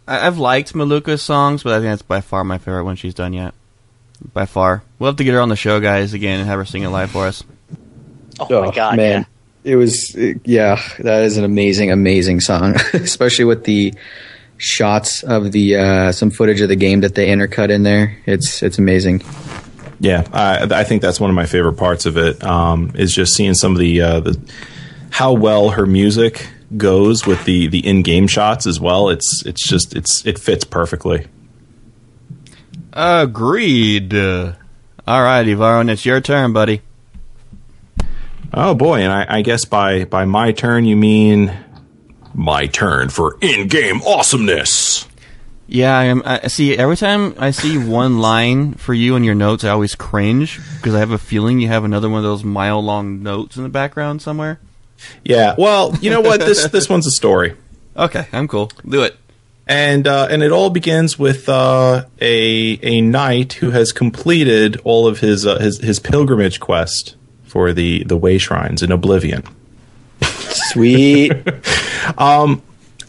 I- 0.07 0.27
I've 0.27 0.37
liked 0.37 0.73
Malukah's 0.73 1.21
songs, 1.21 1.63
but 1.63 1.73
I 1.73 1.77
think 1.77 1.89
that's 1.91 2.01
by 2.01 2.21
far 2.21 2.43
my 2.43 2.57
favorite 2.57 2.83
one 2.85 2.95
she's 2.95 3.13
done 3.13 3.33
yet. 3.33 3.53
By 4.33 4.45
far, 4.45 4.83
we'll 4.97 5.09
have 5.09 5.17
to 5.17 5.23
get 5.23 5.33
her 5.33 5.39
on 5.39 5.47
the 5.49 5.55
show, 5.55 5.79
guys, 5.79 6.13
again, 6.13 6.39
and 6.41 6.49
have 6.49 6.59
her 6.59 6.65
sing 6.65 6.83
it 6.83 6.89
live 6.89 7.11
for 7.11 7.25
us. 7.27 7.43
Oh, 8.39 8.65
my 8.65 8.71
god, 8.73 8.97
man. 8.97 9.25
It 9.63 9.75
was, 9.77 10.13
yeah, 10.43 10.81
that 10.99 11.23
is 11.23 11.37
an 11.37 11.43
amazing, 11.45 11.91
amazing 11.91 12.41
song, 12.41 12.75
especially 12.93 13.45
with 13.45 13.63
the 13.63 13.93
shots 14.57 15.23
of 15.23 15.51
the 15.53 15.75
uh, 15.77 16.11
some 16.11 16.31
footage 16.31 16.59
of 16.61 16.67
the 16.69 16.75
game 16.75 17.01
that 17.01 17.15
they 17.15 17.27
intercut 17.27 17.69
in 17.69 17.83
there. 17.83 18.17
It's 18.25 18.61
it's 18.63 18.77
amazing. 18.77 19.21
Yeah, 20.01 20.25
I, 20.33 20.63
I 20.79 20.83
think 20.85 21.01
that's 21.01 21.19
one 21.19 21.29
of 21.29 21.35
my 21.35 21.45
favorite 21.45 21.73
parts 21.73 22.05
of 22.05 22.17
it. 22.17 22.41
Um, 22.43 22.91
is 22.95 23.13
just 23.13 23.35
seeing 23.35 23.53
some 23.53 23.73
of 23.73 23.77
the 23.79 24.01
uh, 24.01 24.19
the 24.21 24.39
how 25.11 25.33
well 25.33 25.69
her 25.71 25.85
music 25.85 26.49
goes 26.77 27.25
with 27.25 27.45
the 27.45 27.67
the 27.67 27.85
in 27.85 28.01
game 28.01 28.27
shots 28.27 28.65
as 28.67 28.79
well. 28.79 29.09
It's 29.09 29.43
it's 29.45 29.67
just 29.67 29.95
it's 29.95 30.25
it 30.25 30.39
fits 30.39 30.63
perfectly. 30.63 31.27
Agreed. 32.93 34.13
Uh, 34.13 34.53
all 35.07 35.23
right, 35.23 35.45
Evarwyn, 35.45 35.89
it's 35.89 36.05
your 36.05 36.21
turn, 36.21 36.53
buddy. 36.53 36.81
Oh 38.53 38.73
boy, 38.73 39.01
and 39.01 39.11
I, 39.11 39.37
I 39.37 39.41
guess 39.41 39.65
by 39.65 40.05
by 40.05 40.25
my 40.25 40.51
turn 40.51 40.85
you 40.85 40.95
mean 40.95 41.53
my 42.33 42.67
turn 42.67 43.09
for 43.09 43.37
in 43.41 43.67
game 43.67 44.01
awesomeness. 44.01 45.07
Yeah, 45.67 45.95
I 45.95 46.05
am. 46.05 46.23
I 46.25 46.47
see. 46.47 46.75
Every 46.75 46.97
time 46.97 47.35
I 47.37 47.51
see 47.51 47.77
one 47.77 48.17
line 48.19 48.73
for 48.73 48.95
you 48.95 49.15
in 49.15 49.23
your 49.23 49.35
notes, 49.35 49.63
I 49.63 49.69
always 49.69 49.93
cringe 49.93 50.59
because 50.77 50.95
I 50.95 50.99
have 50.99 51.11
a 51.11 51.19
feeling 51.19 51.59
you 51.59 51.67
have 51.67 51.83
another 51.83 52.09
one 52.09 52.17
of 52.17 52.23
those 52.23 52.43
mile 52.43 52.83
long 52.83 53.21
notes 53.21 53.55
in 53.55 53.61
the 53.61 53.69
background 53.69 54.23
somewhere. 54.23 54.59
Yeah, 55.23 55.55
well, 55.57 55.95
you 56.01 56.09
know 56.09 56.21
what 56.21 56.39
this 56.39 56.67
this 56.67 56.89
one's 56.89 57.07
a 57.07 57.11
story. 57.11 57.55
Okay, 57.97 58.27
I'm 58.31 58.47
cool. 58.47 58.71
Do 58.87 59.03
it. 59.03 59.17
and 59.67 60.07
uh, 60.07 60.27
and 60.31 60.41
it 60.41 60.51
all 60.53 60.69
begins 60.69 61.19
with 61.19 61.49
uh, 61.49 62.05
a 62.21 62.79
a 62.81 63.01
knight 63.01 63.53
who 63.53 63.71
has 63.71 63.91
completed 63.91 64.79
all 64.85 65.05
of 65.05 65.19
his 65.19 65.45
uh, 65.45 65.59
his 65.59 65.79
his 65.79 65.99
pilgrimage 65.99 66.61
quest 66.61 67.17
for 67.43 67.73
the 67.73 68.05
the 68.05 68.15
way 68.15 68.37
shrines 68.37 68.81
in 68.81 68.91
Oblivion. 68.93 69.43
Sweet. 70.21 71.33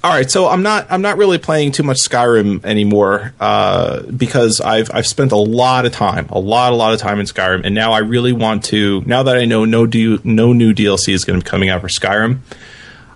All 0.03 0.11
right, 0.11 0.31
so 0.31 0.49
I'm 0.49 0.63
not 0.63 0.87
I'm 0.89 1.03
not 1.03 1.19
really 1.19 1.37
playing 1.37 1.73
too 1.73 1.83
much 1.83 1.99
Skyrim 1.99 2.65
anymore 2.65 3.35
uh, 3.39 4.03
because 4.05 4.63
I've 4.63 4.91
I've 4.95 5.07
spent 5.07 5.33
a 5.33 5.37
lot 5.37 5.85
of 5.85 5.93
time, 5.93 6.27
a 6.31 6.39
lot 6.39 6.73
a 6.73 6.77
lot 6.77 6.95
of 6.95 7.01
time 7.01 7.21
in 7.21 7.27
Skyrim, 7.27 7.67
and 7.67 7.75
now 7.75 7.93
I 7.93 7.99
really 7.99 8.33
want 8.33 8.65
to. 8.65 9.03
Now 9.05 9.25
that 9.25 9.37
I 9.37 9.45
know 9.45 9.67
no 9.67 9.85
do, 9.87 10.19
no 10.25 10.55
new 10.55 10.73
DLC 10.73 11.13
is 11.13 11.27
going 11.27 11.39
to 11.39 11.45
be 11.45 11.51
coming 11.51 11.69
out 11.69 11.83
for 11.83 11.89
Skyrim, 11.89 12.39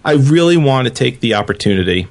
I 0.04 0.12
really 0.12 0.58
want 0.58 0.86
to 0.86 0.92
take 0.92 1.20
the 1.20 1.34
opportunity 1.34 2.06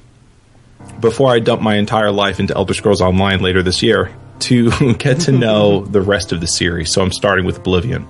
before 0.98 1.30
I 1.30 1.38
dump 1.38 1.62
my 1.62 1.76
entire 1.76 2.10
life 2.10 2.40
into 2.40 2.56
Elder 2.56 2.74
Scrolls 2.74 3.00
Online 3.00 3.40
later 3.40 3.62
this 3.62 3.80
year 3.80 4.10
to 4.40 4.94
get 4.98 5.20
to 5.20 5.32
know 5.32 5.84
the 5.84 6.00
rest 6.00 6.32
of 6.32 6.40
the 6.40 6.48
series. 6.48 6.92
So 6.92 7.00
I'm 7.00 7.12
starting 7.12 7.46
with 7.46 7.58
Oblivion. 7.58 8.08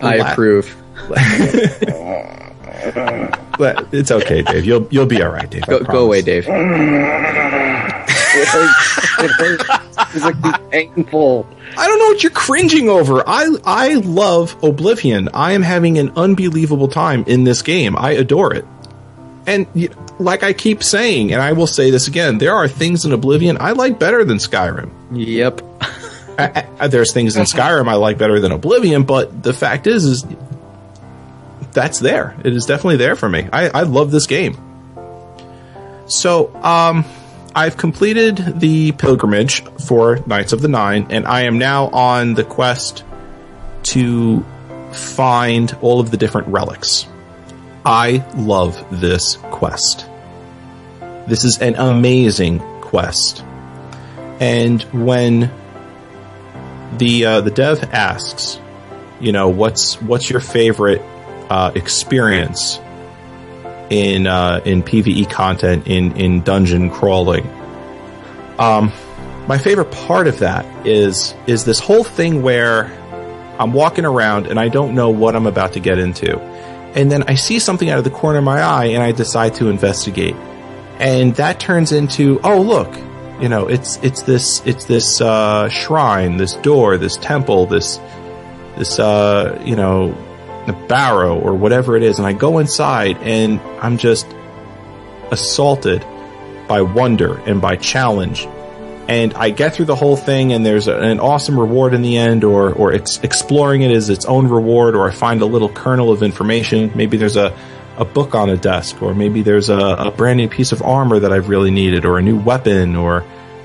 I 0.00 0.18
La- 0.18 0.32
approve. 0.32 0.76
But 3.58 3.88
it's 3.92 4.10
okay, 4.10 4.42
Dave. 4.42 4.64
You'll 4.64 4.86
you'll 4.90 5.06
be 5.06 5.22
all 5.22 5.30
right, 5.30 5.48
Dave. 5.48 5.66
Go, 5.66 5.80
go 5.80 6.04
away, 6.04 6.22
Dave. 6.22 6.46
It 8.32 8.46
hurts. 8.46 9.18
It 9.18 9.30
hurts. 9.32 9.64
It's 10.14 10.24
like 10.24 10.70
painful. 10.70 11.48
I 11.76 11.86
don't 11.86 11.98
know 11.98 12.06
what 12.06 12.22
you're 12.22 12.30
cringing 12.30 12.88
over. 12.88 13.24
I 13.26 13.48
I 13.64 13.94
love 13.94 14.56
Oblivion. 14.62 15.28
I 15.34 15.52
am 15.52 15.62
having 15.62 15.98
an 15.98 16.12
unbelievable 16.16 16.86
time 16.88 17.24
in 17.26 17.42
this 17.42 17.62
game. 17.62 17.96
I 17.96 18.12
adore 18.12 18.54
it. 18.54 18.64
And 19.46 19.66
like 20.20 20.42
I 20.42 20.52
keep 20.52 20.82
saying, 20.82 21.32
and 21.32 21.42
I 21.42 21.52
will 21.52 21.66
say 21.66 21.90
this 21.90 22.06
again, 22.06 22.38
there 22.38 22.54
are 22.54 22.68
things 22.68 23.04
in 23.04 23.12
Oblivion 23.12 23.56
I 23.60 23.72
like 23.72 23.98
better 23.98 24.24
than 24.24 24.38
Skyrim. 24.38 24.90
Yep. 25.10 25.62
I, 26.38 26.66
I, 26.78 26.88
there's 26.88 27.12
things 27.12 27.36
in 27.36 27.42
Skyrim 27.42 27.88
I 27.88 27.94
like 27.94 28.16
better 28.16 28.38
than 28.40 28.52
Oblivion, 28.52 29.02
but 29.02 29.42
the 29.42 29.52
fact 29.52 29.86
is, 29.86 30.04
is 30.04 30.24
that's 31.72 31.98
there. 31.98 32.36
It 32.44 32.52
is 32.54 32.66
definitely 32.66 32.96
there 32.96 33.16
for 33.16 33.28
me. 33.28 33.48
I, 33.52 33.68
I 33.68 33.82
love 33.82 34.10
this 34.10 34.26
game. 34.26 34.58
So, 36.06 36.54
um, 36.56 37.04
I've 37.54 37.76
completed 37.76 38.60
the 38.60 38.92
pilgrimage 38.92 39.64
for 39.86 40.20
Knights 40.26 40.52
of 40.52 40.60
the 40.60 40.68
Nine, 40.68 41.08
and 41.10 41.26
I 41.26 41.42
am 41.42 41.58
now 41.58 41.88
on 41.88 42.34
the 42.34 42.44
quest 42.44 43.04
to 43.84 44.44
find 44.92 45.76
all 45.80 46.00
of 46.00 46.10
the 46.10 46.16
different 46.16 46.48
relics. 46.48 47.06
I 47.84 48.24
love 48.36 49.00
this 49.00 49.36
quest. 49.50 50.06
This 51.26 51.44
is 51.44 51.58
an 51.58 51.74
amazing 51.76 52.60
quest. 52.80 53.44
And 54.38 54.82
when 54.92 55.50
the 56.98 57.24
uh, 57.24 57.40
the 57.40 57.50
dev 57.50 57.82
asks, 57.92 58.60
you 59.20 59.32
know, 59.32 59.48
what's 59.48 60.00
what's 60.00 60.30
your 60.30 60.40
favorite 60.40 61.02
uh, 61.50 61.72
experience 61.74 62.80
in 63.90 64.26
uh, 64.26 64.62
in 64.64 64.82
PVE 64.82 65.28
content 65.28 65.86
in 65.86 66.16
in 66.16 66.42
dungeon 66.42 66.90
crawling? 66.90 67.46
Um, 68.58 68.92
my 69.48 69.58
favorite 69.58 69.90
part 69.90 70.28
of 70.28 70.38
that 70.38 70.64
is 70.86 71.34
is 71.46 71.64
this 71.64 71.80
whole 71.80 72.04
thing 72.04 72.42
where 72.42 72.84
I'm 73.58 73.72
walking 73.72 74.04
around 74.04 74.46
and 74.46 74.58
I 74.58 74.68
don't 74.68 74.94
know 74.94 75.10
what 75.10 75.34
I'm 75.36 75.46
about 75.46 75.72
to 75.74 75.80
get 75.80 75.98
into, 75.98 76.38
and 76.94 77.10
then 77.10 77.24
I 77.24 77.34
see 77.34 77.58
something 77.58 77.90
out 77.90 77.98
of 77.98 78.04
the 78.04 78.10
corner 78.10 78.38
of 78.38 78.44
my 78.44 78.60
eye 78.60 78.86
and 78.86 79.02
I 79.02 79.12
decide 79.12 79.54
to 79.56 79.68
investigate, 79.68 80.36
and 80.98 81.34
that 81.34 81.58
turns 81.58 81.90
into 81.90 82.40
oh 82.44 82.62
look, 82.62 82.94
you 83.42 83.48
know 83.48 83.66
it's 83.66 83.96
it's 84.04 84.22
this 84.22 84.62
it's 84.64 84.84
this 84.84 85.20
uh, 85.20 85.68
shrine, 85.68 86.36
this 86.36 86.54
door, 86.54 86.96
this 86.96 87.16
temple, 87.16 87.66
this 87.66 87.98
this 88.76 89.00
uh, 89.00 89.60
you 89.64 89.74
know 89.74 90.14
the 90.70 90.86
barrow 90.86 91.38
or 91.38 91.54
whatever 91.54 91.96
it 91.96 92.02
is, 92.02 92.18
and 92.18 92.26
I 92.26 92.32
go 92.32 92.58
inside 92.58 93.16
and 93.18 93.60
I'm 93.80 93.98
just 93.98 94.26
assaulted 95.30 96.04
by 96.68 96.82
wonder 96.82 97.38
and 97.40 97.60
by 97.60 97.76
challenge. 97.76 98.46
And 99.08 99.34
I 99.34 99.50
get 99.50 99.74
through 99.74 99.86
the 99.86 99.96
whole 99.96 100.16
thing, 100.16 100.52
and 100.52 100.64
there's 100.64 100.86
a, 100.86 100.96
an 100.96 101.18
awesome 101.18 101.58
reward 101.58 101.94
in 101.94 102.02
the 102.02 102.16
end, 102.16 102.44
or 102.44 102.72
or 102.72 102.92
ex- 102.92 103.18
exploring 103.24 103.82
it 103.82 103.90
is 103.90 104.08
its 104.08 104.24
own 104.24 104.46
reward, 104.46 104.94
or 104.94 105.08
I 105.08 105.12
find 105.12 105.42
a 105.42 105.46
little 105.46 105.68
kernel 105.68 106.12
of 106.12 106.22
information. 106.22 106.92
Maybe 106.94 107.16
there's 107.16 107.36
a 107.36 107.56
a 107.96 108.04
book 108.04 108.36
on 108.36 108.48
a 108.48 108.56
desk, 108.56 109.02
or 109.02 109.12
maybe 109.12 109.42
there's 109.42 109.68
a, 109.68 109.78
a 109.78 110.10
brand 110.12 110.36
new 110.36 110.48
piece 110.48 110.70
of 110.70 110.80
armor 110.82 111.18
that 111.18 111.32
I've 111.32 111.48
really 111.48 111.72
needed, 111.72 112.04
or 112.04 112.18
a 112.18 112.22
new 112.22 112.38
weapon, 112.38 112.94
or 112.94 113.24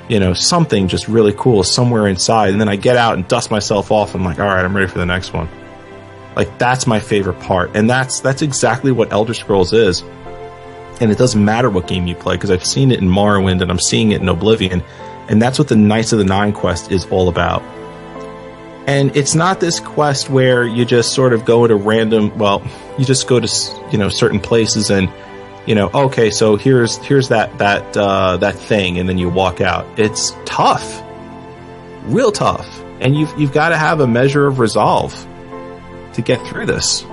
you 0.10 0.20
know 0.20 0.34
something 0.34 0.88
just 0.88 1.08
really 1.08 1.34
cool 1.38 1.62
somewhere 1.64 2.08
inside. 2.08 2.50
And 2.50 2.60
then 2.60 2.70
I 2.70 2.76
get 2.76 2.98
out 2.98 3.14
and 3.14 3.28
dust 3.28 3.52
myself 3.52 3.92
off. 3.92 4.16
I'm 4.16 4.26
like, 4.26 4.40
all 4.40 4.48
right, 4.48 4.66
I'm 4.66 4.76
ready 4.76 4.88
for 4.88 4.98
the 4.98 5.06
next 5.06 5.32
one. 5.32 5.48
Like 6.36 6.58
that's 6.58 6.86
my 6.86 7.00
favorite 7.00 7.40
part, 7.40 7.76
and 7.76 7.90
that's 7.90 8.20
that's 8.20 8.42
exactly 8.42 8.92
what 8.92 9.14
Elder 9.14 9.34
Scrolls 9.34 9.72
is. 9.72 10.02
And 11.00 11.12
it 11.12 11.18
doesn't 11.18 11.44
matter 11.44 11.70
what 11.70 11.88
game 11.88 12.08
you 12.08 12.16
play 12.16 12.36
because 12.36 12.52
I've 12.52 12.66
seen 12.66 12.92
it 12.92 13.00
in 13.00 13.08
Morrowind 13.08 13.62
and 13.62 13.70
I'm 13.70 13.80
seeing 13.80 14.12
it 14.12 14.22
in 14.22 14.28
Oblivion, 14.28 14.84
and 15.30 15.42
that's 15.42 15.58
what 15.58 15.70
the 15.70 15.76
Knights 15.76 16.12
of 16.12 16.20
the 16.20 16.26
Nine 16.26 16.52
quest 16.52 16.92
is 16.92 17.06
all 17.06 17.30
about. 17.30 17.62
And 18.88 19.16
it's 19.16 19.34
not 19.34 19.60
this 19.60 19.80
quest 19.80 20.30
where 20.30 20.64
you 20.66 20.86
just 20.86 21.14
sort 21.14 21.34
of 21.34 21.44
go 21.46 21.66
to 21.66 21.76
random. 21.76 22.38
Well, 22.38 22.62
you 23.00 23.06
just 23.06 23.28
go 23.28 23.40
to 23.40 23.88
you 23.92 23.98
know 23.98 24.10
certain 24.10 24.42
places 24.42 24.90
and 24.90 25.10
you 25.66 25.74
know 25.74 25.90
okay, 25.94 26.32
so 26.32 26.58
here's 26.58 26.98
here's 26.98 27.30
that 27.30 27.58
that 27.60 27.96
uh, 27.96 28.36
that 28.38 28.56
thing, 28.56 29.00
and 29.00 29.08
then 29.08 29.18
you 29.18 29.30
walk 29.30 29.62
out. 29.62 29.86
It's 29.98 30.34
tough, 30.44 31.02
real 32.08 32.34
tough, 32.34 32.68
and 33.00 33.16
you've 33.16 33.34
you've 33.40 33.54
got 33.54 33.70
to 33.70 33.78
have 33.78 34.02
a 34.02 34.08
measure 34.08 34.48
of 34.48 34.60
resolve 34.60 35.26
to 36.16 36.22
get 36.22 36.46
through 36.48 36.66
this, 36.66 37.06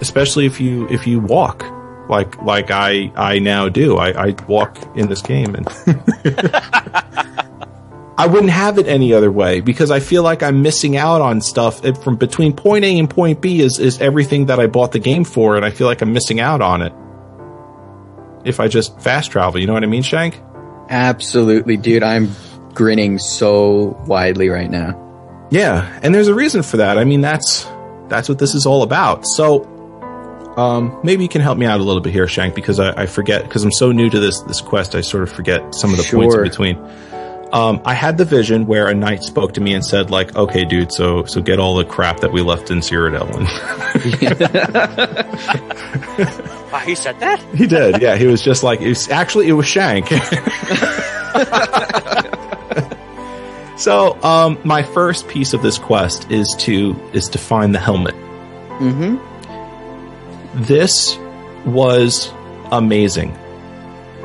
especially 0.00 0.46
if 0.46 0.60
you 0.60 0.86
if 0.88 1.06
you 1.06 1.20
walk 1.20 1.64
like 2.08 2.40
like 2.42 2.70
I 2.70 3.12
I 3.16 3.38
now 3.38 3.68
do. 3.68 3.96
I, 3.96 4.28
I 4.28 4.34
walk 4.46 4.78
in 4.96 5.08
this 5.08 5.20
game 5.22 5.54
and 5.54 5.66
I 8.20 8.26
wouldn't 8.26 8.50
have 8.50 8.78
it 8.78 8.88
any 8.88 9.12
other 9.12 9.30
way 9.30 9.60
because 9.60 9.90
I 9.92 10.00
feel 10.00 10.24
like 10.24 10.42
I'm 10.42 10.60
missing 10.62 10.96
out 10.96 11.20
on 11.20 11.40
stuff 11.40 11.84
It- 11.84 11.98
from 11.98 12.16
between 12.16 12.52
point 12.52 12.84
A 12.84 12.98
and 12.98 13.08
point 13.08 13.40
B 13.40 13.60
is 13.60 13.78
is 13.78 14.00
everything 14.00 14.46
that 14.46 14.58
I 14.58 14.66
bought 14.66 14.92
the 14.92 14.98
game 14.98 15.24
for, 15.24 15.56
and 15.56 15.64
I 15.64 15.70
feel 15.70 15.86
like 15.86 16.02
I'm 16.02 16.12
missing 16.12 16.40
out 16.40 16.60
on 16.60 16.82
it. 16.82 16.92
If 18.44 18.60
I 18.60 18.68
just 18.68 18.98
fast 19.00 19.30
travel, 19.30 19.60
you 19.60 19.66
know 19.66 19.72
what 19.74 19.84
I 19.84 19.86
mean, 19.86 20.02
Shank? 20.02 20.40
Absolutely, 20.88 21.76
dude. 21.76 22.02
I'm 22.02 22.30
grinning 22.74 23.18
so 23.18 23.96
widely 24.06 24.48
right 24.48 24.70
now. 24.70 25.46
Yeah, 25.50 25.98
and 26.02 26.14
there's 26.14 26.28
a 26.28 26.34
reason 26.34 26.62
for 26.62 26.78
that. 26.78 26.98
I 26.98 27.04
mean, 27.04 27.20
that's 27.20 27.64
that's 28.08 28.28
what 28.28 28.38
this 28.38 28.54
is 28.54 28.66
all 28.66 28.82
about. 28.82 29.26
So, 29.26 29.64
um, 30.56 30.98
maybe 31.04 31.22
you 31.22 31.28
can 31.28 31.40
help 31.40 31.56
me 31.56 31.66
out 31.66 31.80
a 31.80 31.82
little 31.82 32.02
bit 32.02 32.12
here, 32.12 32.26
Shank, 32.26 32.54
because 32.54 32.80
I, 32.80 33.02
I 33.02 33.06
forget 33.06 33.42
because 33.42 33.64
I'm 33.64 33.72
so 33.72 33.92
new 33.92 34.10
to 34.10 34.20
this 34.20 34.40
this 34.40 34.60
quest. 34.60 34.94
I 34.94 35.00
sort 35.00 35.22
of 35.22 35.30
forget 35.30 35.74
some 35.74 35.92
of 35.92 35.96
the 35.96 36.08
points 36.10 36.34
in 36.34 36.42
between. 36.42 36.76
Um, 37.52 37.80
I 37.86 37.94
had 37.94 38.18
the 38.18 38.26
vision 38.26 38.66
where 38.66 38.88
a 38.88 38.94
knight 38.94 39.22
spoke 39.22 39.54
to 39.54 39.60
me 39.60 39.72
and 39.72 39.84
said, 39.84 40.10
like, 40.10 40.36
"Okay, 40.36 40.64
dude, 40.64 40.92
so 40.92 41.24
so 41.24 41.40
get 41.40 41.58
all 41.58 41.76
the 41.76 41.84
crap 41.84 42.20
that 42.20 42.32
we 42.32 42.42
left 42.42 42.70
in 42.70 42.78
Cyrodiil." 42.78 43.34
And 43.34 43.48
Wow, 46.72 46.80
he 46.80 46.94
said 46.94 47.18
that? 47.20 47.40
He 47.54 47.66
did. 47.66 48.02
Yeah, 48.02 48.16
he 48.16 48.26
was 48.26 48.42
just 48.42 48.62
like 48.62 48.82
it 48.82 48.88
was, 48.88 49.08
actually 49.08 49.48
it 49.48 49.52
was 49.52 49.66
Shank. 49.66 50.10
so, 53.78 54.20
um, 54.22 54.58
my 54.64 54.82
first 54.82 55.28
piece 55.28 55.54
of 55.54 55.62
this 55.62 55.78
quest 55.78 56.30
is 56.30 56.54
to 56.60 57.00
is 57.12 57.28
to 57.30 57.38
find 57.38 57.74
the 57.74 57.78
helmet. 57.78 58.14
Mm-hmm. 58.78 59.16
This 60.64 61.16
was 61.64 62.32
amazing. 62.72 63.38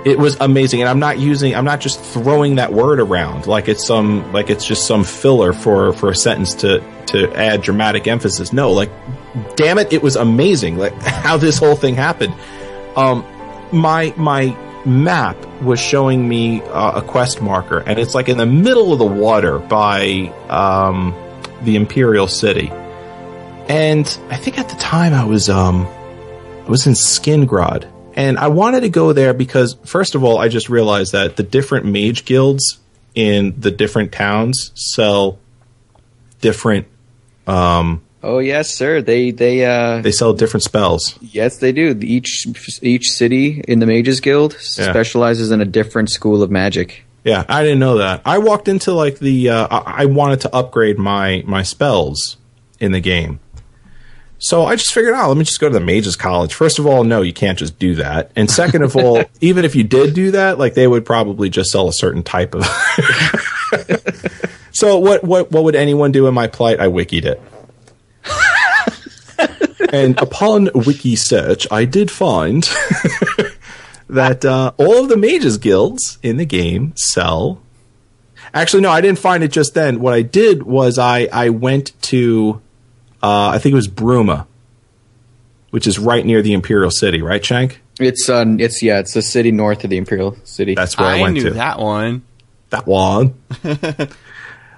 It 0.06 0.20
was 0.20 0.36
amazing, 0.42 0.82
and 0.82 0.90
I'm 0.90 1.00
not 1.00 1.20
using. 1.20 1.56
I'm 1.56 1.66
not 1.66 1.80
just 1.80 2.02
throwing 2.02 2.56
that 2.56 2.74
word 2.74 3.00
around 3.00 3.48
like 3.48 3.70
it's 3.70 3.86
some 3.86 4.34
like 4.34 4.50
it's 4.50 4.66
just 4.66 4.86
some 4.86 5.04
filler 5.04 5.54
for 5.54 5.94
for 5.94 6.10
a 6.10 6.16
sentence 6.16 6.56
to 6.56 6.80
to 7.08 7.32
add 7.34 7.62
dramatic 7.62 8.08
emphasis. 8.08 8.52
No, 8.52 8.72
like, 8.72 8.90
damn 9.56 9.78
it, 9.78 9.94
it 9.94 10.02
was 10.02 10.16
amazing. 10.16 10.78
Like 10.78 10.94
how 11.02 11.38
this 11.38 11.58
whole 11.58 11.76
thing 11.76 11.96
happened. 11.96 12.34
Um, 12.96 13.24
my 13.72 14.14
my 14.18 14.58
map 14.86 15.38
was 15.62 15.80
showing 15.80 16.28
me 16.28 16.62
uh, 16.62 17.00
a 17.00 17.02
quest 17.02 17.42
marker, 17.42 17.80
and 17.80 18.00
it's 18.00 18.14
like 18.14 18.30
in 18.30 18.38
the 18.38 18.46
middle 18.46 18.94
of 18.94 19.00
the 19.00 19.06
water 19.06 19.60
by 19.60 20.32
um 20.50 21.14
the 21.64 21.76
Imperial 21.76 22.28
City. 22.28 22.70
And 23.70 24.06
I 24.30 24.36
think 24.36 24.60
at 24.60 24.70
the 24.70 24.76
time 24.76 25.14
I 25.14 25.24
was 25.26 25.50
um 25.50 25.88
I 26.66 26.70
was 26.70 26.88
in 26.88 26.94
Skingrad. 26.94 27.90
And 28.16 28.38
I 28.38 28.48
wanted 28.50 28.82
to 28.82 28.90
go 28.90 29.12
there 29.12 29.34
because 29.34 29.76
first 29.86 30.14
of 30.14 30.24
all, 30.24 30.38
I 30.38 30.48
just 30.48 30.70
realized 30.70 31.14
that 31.14 31.36
the 31.36 31.42
different 31.42 31.88
mage 31.88 32.26
guilds 32.26 32.80
in 33.16 33.60
the 33.60 33.72
different 33.72 34.12
towns 34.12 34.72
sell 34.76 35.40
different 36.40 36.88
Oh 38.26 38.40
yes, 38.40 38.74
sir. 38.74 39.02
They 39.02 39.32
they 39.32 39.66
uh 39.66 40.02
they 40.02 40.12
sell 40.14 40.34
different 40.34 40.64
spells. 40.64 41.18
yes 41.22 41.58
they 41.58 41.72
do. 41.74 41.98
Each 42.02 42.48
each 42.82 43.12
city 43.12 43.62
in 43.68 43.80
the 43.80 43.86
Mages 43.86 44.22
Guild 44.22 44.54
Yeah. 44.78 44.90
specializes 44.90 45.52
in 45.52 45.60
a 45.62 45.66
different 45.66 46.10
school 46.10 46.42
of 46.42 46.50
magic. 46.50 47.04
Yeah, 47.26 47.44
I 47.50 47.64
didn't 47.64 47.80
know 47.80 47.98
that. 48.00 48.22
I 48.26 48.38
walked 48.40 48.68
into 48.68 48.94
like 48.94 49.20
the 49.20 49.50
uh, 49.50 49.68
I 49.86 50.06
wanted 50.06 50.42
to 50.42 50.56
upgrade 50.56 50.98
my 50.98 51.44
my 51.46 51.64
spells 51.64 52.38
in 52.80 52.92
the 52.94 53.00
game. 53.02 53.40
So 54.40 54.66
I 54.66 54.76
just 54.76 54.94
figured 54.94 55.14
out, 55.14 55.30
let 55.30 55.38
me 55.38 55.46
just 55.46 55.62
go 55.62 55.70
to 55.70 55.74
the 55.74 55.80
Mages 55.86 56.18
College. 56.18 56.54
First 56.54 56.78
of 56.78 56.86
all, 56.86 57.06
no, 57.06 57.22
you 57.22 57.32
can't 57.32 57.58
just 57.58 57.80
do 57.80 57.96
that. 57.96 58.30
And 58.36 58.52
second 58.52 58.82
of 58.84 58.94
all, 58.98 59.24
even 59.42 59.64
if 59.64 59.74
you 59.74 59.86
did 59.86 60.14
do 60.14 60.32
that, 60.32 60.60
like 60.60 60.74
they 60.74 60.86
would 60.86 61.06
probably 61.06 61.50
just 61.50 61.72
sell 61.72 61.88
a 61.88 61.94
certain 61.94 62.24
type 62.24 62.54
of 62.56 62.64
So 64.72 64.98
what 64.98 65.24
what 65.24 65.52
what 65.52 65.64
would 65.66 65.76
anyone 65.76 66.12
do 66.12 66.28
in 66.28 66.34
my 66.34 66.48
plight? 66.48 66.80
I 66.80 66.88
wikied 66.88 67.26
it. 67.26 67.42
and 69.92 70.20
upon 70.20 70.70
wiki 70.74 71.16
search, 71.16 71.68
I 71.72 71.86
did 71.86 72.10
find 72.12 72.64
that 74.10 74.46
uh, 74.46 74.72
all 74.78 75.04
of 75.04 75.10
the 75.10 75.18
mages 75.18 75.58
guilds 75.58 76.18
in 76.24 76.38
the 76.38 76.46
game 76.46 76.94
sell. 76.96 77.62
Actually, 78.54 78.82
no, 78.82 78.92
I 78.92 79.02
didn't 79.02 79.20
find 79.20 79.44
it 79.44 79.52
just 79.52 79.74
then. 79.74 80.00
What 80.00 80.14
I 80.14 80.22
did 80.22 80.64
was 80.64 81.00
I 81.00 81.28
I 81.32 81.50
went 81.50 82.00
to 82.04 82.62
uh, 83.22 83.50
I 83.50 83.58
think 83.58 83.74
it 83.74 83.76
was 83.76 83.88
Bruma, 83.88 84.46
which 85.72 85.88
is 85.88 85.98
right 85.98 86.26
near 86.26 86.42
the 86.42 86.54
Imperial 86.54 86.92
City, 86.92 87.22
right, 87.22 87.44
Shank? 87.44 87.82
It's 88.00 88.28
uh 88.30 88.46
it's 88.60 88.82
yeah, 88.82 89.00
it's 89.00 89.14
the 89.14 89.22
city 89.22 89.52
north 89.52 89.84
of 89.84 89.90
the 89.90 89.98
Imperial 89.98 90.36
City. 90.44 90.76
That's 90.76 90.98
where 90.98 91.08
I, 91.08 91.20
I 91.20 91.22
went 91.22 91.36
knew 91.36 91.44
to. 91.44 91.52
that 91.52 91.80
one. 91.80 92.24
that 92.70 92.86
one. 92.88 93.36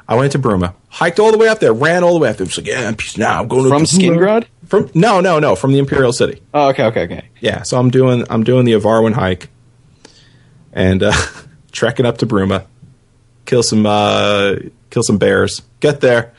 I 0.08 0.16
went 0.16 0.32
to 0.34 0.40
Bruma, 0.40 0.74
hiked 0.90 1.20
all 1.20 1.32
the 1.32 1.38
way 1.38 1.48
up 1.48 1.60
there, 1.60 1.74
ran 1.74 2.04
all 2.04 2.14
the 2.14 2.20
way 2.20 2.30
up 2.30 2.38
there. 2.38 2.46
It 2.46 2.50
was 2.50 2.58
like, 2.58 2.68
yeah, 2.68 2.92
peace 2.96 3.18
now. 3.18 3.42
I'm 3.42 3.48
going 3.48 3.68
From 3.70 3.86
to 3.86 3.96
Bruma. 3.96 4.18
Skingrad? 4.18 4.46
From 4.68 4.90
no, 4.94 5.20
no, 5.22 5.40
no, 5.40 5.56
from 5.56 5.72
the 5.74 5.80
Imperial 5.80 6.14
City. 6.14 6.42
Oh, 6.54 6.70
okay, 6.70 6.86
okay, 6.86 7.04
okay. 7.04 7.30
Yeah, 7.40 7.64
so 7.64 7.80
I'm 7.80 7.90
doing 7.90 8.24
I'm 8.30 8.44
doing 8.44 8.66
the 8.66 8.74
Evarwyn 8.74 9.14
hike 9.14 9.50
and 10.74 11.02
uh, 11.04 11.14
trekking 11.72 12.06
up 12.06 12.20
to 12.20 12.28
Bruma, 12.28 12.66
kill 13.46 13.64
some 13.64 13.86
uh, 13.86 14.56
kill 14.90 15.04
some 15.04 15.18
bears, 15.18 15.62
get 15.80 16.02
there, 16.02 16.34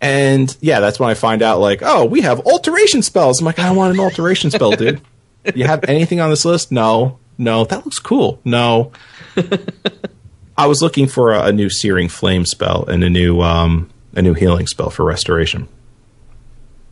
and 0.00 0.54
yeah, 0.60 0.80
that's 0.80 1.00
when 1.00 1.08
I 1.10 1.14
find 1.14 1.42
out 1.42 1.60
like, 1.60 1.80
oh, 1.82 2.04
we 2.04 2.20
have 2.22 2.40
alteration 2.46 3.02
spells. 3.02 3.40
I'm 3.40 3.46
like, 3.46 3.58
I 3.58 3.70
want 3.72 3.94
an 3.94 4.00
alteration 4.00 4.50
spell, 4.50 4.72
dude. 4.72 5.00
You 5.54 5.64
have 5.64 5.84
anything 5.88 6.20
on 6.20 6.28
this 6.28 6.44
list? 6.44 6.70
No, 6.72 7.18
no, 7.38 7.64
that 7.64 7.84
looks 7.86 7.98
cool. 8.00 8.38
No. 8.44 8.92
I 10.58 10.66
was 10.66 10.82
looking 10.82 11.06
for 11.06 11.32
a, 11.32 11.44
a 11.44 11.52
new 11.52 11.70
searing 11.70 12.08
flame 12.08 12.44
spell 12.44 12.84
and 12.86 13.04
a 13.04 13.08
new 13.08 13.40
um, 13.40 13.88
a 14.14 14.20
new 14.20 14.34
healing 14.34 14.66
spell 14.66 14.90
for 14.90 15.04
restoration. 15.04 15.68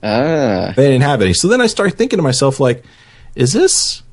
Ah. 0.05 0.73
They 0.77 0.87
didn't 0.87 1.03
have 1.03 1.21
any. 1.21 1.35
So 1.35 1.49
then 1.49 1.61
I 1.61 1.67
started 1.67 1.99
thinking 1.99 2.19
to 2.19 2.23
myself, 2.23 2.61
like, 2.61 2.85
is 3.35 3.53
this 3.53 4.05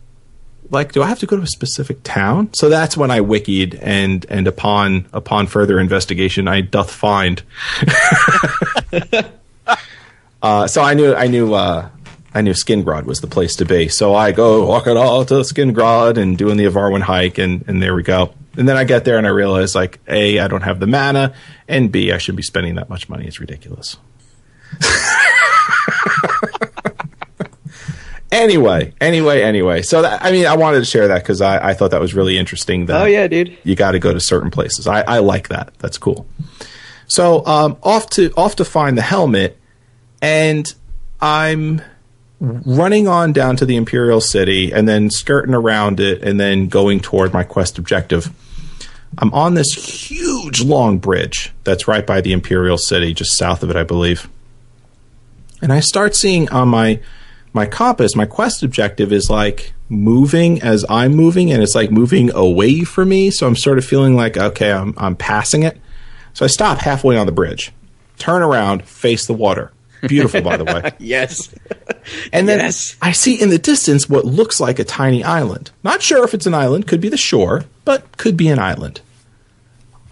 like 0.71 0.91
do 0.91 1.03
I 1.03 1.07
have 1.07 1.19
to 1.19 1.27
go 1.27 1.37
to 1.37 1.43
a 1.43 1.47
specific 1.47 2.01
town? 2.01 2.51
So 2.53 2.67
that's 2.67 2.97
when 2.97 3.11
I 3.11 3.19
wikied 3.19 3.77
and 3.79 4.25
and 4.27 4.47
upon 4.47 5.05
upon 5.13 5.45
further 5.45 5.79
investigation 5.79 6.47
I 6.47 6.61
doth 6.61 6.91
find. 6.91 7.43
uh, 10.41 10.65
so 10.65 10.81
I 10.81 10.95
knew 10.95 11.13
I 11.13 11.27
knew 11.27 11.53
uh, 11.53 11.89
I 12.33 12.41
knew 12.41 12.53
Skingrad 12.53 13.03
was 13.03 13.21
the 13.21 13.27
place 13.27 13.55
to 13.57 13.65
be. 13.65 13.87
So 13.87 14.15
I 14.15 14.31
go 14.31 14.65
walking 14.65 14.97
all 14.97 15.23
to 15.25 15.35
Skingrad 15.35 16.17
and 16.17 16.39
doing 16.39 16.57
the 16.57 16.65
Evarwyn 16.65 17.01
hike 17.01 17.37
and 17.37 17.63
and 17.67 17.83
there 17.83 17.93
we 17.93 18.01
go. 18.01 18.33
And 18.55 18.69
then 18.69 18.77
I 18.77 18.83
get 18.83 19.03
there 19.05 19.17
and 19.17 19.25
I 19.25 19.31
realize 19.31 19.73
like 19.73 19.99
A, 20.07 20.39
I 20.39 20.47
don't 20.47 20.61
have 20.61 20.79
the 20.79 20.87
mana, 20.87 21.33
and 21.67 21.91
B, 21.91 22.11
I 22.11 22.17
shouldn't 22.17 22.37
be 22.37 22.43
spending 22.43 22.75
that 22.75 22.89
much 22.89 23.09
money. 23.09 23.25
It's 23.25 23.39
ridiculous. 23.39 23.97
anyway, 28.31 28.93
anyway, 28.99 29.41
anyway. 29.41 29.81
So 29.81 30.01
that, 30.01 30.23
I 30.23 30.31
mean, 30.31 30.45
I 30.45 30.55
wanted 30.55 30.79
to 30.79 30.85
share 30.85 31.07
that 31.09 31.23
because 31.23 31.41
I, 31.41 31.69
I 31.69 31.73
thought 31.73 31.91
that 31.91 32.01
was 32.01 32.13
really 32.13 32.37
interesting. 32.37 32.87
That 32.87 33.01
Oh 33.01 33.05
yeah, 33.05 33.27
dude. 33.27 33.57
you 33.63 33.75
got 33.75 33.91
to 33.91 33.99
go 33.99 34.13
to 34.13 34.19
certain 34.19 34.51
places. 34.51 34.87
I, 34.87 35.01
I 35.01 35.19
like 35.19 35.49
that. 35.49 35.73
That's 35.79 35.97
cool. 35.97 36.27
So 37.07 37.45
um, 37.45 37.77
off 37.83 38.09
to 38.11 38.31
off 38.35 38.55
to 38.57 38.65
find 38.65 38.97
the 38.97 39.01
helmet, 39.01 39.57
and 40.21 40.73
I'm 41.21 41.81
running 42.39 43.07
on 43.07 43.33
down 43.33 43.55
to 43.57 43.65
the 43.65 43.75
Imperial 43.75 44.21
City, 44.21 44.71
and 44.71 44.87
then 44.87 45.09
skirting 45.09 45.53
around 45.53 45.99
it, 45.99 46.23
and 46.23 46.39
then 46.39 46.67
going 46.67 46.99
toward 46.99 47.33
my 47.33 47.43
quest 47.43 47.77
objective. 47.77 48.31
I'm 49.17 49.33
on 49.33 49.53
this 49.53 49.73
huge 49.73 50.61
long 50.61 50.97
bridge 50.97 51.53
that's 51.63 51.87
right 51.87 52.05
by 52.05 52.21
the 52.21 52.33
Imperial 52.33 52.77
City, 52.77 53.13
just 53.13 53.37
south 53.37 53.63
of 53.63 53.69
it, 53.69 53.75
I 53.75 53.83
believe. 53.83 54.29
And 55.61 55.71
I 55.71 55.79
start 55.79 56.15
seeing 56.15 56.49
on 56.49 56.69
my 56.69 56.99
my 57.53 57.67
compass, 57.67 58.15
my 58.15 58.25
quest 58.25 58.63
objective 58.63 59.13
is 59.13 59.29
like 59.29 59.73
moving 59.87 60.61
as 60.61 60.83
I'm 60.89 61.13
moving, 61.13 61.51
and 61.51 61.61
it's 61.61 61.75
like 61.75 61.91
moving 61.91 62.33
away 62.33 62.83
from 62.83 63.09
me. 63.09 63.29
So 63.29 63.47
I'm 63.47 63.55
sort 63.55 63.77
of 63.77 63.85
feeling 63.85 64.15
like, 64.15 64.37
okay, 64.37 64.71
I'm 64.71 64.93
I'm 64.97 65.15
passing 65.15 65.63
it. 65.63 65.79
So 66.33 66.45
I 66.45 66.47
stop 66.47 66.79
halfway 66.79 67.15
on 67.15 67.27
the 67.27 67.31
bridge, 67.31 67.71
turn 68.17 68.41
around, 68.41 68.85
face 68.85 69.27
the 69.27 69.33
water. 69.33 69.71
Beautiful, 70.07 70.41
by 70.41 70.57
the 70.57 70.65
way. 70.65 70.91
Yes. 70.99 71.53
And 72.31 72.47
then 72.49 72.59
Yes. 72.59 72.95
I 73.01 73.11
see 73.13 73.41
in 73.41 73.49
the 73.49 73.57
distance 73.57 74.09
what 74.09 74.25
looks 74.25 74.59
like 74.59 74.79
a 74.79 74.83
tiny 74.83 75.23
island. 75.23 75.71
Not 75.83 76.01
sure 76.01 76.23
if 76.23 76.33
it's 76.33 76.45
an 76.45 76.53
island, 76.53 76.87
could 76.87 76.99
be 77.01 77.09
the 77.09 77.17
shore, 77.17 77.65
but 77.85 78.17
could 78.17 78.35
be 78.37 78.47
an 78.49 78.59
island. 78.59 79.01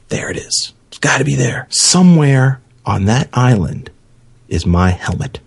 There 0.09 0.29
it 0.31 0.37
is. 0.37 0.73
It's 0.87 0.97
got 0.99 1.17
to 1.19 1.23
be 1.25 1.35
there. 1.35 1.67
Somewhere 1.69 2.61
on 2.85 3.05
that 3.05 3.29
island 3.33 3.91
is 4.47 4.65
my 4.65 4.91
helmet, 4.91 5.39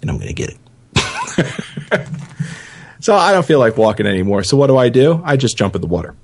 and 0.00 0.10
I'm 0.10 0.16
going 0.16 0.28
to 0.28 0.34
get 0.34 0.50
it. 0.50 0.58
so 3.00 3.14
I 3.14 3.32
don't 3.32 3.44
feel 3.46 3.58
like 3.58 3.76
walking 3.76 4.06
anymore. 4.06 4.42
So 4.42 4.56
what 4.56 4.68
do 4.68 4.76
I 4.76 4.88
do? 4.88 5.20
I 5.24 5.36
just 5.36 5.56
jump 5.56 5.74
in 5.74 5.80
the 5.80 5.86
water. 5.86 6.14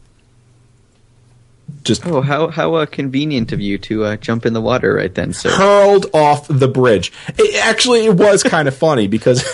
Just 1.82 2.06
Oh, 2.06 2.20
how 2.20 2.48
how 2.48 2.74
uh, 2.74 2.86
convenient 2.86 3.52
of 3.52 3.60
you 3.60 3.78
to 3.78 4.04
uh, 4.04 4.16
jump 4.16 4.46
in 4.46 4.52
the 4.52 4.60
water 4.60 4.94
right 4.94 5.14
then, 5.14 5.32
sir. 5.32 5.50
hurled 5.50 6.06
off 6.14 6.46
the 6.48 6.68
bridge. 6.68 7.12
It, 7.38 7.64
actually, 7.64 8.06
it 8.06 8.14
was 8.14 8.42
kind 8.42 8.68
of 8.68 8.76
funny 8.76 9.08
because 9.08 9.44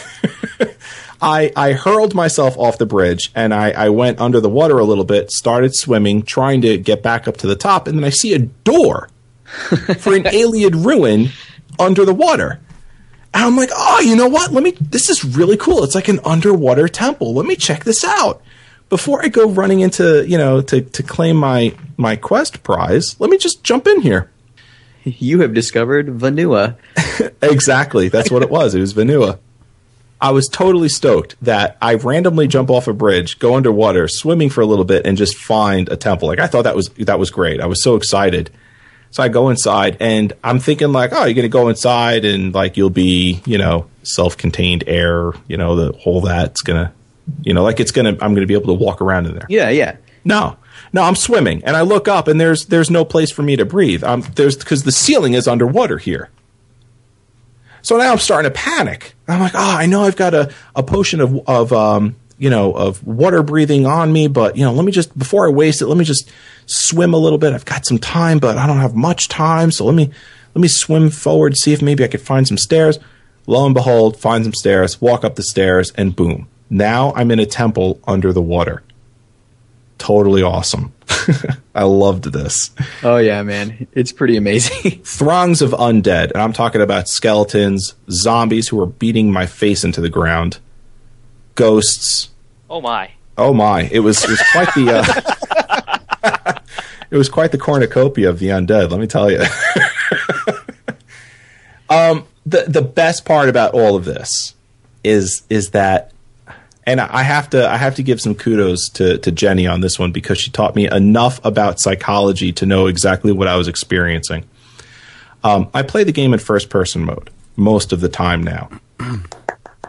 I 1.23 1.53
I 1.57 1.73
hurled 1.73 2.15
myself 2.15 2.57
off 2.59 2.79
the 2.79 2.87
bridge 2.87 3.31
and 3.35 3.55
I, 3.55 3.71
I 3.71 3.89
went 3.89 4.21
under 4.21 4.41
the 4.41 4.49
water 4.49 4.79
a 4.79 4.85
little 4.85 5.05
bit, 5.05 5.31
started 5.31 5.75
swimming, 5.75 6.23
trying 6.23 6.61
to 6.63 6.77
get 6.79 7.03
back 7.03 7.27
up 7.27 7.37
to 7.39 7.47
the 7.47 7.57
top, 7.57 7.87
and 7.89 7.99
then 7.99 8.05
I 8.05 8.11
see 8.11 8.35
a 8.35 8.39
door 8.39 9.09
for 9.99 10.15
an 10.15 10.25
Ayleid 10.25 10.85
ruin 10.85 11.31
under 11.79 12.05
the 12.05 12.15
water. 12.15 12.61
And 13.35 13.45
I'm 13.45 13.57
like, 13.57 13.71
oh, 13.75 14.01
you 14.01 14.17
know 14.17 14.29
what? 14.29 14.53
Let 14.53 14.63
me. 14.63 14.73
This 14.81 15.11
is 15.11 15.25
really 15.25 15.57
cool. 15.57 15.85
It's 15.85 15.95
like 15.95 16.09
an 16.09 16.21
underwater 16.25 16.89
temple. 16.89 17.35
Let 17.35 17.47
me 17.47 17.57
check 17.57 17.85
this 17.85 18.05
out. 18.05 18.43
Before 18.89 19.23
I 19.23 19.29
go 19.29 19.49
running 19.51 19.81
into, 19.81 20.27
you 20.27 20.39
know, 20.39 20.63
to, 20.63 20.81
to 20.81 21.03
claim 21.03 21.37
my 21.37 21.75
my 21.97 22.17
quest 22.17 22.63
prize, 22.63 23.21
let 23.21 23.31
me 23.31 23.37
just 23.37 23.63
jump 23.63 23.87
in 23.87 24.01
here. 24.01 24.31
You 25.05 25.41
have 25.41 25.55
discovered 25.55 26.07
Vanua. 26.07 26.77
Exactly. 27.41 28.09
That's 28.09 28.31
what 28.31 28.43
it 28.43 28.51
was. 28.51 28.75
It 28.75 28.81
was 28.81 28.95
Vanua. 28.95 29.39
I 30.21 30.33
was 30.33 30.49
totally 30.49 30.89
stoked 30.89 31.37
that 31.43 31.77
I 31.81 31.95
randomly 31.95 32.49
jump 32.49 32.71
off 32.71 32.89
a 32.89 32.93
bridge, 32.93 33.39
go 33.39 33.55
underwater, 33.55 34.09
swimming 34.09 34.51
for 34.51 34.61
a 34.61 34.67
little 34.67 34.85
bit, 34.85 35.07
and 35.07 35.17
just 35.17 35.37
find 35.37 35.89
a 35.89 35.97
temple. 35.97 36.27
Like 36.29 36.41
I 36.41 36.49
thought 36.49 36.63
that 36.63 36.75
was 36.75 36.89
that 36.91 37.19
was 37.19 37.31
great. 37.31 37.61
I 37.61 37.67
was 37.67 37.83
so 37.83 37.95
excited. 37.95 38.51
So 39.11 39.23
I 39.23 39.29
go 39.29 39.49
inside 39.49 39.97
and 40.01 40.33
I'm 40.43 40.59
thinking 40.59 40.93
like, 40.93 41.13
oh, 41.13 41.25
you're 41.25 41.35
gonna 41.35 41.49
go 41.49 41.69
inside 41.69 42.25
and 42.25 42.53
like 42.53 42.77
you'll 42.77 42.91
be, 42.91 43.41
you 43.47 43.57
know, 43.59 43.87
self-contained 44.03 44.85
air, 44.87 45.33
you 45.47 45.57
know, 45.57 45.77
the 45.77 45.97
whole 45.99 46.21
that's 46.23 46.63
gonna 46.63 46.93
You 47.43 47.55
know, 47.55 47.63
like 47.63 47.81
it's 47.81 47.91
gonna 47.91 48.17
I'm 48.21 48.35
gonna 48.35 48.47
be 48.47 48.55
able 48.55 48.69
to 48.69 48.85
walk 48.85 49.01
around 49.01 49.27
in 49.27 49.35
there. 49.35 49.47
Yeah, 49.49 49.71
yeah. 49.71 49.97
No, 50.25 50.57
no, 50.93 51.03
I'm 51.03 51.15
swimming, 51.15 51.63
and 51.65 51.77
I 51.77 51.83
look 51.83 52.09
up, 52.09 52.29
and 52.29 52.41
there's 52.41 52.67
there's 52.67 52.91
no 52.91 53.05
place 53.05 53.31
for 53.31 53.43
me 53.43 53.57
to 53.57 53.65
breathe. 53.65 54.05
Um, 54.05 54.23
there's 54.35 54.57
because 54.57 54.85
the 54.85 54.93
ceiling 54.93 55.35
is 55.35 55.49
underwater 55.49 55.99
here. 55.99 56.31
So 57.83 57.97
now 57.97 58.13
I'm 58.13 58.19
starting 58.19 58.51
to 58.51 58.55
panic. 58.55 59.15
I'm 59.29 59.41
like, 59.41 59.55
oh, 59.55 59.77
I 59.79 59.87
know 59.87 60.03
I've 60.03 60.17
got 60.17 60.35
a, 60.35 60.53
a 60.75 60.83
potion 60.83 61.21
of 61.21 61.41
of 61.49 61.73
um, 61.73 62.17
you 62.39 62.51
know 62.51 62.73
of 62.73 63.07
water 63.07 63.43
breathing 63.43 63.87
on 63.87 64.13
me, 64.13 64.29
but 64.29 64.57
you 64.57 64.65
know, 64.65 64.73
let 64.73 64.85
me 64.85 64.93
just 64.93 65.17
before 65.19 65.47
I 65.47 65.51
waste 65.51 65.83
it, 65.83 65.87
let 65.87 65.97
me 65.97 66.05
just 66.05 66.31
swim 66.67 67.15
a 67.15 67.19
little 67.19 67.39
bit. 67.39 67.53
I've 67.53 67.65
got 67.65 67.87
some 67.87 67.99
time, 67.99 68.39
but 68.39 68.59
I 68.59 68.67
don't 68.67 68.79
have 68.79 68.95
much 68.95 69.29
time, 69.29 69.71
so 69.71 69.85
let 69.85 69.95
me 69.95 70.11
let 70.55 70.61
me 70.61 70.69
swim 70.69 71.11
forward, 71.11 71.57
see 71.57 71.73
if 71.73 71.83
maybe 71.83 72.05
I 72.05 72.09
could 72.09 72.21
find 72.21 72.47
some 72.47 72.59
stairs. 72.59 72.99
Lo 73.47 73.65
and 73.65 73.75
behold, 73.75 74.19
find 74.19 74.45
some 74.45 74.53
stairs, 74.53 75.01
walk 75.01 75.25
up 75.25 75.37
the 75.37 75.43
stairs, 75.43 75.93
and 75.93 76.15
boom. 76.15 76.49
Now 76.71 77.13
I'm 77.15 77.31
in 77.31 77.39
a 77.39 77.47
temple 77.47 78.01
under 78.07 78.33
the 78.33 78.43
water. 78.43 78.83
Totally 79.99 80.43
awesome. 80.43 80.93
I 81.75 81.85
loved 81.85 82.33
this. 82.33 82.71
Oh 83.03 83.17
yeah, 83.17 83.43
man, 83.43 83.87
it's 83.93 84.13
pretty 84.13 84.37
amazing. 84.37 85.03
Throngs 85.05 85.63
of 85.63 85.71
undead, 85.71 86.31
and 86.33 86.39
I'm 86.43 86.53
talking 86.53 86.81
about 86.81 87.09
skeletons, 87.09 87.95
zombies 88.11 88.69
who 88.69 88.81
are 88.81 88.87
beating 88.87 89.33
my 89.33 89.47
face 89.47 89.85
into 89.85 90.01
the 90.01 90.09
ground, 90.09 90.59
ghosts. 91.55 92.31
Oh 92.71 92.81
my. 92.81 93.11
Oh 93.37 93.55
my! 93.55 93.83
It 93.93 94.01
was 94.01 94.23
it 94.25 94.31
was 94.31 94.43
quite 94.53 94.75
the 94.75 94.99
uh, 96.45 96.59
it 97.11 97.17
was 97.17 97.29
quite 97.29 97.53
the 97.53 97.59
cornucopia 97.59 98.29
of 98.29 98.41
the 98.41 98.49
undead. 98.49 98.91
Let 98.91 99.01
me 99.01 99.07
tell 99.07 99.31
you. 99.31 99.43
um, 101.89 102.27
the 102.45 102.65
the 102.67 102.83
best 102.83 103.25
part 103.25 103.49
about 103.49 103.75
all 103.75 103.95
of 103.95 104.05
this 104.05 104.55
is 105.05 105.45
is 105.49 105.71
that 105.71 106.13
and 106.89 107.03
I 107.03 107.23
have 107.23 107.51
to 107.51 107.69
I 107.69 107.77
have 107.77 107.97
to 107.97 108.03
give 108.03 108.19
some 108.19 108.35
kudos 108.35 108.89
to 108.95 109.19
to 109.19 109.31
Jenny 109.31 109.67
on 109.67 109.83
this 109.83 109.99
one 109.99 110.11
because 110.11 110.39
she 110.39 110.51
taught 110.51 110.75
me 110.75 110.91
enough 110.91 111.39
about 111.45 111.79
psychology 111.81 112.51
to 112.55 112.65
know 112.65 112.87
exactly 112.87 113.31
what 113.31 113.47
I 113.47 113.57
was 113.57 113.69
experiencing. 113.69 114.45
Um, 115.45 115.69
I 115.75 115.83
play 115.83 116.03
the 116.03 116.13
game 116.13 116.33
in 116.33 116.39
first 116.39 116.71
person 116.71 117.05
mode 117.05 117.31
most 117.57 117.93
of 117.93 118.01
the 118.01 118.09
time 118.09 118.43
now. 118.43 118.71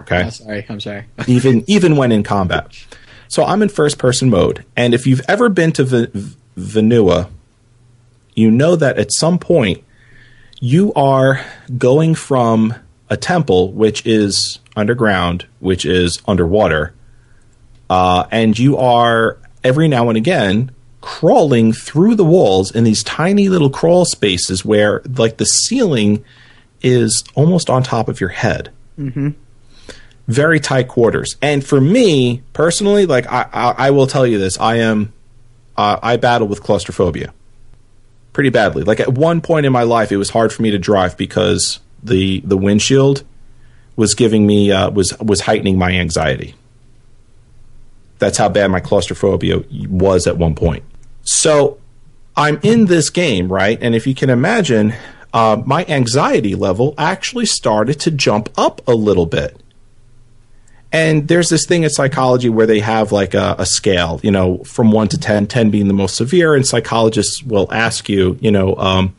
Okay, 0.04 0.22
I'm 0.22 0.32
sorry, 0.32 0.66
I'm 0.70 0.80
sorry. 0.80 1.06
even 1.28 1.64
even 1.68 1.96
when 1.98 2.12
in 2.12 2.24
combat. 2.24 2.72
So 3.28 3.44
I'm 3.44 3.62
in 3.62 3.70
first 3.70 4.00
person 4.00 4.30
mode, 4.30 4.66
and 4.76 4.94
if 4.94 5.06
you've 5.06 5.22
ever 5.28 5.50
been 5.50 5.72
to 5.74 5.84
v- 5.84 6.36
Vanua, 6.58 7.30
you 8.34 8.50
know 8.50 8.76
that 8.78 8.98
at 8.98 9.12
some 9.12 9.38
point 9.38 9.84
you 10.62 10.94
are 10.94 11.46
going 11.78 12.16
from 12.16 12.74
a 13.10 13.18
temple, 13.18 13.72
which 13.74 14.04
is 14.06 14.60
underground, 14.80 15.46
which 15.60 15.86
is 15.86 16.22
underwater, 16.28 16.94
uh, 17.90 18.26
and 18.32 18.58
you 18.58 18.78
are 18.78 19.38
every 19.64 19.88
now 19.88 20.10
and 20.10 20.18
again 20.18 20.72
crawling 21.02 21.72
through 21.72 22.16
the 22.16 22.26
walls 22.26 22.72
in 22.72 22.84
these 22.84 23.04
tiny 23.04 23.50
little 23.50 23.70
crawl 23.70 24.06
spaces 24.06 24.66
where, 24.66 25.02
like, 25.18 25.38
the 25.38 25.46
ceiling 25.46 26.24
is 26.82 27.24
almost 27.36 27.70
on 27.70 27.84
top 27.84 28.10
of 28.10 28.20
your 28.20 28.30
head. 28.30 28.72
Mm-hmm. 28.98 29.30
Very 30.28 30.60
tight 30.60 30.88
quarters. 30.88 31.36
And 31.42 31.66
for 31.66 31.80
me 31.80 32.44
personally, 32.54 33.06
like, 33.06 33.28
I, 33.32 33.48
I, 33.52 33.72
I 33.88 33.92
will 33.92 34.08
tell 34.08 34.26
you 34.28 34.38
this: 34.40 34.60
I 34.60 34.78
am, 34.78 35.14
uh, 35.78 36.00
I 36.02 36.18
battle 36.18 36.48
with 36.48 36.64
claustrophobia 36.64 37.34
pretty 38.34 38.50
badly. 38.50 38.84
Like 38.84 39.00
at 39.00 39.14
one 39.14 39.42
point 39.42 39.66
in 39.66 39.74
my 39.74 39.84
life, 39.84 40.12
it 40.12 40.18
was 40.18 40.30
hard 40.30 40.54
for 40.54 40.62
me 40.62 40.72
to 40.72 40.80
drive 40.80 41.18
because 41.18 41.80
the 42.02 42.42
the 42.46 42.58
windshield 42.58 43.24
was 44.00 44.16
giving 44.16 44.48
me 44.48 44.72
uh, 44.72 44.90
was 44.90 45.14
was 45.20 45.42
heightening 45.42 45.78
my 45.78 45.92
anxiety. 45.92 46.56
That's 48.18 48.38
how 48.38 48.50
bad 48.50 48.72
my 48.72 48.80
claustrophobia 48.80 49.64
was 49.90 50.26
at 50.26 50.38
one 50.38 50.56
point. 50.56 50.84
So 51.24 51.78
I'm 52.36 52.60
in 52.64 52.86
this 52.86 53.10
game, 53.10 53.52
right? 53.52 53.78
And 53.82 53.94
if 53.94 54.08
you 54.08 54.16
can 54.16 54.30
imagine, 54.30 54.94
uh, 55.34 55.62
my 55.66 55.86
anxiety 55.86 56.56
level 56.56 56.96
actually 56.98 57.46
started 57.46 58.00
to 58.02 58.12
jump 58.12 58.50
up 58.58 58.82
a 58.88 58.94
little 58.94 59.26
bit. 59.26 59.62
And 60.92 61.28
there's 61.28 61.50
this 61.50 61.66
thing 61.66 61.84
in 61.84 61.90
psychology 61.90 62.50
where 62.50 62.66
they 62.66 62.80
have 62.80 63.12
like 63.12 63.34
a, 63.34 63.56
a, 63.60 63.66
scale, 63.66 64.20
you 64.24 64.32
know, 64.32 64.64
from 64.64 64.92
one 64.92 65.08
to 65.10 65.20
10, 65.20 65.46
10 65.46 65.70
being 65.70 65.88
the 65.88 65.94
most 65.94 66.16
severe. 66.16 66.56
And 66.56 66.66
psychologists 66.66 67.44
will 67.44 67.72
ask 67.72 68.10
you, 68.10 68.38
you 68.42 68.50
know, 68.50 68.76
um, 68.78 69.16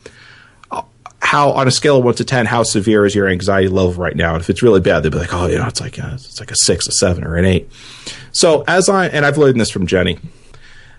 how 1.20 1.50
on 1.52 1.68
a 1.68 1.70
scale 1.70 1.98
of 1.98 2.04
one 2.04 2.14
to 2.14 2.24
10, 2.24 2.46
how 2.46 2.62
severe 2.62 3.04
is 3.04 3.14
your 3.14 3.28
anxiety 3.28 3.68
level 3.68 3.92
right 3.92 4.16
now? 4.16 4.34
And 4.34 4.42
if 4.42 4.50
it's 4.50 4.62
really 4.62 4.80
bad, 4.80 5.02
they'd 5.02 5.12
be 5.12 5.18
like, 5.18 5.34
oh, 5.34 5.46
you 5.46 5.58
know, 5.58 5.66
it's 5.66 5.80
like 5.80 5.98
a, 5.98 6.12
it's 6.14 6.40
like 6.40 6.50
a 6.50 6.56
six, 6.56 6.88
a 6.88 6.92
seven, 6.92 7.24
or 7.24 7.36
an 7.36 7.44
eight. 7.44 7.70
So 8.32 8.64
as 8.66 8.88
I, 8.88 9.06
and 9.08 9.26
I've 9.26 9.38
learned 9.38 9.60
this 9.60 9.70
from 9.70 9.86
Jenny. 9.86 10.18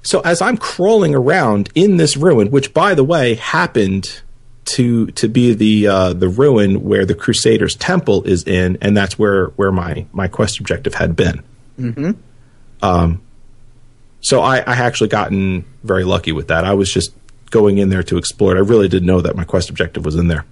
So 0.03 0.19
as 0.21 0.41
I'm 0.41 0.57
crawling 0.57 1.15
around 1.15 1.69
in 1.75 1.97
this 1.97 2.17
ruin, 2.17 2.51
which 2.51 2.73
by 2.73 2.93
the 2.93 3.03
way 3.03 3.35
happened 3.35 4.21
to 4.63 5.07
to 5.07 5.27
be 5.27 5.53
the 5.53 5.87
uh, 5.87 6.13
the 6.13 6.29
ruin 6.29 6.83
where 6.83 7.05
the 7.05 7.15
Crusaders' 7.15 7.75
temple 7.75 8.23
is 8.23 8.43
in, 8.43 8.77
and 8.81 8.95
that's 8.95 9.17
where 9.17 9.47
where 9.47 9.71
my 9.71 10.05
my 10.11 10.27
quest 10.27 10.59
objective 10.59 10.93
had 10.93 11.15
been. 11.15 11.43
Mm-hmm. 11.79 12.11
Um, 12.83 13.21
so 14.21 14.41
I, 14.41 14.57
I 14.59 14.75
actually 14.75 15.09
gotten 15.09 15.65
very 15.83 16.03
lucky 16.03 16.31
with 16.31 16.47
that. 16.49 16.63
I 16.63 16.73
was 16.73 16.91
just 16.91 17.13
going 17.51 17.77
in 17.77 17.89
there 17.89 18.03
to 18.03 18.17
explore 18.17 18.55
it. 18.55 18.57
I 18.57 18.61
really 18.61 18.87
didn't 18.87 19.05
know 19.05 19.21
that 19.21 19.35
my 19.35 19.43
quest 19.43 19.69
objective 19.69 20.03
was 20.03 20.15
in 20.15 20.27
there. 20.27 20.45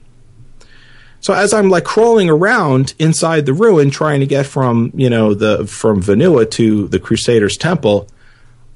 So 1.21 1.34
as 1.34 1.53
I'm 1.53 1.69
like 1.69 1.84
crawling 1.84 2.30
around 2.30 2.93
inside 2.97 3.45
the 3.45 3.53
ruin, 3.53 3.89
trying 3.89 4.21
to 4.21 4.26
get 4.26 4.45
from 4.45 4.91
you 4.93 5.09
know 5.09 5.34
the 5.34 5.65
from 5.67 6.01
Vanua 6.01 6.49
to 6.51 6.88
the 6.88 6.99
Crusaders' 6.99 7.57
temple, 7.57 8.07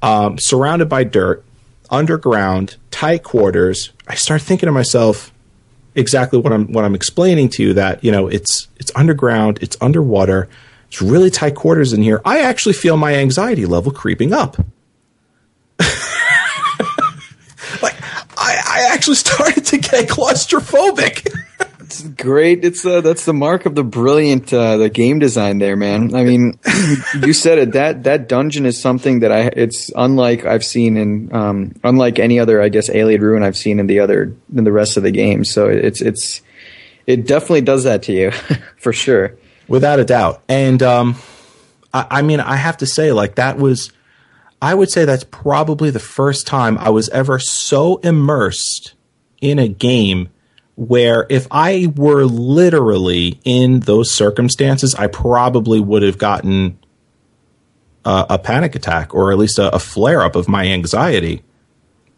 um, 0.01 0.37
surrounded 0.39 0.89
by 0.89 1.03
dirt, 1.05 1.43
underground, 1.89 2.75
tight 2.91 3.23
quarters, 3.23 3.91
I 4.07 4.15
start 4.15 4.41
thinking 4.41 4.67
to 4.67 4.73
myself 4.73 5.31
exactly 5.95 6.39
what 6.39 6.51
I'm 6.51 6.71
what 6.73 6.83
I'm 6.83 6.95
explaining 6.95 7.49
to 7.49 7.63
you 7.63 7.73
that 7.75 8.03
you 8.03 8.11
know 8.11 8.27
it's 8.27 8.67
it's 8.77 8.91
underground, 8.95 9.59
it's 9.61 9.77
underwater, 9.79 10.49
it's 10.87 11.01
really 11.01 11.29
tight 11.29 11.55
quarters 11.55 11.93
in 11.93 12.01
here. 12.01 12.21
I 12.25 12.41
actually 12.41 12.73
feel 12.73 12.97
my 12.97 13.15
anxiety 13.15 13.65
level 13.65 13.91
creeping 13.91 14.33
up. 14.33 14.57
like 17.81 17.95
I, 18.37 18.91
I 18.91 18.92
actually 19.03 19.15
started 19.15 19.65
to 19.65 19.77
get 19.79 20.07
claustrophobic. 20.07 21.27
It's 21.81 22.03
great. 22.03 22.63
It's 22.63 22.85
uh, 22.85 23.01
that's 23.01 23.25
the 23.25 23.33
mark 23.33 23.65
of 23.65 23.75
the 23.75 23.83
brilliant 23.83 24.53
uh, 24.53 24.77
the 24.77 24.89
game 24.89 25.19
design 25.19 25.59
there, 25.59 25.75
man. 25.75 26.15
I 26.15 26.23
mean, 26.23 26.57
you 27.21 27.33
said 27.33 27.57
it. 27.57 27.71
That 27.73 28.03
that 28.05 28.29
dungeon 28.29 28.65
is 28.65 28.81
something 28.81 29.19
that 29.19 29.31
I. 29.33 29.51
It's 29.53 29.91
unlike 29.93 30.45
I've 30.45 30.63
seen 30.63 30.95
in 30.95 31.35
um, 31.35 31.73
unlike 31.83 32.17
any 32.17 32.39
other 32.39 32.61
I 32.61 32.69
guess 32.69 32.89
Ayleid 32.89 33.19
Ruin 33.19 33.43
I've 33.43 33.57
seen 33.57 33.79
in 33.79 33.87
the 33.87 33.99
other 33.99 34.33
in 34.55 34.63
the 34.63 34.71
rest 34.71 34.95
of 34.95 35.03
the 35.03 35.11
game. 35.11 35.43
So 35.43 35.67
it's 35.67 36.01
it's 36.01 36.41
it 37.05 37.27
definitely 37.27 37.61
does 37.61 37.83
that 37.83 38.03
to 38.03 38.13
you 38.13 38.31
for 38.77 38.93
sure, 38.93 39.35
without 39.67 39.99
a 39.99 40.05
doubt. 40.05 40.41
And 40.47 40.81
um, 40.81 41.15
I, 41.93 42.07
I 42.09 42.21
mean, 42.21 42.39
I 42.39 42.55
have 42.55 42.77
to 42.77 42.85
say, 42.85 43.11
like 43.11 43.35
that 43.35 43.57
was. 43.57 43.91
I 44.63 44.73
would 44.73 44.89
say 44.89 45.03
that's 45.03 45.25
probably 45.25 45.89
the 45.89 45.99
first 45.99 46.47
time 46.47 46.77
I 46.77 46.89
was 46.89 47.09
ever 47.09 47.37
so 47.37 47.97
immersed 47.97 48.93
in 49.41 49.59
a 49.59 49.67
game 49.67 50.29
where 50.75 51.27
if 51.29 51.47
I 51.51 51.91
were 51.93 52.23
literally 52.23 53.41
in 53.43 53.81
those 53.81 54.15
circumstances, 54.15 54.95
I 54.95 55.07
probably 55.07 55.81
would 55.81 56.01
have 56.01 56.17
gotten 56.17 56.79
a, 58.05 58.25
a 58.29 58.39
panic 58.39 58.73
attack 58.73 59.13
or 59.13 59.33
at 59.33 59.37
least 59.37 59.59
a, 59.59 59.75
a 59.75 59.79
flare 59.79 60.21
up 60.21 60.37
of 60.37 60.47
my 60.47 60.65
anxiety. 60.67 61.43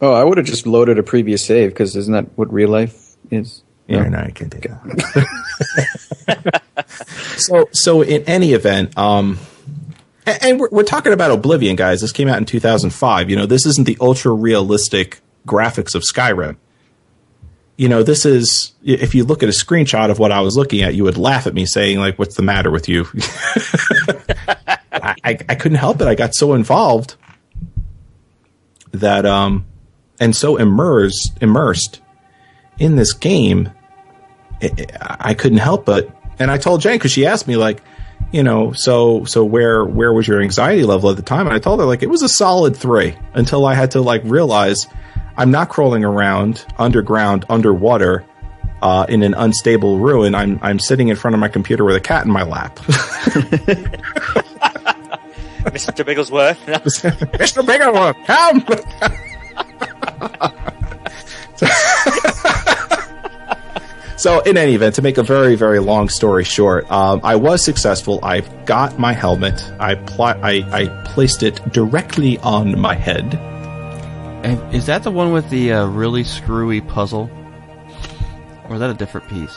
Oh, 0.00 0.12
I 0.12 0.22
would 0.22 0.38
have 0.38 0.46
just 0.46 0.68
loaded 0.68 1.00
a 1.00 1.02
previous 1.02 1.44
save 1.44 1.70
because 1.70 1.96
isn't 1.96 2.12
that 2.12 2.26
what 2.38 2.52
real 2.52 2.68
life 2.68 3.16
is? 3.28 3.64
Yeah, 3.88 4.08
no, 4.08 4.18
I 4.18 4.30
can't 4.30 4.52
do 4.52 4.68
that. 4.68 6.62
so, 7.38 7.68
so 7.72 8.02
in 8.02 8.22
any 8.22 8.52
event, 8.52 8.96
um, 8.96 9.40
and, 10.26 10.42
and 10.42 10.60
we're, 10.60 10.68
we're 10.70 10.82
talking 10.82 11.12
about 11.12 11.30
Oblivion, 11.30 11.76
guys. 11.76 12.00
This 12.02 12.12
came 12.12 12.28
out 12.28 12.38
in 12.38 12.44
2005. 12.44 13.30
You 13.30 13.36
know, 13.36 13.46
this 13.46 13.64
isn't 13.64 13.86
the 13.86 13.96
ultra 14.00 14.32
realistic 14.32 15.20
graphics 15.46 15.94
of 15.94 16.02
Skyrim 16.02 16.56
you 17.76 17.88
know, 17.88 18.02
this 18.02 18.24
is, 18.24 18.72
if 18.82 19.14
you 19.14 19.24
look 19.24 19.42
at 19.42 19.48
a 19.48 19.52
screenshot 19.52 20.10
of 20.10 20.18
what 20.18 20.32
I 20.32 20.40
was 20.40 20.56
looking 20.56 20.82
at, 20.82 20.94
you 20.94 21.04
would 21.04 21.18
laugh 21.18 21.46
at 21.46 21.54
me 21.54 21.66
saying, 21.66 21.98
like, 21.98 22.18
what's 22.18 22.36
the 22.36 22.42
matter 22.42 22.70
with 22.70 22.88
you? 22.88 23.06
I, 24.92 25.14
I, 25.22 25.38
I, 25.48 25.54
couldn't 25.54 25.76
help 25.76 26.00
it. 26.00 26.08
I 26.08 26.14
got 26.14 26.34
so 26.34 26.54
involved 26.54 27.16
that, 28.92 29.26
um, 29.26 29.66
and 30.18 30.34
so 30.34 30.56
immersed, 30.56 31.36
immersed 31.42 32.00
in 32.78 32.96
this 32.96 33.12
game, 33.12 33.70
it, 34.62 34.90
I 34.98 35.34
couldn't 35.34 35.58
help 35.58 35.84
but, 35.84 36.08
and 36.38 36.50
I 36.50 36.56
told 36.56 36.80
Jane, 36.80 36.98
cause 36.98 37.12
she 37.12 37.26
asked 37.26 37.46
me, 37.46 37.56
like, 37.56 37.82
you 38.32 38.42
know, 38.42 38.72
so, 38.72 39.24
so 39.24 39.44
where, 39.44 39.84
where 39.84 40.12
was 40.12 40.26
your 40.26 40.42
anxiety 40.42 40.84
level 40.84 41.10
at 41.10 41.16
the 41.16 41.22
time? 41.22 41.46
And 41.46 41.54
I 41.54 41.58
told 41.58 41.80
her, 41.80 41.86
like, 41.86 42.02
it 42.02 42.10
was 42.10 42.22
a 42.22 42.28
solid 42.28 42.76
three 42.76 43.16
until 43.34 43.66
I 43.66 43.74
had 43.74 43.92
to, 43.92 44.00
like, 44.00 44.22
realize, 44.24 44.86
I'm 45.36 45.50
not 45.50 45.68
crawling 45.68 46.04
around 46.04 46.64
underground, 46.78 47.44
underwater, 47.48 48.24
uh, 48.82 49.06
in 49.08 49.22
an 49.22 49.34
unstable 49.34 49.98
ruin. 49.98 50.34
I'm 50.34 50.58
I'm 50.62 50.78
sitting 50.78 51.08
in 51.08 51.16
front 51.16 51.34
of 51.34 51.40
my 51.40 51.48
computer 51.48 51.84
with 51.84 51.96
a 51.96 52.00
cat 52.00 52.24
in 52.24 52.30
my 52.30 52.42
lap. 52.42 52.76
Mr. 55.66 56.04
Bigglesworth. 56.04 56.58
Mr. 56.66 57.66
Bigglesworth, 57.66 58.16
come! 58.26 58.64
so, 64.16 64.40
in 64.40 64.56
any 64.56 64.74
event, 64.74 64.94
to 64.96 65.02
make 65.02 65.18
a 65.18 65.22
very, 65.22 65.54
very 65.56 65.78
long 65.78 66.08
story 66.08 66.44
short, 66.44 66.90
um, 66.90 67.20
I 67.22 67.36
was 67.36 67.62
successful. 67.64 68.18
I 68.22 68.40
got 68.64 68.98
my 68.98 69.12
helmet. 69.12 69.62
I, 69.78 69.94
pl- 69.94 70.24
I, 70.24 70.64
I 70.72 71.02
placed 71.06 71.42
it 71.42 71.60
directly 71.72 72.38
on 72.38 72.78
my 72.80 72.94
head. 72.94 73.34
And 74.44 74.74
is 74.74 74.86
that 74.86 75.02
the 75.02 75.10
one 75.10 75.32
with 75.32 75.50
the 75.50 75.72
uh, 75.72 75.86
really 75.86 76.24
screwy 76.24 76.80
puzzle? 76.80 77.30
Or 78.68 78.74
is 78.74 78.80
that 78.80 78.90
a 78.90 78.94
different 78.94 79.28
piece? 79.28 79.56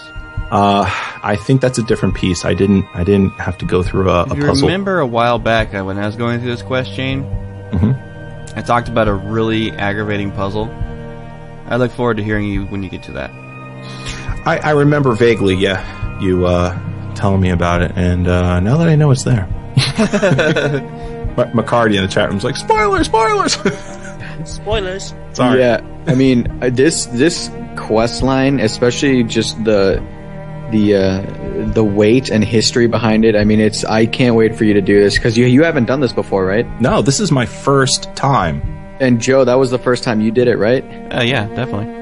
Uh, 0.52 0.84
I 1.24 1.36
think 1.36 1.62
that's 1.62 1.78
a 1.78 1.84
different 1.84 2.16
piece. 2.16 2.44
I 2.44 2.54
didn't. 2.56 2.86
I 2.96 3.04
didn't 3.04 3.32
have 3.40 3.58
to 3.60 3.66
go 3.66 3.84
through 3.84 4.10
a, 4.10 4.24
a 4.24 4.36
you 4.36 4.46
puzzle. 4.46 4.68
remember 4.68 5.00
a 5.00 5.06
while 5.08 5.38
back 5.40 5.74
uh, 5.76 5.84
when 5.84 5.98
I 6.00 6.06
was 6.08 6.16
going 6.16 6.40
through 6.40 6.50
this 6.52 6.62
quest 6.64 6.94
chain, 6.96 7.24
Mhm. 7.72 8.56
I 8.58 8.62
talked 8.64 8.88
about 8.90 9.08
a 9.08 9.14
really 9.14 9.72
aggravating 9.72 10.32
puzzle. 10.32 10.66
I 11.68 11.76
look 11.76 11.92
forward 11.92 12.18
to 12.18 12.24
hearing 12.24 12.46
you 12.48 12.66
when 12.66 12.82
you 12.82 12.90
get 12.90 13.04
to 13.04 13.12
that. 13.12 13.30
I, 14.46 14.60
I 14.64 14.72
remember 14.72 15.14
vaguely. 15.14 15.56
Yeah, 15.56 16.20
you 16.20 16.46
uh, 16.46 17.14
telling 17.16 17.42
me 17.42 17.50
about 17.50 17.82
it, 17.82 17.92
and 17.96 18.28
uh, 18.28 18.60
now 18.60 18.78
that 18.78 18.88
I 18.88 18.96
know 18.96 19.12
it's 19.12 19.24
there, 19.24 19.48
McCarty 21.54 21.96
in 21.96 22.02
the 22.04 22.08
chat 22.10 22.30
room's 22.30 22.44
like, 22.44 22.56
"Spoilers, 22.56 23.08
spoilers." 23.08 23.58
Spoilers. 24.46 25.14
Sorry. 25.34 25.60
Yeah, 25.60 25.82
I 26.08 26.16
mean 26.16 26.64
uh, 26.64 26.70
this 26.72 27.08
this 27.08 27.52
quest 27.76 28.24
line, 28.24 28.60
especially 28.60 29.24
just 29.24 29.62
the 29.64 30.02
the 30.72 30.96
uh, 30.96 31.72
the 31.74 31.84
weight 31.84 32.30
and 32.30 32.44
history 32.44 32.88
behind 32.88 33.26
it. 33.26 33.36
I 33.36 33.44
mean, 33.44 33.60
it's 33.60 33.84
I 33.84 34.06
can't 34.06 34.36
wait 34.36 34.56
for 34.56 34.64
you 34.64 34.74
to 34.76 34.82
do 34.82 35.00
this 35.02 35.16
because 35.16 35.38
you 35.38 35.46
you 35.46 35.64
haven't 35.64 35.86
done 35.86 36.00
this 36.00 36.14
before, 36.14 36.46
right? 36.46 36.66
No, 36.80 37.02
this 37.02 37.20
is 37.20 37.32
my 37.32 37.46
first 37.46 38.16
time. 38.16 38.62
And 39.02 39.22
Joe, 39.22 39.46
that 39.46 39.56
was 39.56 39.72
the 39.72 39.80
first 39.80 40.04
time 40.04 40.20
you 40.22 40.32
did 40.32 40.48
it, 40.48 40.58
right? 40.58 40.84
Uh, 41.14 41.24
yeah, 41.24 41.48
definitely. 41.48 41.96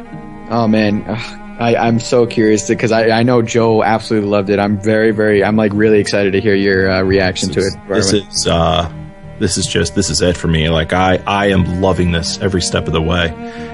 Oh 0.50 0.68
man, 0.68 1.04
Ugh, 1.08 1.47
I, 1.60 1.76
I'm 1.76 2.00
so 2.00 2.28
curious 2.28 2.68
because 2.68 2.92
I, 2.92 3.10
I 3.10 3.24
know 3.24 3.42
Joe 3.42 3.84
absolutely 3.84 4.30
loved 4.30 4.50
it. 4.50 4.60
I'm 4.60 4.80
very 4.80 5.12
very 5.12 5.44
I'm 5.44 5.56
like 5.56 5.72
really 5.74 6.00
excited 6.00 6.34
to 6.34 6.42
hear 6.42 6.56
your 6.56 6.90
uh, 6.90 7.02
reaction 7.02 7.50
to 7.52 7.60
it. 7.62 7.74
This 7.88 8.14
is 8.14 8.48
uh, 8.48 8.92
this 9.40 9.58
is 9.58 9.66
just 9.66 9.96
this 9.96 10.10
is 10.10 10.22
it 10.22 10.38
for 10.38 10.48
me. 10.48 10.70
Like 10.70 10.94
I 10.94 11.18
I 11.26 11.48
am 11.48 11.82
loving 11.82 12.12
this 12.12 12.40
every 12.40 12.62
step 12.62 12.88
of 12.88 12.94
the 12.94 13.02
way. 13.02 13.30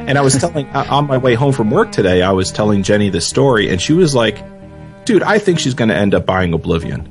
And 0.08 0.18
I 0.18 0.22
was 0.22 0.38
telling 0.38 0.68
on 0.76 1.08
my 1.08 1.18
way 1.18 1.36
home 1.36 1.52
from 1.52 1.72
work 1.72 1.92
today, 1.92 2.22
I 2.22 2.32
was 2.32 2.52
telling 2.52 2.84
Jenny 2.84 3.10
this 3.10 3.28
story, 3.28 3.70
and 3.70 3.82
she 3.82 3.94
was 3.94 4.16
like, 4.16 4.44
"Dude, 5.06 5.24
I 5.24 5.40
think 5.40 5.60
she's 5.60 5.74
going 5.74 5.90
to 5.90 5.96
end 5.96 6.14
up 6.14 6.26
buying 6.26 6.54
Oblivion." 6.54 7.10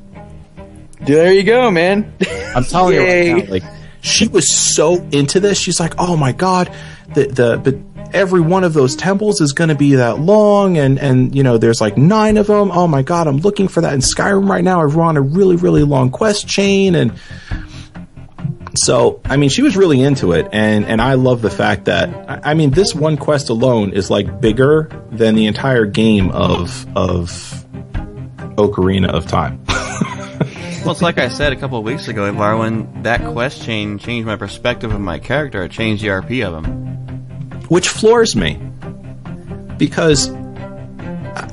there 1.01 1.33
you 1.33 1.43
go, 1.43 1.69
man. 1.69 2.13
I'm 2.55 2.63
telling 2.63 2.95
you 2.95 3.01
right 3.01 3.45
now, 3.45 3.51
like 3.51 3.63
she 4.01 4.27
was 4.27 4.51
so 4.51 4.95
into 5.11 5.39
this. 5.39 5.59
She's 5.59 5.79
like, 5.79 5.95
"Oh 5.97 6.15
my 6.17 6.31
god, 6.31 6.73
the 7.13 7.25
the 7.25 7.61
but 7.63 7.92
every 8.13 8.41
one 8.41 8.63
of 8.63 8.73
those 8.73 8.95
temples 8.95 9.41
is 9.41 9.53
going 9.53 9.69
to 9.69 9.75
be 9.75 9.95
that 9.95 10.19
long, 10.19 10.77
and 10.77 10.99
and 10.99 11.35
you 11.35 11.43
know 11.43 11.57
there's 11.57 11.81
like 11.81 11.97
nine 11.97 12.37
of 12.37 12.47
them. 12.47 12.71
Oh 12.71 12.87
my 12.87 13.01
god, 13.01 13.27
I'm 13.27 13.37
looking 13.37 13.67
for 13.67 13.81
that 13.81 13.93
in 13.93 13.99
Skyrim 13.99 14.47
right 14.49 14.63
now. 14.63 14.83
I've 14.83 14.95
run 14.95 15.17
a 15.17 15.21
really 15.21 15.55
really 15.55 15.83
long 15.83 16.11
quest 16.11 16.47
chain, 16.47 16.95
and 16.95 17.13
so 18.75 19.21
I 19.25 19.37
mean 19.37 19.49
she 19.49 19.61
was 19.61 19.75
really 19.75 20.01
into 20.01 20.31
it, 20.33 20.47
and 20.51 20.85
and 20.85 21.01
I 21.01 21.15
love 21.15 21.41
the 21.41 21.49
fact 21.49 21.85
that 21.85 22.45
I 22.45 22.53
mean 22.53 22.71
this 22.71 22.95
one 22.95 23.17
quest 23.17 23.49
alone 23.49 23.91
is 23.91 24.09
like 24.09 24.39
bigger 24.39 24.89
than 25.11 25.35
the 25.35 25.47
entire 25.47 25.85
game 25.85 26.31
of 26.31 26.85
of 26.95 27.29
Ocarina 28.55 29.09
of 29.09 29.27
Time. 29.27 29.63
Well, 30.83 30.91
it's 30.91 31.01
like 31.01 31.17
I 31.17 31.29
said 31.29 31.53
a 31.53 31.55
couple 31.55 31.77
of 31.77 31.85
weeks 31.85 32.09
ago, 32.09 32.25
Ivar, 32.25 32.57
when 32.57 33.03
that 33.03 33.21
quest 33.31 33.63
chain 33.63 33.99
changed 33.99 34.27
my 34.27 34.35
perspective 34.35 34.91
of 34.91 34.99
my 34.99 35.17
character, 35.17 35.63
it 35.63 35.71
changed 35.71 36.03
the 36.03 36.09
RP 36.09 36.45
of 36.45 36.61
him. 36.61 37.02
Which 37.73 37.89
floors 37.89 38.35
me 38.35 38.59
because 39.77 40.27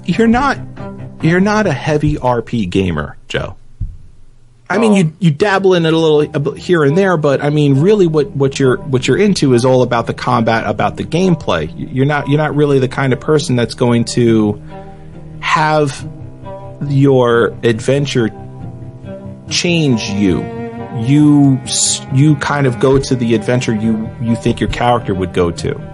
you're 0.05 0.29
not 0.29 0.59
you're 1.23 1.41
not 1.41 1.67
a 1.67 1.73
heavy 1.73 2.17
RP 2.17 2.69
gamer, 2.69 3.17
Joe. 3.27 3.57
I 4.69 4.77
mean, 4.77 4.93
you 4.93 5.13
you 5.19 5.31
dabble 5.31 5.73
in 5.73 5.87
it 5.87 5.95
a 5.95 5.97
little 5.97 6.53
here 6.53 6.85
and 6.85 6.97
there, 6.97 7.17
but 7.17 7.43
I 7.43 7.49
mean, 7.49 7.81
really, 7.81 8.07
what, 8.07 8.33
what 8.33 8.61
you're 8.61 8.77
what 8.77 9.09
you're 9.09 9.17
into 9.17 9.55
is 9.55 9.65
all 9.65 9.83
about 9.83 10.07
the 10.07 10.13
combat, 10.13 10.67
about 10.67 10.99
the 10.99 11.05
gameplay. 11.05 11.73
You're 11.75 12.05
not 12.05 12.29
you're 12.29 12.37
not 12.37 12.55
really 12.55 12.81
the 12.81 12.89
kind 12.89 13.15
of 13.15 13.21
person 13.21 13.57
that's 13.57 13.75
going 13.75 14.05
to 14.17 14.63
have 15.41 16.07
your 16.87 17.47
adventure 17.63 18.29
change 19.49 20.11
you. 20.11 20.43
You 20.99 21.59
you 22.13 22.37
kind 22.37 22.67
of 22.67 22.79
go 22.79 22.99
to 22.99 23.17
the 23.17 23.35
adventure 23.35 23.75
you 23.75 24.11
you 24.21 24.37
think 24.37 24.61
your 24.61 24.69
character 24.69 25.15
would 25.15 25.33
go 25.33 25.51
to. 25.51 25.90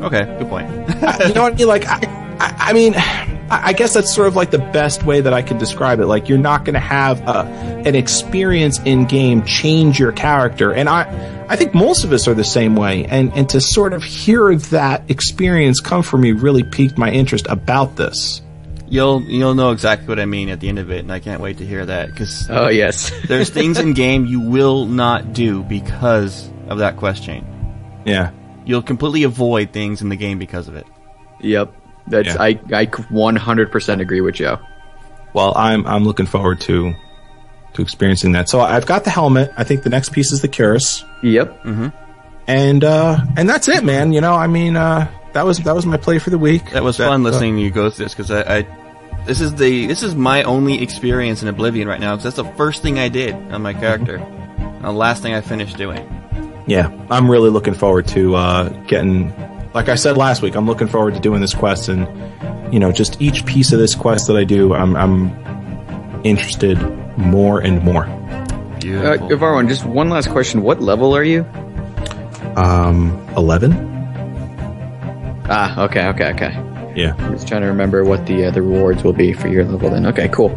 Okay, 0.00 0.24
good 0.38 0.48
point. 0.48 0.68
you 1.26 1.34
know 1.34 1.42
what 1.42 1.52
I 1.52 1.56
mean? 1.56 1.68
Like, 1.68 1.86
I, 1.86 1.98
I, 2.38 2.54
I 2.68 2.72
mean, 2.72 2.94
I 2.96 3.38
I 3.50 3.72
guess 3.72 3.94
that's 3.94 4.14
sort 4.14 4.28
of 4.28 4.36
like 4.36 4.50
the 4.50 4.58
best 4.58 5.04
way 5.04 5.20
that 5.22 5.32
I 5.32 5.42
can 5.42 5.58
describe 5.58 6.00
it. 6.00 6.06
Like, 6.06 6.28
you're 6.28 6.38
not 6.38 6.64
going 6.64 6.74
to 6.74 6.80
have 6.80 7.26
uh, 7.26 7.44
an 7.86 7.94
experience 7.94 8.78
in 8.80 9.06
game 9.06 9.42
change 9.44 9.98
your 9.98 10.12
character, 10.12 10.72
and 10.72 10.88
I, 10.88 11.46
I 11.48 11.56
think 11.56 11.74
most 11.74 12.04
of 12.04 12.12
us 12.12 12.28
are 12.28 12.34
the 12.34 12.44
same 12.44 12.76
way. 12.76 13.06
And 13.06 13.32
and 13.32 13.48
to 13.50 13.60
sort 13.60 13.92
of 13.94 14.04
hear 14.04 14.54
that 14.54 15.10
experience 15.10 15.80
come 15.80 16.02
from 16.02 16.20
me 16.20 16.32
really 16.32 16.62
piqued 16.62 16.98
my 16.98 17.10
interest 17.10 17.46
about 17.48 17.96
this. 17.96 18.42
You'll 18.90 19.22
you'll 19.22 19.54
know 19.54 19.72
exactly 19.72 20.08
what 20.08 20.18
I 20.18 20.24
mean 20.26 20.48
at 20.48 20.60
the 20.60 20.68
end 20.68 20.78
of 20.78 20.90
it, 20.90 21.00
and 21.00 21.12
I 21.12 21.20
can't 21.20 21.40
wait 21.40 21.58
to 21.58 21.66
hear 21.66 21.84
that 21.84 22.08
because 22.10 22.48
Oh 22.50 22.68
yes. 22.68 23.10
there's 23.28 23.50
things 23.50 23.78
in 23.78 23.92
game 23.94 24.26
you 24.26 24.40
will 24.40 24.86
not 24.86 25.32
do 25.32 25.62
because 25.62 26.50
of 26.68 26.78
that 26.78 26.96
quest 26.96 27.22
chain. 27.22 27.44
Yeah. 28.04 28.30
You'll 28.68 28.82
completely 28.82 29.22
avoid 29.22 29.72
things 29.72 30.02
in 30.02 30.10
the 30.10 30.16
game 30.16 30.38
because 30.38 30.68
of 30.68 30.76
it. 30.76 30.86
yep. 31.40 31.72
That's 32.06 32.28
Yeah. 32.28 32.42
I 32.42 32.48
I 32.72 32.86
100% 32.86 34.00
agree 34.00 34.20
with 34.20 34.36
Joe. 34.36 34.58
Well, 35.34 35.52
I'm 35.56 35.86
I'm 35.86 36.04
looking 36.04 36.26
forward 36.26 36.60
to 36.62 36.94
to 37.74 37.82
experiencing 37.82 38.32
that. 38.32 38.48
So 38.48 38.60
I've 38.60 38.86
got 38.86 39.04
the 39.04 39.10
helmet. 39.10 39.52
I 39.56 39.64
think 39.64 39.82
the 39.82 39.90
next 39.90 40.12
piece 40.12 40.32
is 40.32 40.40
the 40.40 40.48
cuirass. 40.48 41.04
Yep. 41.22 41.66
and 42.46 42.82
uh 42.84 43.18
and 43.36 43.48
that's 43.48 43.68
it 43.68 43.84
man 43.84 44.10
you 44.14 44.22
know 44.22 44.32
i 44.34 44.46
mean 44.46 44.74
uh 44.74 45.06
that 45.34 45.44
was 45.44 45.58
that 45.58 45.74
was 45.74 45.84
my 45.84 45.98
play 45.98 46.18
for 46.18 46.30
the 46.30 46.38
week 46.38 46.70
That 46.72 46.82
was 46.82 46.96
fun 46.96 47.22
listening 47.22 47.56
to 47.56 47.60
you 47.60 47.70
go 47.70 47.90
through 47.90 48.06
this 48.06 48.14
because 48.14 48.30
I, 48.30 48.58
I 48.60 48.66
this 49.26 49.42
is 49.42 49.54
the 49.56 49.86
this 49.86 50.02
is 50.02 50.14
my 50.14 50.42
only 50.44 50.82
experience 50.82 51.42
in 51.42 51.48
Oblivion 51.48 51.86
right 51.86 52.00
now 52.00 52.16
because 52.16 52.24
that's 52.34 52.48
the 52.48 52.56
first 52.56 52.80
thing 52.82 52.98
I 52.98 53.08
did 53.10 53.34
on 53.52 53.60
my 53.60 53.74
character, 53.74 54.16
and 54.16 54.82
the 54.82 54.92
last 54.92 55.20
thing 55.22 55.34
I 55.34 55.42
finished 55.42 55.76
doing. 55.76 56.02
Yeah 56.68 56.90
i'm 57.10 57.30
really 57.30 57.50
looking 57.50 57.74
forward 57.74 58.06
to 58.08 58.34
uh 58.36 58.68
getting 58.86 59.32
like 59.74 59.88
i 59.88 59.94
said 59.96 60.16
last 60.16 60.42
week 60.42 60.54
i'm 60.54 60.66
looking 60.66 60.86
forward 60.88 61.14
to 61.14 61.20
doing 61.20 61.40
this 61.40 61.54
quest 61.54 61.88
and 61.88 62.06
you 62.72 62.78
know 62.78 62.92
just 62.92 63.20
each 63.20 63.44
piece 63.46 63.72
of 63.72 63.78
this 63.78 63.94
quest 63.94 64.26
that 64.28 64.36
i 64.36 64.44
do 64.44 64.74
i'm 64.74 64.94
i'm 64.96 65.30
interested 66.24 66.76
more 67.16 67.60
and 67.60 67.82
more 67.82 68.04
Uh, 68.06 68.80
Beautiful. 68.80 69.28
Evarwyn, 69.30 69.66
just 69.68 69.84
one 69.84 70.08
last 70.08 70.30
question. 70.30 70.62
What 70.62 70.80
level 70.80 71.14
are 71.16 71.24
you? 71.24 71.44
um 72.56 73.10
11 73.36 73.72
Ah, 75.50 75.84
okay, 75.84 76.06
okay, 76.08 76.30
okay. 76.34 76.52
yeah 76.94 77.14
I'm 77.18 77.32
just 77.32 77.48
trying 77.48 77.62
to 77.62 77.68
remember 77.68 78.04
what 78.04 78.26
the 78.26 78.44
uh, 78.46 78.50
the 78.50 78.60
rewards 78.62 79.02
will 79.02 79.12
be 79.14 79.32
for 79.32 79.48
your 79.48 79.64
level 79.64 79.90
then. 79.90 80.06
Okay, 80.06 80.28
cool. 80.28 80.50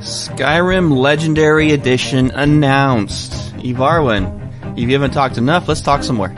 Skyrim 0.00 0.90
Legendary 0.96 1.72
Edition 1.72 2.30
announced. 2.32 3.32
Evarwyn, 3.58 4.26
if 4.76 4.78
you 4.78 4.92
haven't 4.92 5.12
talked 5.12 5.38
enough, 5.38 5.68
let's 5.68 5.80
talk 5.80 6.02
some 6.02 6.16
more. 6.16 6.28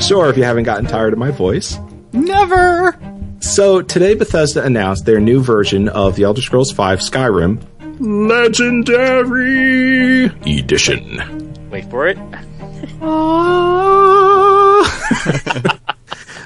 sure 0.00 0.28
if 0.28 0.36
you 0.36 0.44
haven't 0.44 0.64
gotten 0.64 0.86
tired 0.86 1.12
of 1.12 1.18
my 1.18 1.30
voice 1.30 1.78
Never. 2.12 2.98
So 3.40 3.82
today 3.82 4.14
Bethesda 4.14 4.64
announced 4.64 5.04
their 5.06 5.20
new 5.20 5.42
version 5.42 5.88
of 5.88 6.16
The 6.16 6.24
Elder 6.24 6.42
Scrolls 6.42 6.72
V 6.72 6.82
Skyrim 6.82 7.62
Legendary 8.00 9.36
Edition. 10.46 11.70
Wait 11.70 11.88
for 11.90 12.08
it. 12.08 12.18
Ah. 13.02 13.36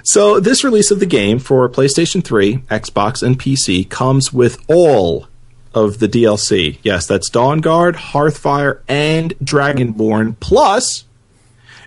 So 0.06 0.38
this 0.38 0.62
release 0.62 0.90
of 0.90 1.00
the 1.00 1.06
game 1.06 1.38
for 1.38 1.66
PlayStation 1.70 2.22
3, 2.22 2.58
Xbox, 2.58 3.22
and 3.22 3.38
PC 3.38 3.88
comes 3.88 4.34
with 4.34 4.62
all 4.68 5.26
of 5.74 5.98
the 5.98 6.08
DLC. 6.08 6.78
Yes, 6.82 7.06
that's 7.06 7.28
Dawnguard, 7.30 7.94
Hearthfire, 7.94 8.80
and 8.88 9.36
Dragonborn. 9.40 10.36
Plus, 10.40 11.04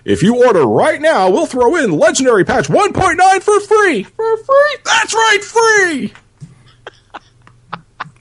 if 0.04 0.22
you 0.22 0.44
order 0.44 0.64
right 0.64 1.00
now, 1.00 1.30
we'll 1.30 1.46
throw 1.46 1.76
in 1.76 1.92
Legendary 1.92 2.44
Patch 2.44 2.68
1.9 2.68 3.42
for 3.42 3.60
free. 3.60 4.02
For 4.04 4.36
free. 4.38 4.76
That's 4.84 5.14
right, 5.14 5.38
free. 5.42 6.12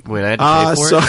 Wait, 0.05 0.23
I 0.23 0.29
had 0.29 0.39
to 0.39 0.45
Uh, 0.45 0.69
pay 0.69 0.81
for 0.81 0.87
so, 0.87 0.99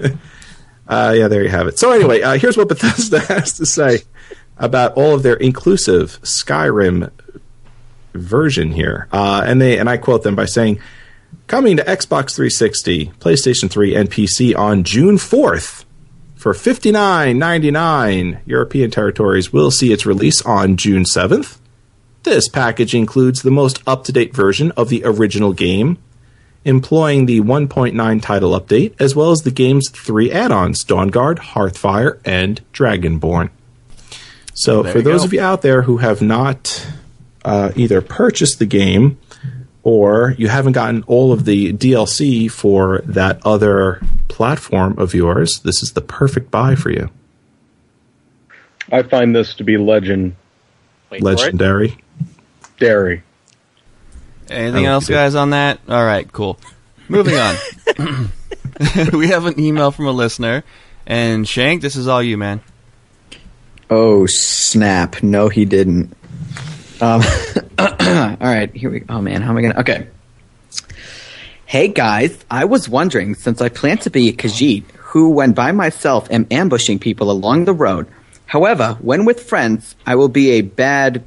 it. 0.00 0.16
uh, 0.88 1.14
yeah, 1.16 1.28
there 1.28 1.42
you 1.42 1.48
have 1.48 1.66
it. 1.66 1.78
So 1.78 1.90
anyway, 1.92 2.22
uh, 2.22 2.38
here's 2.38 2.56
what 2.56 2.68
Bethesda 2.68 3.20
has 3.34 3.54
to 3.54 3.66
say 3.66 4.00
about 4.58 4.92
all 4.94 5.14
of 5.14 5.22
their 5.22 5.34
inclusive 5.36 6.20
Skyrim 6.22 7.10
version 8.14 8.72
here, 8.72 9.08
uh, 9.12 9.42
and 9.44 9.60
they 9.60 9.78
and 9.78 9.88
I 9.88 9.96
quote 9.96 10.22
them 10.22 10.34
by 10.36 10.44
saying, 10.44 10.80
Coming 11.50 11.78
to 11.78 11.82
Xbox 11.82 12.36
360, 12.36 13.06
PlayStation 13.18 13.68
3, 13.68 13.96
and 13.96 14.08
PC 14.08 14.56
on 14.56 14.84
June 14.84 15.16
4th 15.16 15.84
for 16.36 16.54
$59.99. 16.54 18.40
European 18.46 18.92
territories 18.92 19.52
will 19.52 19.72
see 19.72 19.92
its 19.92 20.06
release 20.06 20.40
on 20.42 20.76
June 20.76 21.02
7th. 21.02 21.58
This 22.22 22.48
package 22.48 22.94
includes 22.94 23.42
the 23.42 23.50
most 23.50 23.82
up 23.84 24.04
to 24.04 24.12
date 24.12 24.32
version 24.32 24.70
of 24.76 24.90
the 24.90 25.02
original 25.04 25.52
game, 25.52 25.98
employing 26.64 27.26
the 27.26 27.40
1.9 27.40 28.22
title 28.22 28.52
update, 28.52 28.94
as 29.00 29.16
well 29.16 29.32
as 29.32 29.40
the 29.40 29.50
game's 29.50 29.90
three 29.90 30.30
add 30.30 30.52
ons 30.52 30.84
Dawnguard, 30.84 31.38
Hearthfire, 31.38 32.20
and 32.24 32.60
Dragonborn. 32.72 33.50
So, 34.54 34.84
for 34.84 35.02
those 35.02 35.22
go. 35.22 35.24
of 35.24 35.32
you 35.32 35.40
out 35.40 35.62
there 35.62 35.82
who 35.82 35.96
have 35.96 36.22
not 36.22 36.86
uh, 37.44 37.72
either 37.74 38.00
purchased 38.00 38.60
the 38.60 38.66
game 38.66 39.18
or 39.82 40.34
you 40.38 40.48
haven't 40.48 40.72
gotten 40.72 41.02
all 41.04 41.32
of 41.32 41.44
the 41.44 41.72
DLC 41.72 42.50
for 42.50 43.02
that 43.06 43.40
other 43.44 44.00
platform 44.28 44.98
of 44.98 45.14
yours, 45.14 45.60
this 45.60 45.82
is 45.82 45.92
the 45.92 46.00
perfect 46.00 46.50
buy 46.50 46.74
for 46.74 46.90
you. 46.90 47.10
I 48.92 49.02
find 49.02 49.34
this 49.34 49.54
to 49.54 49.64
be 49.64 49.76
legend 49.76 50.36
Wait. 51.10 51.22
Legendary. 51.22 51.98
dairy. 52.78 53.22
Anything 54.48 54.86
else, 54.86 55.08
guys, 55.08 55.34
on 55.34 55.50
that? 55.50 55.78
All 55.88 56.04
right, 56.04 56.30
cool. 56.32 56.58
Moving 57.08 57.36
on. 57.36 57.56
we 59.12 59.28
have 59.28 59.46
an 59.46 59.60
email 59.60 59.90
from 59.90 60.06
a 60.06 60.12
listener, 60.12 60.64
and 61.06 61.46
Shank, 61.46 61.82
this 61.82 61.96
is 61.96 62.08
all 62.08 62.22
you, 62.22 62.38
man. 62.38 62.62
Oh 63.90 64.26
snap! 64.26 65.22
No, 65.22 65.48
he 65.48 65.64
didn't. 65.64 66.16
Um, 67.00 67.22
all 67.78 68.36
right, 68.40 68.70
here 68.74 68.90
we. 68.90 69.04
Oh 69.08 69.22
man, 69.22 69.40
how 69.40 69.50
am 69.50 69.56
I 69.56 69.62
gonna? 69.62 69.80
Okay. 69.80 70.08
Hey 71.64 71.88
guys, 71.88 72.44
I 72.50 72.64
was 72.64 72.88
wondering 72.88 73.34
since 73.34 73.62
I 73.62 73.68
plan 73.68 73.98
to 73.98 74.10
be 74.10 74.28
a 74.28 74.32
Khajiit, 74.32 74.84
who, 74.96 75.30
when 75.30 75.52
by 75.52 75.72
myself, 75.72 76.30
am 76.30 76.46
ambushing 76.50 76.98
people 76.98 77.30
along 77.30 77.64
the 77.64 77.72
road. 77.72 78.06
However, 78.46 78.98
when 79.00 79.24
with 79.24 79.42
friends, 79.42 79.94
I 80.04 80.16
will 80.16 80.28
be 80.28 80.50
a 80.50 80.62
bad 80.62 81.22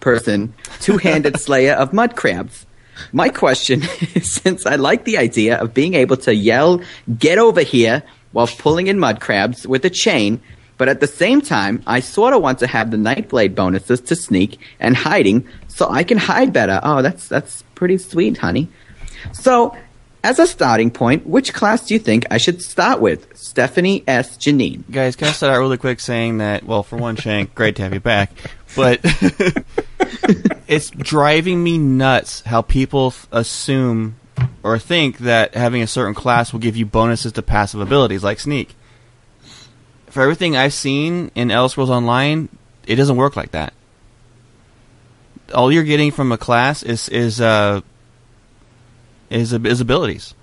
person, 0.00 0.54
two-handed 0.80 1.40
slayer 1.40 1.72
of 1.72 1.92
mud 1.92 2.14
crabs. 2.14 2.66
My 3.12 3.30
question 3.30 3.82
is, 4.14 4.32
since 4.32 4.66
I 4.66 4.76
like 4.76 5.04
the 5.04 5.18
idea 5.18 5.56
of 5.56 5.74
being 5.74 5.94
able 5.94 6.18
to 6.18 6.34
yell, 6.34 6.82
"Get 7.18 7.38
over 7.38 7.62
here!" 7.62 8.04
while 8.32 8.46
pulling 8.46 8.86
in 8.86 9.00
mud 9.00 9.20
crabs 9.20 9.66
with 9.66 9.84
a 9.84 9.90
chain, 9.90 10.40
but 10.80 10.88
at 10.88 11.00
the 11.00 11.06
same 11.06 11.42
time, 11.42 11.82
I 11.86 12.00
sort 12.00 12.32
of 12.32 12.40
want 12.40 12.60
to 12.60 12.66
have 12.66 12.90
the 12.90 12.96
Nightblade 12.96 13.54
bonuses 13.54 14.00
to 14.00 14.16
sneak 14.16 14.58
and 14.80 14.96
hiding, 14.96 15.46
so 15.68 15.86
I 15.86 16.04
can 16.04 16.16
hide 16.16 16.54
better. 16.54 16.80
Oh, 16.82 17.02
that's 17.02 17.28
that's 17.28 17.64
pretty 17.74 17.98
sweet, 17.98 18.38
honey. 18.38 18.66
So, 19.32 19.76
as 20.24 20.38
a 20.38 20.46
starting 20.46 20.90
point, 20.90 21.26
which 21.26 21.52
class 21.52 21.86
do 21.86 21.92
you 21.92 22.00
think 22.00 22.24
I 22.30 22.38
should 22.38 22.62
start 22.62 22.98
with? 22.98 23.36
Stephanie 23.36 24.04
S. 24.08 24.38
Janine. 24.38 24.90
Guys, 24.90 25.16
can 25.16 25.28
I 25.28 25.32
start 25.32 25.54
out 25.54 25.58
really 25.58 25.76
quick 25.76 26.00
saying 26.00 26.38
that, 26.38 26.64
well, 26.64 26.82
for 26.82 26.96
one, 26.96 27.16
Shank, 27.16 27.54
great 27.54 27.76
to 27.76 27.82
have 27.82 27.92
you 27.92 28.00
back, 28.00 28.32
but 28.74 29.00
it's 30.66 30.88
driving 30.88 31.62
me 31.62 31.76
nuts 31.76 32.40
how 32.46 32.62
people 32.62 33.12
assume 33.30 34.16
or 34.62 34.78
think 34.78 35.18
that 35.18 35.54
having 35.54 35.82
a 35.82 35.86
certain 35.86 36.14
class 36.14 36.54
will 36.54 36.60
give 36.60 36.78
you 36.78 36.86
bonuses 36.86 37.32
to 37.32 37.42
passive 37.42 37.82
abilities 37.82 38.24
like 38.24 38.40
sneak. 38.40 38.74
For 40.10 40.22
everything 40.22 40.56
I've 40.56 40.74
seen 40.74 41.30
in 41.34 41.50
Elder 41.50 41.70
Scrolls 41.70 41.90
Online, 41.90 42.48
it 42.86 42.96
doesn't 42.96 43.16
work 43.16 43.36
like 43.36 43.52
that. 43.52 43.72
All 45.54 45.72
you're 45.72 45.84
getting 45.84 46.10
from 46.10 46.32
a 46.32 46.38
class 46.38 46.82
is 46.82 47.08
is 47.08 47.40
uh 47.40 47.80
is, 49.30 49.52
is 49.52 49.80
abilities. 49.80 50.34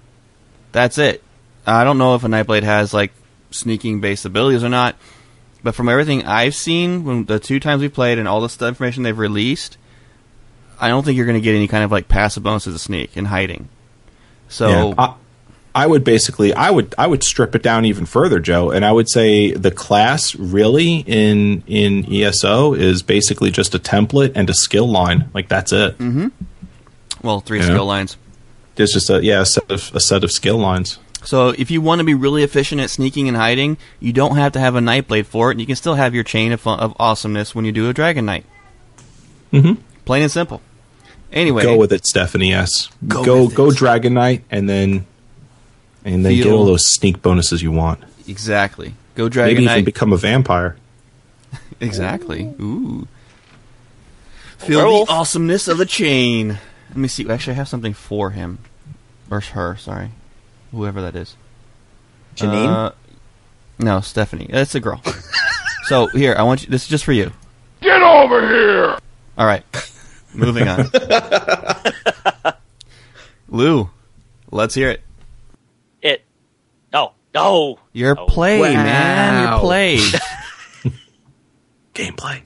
That's 0.71 0.97
it. 0.97 1.23
I 1.65 1.83
don't 1.83 1.97
know 1.97 2.15
if 2.15 2.23
a 2.23 2.27
Nightblade 2.27 2.63
has 2.63 2.93
like 2.93 3.11
sneaking 3.51 3.99
based 3.99 4.25
abilities 4.25 4.63
or 4.63 4.69
not, 4.69 4.95
but 5.63 5.75
from 5.75 5.89
everything 5.89 6.25
I've 6.25 6.55
seen, 6.55 7.03
when 7.03 7.25
the 7.25 7.39
two 7.39 7.59
times 7.59 7.81
we 7.81 7.89
played 7.89 8.19
and 8.19 8.27
all 8.27 8.39
the 8.39 8.67
information 8.67 9.03
they've 9.03 9.17
released, 9.17 9.77
I 10.79 10.87
don't 10.87 11.03
think 11.03 11.17
you're 11.17 11.25
going 11.25 11.39
to 11.39 11.43
get 11.43 11.55
any 11.55 11.67
kind 11.67 11.83
of 11.83 11.91
like 11.91 12.07
passive 12.07 12.43
bonuses 12.43 12.73
to 12.73 12.79
sneak 12.79 13.17
and 13.17 13.27
hiding. 13.27 13.67
So 14.47 14.69
Yeah, 14.69 14.93
I, 14.97 15.13
I 15.77 15.85
would 15.85 16.03
basically, 16.03 16.55
I 16.55 16.71
would, 16.71 16.95
I 16.97 17.05
would 17.05 17.23
strip 17.23 17.53
it 17.53 17.61
down 17.61 17.85
even 17.85 18.07
further, 18.07 18.39
Joe, 18.39 18.71
and 18.71 18.83
I 18.83 18.91
would 18.91 19.07
say 19.07 19.51
the 19.51 19.69
class 19.69 20.33
really 20.33 21.03
in 21.05 21.61
in 21.67 22.11
ESO 22.11 22.73
is 22.73 23.03
basically 23.03 23.51
just 23.51 23.75
a 23.75 23.79
template 23.79 24.31
and 24.33 24.49
a 24.49 24.55
skill 24.55 24.89
line. 24.89 25.29
Like 25.35 25.49
that's 25.49 25.71
it. 25.71 25.95
Mm-hmm. 25.99 26.29
well, 27.21 27.41
three 27.41 27.61
skill 27.61 27.85
lines. 27.85 28.17
There's 28.73 28.91
just 28.91 29.11
a 29.11 29.23
yeah 29.23 29.41
a 29.41 29.45
set 29.45 29.69
of 29.69 29.91
a 29.93 29.99
set 29.99 30.23
of 30.23 30.31
skill 30.31 30.57
lines. 30.57 30.97
So 31.23 31.49
if 31.49 31.69
you 31.69 31.79
want 31.79 31.99
to 31.99 32.05
be 32.05 32.15
really 32.15 32.41
efficient 32.41 32.81
at 32.81 32.89
sneaking 32.89 33.27
and 33.27 33.37
hiding, 33.37 33.77
you 33.99 34.13
don't 34.13 34.35
have 34.35 34.53
to 34.53 34.59
have 34.59 34.75
a 34.75 34.79
Nightblade 34.79 35.27
for 35.27 35.51
it, 35.51 35.53
and 35.53 35.61
you 35.61 35.67
can 35.67 35.75
still 35.75 35.93
have 35.93 36.15
your 36.15 36.23
chain 36.23 36.53
of, 36.53 36.65
of 36.65 36.95
awesomeness 36.97 37.53
when 37.53 37.65
you 37.65 37.71
do 37.71 37.87
a 37.87 37.93
Dragon 37.93 38.25
Knight. 38.25 38.45
Mm-hmm. 39.53 39.79
Plain 40.05 40.23
and 40.23 40.31
simple. 40.31 40.59
Anyway, 41.31 41.61
Go 41.61 41.77
with 41.77 41.93
it, 41.93 42.07
Stephanie. 42.07 42.49
Yes, 42.49 42.89
Go 43.07 43.23
go 43.23 43.47
go. 43.47 43.71
Dragon 43.71 44.15
Knight, 44.15 44.43
and 44.49 44.67
then 44.67 45.05
and 46.13 46.25
then 46.25 46.35
get 46.35 46.47
all 46.47 46.65
those 46.65 46.87
sneak 46.87 47.21
bonuses 47.21 47.61
you 47.61 47.71
want. 47.71 48.01
exactly. 48.27 48.93
Go 49.15 49.29
Dragon 49.29 49.55
Maybe 49.55 49.65
Knight. 49.65 49.73
even 49.77 49.85
become 49.85 50.13
a 50.13 50.17
vampire. 50.17 50.75
Exactly. 51.79 52.55
Ooh. 52.59 53.07
Feel 54.57 54.79
werewolf. 54.79 55.07
the 55.07 55.13
awesomeness 55.13 55.67
of 55.67 55.77
the 55.77 55.85
chain. 55.85 56.57
Let 56.89 56.97
me 56.97 57.07
see. 57.07 57.29
Actually, 57.29 57.53
I 57.53 57.57
have 57.57 57.67
something 57.67 57.93
for 57.93 58.31
him. 58.31 58.57
Or 59.29 59.39
her, 59.41 59.75
sorry. 59.75 60.09
Whoever 60.71 61.01
that 61.03 61.15
is. 61.15 61.35
Janine? 62.35 62.67
Uh, 62.67 62.91
no, 63.77 64.01
Stephanie. 64.01 64.47
It's 64.49 64.73
a 64.73 64.79
girl. 64.79 65.03
so, 65.83 66.07
here, 66.07 66.35
I 66.35 66.41
want 66.43 66.63
you. 66.63 66.69
This 66.69 66.81
is 66.83 66.87
just 66.89 67.05
for 67.05 67.13
you. 67.13 67.31
Get 67.81 68.01
over 68.01 68.47
here! 68.47 68.97
All 69.37 69.45
right. 69.45 69.63
Moving 70.33 70.67
on. 70.67 70.89
Lou, 73.49 73.89
let's 74.51 74.73
hear 74.73 74.89
it. 74.89 74.99
It. 74.99 75.06
No. 77.37 77.43
No. 77.43 77.79
Your 77.93 78.17
Oh. 78.19 78.23
oh 78.23 78.25
play, 78.27 78.59
man. 78.75 79.41
Your 79.43 79.51
Wow. 79.51 79.59
play. 79.61 79.97
Gameplay, 81.93 82.41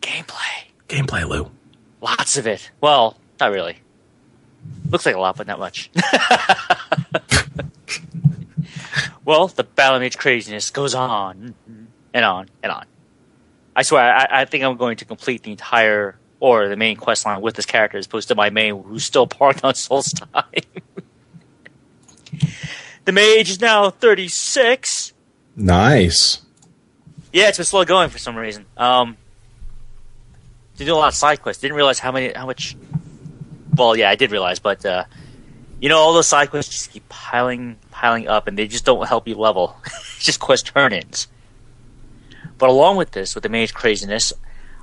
Gameplay. 0.00 0.64
gameplay, 0.88 1.28
Lou. 1.28 1.50
Lots 2.00 2.36
of 2.36 2.46
it. 2.46 2.70
Well, 2.80 3.16
not 3.40 3.50
really. 3.50 3.78
Looks 4.90 5.04
like 5.06 5.16
a 5.16 5.18
lot, 5.20 5.36
but 5.36 5.46
not 5.48 5.58
much. 5.58 5.90
well, 9.24 9.48
the 9.48 9.64
Battle 9.64 9.98
Mage 9.98 10.16
craziness 10.18 10.70
goes 10.70 10.94
on 10.94 11.54
and 12.14 12.24
on 12.24 12.48
and 12.62 12.70
on. 12.72 12.84
I 13.74 13.82
swear, 13.82 14.14
I, 14.14 14.42
I 14.42 14.44
think 14.44 14.62
I'm 14.64 14.76
going 14.76 14.96
to 14.98 15.04
complete 15.04 15.42
the 15.42 15.50
entire 15.50 16.16
or 16.38 16.68
the 16.68 16.76
main 16.76 16.96
quest 16.96 17.26
line 17.26 17.40
with 17.40 17.56
this 17.56 17.66
character 17.66 17.98
as 17.98 18.06
opposed 18.06 18.28
to 18.28 18.34
my 18.34 18.50
main 18.50 18.82
who's 18.82 19.04
still 19.04 19.26
parked 19.26 19.64
on 19.64 19.74
Solstice. 19.74 20.20
the 23.06 23.12
mage 23.12 23.48
is 23.48 23.60
now 23.60 23.88
36. 23.88 25.14
Nice. 25.54 26.42
Yeah, 27.32 27.48
it's 27.48 27.56
been 27.56 27.64
slow 27.64 27.84
going 27.84 28.10
for 28.10 28.18
some 28.18 28.36
reason. 28.36 28.66
Um, 28.76 29.16
they 30.76 30.84
do 30.84 30.94
a 30.94 30.96
lot 30.96 31.08
of 31.08 31.14
side 31.14 31.40
quests. 31.40 31.62
Didn't 31.62 31.76
realize 31.76 31.98
how 31.98 32.12
many, 32.12 32.32
how 32.34 32.46
much. 32.46 32.76
Well, 33.74 33.96
yeah, 33.96 34.10
I 34.10 34.16
did 34.16 34.30
realize, 34.32 34.58
but 34.58 34.84
uh, 34.84 35.04
you 35.80 35.88
know, 35.88 35.98
all 35.98 36.12
those 36.12 36.26
side 36.26 36.50
quests 36.50 36.72
just 36.72 36.90
keep 36.90 37.08
piling, 37.08 37.76
piling 37.90 38.28
up, 38.28 38.48
and 38.48 38.58
they 38.58 38.66
just 38.66 38.84
don't 38.84 39.06
help 39.06 39.28
you 39.28 39.36
level. 39.36 39.76
it's 39.84 40.18
just 40.24 40.40
quest 40.40 40.66
turn-ins. 40.66 41.28
But 42.58 42.70
along 42.70 42.96
with 42.96 43.12
this, 43.12 43.34
with 43.34 43.42
the 43.42 43.50
mage 43.50 43.74
craziness, 43.74 44.32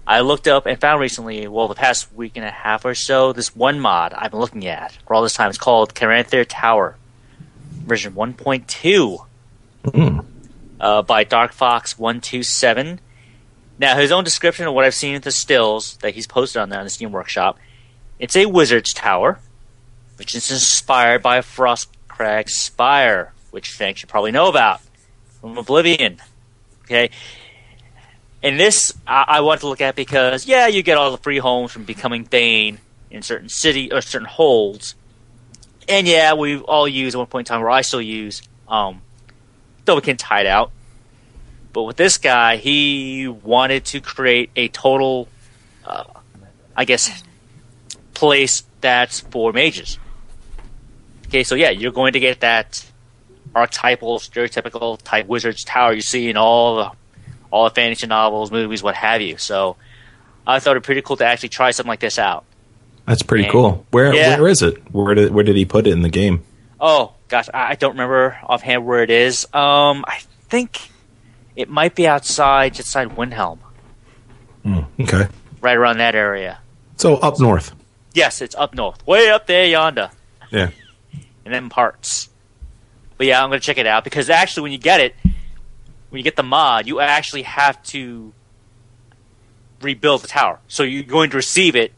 I 0.05 0.21
looked 0.21 0.47
up 0.47 0.65
and 0.65 0.79
found 0.79 1.01
recently, 1.01 1.47
well, 1.47 1.67
the 1.67 1.75
past 1.75 2.13
week 2.13 2.33
and 2.35 2.45
a 2.45 2.51
half 2.51 2.85
or 2.85 2.93
so, 2.93 3.33
this 3.33 3.55
one 3.55 3.79
mod 3.79 4.13
I've 4.13 4.31
been 4.31 4.39
looking 4.39 4.67
at 4.67 4.91
for 5.07 5.15
all 5.15 5.23
this 5.23 5.33
time. 5.33 5.49
It's 5.49 5.57
called 5.57 5.95
Caranthir 5.95 6.45
Tower, 6.47 6.97
version 7.83 8.13
1.2 8.13 9.25
uh, 10.79 11.01
by 11.01 11.23
Dark 11.23 11.53
Fox 11.53 11.97
one 11.97 12.21
two 12.21 12.43
seven. 12.43 12.99
Now, 13.79 13.97
his 13.97 14.11
own 14.11 14.23
description 14.23 14.67
of 14.67 14.73
what 14.73 14.85
I've 14.85 14.93
seen 14.93 15.15
at 15.15 15.23
the 15.23 15.31
stills 15.31 15.97
that 15.97 16.13
he's 16.13 16.27
posted 16.27 16.61
on 16.61 16.69
there 16.69 16.79
on 16.79 16.85
the 16.85 16.89
Steam 16.89 17.11
Workshop. 17.11 17.57
It's 18.19 18.35
a 18.35 18.45
wizard's 18.45 18.93
tower, 18.93 19.39
which 20.17 20.35
is 20.35 20.49
inspired 20.51 21.23
by 21.23 21.39
Frostcrag 21.39 22.49
Spire, 22.49 23.33
which 23.51 23.71
Fank 23.71 23.97
should 23.97 24.09
probably 24.09 24.31
know 24.31 24.47
about 24.47 24.81
from 25.41 25.57
Oblivion. 25.57 26.19
Okay, 26.83 27.09
and 28.41 28.59
this 28.59 28.93
I, 29.07 29.25
I 29.27 29.41
want 29.41 29.61
to 29.61 29.67
look 29.67 29.81
at 29.81 29.95
because 29.95 30.45
yeah, 30.45 30.67
you 30.67 30.83
get 30.83 30.97
all 30.97 31.11
the 31.11 31.17
free 31.17 31.39
homes 31.39 31.71
from 31.71 31.83
becoming 31.83 32.23
Bane 32.23 32.79
in 33.09 33.21
certain 33.21 33.49
city 33.49 33.91
or 33.91 34.01
certain 34.01 34.27
holds, 34.27 34.95
and 35.87 36.07
yeah, 36.07 36.33
we 36.33 36.57
all 36.59 36.87
use 36.87 37.15
at 37.15 37.17
one 37.17 37.27
point 37.27 37.47
in 37.47 37.53
time, 37.53 37.61
where 37.61 37.69
I 37.69 37.81
still 37.81 38.01
use 38.01 38.41
um, 38.67 39.01
Dovahkiin 39.85 40.21
Hideout. 40.21 40.71
But 41.71 41.83
with 41.83 41.97
this 41.97 42.17
guy, 42.17 42.57
he 42.57 43.27
wanted 43.27 43.85
to 43.85 44.01
create 44.01 44.51
a 44.55 44.67
total, 44.67 45.27
uh, 45.85 46.03
I 46.75 46.85
guess, 46.85 47.23
place 48.13 48.63
that's 48.81 49.21
for 49.21 49.51
mages. 49.51 49.97
Okay, 51.27 51.43
so 51.43 51.55
yeah, 51.55 51.71
you're 51.71 51.91
going 51.91 52.13
to 52.13 52.19
get 52.19 52.41
that 52.41 52.85
archetypal, 53.55 54.19
stereotypical 54.19 55.01
type 55.01 55.25
wizard's 55.27 55.63
tower 55.63 55.93
you 55.93 56.01
see 56.01 56.29
in 56.29 56.37
all 56.37 56.75
the 56.75 56.91
all 57.49 57.65
the 57.65 57.75
fantasy 57.75 58.07
novels, 58.07 58.51
movies, 58.51 58.81
what 58.81 58.95
have 58.95 59.21
you. 59.21 59.37
So 59.37 59.75
I 60.45 60.59
thought 60.59 60.75
it 60.75 60.81
pretty 60.81 61.01
cool 61.01 61.17
to 61.17 61.25
actually 61.25 61.49
try 61.49 61.71
something 61.71 61.87
like 61.87 61.99
this 61.99 62.17
out. 62.17 62.45
That's 63.05 63.21
pretty 63.21 63.43
And- 63.43 63.51
cool. 63.51 63.85
Where 63.91 64.13
Yeah. 64.13 64.39
where 64.39 64.47
is 64.49 64.61
it? 64.61 64.77
Where 64.93 65.13
did 65.15 65.33
where 65.33 65.43
did 65.43 65.55
he 65.55 65.65
put 65.65 65.87
it 65.87 65.91
in 65.91 66.01
the 66.01 66.09
game? 66.09 66.43
Oh 66.79 67.11
gosh, 67.27 67.49
I 67.53 67.71
I 67.71 67.75
don't 67.75 67.91
remember 67.91 68.37
offhand 68.47 68.85
where 68.85 69.03
it 69.03 69.09
is. 69.09 69.45
Um, 69.53 70.05
I 70.07 70.19
think 70.49 70.89
it 71.55 71.69
might 71.69 71.95
be 71.95 72.07
outside, 72.07 72.73
just 72.75 72.95
outside 72.95 73.15
Windhelm, 73.17 73.59
Okay. 75.01 75.27
right 75.61 75.75
around 75.77 75.97
that 75.97 76.15
area. 76.15 76.59
So 76.97 77.15
up 77.17 77.39
north. 77.39 77.73
Yes, 78.13 78.41
it's 78.41 78.55
up 78.55 78.73
north, 78.73 79.05
way 79.07 79.29
up 79.29 79.47
there 79.47 79.65
yonder, 79.65 80.09
Yeah. 80.51 80.69
in 81.45 81.51
them 81.51 81.69
parts. 81.69 82.29
But 83.17 83.27
yeah, 83.27 83.43
I'm 83.43 83.49
gonna 83.49 83.59
check 83.59 83.77
it 83.77 83.85
out 83.87 84.03
because 84.03 84.29
actually, 84.29 84.63
when 84.63 84.71
you 84.71 84.77
get 84.77 84.99
it, 84.99 85.15
when 86.09 86.19
you 86.19 86.23
get 86.23 86.35
the 86.35 86.43
mod, 86.43 86.87
you 86.87 86.99
actually 86.99 87.43
have 87.43 87.81
to 87.83 88.33
rebuild 89.81 90.21
the 90.21 90.27
tower. 90.27 90.59
So 90.67 90.83
you're 90.83 91.03
going 91.03 91.29
to 91.31 91.35
receive 91.37 91.75
it 91.75 91.91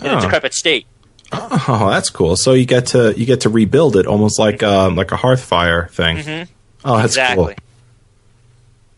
in 0.00 0.06
Oh. 0.06 0.18
a 0.18 0.20
decrepit 0.20 0.54
state. 0.54 0.86
Oh, 1.32 1.88
that's 1.90 2.08
cool. 2.10 2.36
So 2.36 2.52
you 2.52 2.66
get 2.66 2.86
to 2.88 3.12
you 3.18 3.26
get 3.26 3.40
to 3.42 3.48
rebuild 3.48 3.96
it 3.96 4.06
almost 4.06 4.38
like 4.38 4.62
um, 4.62 4.94
like 4.96 5.10
a 5.12 5.16
hearth 5.16 5.42
fire 5.42 5.88
thing. 5.88 6.18
Mhm. 6.18 6.48
Oh, 6.84 6.96
that's 6.98 7.14
exactly. 7.14 7.44
cool. 7.46 7.54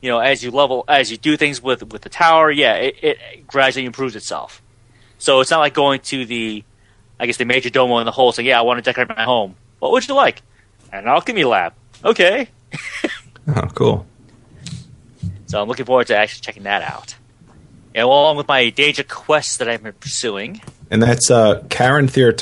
You 0.02 0.10
know, 0.10 0.18
as 0.18 0.44
you 0.44 0.50
level, 0.50 0.84
as 0.88 1.10
you 1.10 1.16
do 1.16 1.36
things 1.36 1.62
with 1.62 1.90
with 1.92 2.02
the 2.02 2.08
tower, 2.10 2.50
yeah, 2.50 2.74
it, 2.74 2.96
it 3.02 3.46
gradually 3.46 3.86
improves 3.86 4.14
itself. 4.14 4.60
So 5.18 5.40
it's 5.40 5.50
not 5.50 5.58
like 5.60 5.74
going 5.74 6.00
to 6.00 6.24
the, 6.26 6.62
I 7.18 7.26
guess 7.26 7.38
the 7.38 7.44
major 7.44 7.70
domo 7.70 7.98
in 7.98 8.04
the 8.04 8.12
hole 8.12 8.30
saying, 8.30 8.46
"Yeah, 8.46 8.58
I 8.58 8.62
want 8.62 8.78
to 8.78 8.82
decorate 8.82 9.08
my 9.08 9.24
home. 9.24 9.56
What 9.80 9.90
would 9.92 10.06
you 10.06 10.14
like?" 10.14 10.42
An 10.92 11.06
alchemy 11.08 11.44
lab. 11.44 11.72
Okay. 12.04 12.48
Oh, 13.56 13.62
cool. 13.74 14.06
So 15.46 15.62
I'm 15.62 15.68
looking 15.68 15.86
forward 15.86 16.06
to 16.08 16.16
actually 16.16 16.42
checking 16.42 16.64
that 16.64 16.82
out. 16.82 17.14
Along 17.94 18.36
with 18.36 18.46
my 18.48 18.70
danger 18.70 19.02
Quest 19.02 19.58
that 19.58 19.68
I've 19.68 19.82
been 19.82 19.92
pursuing. 19.94 20.60
And 20.90 21.02
that's 21.02 21.30
uh, 21.30 21.62
Caranthir 21.68 22.32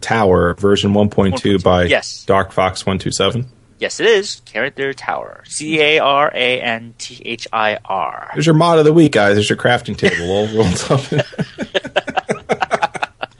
Tower 0.00 0.54
version 0.54 0.92
1.2 0.92 1.62
by 1.62 1.84
Yes. 1.84 2.24
Dark 2.24 2.52
Fox 2.52 2.84
127. 2.86 3.46
Yes, 3.78 4.00
it 4.00 4.06
is 4.06 4.40
Karen 4.46 4.70
Caranthir 4.72 4.94
Tower. 4.96 5.42
C 5.46 5.80
A 5.80 5.98
R 5.98 6.30
A 6.34 6.60
N 6.60 6.94
T 6.96 7.20
H 7.24 7.46
I 7.52 7.76
R. 7.84 8.30
There's 8.34 8.46
your 8.46 8.54
mod 8.54 8.78
of 8.78 8.84
the 8.84 8.92
week, 8.92 9.12
guys. 9.12 9.34
There's 9.34 9.50
your 9.50 9.58
crafting 9.58 9.96
table 9.96 10.30
all 10.30 10.46
rolled 10.48 10.84
up. 10.90 11.00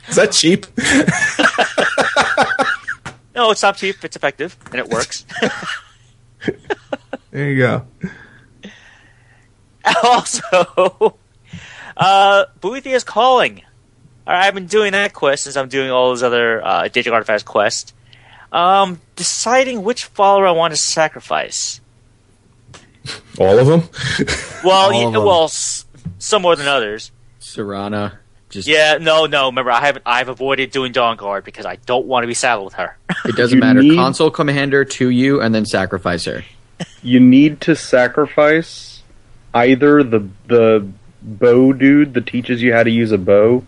Is 0.09 0.17
that 0.17 0.33
cheap? 0.33 0.67
No, 3.37 3.51
it's 3.51 3.63
not 3.63 3.77
cheap. 3.77 3.97
It's 4.05 4.15
effective 4.15 4.57
and 4.67 4.77
it 4.77 4.89
works. 4.89 5.25
There 7.33 7.51
you 7.51 7.59
go. 7.59 7.87
also, 10.05 11.19
uh, 11.97 12.45
Boethiah 12.61 12.95
is 12.95 13.05
calling. 13.05 13.63
All 14.27 14.33
right, 14.35 14.47
I've 14.47 14.55
been 14.55 14.67
doing 14.67 14.93
that 14.93 15.13
quest 15.13 15.45
since 15.45 15.57
I'm 15.57 15.69
doing 15.69 15.91
all 15.91 16.09
those 16.11 16.23
other 16.23 16.65
uh, 16.65 16.89
digital 16.89 17.15
artifacts 17.15 17.43
quests. 17.43 17.93
Um, 18.53 19.01
deciding 19.17 19.83
which 19.83 20.05
follower 20.05 20.47
I 20.47 20.53
want 20.53 20.73
to 20.73 20.77
sacrifice. 20.79 21.81
All 23.39 23.59
of 23.59 23.67
them? 23.67 23.83
Well, 24.65 24.73
All 24.93 24.93
yeah, 25.01 25.07
of 25.09 25.13
them. 25.13 25.25
well, 25.25 25.45
s- 25.45 25.85
some 26.19 26.43
more 26.43 26.57
than 26.57 26.69
others. 26.69 27.11
Serana. 27.41 28.19
Just 28.49 28.69
Yeah, 28.69 28.99
no, 29.01 29.27
no. 29.27 29.47
Remember, 29.47 29.71
I 29.73 29.81
haven't. 29.81 30.05
I've 30.07 30.29
avoided 30.29 30.71
doing 30.71 30.93
Dawnguard 30.93 31.45
because 31.45 31.67
I 31.67 31.77
don't 31.77 32.07
want 32.07 32.23
to 32.23 32.29
be 32.29 32.35
saddled 32.35 32.67
with 32.67 32.75
her. 32.75 32.97
it 33.25 33.35
doesn't 33.37 33.57
You 33.57 33.61
matter. 33.61 33.83
need- 33.83 33.97
Console 33.97 34.31
commander 34.31 34.85
to 34.85 35.09
you 35.11 35.41
and 35.41 35.55
then 35.55 35.67
sacrifice 35.67 36.25
her. 36.25 36.45
You 37.03 37.21
need 37.21 37.61
to 37.63 37.75
sacrifice 37.77 39.03
either 39.53 40.03
the 40.03 40.29
the 40.47 40.89
bow 41.25 41.73
dude 41.73 42.13
that 42.15 42.27
teaches 42.27 42.63
you 42.63 42.73
how 42.75 42.83
to 42.83 42.91
use 42.91 43.11
a 43.11 43.19
bow 43.19 43.65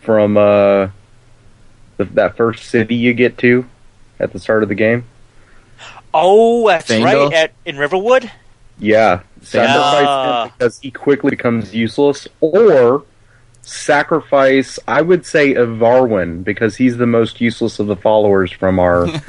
from 0.00 0.36
uh 0.36 0.88
the, 1.96 2.04
that 2.14 2.36
first 2.36 2.64
city 2.64 2.94
you 2.94 3.12
get 3.12 3.36
to 3.38 3.66
at 4.20 4.32
the 4.32 4.38
start 4.38 4.62
of 4.62 4.68
the 4.68 4.74
game. 4.74 5.04
Oh, 6.14 6.66
that's 6.68 6.86
Fango? 6.86 7.24
right. 7.26 7.32
At 7.32 7.52
in 7.64 7.76
Riverwood. 7.76 8.30
Yeah, 8.78 9.20
sacrifice 9.42 10.06
Ah. 10.08 10.44
him 10.44 10.52
because 10.58 10.78
he 10.78 10.90
quickly 10.90 11.30
becomes 11.30 11.74
useless, 11.74 12.28
or 12.40 13.04
sacrifice. 13.62 14.78
I 14.86 15.02
would 15.02 15.26
say 15.26 15.54
Evarwyn 15.54 16.44
because 16.44 16.76
he's 16.76 16.96
the 16.98 17.06
most 17.06 17.40
useless 17.40 17.78
of 17.78 17.86
the 17.86 17.96
followers 17.96 18.52
from 18.52 18.78
our 18.78 19.04
uh, 19.06 19.08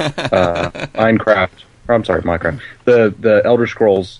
Minecraft. 0.95 1.49
Or, 1.87 1.95
I'm 1.95 2.03
sorry, 2.03 2.21
Minecraft. 2.23 2.59
The 2.85 3.13
the 3.19 3.41
Elder 3.45 3.67
Scrolls 3.67 4.19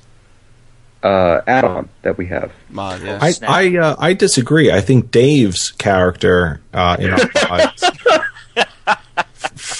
uh, 1.03 1.41
add-on 1.47 1.89
that 2.01 2.17
we 2.17 2.27
have. 2.27 2.51
Mod, 2.69 3.01
yeah. 3.03 3.19
I 3.21 3.33
I, 3.47 3.77
uh, 3.77 3.95
I 3.99 4.13
disagree. 4.13 4.71
I 4.71 4.81
think 4.81 5.11
Dave's 5.11 5.69
character 5.71 6.61
uh, 6.73 6.97
in 6.99 7.11
our 7.11 7.19
mods 7.49 7.83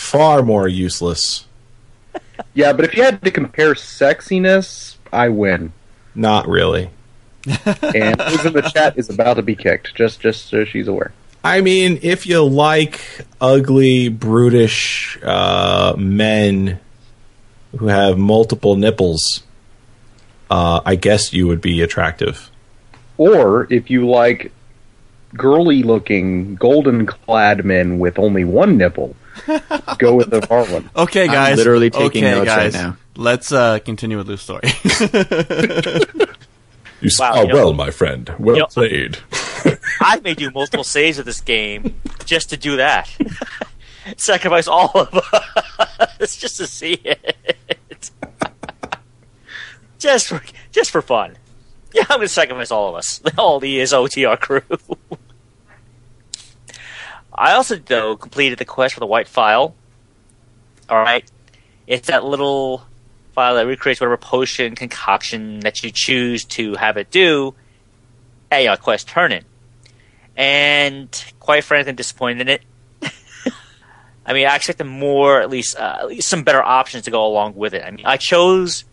far 0.07 0.41
more 0.41 0.68
useless. 0.68 1.45
Yeah, 2.53 2.73
but 2.73 2.85
if 2.85 2.95
you 2.95 3.03
had 3.03 3.22
to 3.23 3.31
compare 3.31 3.73
sexiness, 3.73 4.95
I 5.11 5.30
win. 5.30 5.73
Not 6.15 6.48
really. 6.48 6.89
And 7.45 8.19
who's 8.22 8.45
in 8.45 8.53
the 8.53 8.69
chat 8.73 8.98
is 8.98 9.10
about 9.10 9.35
to 9.35 9.41
be 9.41 9.56
kicked. 9.56 9.95
Just 9.95 10.19
just 10.19 10.48
so 10.48 10.65
she's 10.65 10.88
aware. 10.88 11.14
I 11.44 11.61
mean, 11.61 11.99
if 12.02 12.26
you 12.26 12.44
like 12.44 12.99
ugly, 13.39 14.10
brutish 14.10 15.18
uh, 15.23 15.95
men 15.98 16.80
who 17.77 17.88
have 17.88 18.18
multiple 18.18 18.76
nipples, 18.76 19.44
uh, 20.49 20.82
I 20.86 20.95
guess 20.95 21.34
you 21.34 21.48
would 21.48 21.61
be 21.61 21.82
attractive. 21.82 22.49
Or 23.18 23.72
if 23.72 23.90
you 23.90 24.07
like 24.10 24.52
girly 25.36 25.84
looking, 25.84 26.56
golden 26.56 27.06
clad 27.06 27.65
men 27.65 27.99
with 27.99 28.18
only 28.19 28.44
one 28.45 28.78
nipple, 28.78 29.15
go 29.98 30.15
with 30.15 30.30
the 30.30 30.40
Evarwyn. 30.41 30.90
Okay, 30.95 31.24
I'm 31.24 31.32
guys. 31.32 31.57
literally 31.57 31.90
taking 31.90 32.24
okay, 32.26 32.32
notes 32.36 32.48
right 32.49 32.56
guys. 32.72 32.74
now. 32.74 32.98
Let's 33.15 33.52
uh, 33.52 33.80
continue 33.80 34.18
with 34.18 34.28
Lou's 34.28 34.41
story. 34.41 34.61
You 36.99 37.11
Wow, 37.19 37.32
spell 37.32 37.41
you 37.44 37.48
know- 37.49 37.56
well, 37.56 37.74
my 37.74 37.91
friend. 37.91 38.34
Well 38.40 38.56
You 38.56 38.61
know- 38.61 38.68
played. 38.68 39.19
I 40.02 40.19
may 40.24 40.34
do 40.34 40.49
multiple 40.49 40.84
saves 40.84 41.19
of 41.19 41.26
this 41.26 41.41
game 41.41 41.94
just 42.26 42.49
to 42.49 42.57
do 42.57 42.78
that. 42.78 43.07
Sacrifice 44.18 44.68
all 44.68 44.90
of 44.95 45.14
us 46.19 46.38
just 46.38 46.57
to 46.57 46.65
see 46.65 46.94
it. 47.03 48.10
Just 49.99 50.28
for 50.28 50.41
just 50.72 50.91
for 50.91 51.02
fun. 51.02 51.38
Yeah, 51.94 52.03
I'm 52.10 52.18
gonna 52.18 52.28
sacrifice 52.28 52.72
all 52.72 52.90
of 52.90 52.95
us. 52.95 53.22
All 53.38 53.60
the 53.60 53.80
OTR 53.80 54.40
crew. 54.40 54.61
I 57.34 57.53
also 57.53 57.78
though 57.78 58.18
completed 58.18 58.60
the 58.60 58.65
quest 58.65 58.94
for 58.94 58.99
the 58.99 59.06
white 59.06 59.28
phial. 59.28 59.76
Alright. 60.90 61.30
It's 61.86 62.07
that 62.07 62.24
little 62.24 62.84
file 63.34 63.56
that 63.56 63.68
recreates 63.68 64.02
whatever 64.02 64.18
potion 64.18 64.76
concoction 64.76 65.61
that 65.61 65.84
you 65.84 65.91
choose 65.94 66.44
to 66.45 66.76
have 66.76 66.98
it 66.98 67.11
do 67.11 67.53
at 68.52 68.64
your 68.64 68.76
quest 68.78 69.07
turn-in 69.07 69.44
and 70.38 71.34
quite 71.40 71.64
frankly, 71.64 71.90
I'm 71.90 71.95
disappointed 71.95 72.41
in 72.41 72.48
it. 72.49 72.61
I 74.26 74.34
mean, 74.34 74.48
I 74.48 74.56
expected 74.56 74.84
more, 74.84 75.41
at 75.41 75.49
least, 75.49 75.76
uh, 75.76 75.98
at 75.99 76.07
least 76.07 76.30
some 76.30 76.44
better 76.44 76.61
options 76.61 77.06
to 77.06 77.11
go 77.11 77.26
along 77.26 77.56
with 77.56 77.74
it. 77.74 77.84
I 77.84 77.90
mean, 77.90 78.06
I 78.06 78.18
chose 78.18 78.86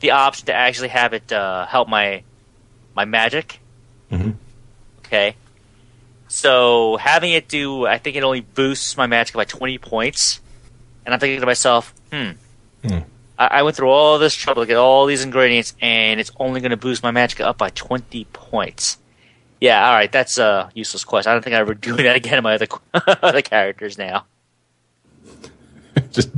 the 0.00 0.10
option 0.12 0.46
to 0.46 0.54
actually 0.54 0.88
have 0.88 1.12
it 1.12 1.32
uh, 1.32 1.66
help 1.66 1.88
my 1.88 2.22
my 2.94 3.04
magic. 3.04 3.60
Mhm. 4.10 4.34
Okay, 4.98 5.36
so 6.28 6.96
having 6.96 7.32
it 7.32 7.48
do, 7.48 7.86
I 7.86 7.98
think 7.98 8.16
it 8.16 8.22
only 8.22 8.40
boosts 8.40 8.96
my 8.96 9.06
magic 9.06 9.34
by 9.34 9.44
twenty 9.44 9.78
points, 9.78 10.40
and 11.04 11.14
I'm 11.14 11.20
thinking 11.20 11.40
to 11.40 11.46
myself, 11.46 11.94
hmm. 12.12 12.30
Hmm. 12.84 12.98
I, 13.38 13.46
I 13.46 13.62
went 13.62 13.76
through 13.76 13.90
all 13.90 14.18
this 14.18 14.34
trouble 14.34 14.62
to 14.62 14.66
get 14.66 14.76
all 14.76 15.06
these 15.06 15.24
ingredients, 15.24 15.74
and 15.80 16.20
it's 16.20 16.30
only 16.38 16.60
going 16.60 16.70
to 16.70 16.76
boost 16.76 17.02
my 17.02 17.10
magic 17.10 17.40
up 17.40 17.58
by 17.58 17.70
twenty 17.70 18.24
points. 18.32 18.98
Yeah, 19.60 19.86
all 19.86 19.94
right, 19.94 20.10
that's 20.10 20.38
a 20.38 20.70
useless 20.74 21.04
quest. 21.04 21.28
I 21.28 21.32
don't 21.32 21.42
think 21.42 21.54
I 21.54 21.58
ever 21.58 21.74
do 21.74 21.94
that 21.96 22.16
again 22.16 22.38
in 22.38 22.44
my 22.44 22.54
other 22.54 22.66
other 22.94 23.42
characters 23.42 23.98
now. 23.98 24.24
Just 26.12 26.30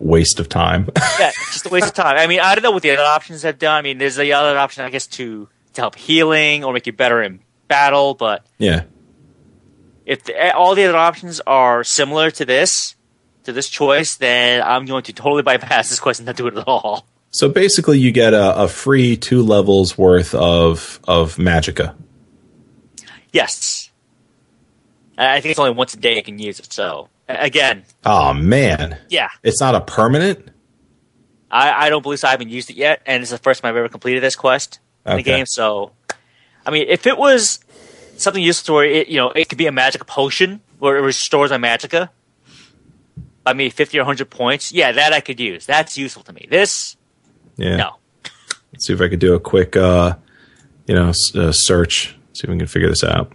waste 0.00 0.40
of 0.40 0.48
time. 0.48 0.88
Yeah, 1.20 1.32
just 1.52 1.66
a 1.66 1.68
waste 1.68 1.88
of 1.88 1.94
time. 1.94 2.16
I 2.16 2.26
mean, 2.26 2.40
I 2.40 2.54
don't 2.54 2.62
know 2.62 2.70
what 2.70 2.82
the 2.82 2.90
other 2.92 3.02
options 3.02 3.42
have 3.42 3.58
done. 3.58 3.76
I 3.76 3.82
mean, 3.82 3.98
there's 3.98 4.16
the 4.16 4.32
other 4.32 4.58
option, 4.58 4.84
I 4.84 4.90
guess, 4.90 5.06
to 5.08 5.48
to 5.74 5.80
help 5.80 5.96
healing 5.96 6.64
or 6.64 6.72
make 6.72 6.86
you 6.86 6.92
better 6.92 7.22
in 7.22 7.40
battle. 7.68 8.14
But 8.14 8.46
yeah. 8.58 8.84
if 10.06 10.24
the, 10.24 10.42
eh, 10.42 10.50
all 10.50 10.74
the 10.74 10.84
other 10.84 10.96
options 10.96 11.40
are 11.46 11.84
similar 11.84 12.30
to 12.32 12.44
this, 12.44 12.96
to 13.44 13.52
this 13.52 13.68
choice, 13.68 14.16
then 14.16 14.62
I'm 14.62 14.86
going 14.86 15.02
to 15.04 15.12
totally 15.12 15.42
bypass 15.42 15.90
this 15.90 16.00
quest 16.00 16.20
and 16.20 16.26
not 16.26 16.36
do 16.36 16.46
it 16.46 16.56
at 16.56 16.66
all. 16.66 17.06
So 17.32 17.48
basically, 17.48 17.98
you 17.98 18.10
get 18.10 18.32
a, 18.32 18.62
a 18.62 18.68
free 18.68 19.16
two 19.16 19.42
levels 19.42 19.98
worth 19.98 20.34
of 20.34 21.00
of 21.06 21.36
magicka. 21.36 21.94
Yes. 23.32 23.90
I 25.18 25.40
think 25.40 25.50
it's 25.50 25.60
only 25.60 25.72
once 25.72 25.92
a 25.92 25.98
day 25.98 26.16
you 26.16 26.22
can 26.22 26.38
use 26.38 26.58
it. 26.58 26.72
So 26.72 27.08
again, 27.38 27.84
Oh 28.04 28.32
man, 28.34 28.98
yeah, 29.08 29.28
it's 29.42 29.60
not 29.60 29.74
a 29.74 29.80
permanent. 29.80 30.48
I, 31.50 31.86
I 31.86 31.90
don't 31.90 32.02
believe 32.02 32.20
so. 32.20 32.28
I 32.28 32.30
haven't 32.30 32.50
used 32.50 32.70
it 32.70 32.76
yet, 32.76 33.02
and 33.06 33.22
it's 33.22 33.30
the 33.32 33.38
first 33.38 33.62
time 33.62 33.70
I've 33.70 33.76
ever 33.76 33.88
completed 33.88 34.22
this 34.22 34.36
quest 34.36 34.78
in 35.04 35.16
the 35.16 35.22
game. 35.22 35.46
So, 35.46 35.90
I 36.64 36.70
mean, 36.70 36.86
if 36.88 37.06
it 37.06 37.18
was 37.18 37.58
something 38.16 38.42
useful 38.42 38.76
where 38.76 38.84
it, 38.84 39.08
you 39.08 39.16
know, 39.16 39.30
it 39.30 39.48
could 39.48 39.58
be 39.58 39.66
a 39.66 39.72
magic 39.72 40.06
potion 40.06 40.60
where 40.78 40.96
it 40.96 41.00
restores 41.00 41.50
my 41.50 41.58
magicka. 41.58 42.08
I 43.44 43.52
mean, 43.54 43.70
fifty 43.70 43.98
or 43.98 44.04
hundred 44.04 44.30
points. 44.30 44.70
Yeah, 44.72 44.92
that 44.92 45.12
I 45.12 45.20
could 45.20 45.40
use. 45.40 45.66
That's 45.66 45.98
useful 45.98 46.22
to 46.24 46.32
me. 46.32 46.46
This, 46.50 46.96
Yeah. 47.56 47.76
no. 47.76 47.96
Let's 48.72 48.86
see 48.86 48.92
if 48.92 49.00
I 49.00 49.08
could 49.08 49.18
do 49.18 49.34
a 49.34 49.40
quick, 49.40 49.76
uh, 49.76 50.14
you 50.86 50.94
know, 50.94 51.08
s- 51.08 51.34
uh, 51.34 51.50
search. 51.50 52.14
See 52.34 52.44
if 52.44 52.50
we 52.50 52.58
can 52.58 52.66
figure 52.68 52.88
this 52.88 53.02
out. 53.02 53.32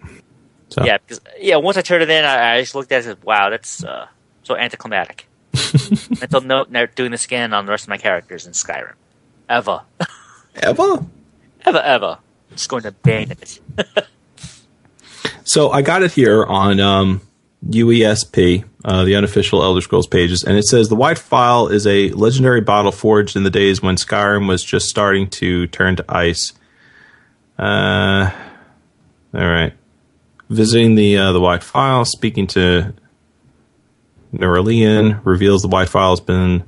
So, 0.69 0.83
Yeah, 0.83 0.97
because 0.97 1.21
yeah, 1.39 1.57
once 1.57 1.77
I 1.77 1.81
turned 1.81 2.03
it 2.03 2.09
in, 2.09 2.25
I, 2.25 2.55
I 2.55 2.61
just 2.61 2.75
looked 2.75 2.91
at 2.91 2.95
it 3.03 3.07
and 3.07 3.17
said, 3.17 3.23
"Wow, 3.23 3.49
that's 3.49 3.83
uh, 3.83 4.07
so 4.43 4.55
anticlimactic." 4.55 5.27
Until 6.21 6.41
no, 6.41 6.65
never 6.69 6.91
doing 6.93 7.11
this 7.11 7.25
again 7.25 7.53
on 7.53 7.65
the 7.65 7.71
rest 7.71 7.85
of 7.85 7.89
my 7.89 7.97
characters 7.97 8.45
in 8.45 8.53
Skyrim, 8.53 8.93
ever, 9.47 9.81
Eva. 10.67 11.05
ever, 11.65 11.79
ever. 11.79 12.17
Just 12.51 12.69
going 12.69 12.83
to 12.83 12.91
ban 12.91 13.31
it. 13.31 13.59
So 15.47 15.69
I 15.69 15.83
got 15.83 16.01
it 16.01 16.11
here 16.11 16.43
on 16.43 16.79
um, 16.79 17.21
UESP, 17.69 18.65
uh, 18.83 19.03
the 19.05 19.15
unofficial 19.15 19.61
Elder 19.63 19.79
Scrolls 19.79 20.07
pages, 20.07 20.43
and 20.43 20.57
it 20.57 20.63
says 20.63 20.89
the 20.89 20.95
White 20.95 21.19
Phial 21.19 21.67
is 21.67 21.85
a 21.85 22.09
legendary 22.09 22.61
bottle 22.61 22.91
forged 22.91 23.35
in 23.35 23.43
the 23.43 23.51
days 23.51 23.79
when 23.79 23.95
Skyrim 23.95 24.47
was 24.47 24.63
just 24.63 24.89
starting 24.89 25.29
to 25.29 25.67
turn 25.67 25.97
to 25.97 26.05
ice. 26.09 26.51
Uh, 27.59 28.31
all 29.35 29.47
right. 29.47 29.73
Visiting 30.49 30.95
the 30.95 31.17
uh, 31.17 31.31
the 31.31 31.39
White 31.39 31.63
Phial, 31.63 32.05
speaking 32.05 32.47
to 32.47 32.93
Nurelion, 34.34 35.22
reveals 35.26 35.61
the 35.61 35.67
White 35.67 35.89
Phial 35.89 36.11
has 36.11 36.19
been 36.19 36.63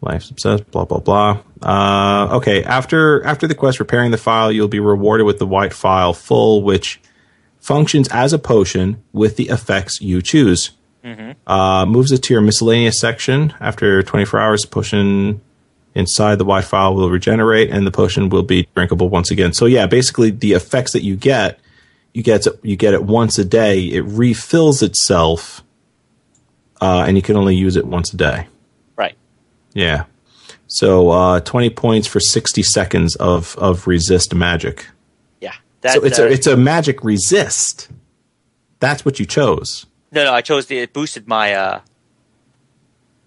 life's 0.00 0.30
obsessed. 0.30 0.70
Blah 0.70 0.84
blah 0.84 1.00
blah. 1.00 1.40
Uh, 1.60 2.36
okay. 2.36 2.62
After 2.62 3.24
after 3.24 3.46
the 3.46 3.54
quest, 3.54 3.80
repairing 3.80 4.10
the 4.10 4.18
file, 4.18 4.52
you'll 4.52 4.68
be 4.68 4.80
rewarded 4.80 5.26
with 5.26 5.38
the 5.38 5.46
White 5.46 5.72
Phial 5.72 6.12
full, 6.12 6.62
which 6.62 7.00
functions 7.58 8.08
as 8.08 8.32
a 8.32 8.38
potion 8.38 9.02
with 9.12 9.36
the 9.36 9.48
effects 9.48 10.00
you 10.00 10.20
choose. 10.22 10.72
Uh, 11.46 11.84
moves 11.86 12.12
it 12.12 12.22
to 12.24 12.34
your 12.34 12.40
miscellaneous 12.40 13.00
section. 13.00 13.52
After 13.60 14.02
24 14.02 14.38
hours, 14.38 14.62
the 14.62 14.68
potion 14.68 15.40
inside 15.94 16.36
the 16.36 16.44
white 16.44 16.64
phial 16.64 16.94
will 16.94 17.10
regenerate 17.10 17.70
and 17.70 17.86
the 17.86 17.90
potion 17.90 18.28
will 18.28 18.42
be 18.42 18.68
drinkable 18.74 19.08
once 19.08 19.30
again. 19.30 19.52
So 19.52 19.66
yeah, 19.66 19.86
basically 19.86 20.30
the 20.30 20.52
effects 20.52 20.92
that 20.92 21.02
you 21.02 21.16
get, 21.16 21.58
you 22.14 22.22
get 22.22 22.46
it, 22.46 22.58
you 22.62 22.76
get 22.76 22.94
it 22.94 23.02
once 23.04 23.38
a 23.38 23.44
day. 23.44 23.80
It 23.84 24.02
refills 24.02 24.82
itself, 24.82 25.62
uh, 26.80 27.04
and 27.06 27.16
you 27.16 27.22
can 27.22 27.36
only 27.36 27.54
use 27.56 27.76
it 27.76 27.86
once 27.86 28.12
a 28.12 28.16
day. 28.16 28.46
right. 28.96 29.16
Yeah. 29.74 30.04
So 30.66 31.10
uh, 31.10 31.40
20 31.40 31.70
points 31.70 32.06
for 32.08 32.18
60 32.20 32.62
seconds 32.62 33.14
of 33.16 33.56
of 33.58 33.86
resist 33.86 34.34
magic. 34.34 34.86
Yeah. 35.40 35.52
That, 35.82 35.94
so 35.94 36.04
it's 36.04 36.18
uh, 36.18 36.24
a 36.24 36.26
it's 36.30 36.46
a 36.46 36.56
magic 36.56 37.04
resist. 37.04 37.88
That's 38.80 39.04
what 39.04 39.18
you 39.20 39.26
chose. 39.26 39.86
no, 40.10 40.24
no. 40.24 40.32
I 40.32 40.40
chose 40.40 40.66
the. 40.66 40.78
It 40.78 40.92
boosted 40.92 41.28
my. 41.28 41.54
uh 41.54 41.80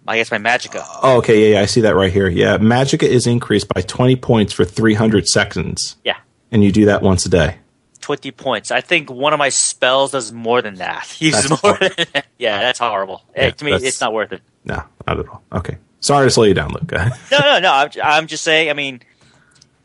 I 0.08 0.18
guess 0.18 0.30
my 0.30 0.38
magicka. 0.38 0.84
Oh, 1.02 1.18
okay, 1.18 1.50
yeah, 1.50 1.56
yeah, 1.56 1.62
I 1.62 1.66
see 1.66 1.82
that 1.82 1.96
right 1.96 2.14
here. 2.14 2.28
Yeah, 2.30 2.60
Magicka 2.60 3.08
is 3.08 3.26
increased 3.26 3.68
by 3.74 3.82
20 3.82 4.16
points 4.18 4.54
for 4.54 4.64
300 4.64 5.28
seconds, 5.28 5.96
Yeah. 6.04 6.18
and 6.52 6.64
you 6.64 6.72
do 6.72 6.86
that 6.86 7.02
once 7.02 7.26
a 7.26 7.30
day. 7.30 7.58
20 8.06 8.30
points. 8.34 8.70
I 8.70 8.82
think 8.82 9.10
one 9.10 9.34
of 9.34 9.40
my 9.40 9.50
spells 9.50 10.12
does 10.12 10.32
more 10.32 10.62
than 10.62 10.76
that. 10.76 11.18
Uses 11.20 11.50
That's 11.50 11.64
more 11.64 11.76
than 11.76 11.92
that. 12.14 12.28
Yeah, 12.38 12.60
that's 12.60 12.78
horrible. 12.78 13.24
Yeah, 13.36 13.50
to 13.50 13.66
me, 13.66 13.74
it's 13.74 14.00
not 14.00 14.14
worth 14.14 14.32
it. 14.32 14.44
No, 14.64 14.84
not 15.08 15.20
at 15.20 15.28
all. 15.28 15.42
Okay. 15.52 15.78
Sorry 16.02 16.28
to 16.28 16.30
slow 16.30 16.44
you 16.44 16.54
down, 16.54 16.70
Luke. 16.70 16.92
No, 16.92 17.40
no, 17.40 17.60
no. 17.60 17.72
I'm, 17.74 17.90
I'm 18.04 18.28
just 18.28 18.44
saying, 18.44 18.70
I 18.70 18.74
mean, 18.74 19.02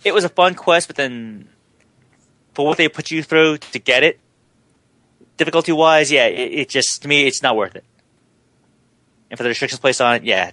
it 0.04 0.12
was 0.12 0.24
a 0.24 0.28
fun 0.28 0.54
quest, 0.54 0.86
but 0.86 0.96
then 0.96 1.48
for 2.52 2.66
what 2.66 2.76
they 2.76 2.90
put 2.90 3.10
you 3.10 3.22
through 3.22 3.56
to 3.56 3.78
get 3.78 4.02
it, 4.02 4.20
difficulty 5.38 5.72
wise, 5.72 6.12
yeah, 6.12 6.26
it, 6.26 6.52
it 6.52 6.68
just, 6.68 7.00
to 7.00 7.08
me, 7.08 7.26
it's 7.26 7.42
not 7.42 7.56
worth 7.56 7.74
it. 7.74 7.84
And 9.30 9.38
for 9.38 9.44
the 9.44 9.48
restrictions 9.48 9.80
placed 9.80 10.02
on 10.02 10.16
it, 10.16 10.24
yeah, 10.24 10.50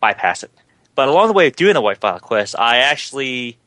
bypass 0.00 0.42
it. 0.42 0.50
But 0.94 1.08
along 1.08 1.26
the 1.26 1.34
way 1.34 1.48
of 1.48 1.56
doing 1.56 1.74
the 1.74 1.82
White 1.82 2.00
Phial 2.00 2.18
quest, 2.18 2.54
I 2.58 2.78
actually 2.78 3.58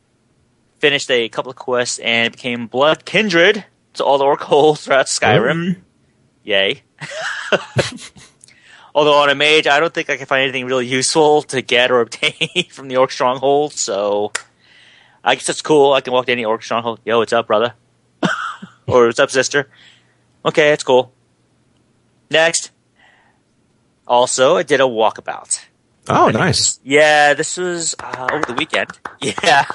finished 0.80 1.10
a 1.12 1.30
couple 1.30 1.50
of 1.50 1.56
quests 1.56 2.00
and 2.00 2.32
became 2.32 2.68
Blood 2.68 3.06
Kindred 3.06 3.66
to 3.94 4.04
all 4.04 4.18
the 4.18 4.26
Orc 4.26 4.42
holes 4.42 4.86
throughout 4.86 5.08
Skyrim. 5.08 5.78
Oh. 5.78 5.82
Yay. 6.44 6.84
Although 8.96 9.16
on 9.16 9.30
a 9.30 9.36
mage, 9.36 9.68
I 9.68 9.80
don't 9.80 9.94
think 9.94 10.10
I 10.10 10.18
can 10.18 10.26
find 10.26 10.44
anything 10.44 10.66
really 10.66 10.88
useful 10.88 11.42
to 11.44 11.62
get 11.62 11.92
or 11.92 12.00
obtain 12.02 12.70
from 12.70 12.88
the 12.88 12.98
Orc 12.98 13.12
Stronghold, 13.12 13.74
so 13.74 14.32
I 15.24 15.36
guess 15.36 15.48
that's 15.48 15.62
cool. 15.62 15.94
I 15.94 16.02
can 16.02 16.14
walk 16.14 16.28
to 16.28 16.32
any 16.32 16.46
Orc 16.46 16.64
Stronghold. 16.64 17.00
Yo, 17.04 17.20
what's 17.20 17.34
up, 17.34 17.48
brother? 17.48 17.74
or 18.88 19.08
what's 19.08 19.20
up, 19.20 19.32
sister? 19.32 19.70
Okay, 20.46 20.72
it's 20.72 20.84
cool. 20.84 21.12
Next. 22.30 22.72
Also, 24.08 24.58
I 24.58 24.64
did 24.64 24.80
a 24.80 24.84
walkabout. 24.84 25.66
Oh, 26.10 26.30
nice. 26.30 26.80
Yeah, 26.84 27.34
this 27.34 27.58
was 27.58 27.96
uh, 28.00 28.28
over 28.32 28.46
the 28.46 28.54
weekend. 28.54 28.90
Yeah. 29.22 29.66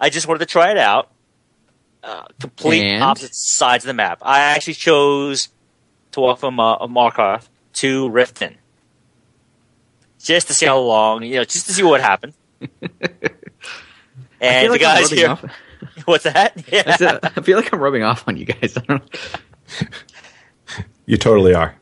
I 0.00 0.08
just 0.10 0.26
wanted 0.26 0.40
to 0.40 0.46
try 0.46 0.70
it 0.70 0.78
out. 0.78 1.10
Uh, 2.02 2.24
complete 2.40 2.82
And? 2.82 3.02
opposite 3.02 3.34
sides 3.34 3.84
of 3.84 3.88
the 3.88 3.94
map. 3.94 4.18
I 4.22 4.40
actually 4.40 4.74
chose 4.74 5.48
to 6.12 6.20
walk 6.20 6.38
from 6.38 6.58
uh, 6.58 6.78
Markarth 6.86 7.48
to 7.74 8.08
Riften. 8.08 8.54
Just 10.22 10.46
to 10.48 10.54
see 10.54 10.66
how 10.66 10.78
long, 10.78 11.22
you 11.22 11.36
know, 11.36 11.44
just 11.44 11.66
to 11.66 11.72
see 11.74 11.82
what 11.82 12.00
happened. 12.00 12.32
I 12.62 12.66
And 14.40 14.62
feel 14.62 14.62
the 14.62 14.68
like 14.70 14.82
I'm 14.82 14.96
guys 14.96 15.02
rubbing 15.04 15.18
here, 15.18 15.28
off. 15.30 15.44
what's 16.06 16.24
that? 16.24 16.52
I 16.56 16.62
Yeah. 16.72 16.96
said- 16.96 17.20
I 17.22 17.40
feel 17.42 17.56
like 17.58 17.72
I'm 17.72 17.80
rubbing 17.80 18.02
off 18.02 18.26
on 18.26 18.36
you 18.38 18.46
guys. 18.46 18.76
I 18.76 18.80
don't 18.80 19.02
know. 19.02 19.86
You 21.06 21.16
totally 21.18 21.54
are. 21.54 21.74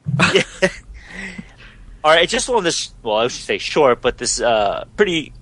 All 2.05 2.13
right, 2.13 2.29
just 2.29 2.49
on 2.49 2.63
this, 2.63 2.95
well, 3.03 3.17
I 3.17 3.29
should 3.29 3.45
say 3.45 3.59
short, 3.59 4.01
but 4.01 4.19
this 4.19 4.41
uh, 4.41 4.85
pretty 4.97 5.33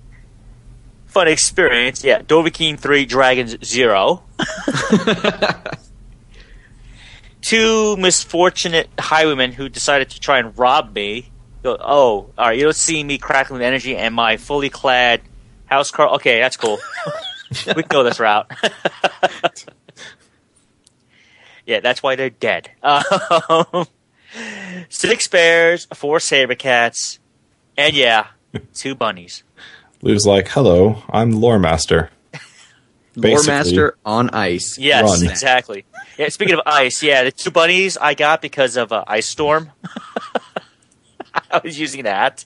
fun 1.05 1.27
experience. 1.27 2.03
Yeah, 2.03 2.21
Dovahkiin 2.21 2.79
3, 2.79 3.05
Dragons 3.05 3.55
0. 3.63 4.23
Two 7.41 7.95
misfortunate 7.97 8.89
highwaymen 8.99 9.53
who 9.53 9.69
decided 9.69 10.09
to 10.11 10.19
try 10.19 10.39
and 10.39 10.57
rob 10.57 10.93
me. 10.93 11.29
Go, 11.63 11.77
oh, 11.79 12.31
all 12.37 12.37
right, 12.37 12.57
you 12.57 12.63
don't 12.63 12.75
see 12.75 13.03
me 13.03 13.17
crackling 13.17 13.59
with 13.59 13.67
energy 13.67 13.95
and 13.95 14.13
my 14.13 14.37
fully 14.37 14.69
clad 14.69 15.21
house 15.65 15.91
car. 15.91 16.09
Okay, 16.15 16.39
that's 16.39 16.57
cool. 16.57 16.79
we 17.67 17.83
can 17.83 17.87
go 17.87 18.03
this 18.03 18.19
route. 18.19 18.51
yeah, 21.65 21.79
that's 21.79 22.03
why 22.03 22.15
they're 22.15 22.29
dead. 22.29 22.71
Um, 22.83 23.87
six 24.89 25.27
bears, 25.27 25.87
four 25.93 26.19
saber 26.19 26.55
cats, 26.55 27.19
and 27.77 27.95
yeah, 27.95 28.27
two 28.73 28.95
bunnies. 28.95 29.43
Lou's 30.01 30.25
like, 30.25 30.49
hello, 30.49 31.03
I'm 31.09 31.31
Lore 31.31 31.59
Master. 31.59 32.11
Lore 33.15 33.43
Master 33.43 33.97
on 34.05 34.29
ice. 34.29 34.77
Yes, 34.77 35.21
Run. 35.21 35.29
exactly. 35.29 35.85
Yeah, 36.17 36.29
speaking 36.29 36.55
of 36.55 36.61
ice, 36.65 37.01
yeah, 37.01 37.23
the 37.23 37.31
two 37.31 37.51
bunnies 37.51 37.97
I 37.97 38.13
got 38.13 38.41
because 38.41 38.77
of 38.77 38.91
uh, 38.91 39.03
Ice 39.07 39.27
Storm. 39.27 39.71
I 41.51 41.61
was 41.63 41.79
using 41.79 42.03
that. 42.03 42.45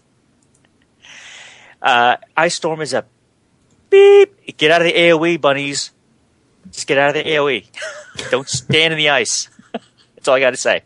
Uh, 1.82 2.18
Ice 2.38 2.56
Storm 2.56 2.82
is 2.82 2.94
a 2.94 3.06
beep. 3.90 4.58
Get 4.58 4.72
out 4.72 4.82
of 4.82 4.88
the 4.88 4.94
AOE, 4.94 5.40
bunnies. 5.42 5.92
Just 6.72 6.88
get 6.88 6.98
out 6.98 7.16
of 7.16 7.24
the 7.24 7.30
AOE. 7.30 7.66
Don't 8.30 8.48
stand 8.48 8.94
in 8.94 8.98
the 8.98 9.10
ice. 9.10 9.50
That's 10.16 10.28
all 10.28 10.36
I 10.36 10.40
got 10.40 10.52
to 10.52 10.58
say. 10.58 10.84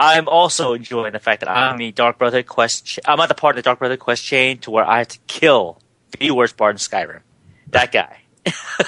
I'm 0.00 0.28
also 0.28 0.74
enjoying 0.74 1.12
the 1.12 1.18
fact 1.18 1.40
that 1.40 1.50
I'm 1.50 1.76
the 1.76 1.90
Dark 1.90 2.18
Brotherhood 2.18 2.46
quest. 2.46 2.86
Ch- 2.86 3.00
I'm 3.04 3.18
at 3.18 3.28
the 3.28 3.34
part 3.34 3.56
of 3.56 3.56
the 3.56 3.62
Dark 3.68 3.80
Brotherhood 3.80 3.98
quest 3.98 4.24
chain 4.24 4.58
to 4.58 4.70
where 4.70 4.84
I 4.88 4.98
have 4.98 5.08
to 5.08 5.18
kill 5.26 5.80
the 6.18 6.30
worst 6.30 6.56
part 6.56 6.74
in 6.74 6.78
Skyrim. 6.78 7.20
That 7.70 7.90
guy. 7.90 8.18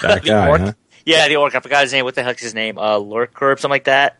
That 0.02 0.22
guy, 0.24 0.48
orc? 0.48 0.60
huh? 0.60 0.72
Yeah, 1.04 1.26
the 1.26 1.34
orc. 1.36 1.54
I 1.54 1.60
forgot 1.60 1.82
his 1.82 1.92
name. 1.92 2.04
What 2.04 2.14
the 2.14 2.22
heck's 2.22 2.42
his 2.42 2.54
name? 2.54 2.78
Uh, 2.78 2.98
Lurker, 2.98 3.56
something 3.58 3.70
like 3.70 3.84
that. 3.84 4.18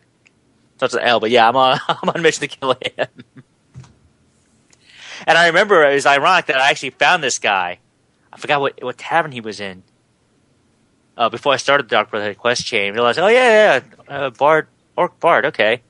With 0.81 0.95
an 0.95 1.01
L, 1.01 1.21
but 1.21 1.31
yeah, 1.31 1.49
I'm 1.49 1.55
on. 1.57 1.79
I'm 1.89 2.09
on 2.09 2.17
a 2.17 2.23
mission 2.23 2.41
to 2.41 2.49
kill 2.49 2.73
him. 2.73 3.07
and 5.27 5.39
I 5.39 5.47
remember 5.47 5.85
it 5.89 5.95
was 5.95 6.07
ironic 6.07 6.47
that 6.47 6.57
I 6.57 6.71
actually 6.71 6.91
found 6.91 7.23
this 7.23 7.39
guy. 7.39 7.79
I 8.33 8.37
forgot 8.39 8.61
what 8.61 8.83
what 8.83 8.99
tavern 8.99 9.31
he 9.33 9.41
was 9.41 9.61
in. 9.61 9.83
Uh, 11.17 11.29
before 11.29 11.53
I 11.53 11.57
started 11.57 11.85
the 11.87 11.91
Dark 11.91 12.11
Brotherhood 12.11 12.39
quest 12.39 12.65
chain, 12.65 12.93
I 12.93 12.95
realized, 12.95 13.19
oh 13.19 13.29
yeah, 13.29 13.81
yeah, 14.09 14.15
uh, 14.15 14.31
Bard, 14.31 14.69
Orc 14.97 15.21
Bard, 15.21 15.45
okay. 15.47 15.83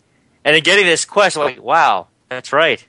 And 0.45 0.55
then 0.57 0.63
getting 0.63 0.87
this 0.87 1.05
quest, 1.05 1.37
I'm 1.37 1.45
like, 1.45 1.63
wow, 1.63 2.09
that's 2.29 2.53
right. 2.53 2.87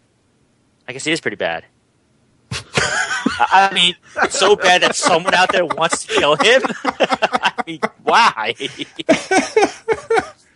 I 0.87 0.93
guess 0.93 1.03
he 1.03 1.11
is 1.11 1.19
pretty 1.21 1.37
bad. 1.37 1.65
I 2.51 3.69
I 3.71 3.73
mean, 3.73 3.95
it's 4.23 4.37
so 4.37 4.55
bad 4.55 4.81
that 4.83 4.95
someone 4.95 5.33
out 5.33 5.51
there 5.51 5.65
wants 5.65 6.05
to 6.05 6.13
kill 6.13 6.35
him. 6.35 6.61
I 6.85 7.53
mean, 7.67 7.79
why? 8.03 8.55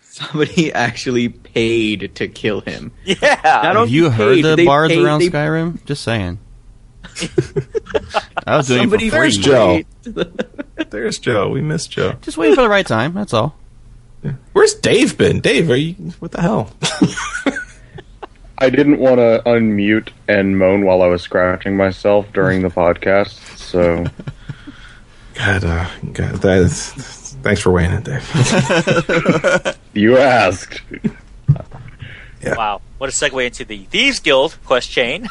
Somebody 0.02 0.72
actually 0.72 1.30
paid 1.30 2.16
to 2.16 2.28
kill 2.28 2.62
him. 2.62 2.92
Yeah. 3.04 3.18
Not 3.44 3.64
Have 3.66 3.76
only 3.78 3.92
you 3.92 4.10
heard 4.10 4.36
paid, 4.36 4.46
the 4.46 4.56
they 4.56 4.66
bards 4.66 4.94
paid- 4.94 5.04
around 5.04 5.20
they- 5.20 5.30
Skyrim? 5.30 5.84
Just 5.86 6.04
saying. 6.04 6.40
I 8.48 8.58
was 8.58 8.68
doing 8.68 8.82
Somebody 8.82 9.08
it 9.08 9.10
for 9.12 9.18
free. 9.18 9.32
There's 9.32 9.38
Joe. 9.38 9.82
There's 10.90 11.20
Joe. 11.20 11.50
We 11.50 11.62
missed 11.62 11.92
Joe. 11.92 12.14
Just 12.22 12.38
waiting 12.38 12.56
for 12.56 12.62
the 12.62 12.70
right 12.70 12.86
time. 12.88 13.14
That's 13.14 13.34
all. 13.34 13.56
Where's 14.54 14.74
Dave 14.76 15.18
been? 15.18 15.40
Dave, 15.42 15.70
are 15.70 15.76
you? 15.76 15.94
What 16.20 16.32
the 16.32 16.42
hell? 16.42 16.72
I 18.58 18.70
didn't 18.70 19.00
want 19.00 19.18
to 19.18 19.42
unmute 19.46 20.10
and 20.28 20.58
moan 20.58 20.86
while 20.86 21.02
I 21.02 21.08
was 21.08 21.22
scratching 21.22 21.76
myself 21.76 22.32
during 22.34 22.62
the 22.62 22.70
podcast, 22.70 23.38
so 23.58 24.06
God, 25.34 25.64
uh, 25.66 25.90
God, 26.14 26.36
that 26.36 26.58
is. 26.60 26.92
Thanks 27.44 27.62
for 27.62 27.72
weighing 27.72 27.92
in, 27.92 28.02
Dave. 28.04 29.78
you 29.94 30.18
asked. 30.18 30.82
Wow. 32.44 32.82
What 32.98 33.10
a 33.10 33.14
segue 33.14 33.46
into 33.46 33.66
the 33.66 33.84
Thieves 33.86 34.20
Guild 34.20 34.58
quest 34.66 34.90
chain. 34.90 35.28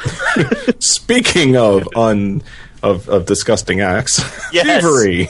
Speaking 0.79 1.57
of 1.57 1.87
un 1.95 2.43
of, 2.83 3.09
of 3.09 3.25
disgusting 3.25 3.81
acts, 3.81 4.19
Yes. 4.53 4.65
thievery. 4.83 5.29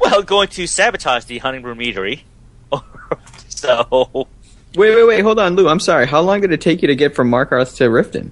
Well, 0.00 0.22
going 0.22 0.48
to 0.48 0.66
sabotage 0.66 1.24
the 1.24 1.38
hunting 1.38 1.62
Honeymoon 1.62 1.86
Meadery. 1.94 2.20
so, 3.48 4.28
Wait, 4.74 4.94
wait, 4.94 5.04
wait. 5.06 5.20
Hold 5.22 5.38
on, 5.38 5.56
Lou. 5.56 5.68
I'm 5.68 5.80
sorry. 5.80 6.06
How 6.06 6.20
long 6.20 6.40
did 6.42 6.52
it 6.52 6.60
take 6.60 6.82
you 6.82 6.88
to 6.88 6.94
get 6.94 7.14
from 7.14 7.30
Markarth 7.30 7.76
to 7.76 7.84
Riften? 7.84 8.30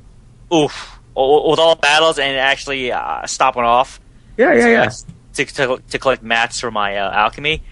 oof. 0.53 0.93
With 1.15 1.59
all 1.59 1.75
battles 1.77 2.19
and 2.19 2.37
actually 2.37 2.93
uh, 2.93 3.27
stopping 3.27 3.63
off 3.63 4.01
Yeah, 4.37 4.53
yeah, 4.53 4.69
yeah. 4.69 4.91
to, 5.35 5.45
to, 5.47 5.83
to 5.93 5.99
collect 5.99 6.23
mats 6.23 6.61
for 6.61 6.71
my 6.71 6.99
uh, 6.99 7.11
alchemy, 7.11 7.63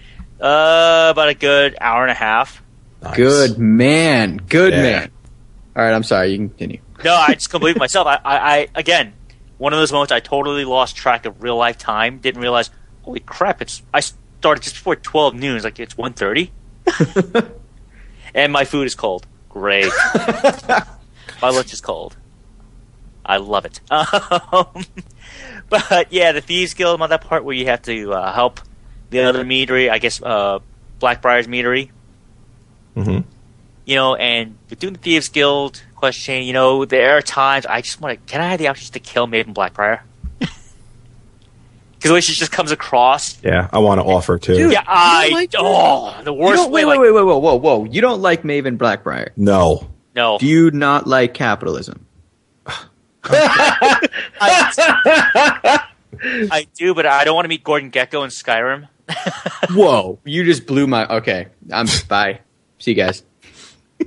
uh, 0.41 1.09
about 1.11 1.29
a 1.29 1.35
good 1.35 1.77
hour 1.79 2.01
and 2.01 2.09
a 2.09 2.15
half. 2.15 2.63
Nice. 3.03 3.15
Good 3.15 3.59
man. 3.59 4.37
Good 4.49 4.73
Yeah. 4.73 4.81
man. 4.81 5.11
All 5.75 5.83
right, 5.83 5.93
I'm 5.93 6.01
sorry. 6.01 6.31
You 6.31 6.37
can 6.37 6.49
continue. 6.49 6.79
No, 7.03 7.13
I 7.13 7.35
just 7.35 7.51
couldn't 7.51 7.61
believe 7.65 7.77
myself. 7.77 8.07
I, 8.07 8.15
I, 8.25 8.37
I, 8.57 8.67
again, 8.73 9.13
one 9.59 9.73
of 9.73 9.79
those 9.79 9.91
moments 9.91 10.11
I 10.11 10.21
totally 10.21 10.65
lost 10.65 10.95
track 10.95 11.27
of 11.27 11.43
real 11.43 11.55
life 11.55 11.77
time. 11.77 12.17
Didn't 12.17 12.41
realize, 12.41 12.71
holy 13.05 13.21
crap! 13.21 13.61
It's 13.61 13.81
I 13.93 14.01
started 14.01 14.63
just 14.63 14.75
before 14.75 14.95
twelve 14.95 15.33
noon. 15.33 15.55
It's 15.55 15.65
like 15.65 15.79
it's 15.79 15.93
1.30. 15.95 16.49
and 18.35 18.51
my 18.51 18.65
food 18.65 18.85
is 18.85 18.95
cold. 18.95 19.25
Great. 19.49 19.91
my 21.41 21.49
lunch 21.49 21.73
is 21.73 21.81
cold. 21.81 22.17
I 23.25 23.37
love 23.37 23.65
it. 23.65 23.79
Um, 23.89 24.85
but 25.69 26.11
yeah, 26.11 26.31
the 26.31 26.41
thieves 26.41 26.73
guild. 26.73 27.01
On 27.01 27.09
that 27.09 27.21
part 27.21 27.43
where 27.43 27.55
you 27.55 27.65
have 27.67 27.81
to 27.83 28.13
uh, 28.13 28.33
help 28.33 28.59
the 29.09 29.21
other 29.21 29.43
meadery. 29.43 29.89
I 29.89 29.99
guess 29.99 30.21
uh, 30.21 30.59
Blackbriar's 30.99 31.47
meadery 31.47 31.91
hmm 32.95 33.19
you 33.85 33.95
know, 33.95 34.15
and 34.15 34.57
doing 34.79 34.93
the 34.93 34.99
Thieves 34.99 35.29
Guild 35.29 35.81
question, 35.95 36.43
you 36.43 36.53
know, 36.53 36.85
there 36.85 37.17
are 37.17 37.21
times 37.21 37.65
I 37.65 37.81
just 37.81 38.01
want 38.01 38.19
to. 38.19 38.31
Can 38.31 38.41
I 38.41 38.49
have 38.49 38.59
the 38.59 38.67
option 38.67 38.91
to 38.91 38.99
kill 38.99 39.27
Maven 39.27 39.53
Blackbriar? 39.53 40.01
Because 42.05 42.11
the 42.11 42.17
way 42.17 42.21
she 42.21 42.33
just 42.33 42.51
comes 42.51 42.71
across, 42.71 43.43
Yeah, 43.43 43.67
I 43.73 43.79
want 43.79 43.99
to 43.99 44.05
offer 44.05 44.37
too. 44.37 44.53
Dude, 44.53 44.73
yeah, 44.73 44.83
I 44.85 45.29
like 45.29 45.49
oh 45.57 46.15
the 46.23 46.31
You 46.31 46.39
worst 46.39 46.61
don't, 46.61 46.71
way. 46.71 46.85
wait, 46.85 46.85
like, 46.85 46.99
wait, 46.99 47.11
wait, 47.15 47.23
wait, 47.23 47.41
whoa, 47.41 47.55
whoa. 47.55 47.85
You 47.85 47.99
don't 47.99 48.21
like 48.21 48.43
Maven 48.43 48.77
Blackbriar. 48.77 49.29
No. 49.35 49.89
No, 50.15 50.37
Do 50.37 50.45
you 50.45 50.69
not 50.69 51.07
like 51.07 51.33
capitalism? 51.33 52.05
I, 52.67 53.97
I 56.51 56.67
do, 56.75 56.93
but 56.93 57.07
I 57.07 57.23
don't 57.23 57.33
want 57.33 57.45
to 57.45 57.49
meet 57.49 57.63
Gordon 57.63 57.89
Gekko 57.89 58.23
in 58.23 58.29
Skyrim. 58.29 58.87
Whoa. 59.71 60.19
You 60.25 60.43
just 60.43 60.67
blew 60.67 60.85
my. 60.85 61.07
Okay. 61.07 61.47
I'm. 61.73 61.87
Bye. 62.07 62.41
See 62.77 62.91
you 62.91 62.97
guys. 62.97 63.23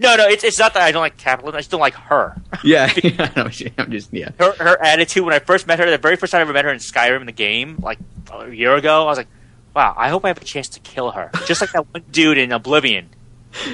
No, 0.00 0.16
no, 0.16 0.26
it's 0.26 0.42
it's 0.44 0.58
not 0.58 0.72
that 0.74 0.82
I 0.82 0.92
don't 0.92 1.02
like 1.02 1.16
capitalism. 1.18 1.56
I 1.56 1.60
just 1.60 1.70
don't 1.70 1.80
like 1.80 1.94
her. 1.94 2.40
Yeah. 2.64 2.90
I 3.04 3.32
know, 3.36 3.50
I'm 3.78 3.90
just. 3.90 4.12
Yeah. 4.12 4.30
Her 4.38 4.52
her 4.58 4.82
attitude 4.82 5.24
when 5.24 5.34
I 5.34 5.38
first 5.40 5.66
met 5.66 5.78
her, 5.78 5.90
the 5.90 5.98
very 5.98 6.16
first 6.16 6.32
time 6.32 6.38
I 6.38 6.42
ever 6.42 6.52
met 6.54 6.64
her 6.64 6.72
in 6.72 6.78
Skyrim 6.78 7.20
in 7.20 7.26
the 7.26 7.32
game, 7.32 7.76
like 7.82 7.98
a 8.32 8.48
year 8.50 8.74
ago, 8.74 9.02
I 9.02 9.04
was 9.06 9.18
like, 9.18 9.28
wow, 9.76 9.94
I 9.96 10.08
hope 10.08 10.24
I 10.24 10.28
have 10.28 10.38
a 10.40 10.44
chance 10.44 10.68
to 10.70 10.80
kill 10.80 11.10
her, 11.10 11.30
just 11.46 11.60
like 11.60 11.72
that 11.72 11.86
one 11.92 12.02
dude 12.10 12.38
in 12.38 12.50
Oblivion. 12.50 13.10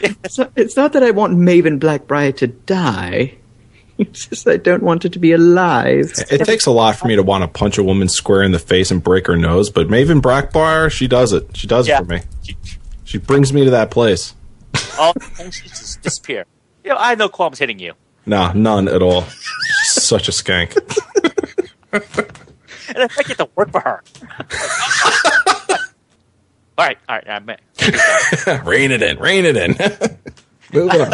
It's 0.03 0.39
not, 0.39 0.53
it's 0.57 0.75
not 0.77 0.95
that 0.95 1.03
I 1.03 1.11
want 1.13 1.35
Maven 1.37 1.79
Blackbriar 1.79 2.37
to 2.39 2.47
die. 2.49 3.35
It's 3.99 4.27
just 4.27 4.49
I 4.49 4.57
don't 4.57 4.83
want 4.83 5.05
her 5.05 5.09
to 5.11 5.19
be 5.19 5.33
alive. 5.33 6.13
It 6.31 6.45
takes 6.45 6.67
a 6.67 6.71
lot 6.71 6.97
for 6.97 7.07
me 7.09 7.17
to 7.17 7.23
want 7.23 7.43
to 7.45 7.49
punch 7.49 7.79
a 7.79 7.83
woman 7.85 8.09
square 8.09 8.43
in 8.43 8.53
the 8.53 8.59
face 8.59 8.91
and 8.91 9.03
break 9.03 9.27
her 9.27 9.37
nose, 9.37 9.71
but 9.71 9.89
Maven 9.89 10.21
Blackbriar, 10.21 10.91
she 10.91 11.07
does 11.09 11.33
it. 11.33 11.57
She 11.57 11.67
does 11.67 11.87
Yeah. 11.89 12.01
it 12.01 12.07
for 12.07 12.13
me. 12.13 12.21
She 13.05 13.19
brings 13.19 13.53
me 13.53 13.65
to 13.65 13.71
that 13.71 13.91
place. 13.91 14.35
all 14.99 15.13
things 15.13 15.61
just 15.61 16.03
disappear. 16.03 16.47
You 16.85 16.91
know, 16.91 16.97
I 16.97 17.11
had 17.11 17.19
no 17.19 17.29
qualms 17.29 17.59
hitting 17.59 17.79
you. 17.79 17.95
Nah, 18.25 18.53
none 18.53 18.89
at 18.89 19.03
all. 19.03 19.23
She's 19.23 20.03
such 20.03 20.29
a 20.29 20.33
skank. 20.33 20.77
And 22.89 22.99
if 22.99 23.19
I 23.19 23.23
get 23.25 23.39
to 23.39 23.49
work 23.57 23.71
for 23.73 23.81
her. 23.81 24.03
all 26.79 26.87
right, 26.87 26.99
all 27.09 27.17
right, 27.17 27.29
I 27.29 27.39
met. 27.41 27.61
rein 28.65 28.93
it 28.93 29.03
in, 29.03 29.19
rein 29.19 29.45
it 29.45 29.57
in. 29.57 29.77
Moving 30.73 31.01
on. 31.01 31.13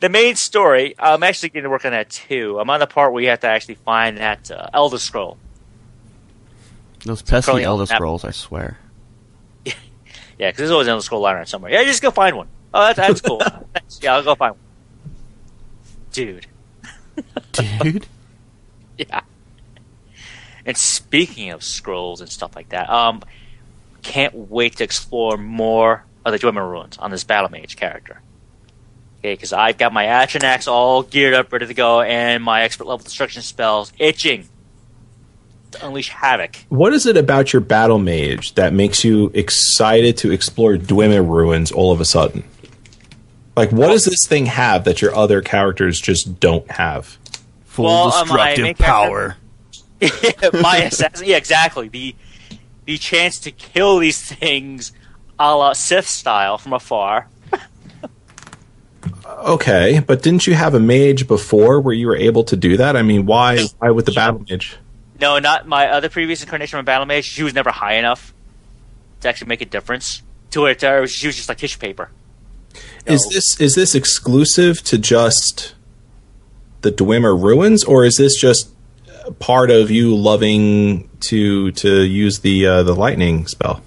The 0.00 0.08
main 0.08 0.34
story, 0.36 0.94
I'm 0.98 1.22
actually 1.22 1.50
getting 1.50 1.64
to 1.64 1.70
work 1.70 1.84
on 1.84 1.92
that 1.92 2.10
too. 2.10 2.58
I'm 2.58 2.68
on 2.68 2.80
the 2.80 2.86
part 2.86 3.12
where 3.12 3.22
you 3.22 3.28
have 3.30 3.40
to 3.40 3.46
actually 3.46 3.76
find 3.76 4.18
that 4.18 4.50
uh, 4.50 4.68
Elder 4.74 4.98
Scroll. 4.98 5.38
Those 7.04 7.22
pesky 7.22 7.46
Probably 7.46 7.64
Elder 7.64 7.86
Scrolls, 7.86 8.24
I 8.24 8.32
swear. 8.32 8.78
Yeah, 10.38 10.48
because 10.48 10.58
there's 10.58 10.70
always 10.70 10.86
an 10.86 10.92
Elder 10.92 11.02
Scroll 11.02 11.20
lying 11.20 11.36
around 11.36 11.46
somewhere. 11.46 11.72
Yeah, 11.72 11.84
just 11.84 12.02
go 12.02 12.10
find 12.10 12.36
one. 12.36 12.48
Oh, 12.72 12.92
that's, 12.92 12.96
that's 12.96 13.20
cool. 13.20 13.42
Yeah, 14.00 14.14
I'll 14.14 14.22
go 14.22 14.34
find 14.34 14.54
one. 14.54 14.60
Dude. 16.12 16.46
Dude. 17.52 18.06
Yeah. 18.98 19.20
And 20.66 20.76
speaking 20.76 21.50
of 21.50 21.62
scrolls 21.62 22.20
and 22.20 22.28
stuff 22.28 22.56
like 22.56 22.70
that, 22.70 22.90
um, 22.90 23.22
can't 24.02 24.34
wait 24.34 24.76
to 24.78 24.84
explore 24.84 25.36
more 25.36 26.04
of 26.24 26.32
the 26.32 26.38
Dwemer 26.40 26.68
ruins 26.68 26.98
on 26.98 27.12
this 27.12 27.22
Battle 27.22 27.48
Mage 27.48 27.76
character. 27.76 28.20
Okay, 29.20 29.34
because 29.34 29.52
I've 29.52 29.78
got 29.78 29.92
my 29.92 30.06
action 30.06 30.44
axe 30.44 30.66
all 30.66 31.04
geared 31.04 31.34
up, 31.34 31.52
ready 31.52 31.66
to 31.66 31.74
go, 31.74 32.00
and 32.00 32.42
my 32.42 32.62
expert 32.62 32.88
level 32.88 33.04
destruction 33.04 33.42
spells 33.42 33.92
itching 33.98 34.42
to 34.42 34.48
unleash 35.82 36.08
havoc. 36.08 36.56
What 36.68 36.92
is 36.92 37.06
it 37.06 37.16
about 37.16 37.52
your 37.52 37.60
battle 37.60 37.98
mage 37.98 38.54
that 38.54 38.72
makes 38.72 39.04
you 39.04 39.30
excited 39.34 40.16
to 40.18 40.30
explore 40.30 40.76
Dwemer 40.76 41.26
ruins 41.26 41.72
all 41.72 41.92
of 41.92 42.00
a 42.00 42.04
sudden? 42.04 42.44
Like, 43.56 43.72
what 43.72 43.88
does 43.88 44.04
this 44.04 44.26
thing 44.26 44.46
have 44.46 44.84
that 44.84 45.02
your 45.02 45.14
other 45.14 45.42
characters 45.42 46.00
just 46.00 46.38
don't 46.38 46.70
have? 46.70 47.18
Full 47.64 47.86
Well, 47.86 48.12
um, 48.12 48.28
my 48.28 48.54
destructive 48.54 48.62
main 48.62 48.74
power. 48.74 49.36
my 50.62 50.76
assassin, 50.78 51.26
yeah, 51.26 51.36
exactly. 51.36 51.88
The 51.88 52.14
the 52.84 52.96
chance 52.96 53.38
to 53.40 53.50
kill 53.50 53.98
these 53.98 54.22
things, 54.22 54.92
a 55.38 55.54
la 55.56 55.72
Sith 55.72 56.06
style 56.06 56.58
from 56.58 56.72
afar. 56.72 57.28
Okay, 59.40 60.02
but 60.04 60.22
didn't 60.22 60.46
you 60.46 60.54
have 60.54 60.74
a 60.74 60.80
mage 60.80 61.28
before 61.28 61.80
where 61.80 61.94
you 61.94 62.06
were 62.06 62.16
able 62.16 62.44
to 62.44 62.56
do 62.56 62.76
that? 62.78 62.96
I 62.96 63.02
mean, 63.02 63.26
why 63.26 63.66
why 63.78 63.90
with 63.90 64.06
the 64.06 64.12
battle 64.12 64.44
mage? 64.48 64.76
No, 65.20 65.38
not 65.38 65.66
my 65.66 65.88
other 65.88 66.08
previous 66.08 66.42
incarnation 66.42 66.78
of 66.78 66.84
Battle 66.84 67.06
Mage. 67.06 67.24
She 67.24 67.42
was 67.42 67.54
never 67.54 67.70
high 67.70 67.94
enough 67.94 68.32
to 69.20 69.28
actually 69.28 69.48
make 69.48 69.60
a 69.60 69.66
difference 69.66 70.22
to 70.50 70.66
it. 70.66 70.82
Uh, 70.84 71.06
she 71.06 71.26
was 71.26 71.36
just 71.36 71.48
like 71.48 71.58
tissue 71.58 71.78
paper. 71.78 72.10
Is 73.06 73.24
No. 73.26 73.30
this 73.32 73.60
is 73.60 73.74
this 73.74 73.94
exclusive 73.94 74.82
to 74.84 74.98
just 74.98 75.74
the 76.82 76.92
Dwemer 76.92 77.40
ruins, 77.40 77.82
or 77.82 78.04
is 78.04 78.16
this 78.16 78.36
just 78.40 78.70
part 79.40 79.70
of 79.70 79.90
you 79.90 80.14
loving 80.14 81.08
to 81.20 81.72
to 81.72 82.02
use 82.02 82.40
the 82.40 82.66
uh, 82.66 82.82
the 82.84 82.94
lightning 82.94 83.46
spell? 83.46 83.82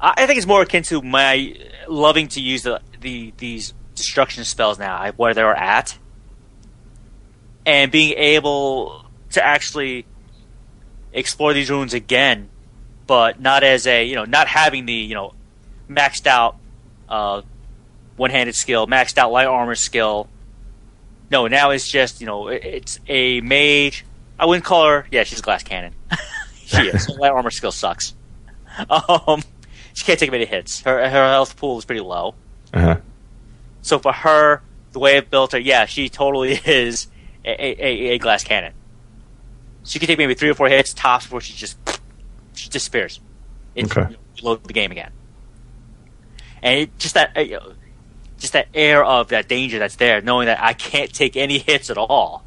I, 0.00 0.14
I 0.16 0.26
think 0.26 0.38
it's 0.38 0.46
more 0.46 0.62
akin 0.62 0.82
to 0.84 1.02
my 1.02 1.56
loving 1.88 2.28
to 2.28 2.40
use 2.40 2.62
the, 2.62 2.80
the 3.00 3.34
these 3.36 3.74
destruction 3.94 4.44
spells 4.44 4.78
now, 4.78 5.12
where 5.12 5.34
they're 5.34 5.54
at, 5.54 5.98
and 7.66 7.92
being 7.92 8.14
able 8.16 9.04
to 9.32 9.44
actually 9.44 10.06
explore 11.14 11.54
these 11.54 11.70
ruins 11.70 11.94
again, 11.94 12.50
but 13.06 13.40
not 13.40 13.62
as 13.62 13.86
a 13.86 14.04
you 14.04 14.14
know 14.14 14.24
not 14.24 14.46
having 14.48 14.84
the 14.84 14.92
you 14.92 15.14
know 15.14 15.32
maxed 15.88 16.26
out 16.26 16.56
uh, 17.08 17.42
one-handed 18.16 18.54
skill, 18.54 18.86
maxed 18.86 19.16
out 19.16 19.32
light 19.32 19.46
armor 19.46 19.74
skill. 19.74 20.28
No, 21.30 21.46
now 21.46 21.70
it's 21.70 21.90
just 21.90 22.20
you 22.20 22.26
know 22.26 22.48
it's 22.48 23.00
a 23.08 23.40
mage. 23.40 24.04
I 24.38 24.46
wouldn't 24.46 24.64
call 24.64 24.86
her. 24.88 25.06
Yeah, 25.10 25.24
she's 25.24 25.38
a 25.38 25.42
glass 25.42 25.62
cannon. 25.62 25.94
she 26.66 26.82
is. 26.88 27.08
Light 27.08 27.32
armor 27.32 27.50
skill 27.50 27.72
sucks. 27.72 28.14
Um, 28.90 29.40
she 29.92 30.04
can't 30.04 30.18
take 30.18 30.32
many 30.32 30.46
hits. 30.46 30.80
Her 30.80 31.08
her 31.08 31.28
health 31.28 31.56
pool 31.56 31.78
is 31.78 31.84
pretty 31.84 32.00
low. 32.00 32.34
Uh-huh. 32.72 32.96
So 33.82 34.00
for 34.00 34.12
her, 34.12 34.62
the 34.90 34.98
way 34.98 35.16
I've 35.16 35.30
built 35.30 35.52
her, 35.52 35.58
yeah, 35.60 35.86
she 35.86 36.08
totally 36.08 36.52
is 36.64 37.06
a, 37.44 37.50
a, 37.50 38.14
a 38.14 38.18
glass 38.18 38.42
cannon. 38.42 38.72
She 39.84 39.98
can 39.98 40.06
take 40.08 40.18
maybe 40.18 40.34
three 40.34 40.48
or 40.50 40.54
four 40.54 40.68
hits 40.68 40.92
tops 40.94 41.26
before 41.26 41.40
she 41.40 41.54
just 41.54 41.76
she 42.54 42.68
disappears. 42.70 43.20
It's 43.74 43.94
Okay. 43.96 44.14
you 44.36 44.44
load 44.44 44.64
the 44.64 44.72
game 44.72 44.90
again, 44.92 45.10
and 46.62 46.80
it, 46.80 46.98
just 46.98 47.14
that 47.14 47.36
uh, 47.36 47.40
you 47.40 47.52
know, 47.58 47.72
just 48.38 48.52
that 48.54 48.68
air 48.74 49.04
of 49.04 49.28
that 49.28 49.48
danger 49.48 49.78
that's 49.78 49.96
there, 49.96 50.20
knowing 50.20 50.46
that 50.46 50.62
I 50.62 50.72
can't 50.72 51.12
take 51.12 51.36
any 51.36 51.58
hits 51.58 51.90
at 51.90 51.98
all. 51.98 52.44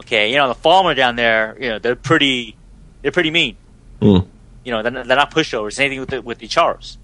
Okay, 0.00 0.30
you 0.30 0.36
know 0.36 0.48
the 0.48 0.54
Falmer 0.54 0.94
down 0.96 1.16
there, 1.16 1.56
you 1.60 1.68
know 1.68 1.78
they're 1.78 1.96
pretty, 1.96 2.56
they're 3.02 3.12
pretty 3.12 3.30
mean. 3.30 3.56
Hmm. 4.00 4.18
You 4.64 4.72
know 4.72 4.82
they're, 4.82 4.92
not- 4.92 5.06
they're 5.06 5.16
not 5.16 5.30
pushovers. 5.32 5.78
Anything 5.78 6.00
with 6.00 6.10
the, 6.10 6.22
with 6.22 6.38
the 6.38 6.46
Chaurus. 6.48 6.98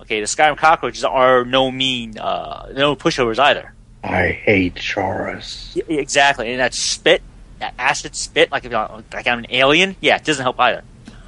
Okay, 0.00 0.20
the 0.20 0.26
Skyrim 0.26 0.56
cockroaches 0.56 1.04
are 1.04 1.44
no 1.44 1.70
mean, 1.70 2.18
uh, 2.18 2.70
no 2.74 2.96
pushovers 2.96 3.38
either. 3.38 3.72
I 4.02 4.28
hate 4.28 4.74
Chaurus. 4.76 5.72
Yeah, 5.76 5.84
exactly, 6.00 6.50
and 6.50 6.60
that 6.60 6.74
spit, 6.74 7.22
that 7.60 7.74
acid 7.78 8.14
spit, 8.14 8.50
like 8.52 8.64
if 8.64 8.72
you're, 8.72 9.02
like 9.12 9.26
I'm 9.26 9.38
an 9.40 9.46
alien. 9.50 9.96
Yeah, 10.00 10.16
it 10.16 10.24
doesn't 10.24 10.42
help 10.42 10.58
either. 10.60 10.82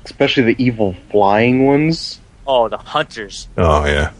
Especially 0.04 0.42
the 0.54 0.62
evil 0.62 0.94
flying 1.10 1.66
ones. 1.66 2.20
Oh, 2.46 2.68
the 2.68 2.78
hunters. 2.78 3.48
Oh 3.56 3.84
yeah. 3.86 4.12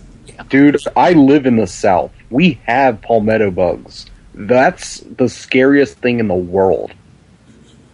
Dude, 0.48 0.76
I 0.96 1.12
live 1.12 1.46
in 1.46 1.56
the 1.56 1.66
south. 1.66 2.12
We 2.30 2.60
have 2.64 3.00
palmetto 3.00 3.50
bugs. 3.50 4.06
That's 4.34 5.00
the 5.00 5.28
scariest 5.28 5.98
thing 5.98 6.20
in 6.20 6.28
the 6.28 6.34
world. 6.34 6.92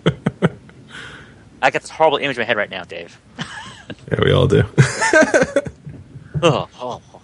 I 1.62 1.70
got 1.70 1.82
this 1.82 1.90
horrible 1.90 2.18
image 2.18 2.36
in 2.36 2.40
my 2.40 2.44
head 2.46 2.56
right 2.56 2.70
now, 2.70 2.84
Dave. 2.84 3.18
Yeah, 4.10 4.18
we 4.24 4.32
all 4.32 4.46
do. 4.46 4.62
Oh, 6.44 6.68
oh, 6.80 7.00
oh. 7.14 7.20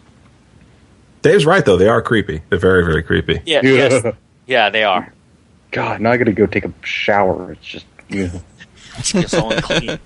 Dave's 1.23 1.45
right 1.45 1.65
though. 1.65 1.77
They 1.77 1.89
are 1.89 2.01
creepy. 2.01 2.41
They're 2.51 2.59
very, 2.59 2.85
very 2.85 3.03
creepy. 3.03 3.41
yeah, 3.45 3.61
yes, 3.65 4.15
yeah, 4.47 4.71
they 4.71 4.85
are. 4.85 5.13
God, 5.71 6.01
now 6.01 6.13
I 6.13 6.17
gotta 6.17 6.33
go 6.33 6.47
take 6.47 6.65
a 6.65 6.73
shower. 6.83 7.53
It's 7.53 7.65
just, 7.67 7.87
you 8.09 8.29
know. 8.29 8.41
It's 8.99 9.13
just 9.13 9.31
so 9.31 9.51
unclean. 9.51 9.99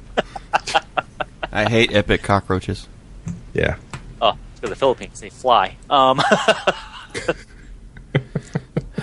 I 1.52 1.68
hate 1.68 1.94
epic 1.94 2.22
cockroaches. 2.22 2.88
Yeah. 3.54 3.76
Oh, 4.20 4.36
it's 4.52 4.60
go 4.60 4.66
to 4.66 4.70
the 4.70 4.76
Philippines. 4.76 5.20
They 5.20 5.30
fly. 5.30 5.76
Um, 5.88 6.20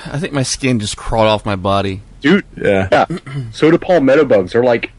I 0.05 0.17
think 0.19 0.33
my 0.33 0.43
skin 0.43 0.79
just 0.79 0.97
crawled 0.97 1.27
off 1.27 1.45
my 1.45 1.55
body. 1.55 2.01
Dude, 2.21 2.45
Yeah. 2.57 2.87
yeah. 2.91 3.05
so 3.51 3.71
do 3.71 3.77
palmetto 3.77 4.25
bugs. 4.25 4.53
They're 4.53 4.63
like 4.63 4.91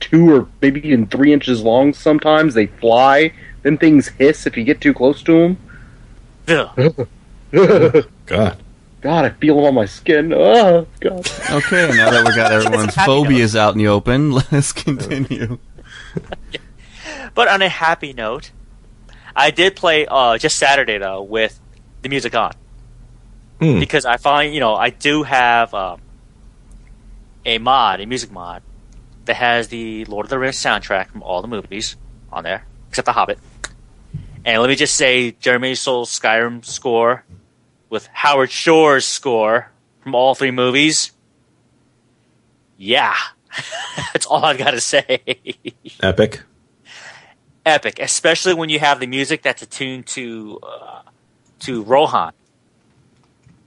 two 0.00 0.30
or 0.34 0.48
maybe 0.60 0.86
even 0.86 1.06
three 1.06 1.32
inches 1.32 1.62
long 1.62 1.92
sometimes. 1.94 2.54
They 2.54 2.66
fly. 2.66 3.32
Then 3.62 3.78
things 3.78 4.08
hiss 4.08 4.46
if 4.46 4.56
you 4.56 4.64
get 4.64 4.80
too 4.80 4.92
close 4.94 5.22
to 5.24 5.56
ugh. 6.48 6.74
them. 6.76 7.08
God. 8.26 8.62
God, 9.00 9.24
I 9.24 9.30
feel 9.30 9.56
them 9.56 9.64
on 9.66 9.74
my 9.74 9.84
skin. 9.84 10.32
Oh, 10.32 10.86
God. 11.00 11.28
Okay, 11.50 11.90
now 11.96 12.10
that 12.10 12.24
we 12.26 12.34
got 12.34 12.50
everyone's 12.52 12.94
Happy 12.94 13.10
note. 13.10 13.24
phobias 13.24 13.54
out 13.56 13.72
in 13.74 13.78
the 13.78 13.88
open, 13.88 14.30
let's 14.52 14.72
continue. 14.72 15.58
but 17.34 17.48
on 17.48 17.62
a 17.62 17.68
happy 17.68 18.12
note, 18.12 18.50
I 19.34 19.50
did 19.50 19.76
play 19.76 20.06
uh, 20.06 20.38
just 20.38 20.56
Saturday 20.56 20.98
though 20.98 21.22
with 21.22 21.60
the 22.02 22.08
music 22.08 22.34
on 22.34 22.52
Hmm. 23.60 23.80
because 23.80 24.04
I 24.04 24.18
find 24.18 24.52
you 24.52 24.60
know 24.60 24.74
I 24.74 24.90
do 24.90 25.22
have 25.22 25.72
um, 25.72 26.00
a 27.46 27.56
mod, 27.58 28.00
a 28.00 28.06
music 28.06 28.30
mod 28.30 28.62
that 29.24 29.36
has 29.36 29.68
the 29.68 30.04
Lord 30.06 30.26
of 30.26 30.30
the 30.30 30.38
Rings 30.38 30.56
soundtrack 30.56 31.08
from 31.08 31.22
all 31.22 31.40
the 31.42 31.48
movies 31.48 31.96
on 32.30 32.44
there 32.44 32.66
except 32.90 33.06
The 33.06 33.12
Hobbit. 33.12 33.38
And 34.44 34.60
let 34.60 34.68
me 34.68 34.76
just 34.76 34.94
say, 34.94 35.32
Jeremy 35.32 35.74
Soule's 35.74 36.16
Skyrim 36.16 36.64
score 36.64 37.24
with 37.90 38.06
Howard 38.12 38.50
Shore's 38.50 39.04
score 39.06 39.70
from 40.02 40.14
all 40.14 40.34
three 40.34 40.50
movies. 40.50 41.12
Yeah, 42.76 43.14
that's 44.12 44.26
all 44.26 44.44
I've 44.44 44.58
got 44.58 44.72
to 44.72 44.80
say. 44.80 45.22
Epic. 46.02 46.42
epic, 47.64 47.98
especially 47.98 48.54
when 48.54 48.68
you 48.68 48.78
have 48.78 49.00
the 49.00 49.06
music 49.06 49.42
that's 49.42 49.62
attuned 49.62 50.06
to 50.08 50.58
uh, 50.62 51.02
to 51.60 51.82
Rohan 51.82 52.32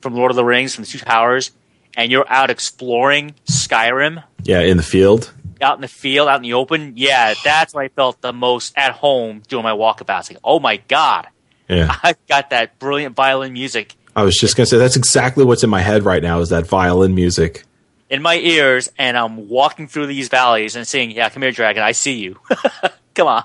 from 0.02 0.14
Lord 0.16 0.32
of 0.32 0.36
the 0.36 0.46
Rings, 0.46 0.76
from 0.76 0.84
the 0.84 0.90
Two 0.90 1.00
Towers, 1.00 1.52
and 1.98 2.12
you're 2.12 2.30
out 2.30 2.50
exploring 2.50 3.34
Skyrim, 3.50 4.24
Yeah, 4.44 4.62
in 4.62 4.78
the 4.78 4.84
field. 4.84 5.34
out 5.62 5.76
in 5.76 5.82
the 5.82 5.88
field, 5.88 6.28
out 6.30 6.38
in 6.38 6.44
the 6.44 6.54
open. 6.54 6.94
Yeah, 6.96 7.34
that's 7.44 7.74
when 7.74 7.86
I 7.86 7.88
felt 7.90 8.22
the 8.22 8.32
most 8.32 8.74
at 8.78 8.92
home 8.94 9.42
doing 9.48 9.64
my 9.64 9.72
walkabouts. 9.74 10.30
Like, 10.32 10.40
oh 10.44 10.60
my 10.60 10.78
god, 10.78 11.28
Yeah. 11.68 11.94
I've 12.04 12.24
got 12.28 12.52
that 12.52 12.78
brilliant 12.80 13.16
violin 13.16 13.54
music 13.54 13.96
I 14.20 14.24
was 14.24 14.36
just 14.38 14.56
gonna 14.58 14.66
say 14.68 14.78
that's 14.78 14.96
exactly 14.96 15.46
what's 15.46 15.64
in 15.64 15.70
my 15.70 15.82
head 15.82 16.04
right 16.04 16.22
now 16.22 16.40
is 16.40 16.50
that 16.50 16.68
violin 16.68 17.16
music. 17.16 17.64
in 18.10 18.22
my 18.22 18.36
ears, 18.38 18.90
and 18.98 19.16
I'm 19.18 19.48
walking 19.50 19.88
through 19.88 20.08
these 20.08 20.30
valleys 20.30 20.76
and 20.76 20.88
saying, 20.88 21.12
"Yeah, 21.12 21.30
come 21.30 21.44
here, 21.44 21.52
dragon, 21.52 21.84
I 21.84 21.92
see 21.94 22.14
you. 22.20 22.40
come 23.16 23.28
on." 23.28 23.44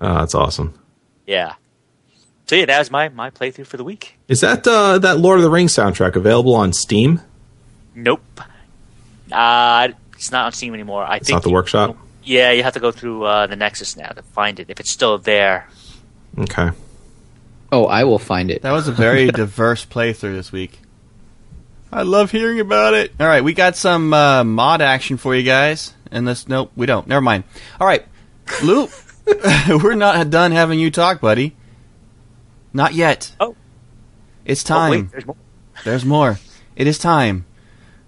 Oh, 0.00 0.14
that's 0.20 0.34
awesome. 0.34 0.74
Yeah. 1.26 1.54
So 2.46 2.56
yeah, 2.56 2.66
that 2.66 2.78
was 2.78 2.90
my 2.90 3.08
my 3.10 3.30
playthrough 3.30 3.66
for 3.66 3.76
the 3.76 3.84
week. 3.84 4.14
Is 4.28 4.40
that 4.40 4.66
uh, 4.66 4.98
that 5.00 5.18
Lord 5.18 5.38
of 5.38 5.42
the 5.42 5.50
Rings 5.50 5.74
soundtrack 5.74 6.16
available 6.16 6.54
on 6.54 6.72
Steam? 6.72 7.20
Nope. 7.94 8.22
Uh, 9.30 9.88
it's 10.14 10.30
not 10.32 10.46
on 10.46 10.52
Steam 10.52 10.72
anymore. 10.74 11.04
I 11.04 11.16
It's 11.16 11.26
think 11.26 11.36
not 11.36 11.42
the 11.42 11.50
you- 11.50 11.54
workshop. 11.54 11.96
Yeah, 12.24 12.50
you 12.52 12.62
have 12.62 12.74
to 12.74 12.80
go 12.80 12.92
through 12.92 13.24
uh, 13.24 13.46
the 13.46 13.56
Nexus 13.56 13.96
now 13.96 14.08
to 14.10 14.22
find 14.22 14.60
it 14.60 14.68
if 14.68 14.80
it's 14.80 14.92
still 14.92 15.16
there. 15.18 15.66
Okay. 16.38 16.70
Oh, 17.70 17.84
I 17.86 18.04
will 18.04 18.18
find 18.18 18.50
it. 18.50 18.62
That 18.62 18.72
was 18.72 18.88
a 18.88 18.92
very 18.92 19.26
diverse 19.30 19.84
playthrough 19.84 20.34
this 20.34 20.52
week. 20.52 20.80
I 21.92 22.02
love 22.02 22.30
hearing 22.30 22.60
about 22.60 22.94
it. 22.94 23.12
All 23.18 23.26
right, 23.26 23.42
we 23.44 23.54
got 23.54 23.76
some 23.76 24.12
uh, 24.12 24.44
mod 24.44 24.80
action 24.82 25.16
for 25.16 25.34
you 25.34 25.42
guys. 25.42 25.94
And 26.10 26.26
this, 26.26 26.48
nope, 26.48 26.72
we 26.76 26.86
don't. 26.86 27.06
Never 27.06 27.20
mind. 27.20 27.44
All 27.80 27.86
right, 27.86 28.04
Lou, 28.62 28.88
we're 29.68 29.94
not 29.94 30.30
done 30.30 30.52
having 30.52 30.78
you 30.78 30.90
talk, 30.90 31.20
buddy. 31.20 31.54
Not 32.72 32.94
yet. 32.94 33.32
Oh. 33.40 33.56
It's 34.44 34.64
Oh, 34.64 34.74
time. 34.74 34.90
wait, 34.90 35.10
there's 35.10 35.26
more. 35.26 35.36
There's 35.84 36.04
more. 36.04 36.38
It 36.76 36.86
is 36.86 36.98
time 36.98 37.44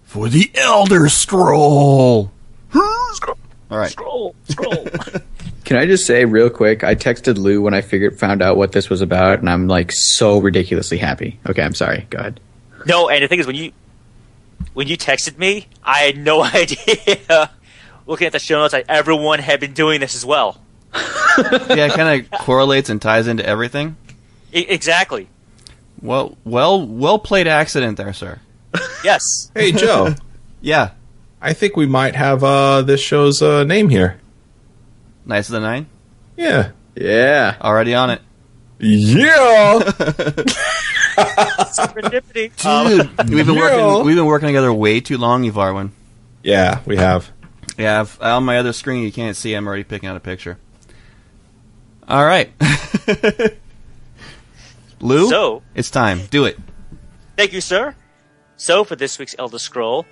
for 0.04 0.28
the 0.28 0.50
Elder 0.54 1.08
Scroll. 1.08 2.32
All 2.74 3.78
right. 3.78 3.90
Scroll, 3.90 4.34
scroll. 4.48 4.86
Can 5.70 5.78
I 5.78 5.86
just 5.86 6.04
say 6.04 6.24
real 6.24 6.50
quick? 6.50 6.82
I 6.82 6.96
texted 6.96 7.38
Lou 7.38 7.62
when 7.62 7.74
I 7.74 7.80
figured 7.80 8.18
found 8.18 8.42
out 8.42 8.56
what 8.56 8.72
this 8.72 8.90
was 8.90 9.02
about, 9.02 9.38
and 9.38 9.48
I'm 9.48 9.68
like 9.68 9.92
so 9.92 10.40
ridiculously 10.40 10.98
happy. 10.98 11.38
Okay, 11.48 11.62
I'm 11.62 11.74
sorry. 11.76 12.08
Go 12.10 12.18
ahead. 12.18 12.40
no, 12.86 13.08
and 13.08 13.22
the 13.22 13.28
thing 13.28 13.38
is, 13.38 13.46
when 13.46 13.54
you 13.54 13.70
when 14.74 14.88
you 14.88 14.96
texted 14.96 15.38
me, 15.38 15.68
I 15.84 16.00
had 16.00 16.16
no 16.18 16.42
idea. 16.56 17.50
Looking 18.04 18.26
at 18.26 18.32
the 18.32 18.40
show 18.40 18.58
notes, 18.58 18.72
like 18.72 18.86
everyone 18.88 19.38
had 19.38 19.60
been 19.60 19.72
doing 19.72 20.00
this 20.00 20.16
as 20.16 20.26
well. 20.26 20.60
Yeah, 21.38 21.86
it 21.86 21.92
kind 21.92 22.20
of 22.26 22.30
correlates 22.40 22.90
and 22.90 23.00
ties 23.00 23.28
into 23.28 23.46
everything. 23.46 23.96
I- 24.52 24.66
exactly. 24.68 25.28
Well, 26.02 26.36
well, 26.44 26.84
well 26.84 27.20
played 27.20 27.46
accident 27.46 27.96
there, 27.96 28.12
sir. 28.12 28.40
Yes. 29.04 29.22
Hey 29.54 29.70
Joe, 29.70 30.16
Yeah. 30.60 30.90
I 31.40 31.52
think 31.52 31.76
we 31.76 31.86
might 31.86 32.16
have 32.16 32.42
uh, 32.42 32.82
this 32.82 33.00
show's 33.00 33.40
uh, 33.40 33.62
name 33.62 33.88
here. 33.88 34.19
Knights 35.24 35.48
of 35.48 35.52
the 35.54 35.60
Nine. 35.60 35.86
Yeah. 36.36 36.70
Yeah. 36.94 37.56
Already 37.60 37.94
on 37.94 38.10
it. 38.10 38.20
Yeah. 38.78 39.80
Serendipity. 41.20 42.64
Um, 42.64 42.88
Dude, 43.26 43.30
we've 43.34 43.46
been 43.46 43.54
Yeah. 43.56 43.60
working. 43.86 44.06
We've 44.06 44.16
been 44.16 44.24
working 44.26 44.48
together 44.48 44.72
way 44.72 45.00
too 45.00 45.18
long, 45.18 45.42
Evarwyn. 45.44 45.90
yeah, 46.42 46.80
we 46.86 46.96
have. 46.96 47.30
Yeah, 47.76 48.00
I've, 48.00 48.18
on 48.20 48.44
my 48.44 48.58
other 48.58 48.72
screen 48.72 49.02
you 49.04 49.12
can't 49.12 49.36
see. 49.36 49.54
I'm 49.54 49.66
already 49.66 49.84
picking 49.84 50.08
out 50.08 50.16
a 50.16 50.20
picture. 50.20 50.58
All 52.08 52.24
right, 52.24 52.50
Lou. 55.00 55.28
so, 55.28 55.62
it's 55.74 55.90
time. 55.90 56.22
Do 56.30 56.44
it. 56.44 56.58
Thank 57.36 57.52
you, 57.52 57.60
sir. 57.60 57.94
So, 58.56 58.82
for 58.84 58.96
this 58.96 59.18
week's 59.18 59.34
Elder 59.38 59.58
Scroll, 59.58 60.04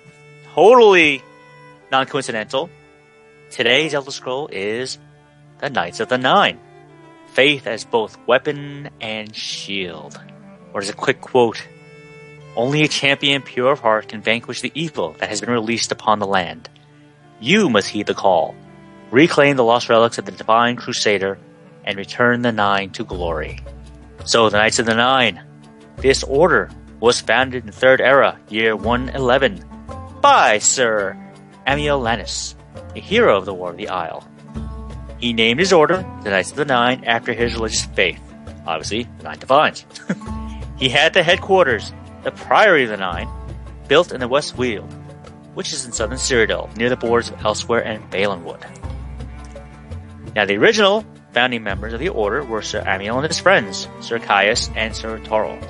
totally 0.53 1.21
non 1.91 2.05
coincidental, 2.05 2.69
today's 3.49 3.93
Elder 3.93 4.11
Scroll 4.11 4.47
is 4.51 4.97
the 5.59 5.69
Knights 5.69 5.99
of 5.99 6.09
the 6.09 6.17
Nine. 6.17 6.59
Faith 7.33 7.67
as 7.67 7.85
both 7.85 8.17
weapon 8.27 8.89
and 9.01 9.35
shield. 9.35 10.19
Or 10.73 10.81
as 10.81 10.89
a 10.89 10.93
quick 10.93 11.21
quote 11.21 11.61
Only 12.55 12.83
a 12.83 12.87
champion 12.87 13.41
pure 13.41 13.71
of 13.71 13.79
heart 13.79 14.09
can 14.09 14.21
vanquish 14.21 14.61
the 14.61 14.71
evil 14.75 15.15
that 15.19 15.29
has 15.29 15.41
been 15.41 15.49
released 15.49 15.91
upon 15.91 16.19
the 16.19 16.27
land. 16.27 16.69
You 17.39 17.69
must 17.69 17.89
heed 17.89 18.07
the 18.07 18.13
call, 18.13 18.55
reclaim 19.11 19.55
the 19.55 19.63
lost 19.63 19.89
relics 19.89 20.17
of 20.17 20.25
the 20.25 20.31
divine 20.31 20.75
crusader, 20.75 21.39
and 21.83 21.97
return 21.97 22.41
the 22.41 22.51
Nine 22.51 22.91
to 22.91 23.03
glory. 23.03 23.59
So, 24.25 24.49
the 24.49 24.57
Knights 24.57 24.79
of 24.79 24.85
the 24.85 24.95
Nine. 24.95 25.41
This 25.97 26.23
order 26.23 26.69
was 26.99 27.21
founded 27.21 27.63
in 27.63 27.67
the 27.67 27.71
Third 27.71 28.01
Era, 28.01 28.39
year 28.49 28.75
111, 28.75 29.63
by 30.21 30.59
Sir 30.59 31.17
Amiel 31.65 32.01
Lannus, 32.01 32.55
a 32.95 32.99
hero 32.99 33.37
of 33.37 33.45
the 33.45 33.53
War 33.53 33.71
of 33.71 33.77
the 33.77 33.89
Isle. 33.89 34.27
He 35.19 35.33
named 35.33 35.59
his 35.59 35.73
order 35.73 35.97
the 36.23 36.29
Knights 36.29 36.51
of 36.51 36.57
the 36.57 36.65
Nine 36.65 37.03
after 37.03 37.33
his 37.33 37.53
religious 37.53 37.85
faith, 37.85 38.21
obviously, 38.65 39.07
the 39.17 39.23
Nine 39.23 39.39
Divines. 39.39 39.85
he 40.77 40.89
had 40.89 41.13
the 41.13 41.23
headquarters, 41.23 41.93
the 42.23 42.31
Priory 42.31 42.83
of 42.83 42.89
the 42.89 42.97
Nine, 42.97 43.27
built 43.87 44.11
in 44.11 44.19
the 44.19 44.27
West 44.27 44.57
Weald, 44.57 44.91
which 45.55 45.73
is 45.73 45.85
in 45.85 45.91
southern 45.91 46.17
Cyrodiil, 46.17 46.75
near 46.77 46.89
the 46.89 46.95
borders 46.95 47.29
of 47.29 47.37
Elsweyr 47.39 47.85
and 47.85 48.09
Valenwood. 48.11 48.63
Now, 50.35 50.45
the 50.45 50.57
original 50.57 51.03
founding 51.33 51.63
members 51.63 51.93
of 51.93 51.99
the 51.99 52.09
order 52.09 52.43
were 52.43 52.61
Sir 52.61 52.81
Amiel 52.85 53.17
and 53.17 53.27
his 53.27 53.39
friends, 53.39 53.87
Sir 53.99 54.19
Caius 54.19 54.69
and 54.75 54.95
Sir 54.95 55.19
Torolf. 55.19 55.63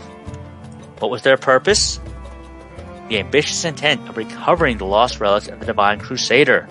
What 1.00 1.12
was 1.12 1.24
their 1.24 1.38
purpose? 1.38 2.00
The 3.08 3.20
ambitious 3.20 3.66
intent 3.66 4.08
of 4.08 4.18
recovering 4.18 4.78
the 4.78 4.86
lost 4.86 5.20
relics 5.20 5.48
of 5.48 5.60
the 5.60 5.66
Divine 5.66 6.00
Crusader, 6.00 6.68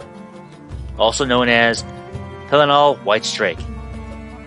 also 0.99 1.25
known 1.25 1.49
as 1.49 1.83
Pelinal 2.49 2.99
Whitestrake, 3.05 3.61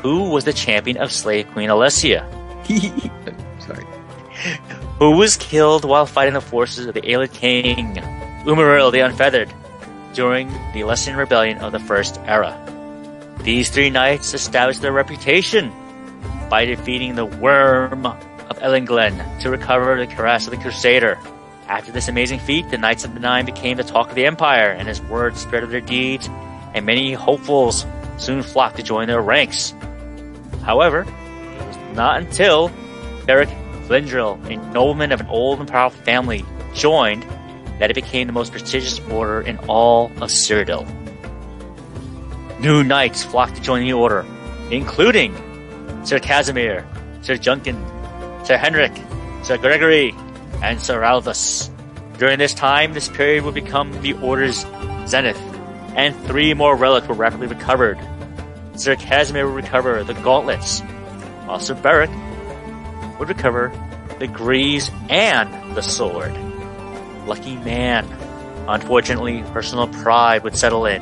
who 0.01 0.29
was 0.29 0.45
the 0.45 0.53
champion 0.53 0.97
of 0.97 1.11
slave 1.11 1.47
Queen 1.51 1.69
Alessia, 1.69 2.25
Sorry. 3.61 3.85
who 4.99 5.11
was 5.17 5.37
killed 5.37 5.85
while 5.85 6.05
fighting 6.05 6.33
the 6.33 6.41
forces 6.41 6.85
of 6.87 6.93
the 6.93 7.01
Ayleid 7.01 7.33
King, 7.33 7.95
Umaril 8.45 8.91
the 8.91 8.99
Unfeathered, 9.01 9.53
during 10.13 10.49
the 10.73 10.81
Alessian 10.81 11.15
Rebellion 11.17 11.57
of 11.59 11.71
the 11.71 11.79
First 11.79 12.19
Era. 12.25 12.57
These 13.43 13.69
three 13.69 13.89
knights 13.89 14.33
established 14.33 14.81
their 14.81 14.91
reputation 14.91 15.71
by 16.49 16.65
defeating 16.65 17.15
the 17.15 17.25
Worm 17.25 18.05
of 18.05 18.59
Elinglen 18.59 19.39
to 19.41 19.49
recover 19.49 19.97
the 19.97 20.05
cuirass 20.13 20.45
of 20.45 20.51
the 20.51 20.57
Crusader. 20.57 21.17
After 21.71 21.93
this 21.93 22.09
amazing 22.09 22.41
feat, 22.41 22.69
the 22.69 22.77
Knights 22.77 23.05
of 23.05 23.13
the 23.13 23.21
Nine 23.21 23.45
became 23.45 23.77
the 23.77 23.85
talk 23.85 24.09
of 24.09 24.15
the 24.15 24.25
Empire, 24.25 24.71
and 24.71 24.89
his 24.89 25.01
word 25.03 25.37
spread 25.37 25.63
of 25.63 25.69
their 25.69 25.79
deeds, 25.79 26.27
and 26.73 26.85
many 26.85 27.13
hopefuls 27.13 27.85
soon 28.17 28.43
flocked 28.43 28.75
to 28.75 28.83
join 28.83 29.07
their 29.07 29.21
ranks. 29.21 29.73
However, 30.65 31.03
it 31.03 31.65
was 31.65 31.77
not 31.95 32.19
until 32.19 32.67
Berich 33.25 33.47
Vlindrel, 33.87 34.35
a 34.51 34.57
nobleman 34.73 35.13
of 35.13 35.21
an 35.21 35.27
old 35.27 35.59
and 35.59 35.69
powerful 35.69 36.03
family, 36.03 36.43
joined 36.73 37.23
that 37.79 37.89
it 37.89 37.93
became 37.93 38.27
the 38.27 38.33
most 38.33 38.51
prestigious 38.51 38.99
order 39.09 39.39
in 39.39 39.57
all 39.69 40.07
of 40.17 40.29
Cyrodiil. 40.29 40.85
New 42.59 42.83
knights 42.83 43.23
flocked 43.23 43.55
to 43.55 43.61
join 43.61 43.85
the 43.85 43.93
order, 43.93 44.25
including 44.71 45.33
Sir 46.03 46.19
Casimir, 46.19 46.85
Sir 47.21 47.35
Juncan, 47.35 47.81
Sir 48.45 48.57
Henrik, 48.57 48.91
Sir 49.45 49.57
Gregory, 49.57 50.13
and 50.61 50.79
Sir 50.79 51.03
Aldous. 51.03 51.69
During 52.17 52.37
this 52.37 52.53
time, 52.53 52.93
this 52.93 53.09
period 53.09 53.43
would 53.45 53.55
become 53.55 53.91
the 54.01 54.13
Order's 54.13 54.65
zenith, 55.07 55.39
and 55.95 56.15
three 56.25 56.53
more 56.53 56.75
relics 56.75 57.07
were 57.07 57.15
rapidly 57.15 57.47
recovered. 57.47 57.97
Sir 58.75 58.95
Casimir 58.95 59.47
would 59.47 59.63
recover 59.63 60.03
the 60.03 60.13
gauntlets, 60.13 60.81
while 61.45 61.59
Sir 61.59 61.75
Berich 61.75 62.11
would 63.19 63.29
recover 63.29 63.71
the 64.19 64.27
greaves 64.27 64.91
and 65.09 65.75
the 65.75 65.81
sword. 65.81 66.31
Lucky 67.25 67.57
man. 67.57 68.05
Unfortunately, 68.67 69.43
personal 69.51 69.87
pride 69.87 70.43
would 70.43 70.55
settle 70.55 70.85
in, 70.85 71.01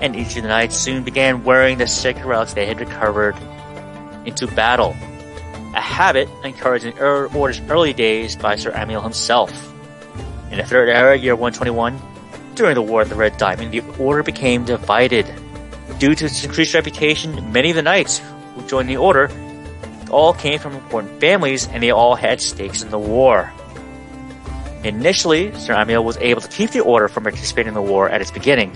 and 0.00 0.14
each 0.14 0.36
of 0.36 0.42
the 0.42 0.48
knights 0.48 0.76
soon 0.76 1.02
began 1.02 1.42
wearing 1.42 1.78
the 1.78 1.86
sacred 1.86 2.26
relics 2.26 2.52
they 2.52 2.66
had 2.66 2.80
recovered 2.80 3.34
into 4.26 4.46
battle. 4.46 4.94
A 5.74 5.80
habit 5.80 6.28
encouraged 6.44 6.84
in 6.84 6.98
er- 6.98 7.28
Order's 7.34 7.60
early 7.68 7.92
days 7.92 8.36
by 8.36 8.54
Sir 8.54 8.70
Amiel 8.70 9.02
himself. 9.02 9.50
In 10.50 10.58
the 10.58 10.64
Third 10.64 10.88
Era, 10.88 11.16
year 11.16 11.34
121, 11.34 12.00
during 12.54 12.74
the 12.76 12.82
War 12.82 13.02
of 13.02 13.08
the 13.08 13.16
Red 13.16 13.36
Diamond, 13.38 13.72
the 13.72 13.80
Order 13.98 14.22
became 14.22 14.64
divided. 14.64 15.26
Due 15.98 16.14
to 16.14 16.26
its 16.26 16.44
increased 16.44 16.74
reputation, 16.74 17.52
many 17.52 17.70
of 17.70 17.76
the 17.76 17.82
knights 17.82 18.22
who 18.54 18.62
joined 18.68 18.88
the 18.88 18.96
Order 18.96 19.30
all 20.10 20.32
came 20.32 20.60
from 20.60 20.74
important 20.74 21.20
families 21.20 21.66
and 21.66 21.82
they 21.82 21.90
all 21.90 22.14
had 22.14 22.40
stakes 22.40 22.82
in 22.82 22.90
the 22.90 22.98
war. 22.98 23.52
Initially, 24.84 25.52
Sir 25.58 25.74
Amiel 25.74 26.04
was 26.04 26.16
able 26.18 26.40
to 26.40 26.48
keep 26.48 26.70
the 26.70 26.80
Order 26.80 27.08
from 27.08 27.24
participating 27.24 27.68
in 27.68 27.74
the 27.74 27.82
war 27.82 28.08
at 28.08 28.20
its 28.20 28.30
beginning. 28.30 28.70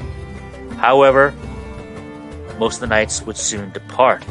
However, 0.79 1.33
most 2.59 2.77
of 2.77 2.81
the 2.81 2.87
knights 2.89 3.23
would 3.23 3.37
soon 3.37 3.71
depart. 3.71 4.25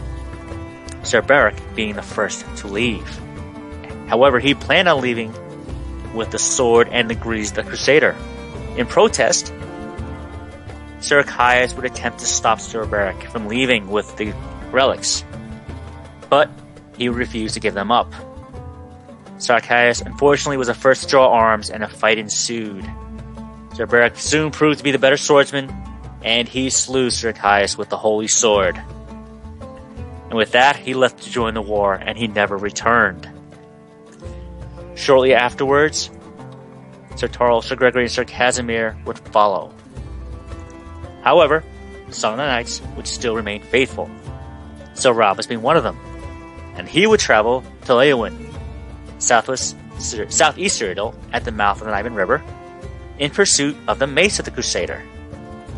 Sir 1.07 1.21
Berich 1.21 1.57
being 1.73 1.95
the 1.95 2.01
first 2.01 2.45
to 2.57 2.67
leave. 2.67 3.07
However, 4.07 4.39
he 4.39 4.53
planned 4.53 4.89
on 4.89 5.01
leaving 5.01 5.33
with 6.13 6.31
the 6.31 6.39
sword 6.39 6.89
and 6.91 7.09
the 7.09 7.15
greaves 7.15 7.53
the 7.53 7.63
Crusader. 7.63 8.13
In 8.75 8.85
protest, 8.85 9.53
Sir 10.99 11.23
Caius 11.23 11.73
would 11.75 11.85
attempt 11.85 12.19
to 12.19 12.25
stop 12.25 12.59
Sir 12.59 12.85
Berich 12.85 13.31
from 13.31 13.47
leaving 13.47 13.87
with 13.87 14.17
the 14.17 14.33
relics, 14.71 15.23
but 16.29 16.49
he 16.97 17.07
refused 17.07 17.53
to 17.53 17.61
give 17.61 17.73
them 17.73 17.89
up. 17.89 18.11
Sir 19.37 19.61
Caius 19.61 20.01
unfortunately 20.01 20.57
was 20.57 20.67
the 20.67 20.73
first 20.73 21.03
to 21.03 21.07
draw 21.07 21.31
arms 21.31 21.69
and 21.69 21.83
a 21.83 21.87
fight 21.87 22.17
ensued. 22.17 22.83
Sir 23.75 23.85
Berich 23.85 24.17
soon 24.17 24.51
proved 24.51 24.79
to 24.79 24.83
be 24.83 24.91
the 24.91 24.99
better 24.99 25.17
swordsman, 25.17 25.71
and 26.21 26.49
he 26.49 26.69
slew 26.69 27.11
Sir 27.11 27.31
Caius 27.31 27.77
with 27.77 27.87
the 27.87 27.97
holy 27.97 28.27
sword. 28.27 28.81
And 30.37 30.45
with 30.45 30.51
that, 30.51 30.75
he 30.75 30.93
left 30.93 31.23
to 31.23 31.31
join 31.31 31.55
the 31.55 31.63
war, 31.63 31.95
and 31.95 32.15
he 32.15 32.27
never 32.27 32.57
returned. 32.57 33.27
Shortly 34.93 35.33
afterwards, 35.33 36.11
Sir 37.15 37.27
Torl, 37.27 37.63
Sir 37.63 37.75
Gregory, 37.75 38.03
and 38.03 38.11
Sir 38.11 38.23
Casimir 38.23 38.95
would 39.05 39.17
follow. 39.17 39.73
However, 41.23 41.63
some 42.11 42.33
of 42.33 42.37
the 42.37 42.45
knights 42.45 42.83
would 42.95 43.07
still 43.07 43.35
remain 43.35 43.63
faithful. 43.63 44.11
Sir 44.93 45.11
Robus 45.11 45.47
being 45.47 45.63
one 45.63 45.75
of 45.75 45.81
them, 45.81 45.97
and 46.75 46.87
he 46.87 47.07
would 47.07 47.19
travel 47.19 47.63
to 47.85 47.93
Leyawiin, 47.93 48.53
southwest, 49.17 49.75
southeast 49.97 50.79
Cyrodiil, 50.79 51.15
at 51.33 51.45
the 51.45 51.51
mouth 51.51 51.81
of 51.81 51.87
the 51.87 51.93
Niben 51.93 52.15
River, 52.15 52.43
in 53.17 53.31
pursuit 53.31 53.75
of 53.87 53.97
the 53.97 54.05
Mace 54.05 54.37
of 54.37 54.45
the 54.45 54.51
Crusader. 54.51 55.01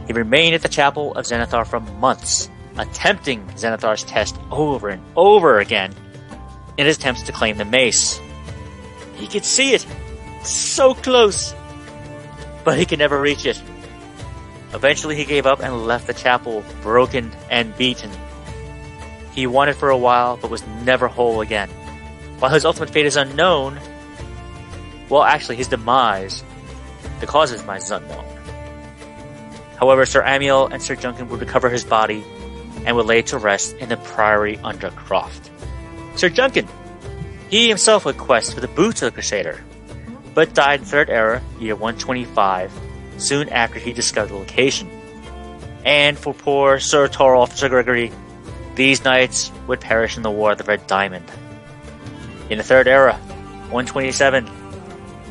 He 0.06 0.12
remained 0.12 0.54
at 0.54 0.64
the 0.64 0.68
chapel 0.68 1.14
of 1.14 1.28
Zenithar 1.28 1.66
for 1.66 1.80
months, 1.80 2.50
attempting 2.80 3.46
Zenithar's 3.58 4.04
test 4.04 4.40
over 4.50 4.90
and 4.90 5.04
over 5.16 5.60
again 5.60 5.94
in 6.78 6.86
his 6.86 6.98
attempts 6.98 7.24
to 7.24 7.32
claim 7.32 7.58
the 7.58 7.66
mace. 7.66 8.20
He 9.16 9.28
could 9.28 9.44
see 9.44 9.74
it, 9.74 9.86
so 10.44 10.94
close, 10.94 11.54
but 12.64 12.78
he 12.78 12.86
could 12.86 13.00
never 13.00 13.20
reach 13.20 13.46
it. 13.46 13.62
Eventually, 14.74 15.16
he 15.16 15.26
gave 15.26 15.46
up 15.46 15.62
and 15.62 15.86
left 15.86 16.08
the 16.08 16.14
chapel 16.14 16.64
broken 16.82 17.32
and 17.50 17.76
beaten. 17.76 18.12
He 19.34 19.46
wanted 19.46 19.76
for 19.76 19.90
a 19.90 19.98
while, 19.98 20.38
but 20.38 20.50
was 20.50 20.66
never 20.84 21.08
whole 21.08 21.42
again. 21.42 21.70
While 22.40 22.52
his 22.52 22.64
ultimate 22.64 22.92
fate 22.92 23.06
is 23.06 23.18
unknown, 23.18 23.80
well, 25.10 25.24
actually, 25.24 25.58
his 25.58 25.68
demise, 25.68 26.44
the 27.20 27.28
cause 27.28 27.52
of 27.52 27.56
his 27.56 27.62
demise 27.62 27.86
is 27.86 27.92
unknown. 27.92 28.26
However, 29.78 30.06
Sir 30.06 30.22
Amiel 30.22 30.68
and 30.68 30.82
Sir 30.82 30.96
Juncan 30.96 31.28
would 31.30 31.40
recover 31.42 31.70
his 31.70 31.84
body 31.84 32.24
and 32.90 32.96
would 32.98 33.06
laid 33.06 33.28
to 33.28 33.38
rest 33.38 33.76
in 33.78 33.88
the 33.88 33.98
priory 33.98 34.58
undercroft. 34.58 35.52
Sir 36.16 36.28
Duncan, 36.28 36.68
he 37.48 37.68
himself 37.68 38.04
would 38.04 38.18
quest 38.18 38.56
for 38.56 38.62
the 38.62 38.68
boots 38.68 39.04
of 39.04 39.06
the 39.06 39.14
Crusader, 39.14 39.64
but 40.34 40.56
died 40.56 40.80
in 40.80 40.88
Third 40.88 41.12
Era, 41.12 41.40
year 41.60 41.76
125, 41.76 42.72
soon 43.18 43.48
after 43.50 43.78
he 43.78 43.94
discovered 43.94 44.30
the 44.30 44.40
location. 44.40 44.90
And 45.86 46.18
for 46.18 46.34
poor 46.34 46.80
Sir 46.80 47.08
Torolf 47.08 47.56
Sir 47.56 47.70
Gregory, 47.70 48.12
these 48.74 49.04
knights 49.04 49.52
would 49.68 49.82
perish 49.82 50.18
in 50.18 50.24
the 50.24 50.32
War 50.32 50.54
of 50.54 50.58
the 50.58 50.64
Red 50.64 50.88
Diamond. 50.88 51.30
In 52.50 52.58
the 52.58 52.64
Third 52.64 52.88
Era, 52.88 53.18
127, 53.70 54.50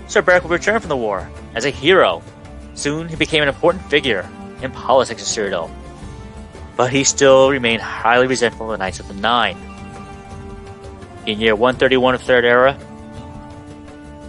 Sir 0.06 0.22
Berich 0.22 0.44
would 0.44 0.52
return 0.52 0.78
from 0.78 0.90
the 0.90 0.96
war 0.96 1.28
as 1.56 1.64
a 1.64 1.70
hero. 1.70 2.22
Soon 2.74 3.08
he 3.08 3.16
became 3.16 3.42
an 3.42 3.48
important 3.48 3.82
figure 3.90 4.30
in 4.62 4.70
politics 4.70 5.22
of 5.22 5.26
Cyrodiil, 5.26 5.68
but 6.78 6.92
he 6.92 7.02
still 7.02 7.50
remained 7.50 7.82
highly 7.82 8.28
resentful 8.28 8.70
of 8.70 8.78
the 8.78 8.82
Knights 8.82 9.00
of 9.00 9.08
the 9.08 9.14
Nine. 9.14 9.58
In 11.26 11.40
year 11.40 11.56
131 11.56 12.14
of 12.14 12.22
Third 12.22 12.44
Era, 12.44 12.78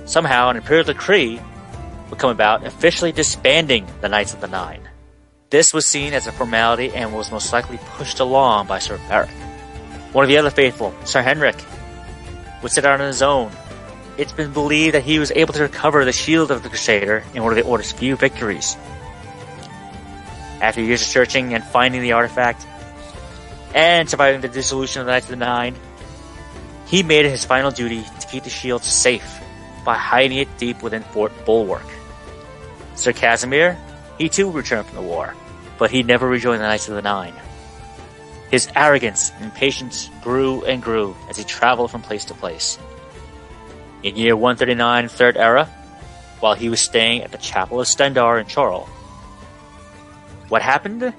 somehow 0.05 0.49
an 0.49 0.57
imperial 0.57 0.83
decree 0.83 1.39
would 2.09 2.17
come 2.17 2.31
about 2.31 2.65
officially 2.65 3.11
disbanding 3.11 3.85
the 4.01 4.09
Knights 4.09 4.33
of 4.33 4.41
the 4.41 4.47
Nine. 4.47 4.81
This 5.51 5.75
was 5.75 5.85
seen 5.85 6.13
as 6.13 6.25
a 6.25 6.31
formality 6.31 6.91
and 6.91 7.13
was 7.13 7.31
most 7.31 7.53
likely 7.53 7.77
pushed 7.97 8.19
along 8.19 8.65
by 8.65 8.79
Sir 8.79 8.97
Berich. 9.07 9.29
One 10.11 10.25
of 10.25 10.29
the 10.29 10.37
other 10.39 10.49
faithful, 10.49 10.91
Sir 11.05 11.21
Henrik, 11.21 11.63
would 12.63 12.71
set 12.71 12.83
out 12.83 12.99
on 12.99 13.05
his 13.05 13.21
own. 13.21 13.51
It's 14.17 14.33
been 14.33 14.51
believed 14.51 14.95
that 14.95 15.03
he 15.03 15.19
was 15.19 15.31
able 15.35 15.53
to 15.53 15.61
recover 15.61 16.03
the 16.03 16.11
shield 16.11 16.49
of 16.49 16.63
the 16.63 16.69
Crusader 16.69 17.23
in 17.35 17.43
one 17.43 17.51
of 17.51 17.57
the 17.57 17.69
Order's 17.69 17.91
few 17.91 18.15
victories. 18.15 18.75
After 20.61 20.81
years 20.81 21.01
of 21.01 21.07
searching 21.07 21.53
and 21.53 21.63
finding 21.63 22.01
the 22.01 22.13
artifact, 22.13 22.65
and 23.73 24.09
surviving 24.09 24.41
the 24.41 24.47
dissolution 24.47 25.01
of 25.01 25.05
the 25.05 25.11
Knights 25.13 25.25
of 25.25 25.31
the 25.31 25.45
Nine, 25.45 25.75
he 26.87 27.03
made 27.03 27.25
it 27.25 27.29
his 27.29 27.45
final 27.45 27.71
duty 27.71 28.03
to 28.19 28.27
keep 28.27 28.43
the 28.43 28.49
shield 28.49 28.83
safe 28.83 29.39
by 29.85 29.95
hiding 29.95 30.37
it 30.37 30.57
deep 30.57 30.81
within 30.81 31.03
Fort 31.03 31.31
Bulwark. 31.45 31.85
Sir 32.95 33.13
Casimir, 33.13 33.77
he 34.17 34.27
too 34.27 34.51
returned 34.51 34.87
from 34.87 34.95
the 34.95 35.07
war, 35.07 35.35
but 35.77 35.91
he 35.91 36.03
never 36.03 36.27
rejoined 36.27 36.61
the 36.61 36.67
Knights 36.67 36.89
of 36.89 36.95
the 36.95 37.01
Nine. 37.01 37.33
His 38.51 38.67
arrogance 38.75 39.31
and 39.35 39.45
impatience 39.45 40.09
grew 40.23 40.65
and 40.65 40.81
grew 40.81 41.15
as 41.29 41.37
he 41.37 41.43
traveled 41.43 41.91
from 41.91 42.01
place 42.01 42.25
to 42.25 42.33
place. 42.33 42.79
In 44.01 44.15
year 44.15 44.35
139 44.35 45.07
Third 45.09 45.37
Era, 45.37 45.65
while 46.39 46.55
he 46.55 46.69
was 46.69 46.81
staying 46.81 47.21
at 47.21 47.31
the 47.31 47.37
Chapel 47.37 47.79
of 47.79 47.87
Stendarr 47.87 48.39
in 48.39 48.47
Chorrol, 48.47 48.89
what 50.49 50.61
happened? 50.61 51.13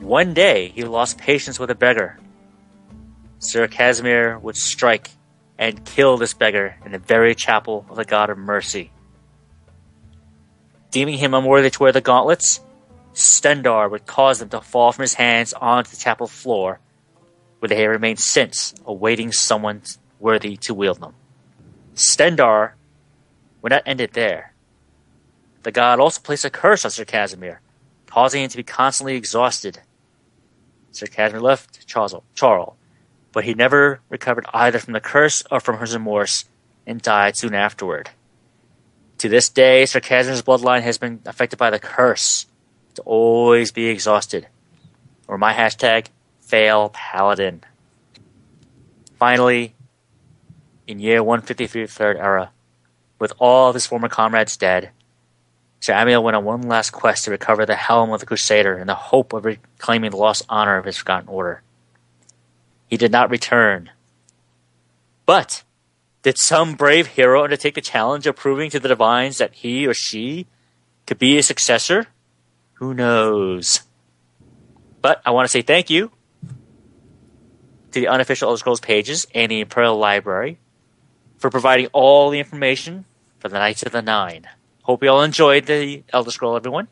One 0.00 0.32
day, 0.32 0.68
he 0.68 0.84
lost 0.84 1.18
patience 1.18 1.58
with 1.58 1.70
a 1.70 1.74
beggar. 1.74 2.18
Sir 3.40 3.66
Casimir 3.68 4.38
would 4.38 4.56
strike 4.56 5.10
and 5.58 5.84
kill 5.84 6.16
this 6.16 6.34
beggar 6.34 6.76
in 6.84 6.92
the 6.92 6.98
very 6.98 7.34
chapel 7.34 7.84
of 7.90 7.96
the 7.96 8.04
God 8.04 8.30
of 8.30 8.38
Mercy. 8.38 8.92
Deeming 10.90 11.18
him 11.18 11.34
unworthy 11.34 11.70
to 11.70 11.82
wear 11.82 11.92
the 11.92 12.00
gauntlets, 12.00 12.60
Stendarr 13.12 13.90
would 13.90 14.06
cause 14.06 14.38
them 14.38 14.48
to 14.50 14.60
fall 14.60 14.92
from 14.92 15.02
his 15.02 15.14
hands 15.14 15.52
onto 15.52 15.90
the 15.90 15.96
chapel 15.96 16.28
floor, 16.28 16.78
where 17.58 17.68
they 17.68 17.82
have 17.82 17.90
remained 17.90 18.20
since, 18.20 18.74
awaiting 18.86 19.32
someone 19.32 19.82
worthy 20.20 20.56
to 20.58 20.74
wield 20.74 21.00
them. 21.00 21.14
Stendarr 21.94 22.72
would 23.60 23.72
not 23.72 23.82
end 23.84 24.00
it 24.00 24.12
there. 24.12 24.54
The 25.64 25.72
god 25.72 25.98
also 25.98 26.20
placed 26.20 26.44
a 26.44 26.50
curse 26.50 26.84
on 26.84 26.92
Sir 26.92 27.04
Casimir, 27.04 27.60
causing 28.08 28.42
him 28.42 28.48
to 28.50 28.56
be 28.56 28.62
constantly 28.62 29.14
exhausted. 29.14 29.80
Sir 30.90 31.06
Casimir 31.06 31.40
left 31.40 31.86
Chorrol, 31.86 32.22
Chorrol, 32.34 32.74
but 33.32 33.44
he 33.44 33.54
never 33.54 34.00
recovered 34.08 34.46
either 34.52 34.78
from 34.78 34.94
the 34.94 35.00
curse 35.00 35.42
or 35.50 35.60
from 35.60 35.78
his 35.78 35.94
remorse 35.94 36.46
and 36.86 37.00
died 37.00 37.36
soon 37.36 37.54
afterward. 37.54 38.10
To 39.18 39.28
this 39.28 39.48
day, 39.48 39.84
Sir 39.84 40.00
Casimir's 40.00 40.42
bloodline 40.42 40.82
has 40.82 40.98
been 40.98 41.20
affected 41.26 41.58
by 41.58 41.70
the 41.70 41.78
curse 41.78 42.46
to 42.94 43.02
always 43.02 43.72
be 43.72 43.86
exhausted. 43.86 44.48
Or 45.26 45.38
my 45.38 45.52
hashtag, 45.52 46.06
fail 46.40 46.90
paladin. 46.90 47.62
Finally, 49.18 49.74
in 50.86 50.98
year 51.00 51.22
153 51.22 51.82
of 51.82 51.90
Third 51.90 52.16
Era, 52.16 52.52
with 53.18 53.32
all 53.38 53.68
of 53.68 53.74
his 53.74 53.86
former 53.86 54.08
comrades 54.08 54.56
dead, 54.56 54.90
Sir 55.80 55.94
Amiel 55.94 56.22
went 56.22 56.36
on 56.36 56.44
one 56.44 56.62
last 56.62 56.90
quest 56.90 57.24
to 57.24 57.30
recover 57.30 57.64
the 57.64 57.76
helm 57.76 58.10
of 58.10 58.20
the 58.20 58.26
Crusader 58.26 58.78
in 58.78 58.86
the 58.86 58.94
hope 58.94 59.32
of 59.32 59.44
reclaiming 59.44 60.10
the 60.10 60.16
lost 60.16 60.44
honor 60.48 60.76
of 60.76 60.84
his 60.84 60.96
forgotten 60.96 61.28
order. 61.28 61.62
He 62.88 62.96
did 62.96 63.12
not 63.12 63.30
return. 63.30 63.90
But 65.24 65.62
did 66.22 66.38
some 66.38 66.74
brave 66.74 67.06
hero 67.06 67.44
undertake 67.44 67.74
the 67.74 67.80
challenge 67.80 68.26
of 68.26 68.34
proving 68.34 68.70
to 68.70 68.80
the 68.80 68.88
divines 68.88 69.38
that 69.38 69.54
he 69.54 69.86
or 69.86 69.94
she 69.94 70.46
could 71.06 71.18
be 71.18 71.38
a 71.38 71.42
successor? 71.42 72.06
Who 72.74 72.92
knows? 72.92 73.82
But 75.00 75.22
I 75.24 75.30
want 75.30 75.44
to 75.44 75.50
say 75.50 75.62
thank 75.62 75.90
you 75.90 76.10
to 77.92 78.00
the 78.00 78.08
unofficial 78.08 78.48
Elder 78.48 78.58
Scrolls 78.58 78.80
pages 78.80 79.26
and 79.34 79.50
the 79.50 79.60
Imperial 79.60 79.96
Library 79.96 80.58
for 81.38 81.50
providing 81.50 81.86
all 81.92 82.30
the 82.30 82.40
information 82.40 83.04
for 83.38 83.48
the 83.48 83.58
Knights 83.58 83.84
of 83.84 83.92
the 83.92 84.02
Nine. 84.02 84.48
Hope 84.88 85.02
you 85.02 85.10
all 85.10 85.22
enjoyed 85.22 85.66
the 85.66 86.02
Elder 86.14 86.30
Scroll, 86.30 86.56
everyone. 86.56 86.88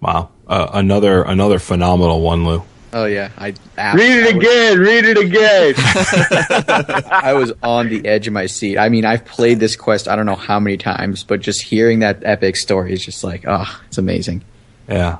Wow, 0.00 0.30
uh, 0.46 0.68
another 0.72 1.24
another 1.24 1.58
phenomenal 1.58 2.20
one, 2.20 2.46
Lou. 2.46 2.62
Oh 2.92 3.06
yeah, 3.06 3.30
I 3.36 3.46
Read 3.48 3.58
I 3.76 3.96
it 3.96 4.36
was- 4.36 4.44
again. 4.44 4.78
Read 4.78 5.04
it 5.04 5.18
again. 5.18 5.74
I 7.10 7.32
was 7.32 7.52
on 7.60 7.88
the 7.88 8.06
edge 8.06 8.28
of 8.28 8.32
my 8.32 8.46
seat. 8.46 8.78
I 8.78 8.88
mean, 8.88 9.04
I've 9.04 9.24
played 9.24 9.58
this 9.58 9.74
quest 9.74 10.06
I 10.06 10.14
don't 10.14 10.26
know 10.26 10.36
how 10.36 10.60
many 10.60 10.76
times, 10.76 11.24
but 11.24 11.40
just 11.40 11.62
hearing 11.62 11.98
that 12.00 12.22
epic 12.22 12.54
story 12.54 12.92
is 12.92 13.04
just 13.04 13.24
like, 13.24 13.44
oh, 13.48 13.80
it's 13.88 13.98
amazing. 13.98 14.44
Yeah, 14.88 15.18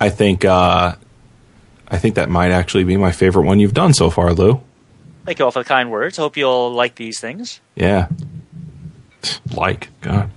I 0.00 0.08
think 0.10 0.44
uh, 0.44 0.96
I 1.86 1.98
think 1.98 2.16
that 2.16 2.28
might 2.28 2.50
actually 2.50 2.82
be 2.82 2.96
my 2.96 3.12
favorite 3.12 3.44
one 3.46 3.60
you've 3.60 3.74
done 3.74 3.94
so 3.94 4.10
far, 4.10 4.32
Lou. 4.32 4.60
Thank 5.24 5.38
you 5.38 5.44
all 5.44 5.52
for 5.52 5.60
the 5.62 5.68
kind 5.68 5.88
words. 5.92 6.16
Hope 6.16 6.36
you 6.36 6.46
all 6.46 6.72
like 6.72 6.96
these 6.96 7.20
things. 7.20 7.60
Yeah, 7.76 8.08
like 9.54 9.90
God, 10.00 10.30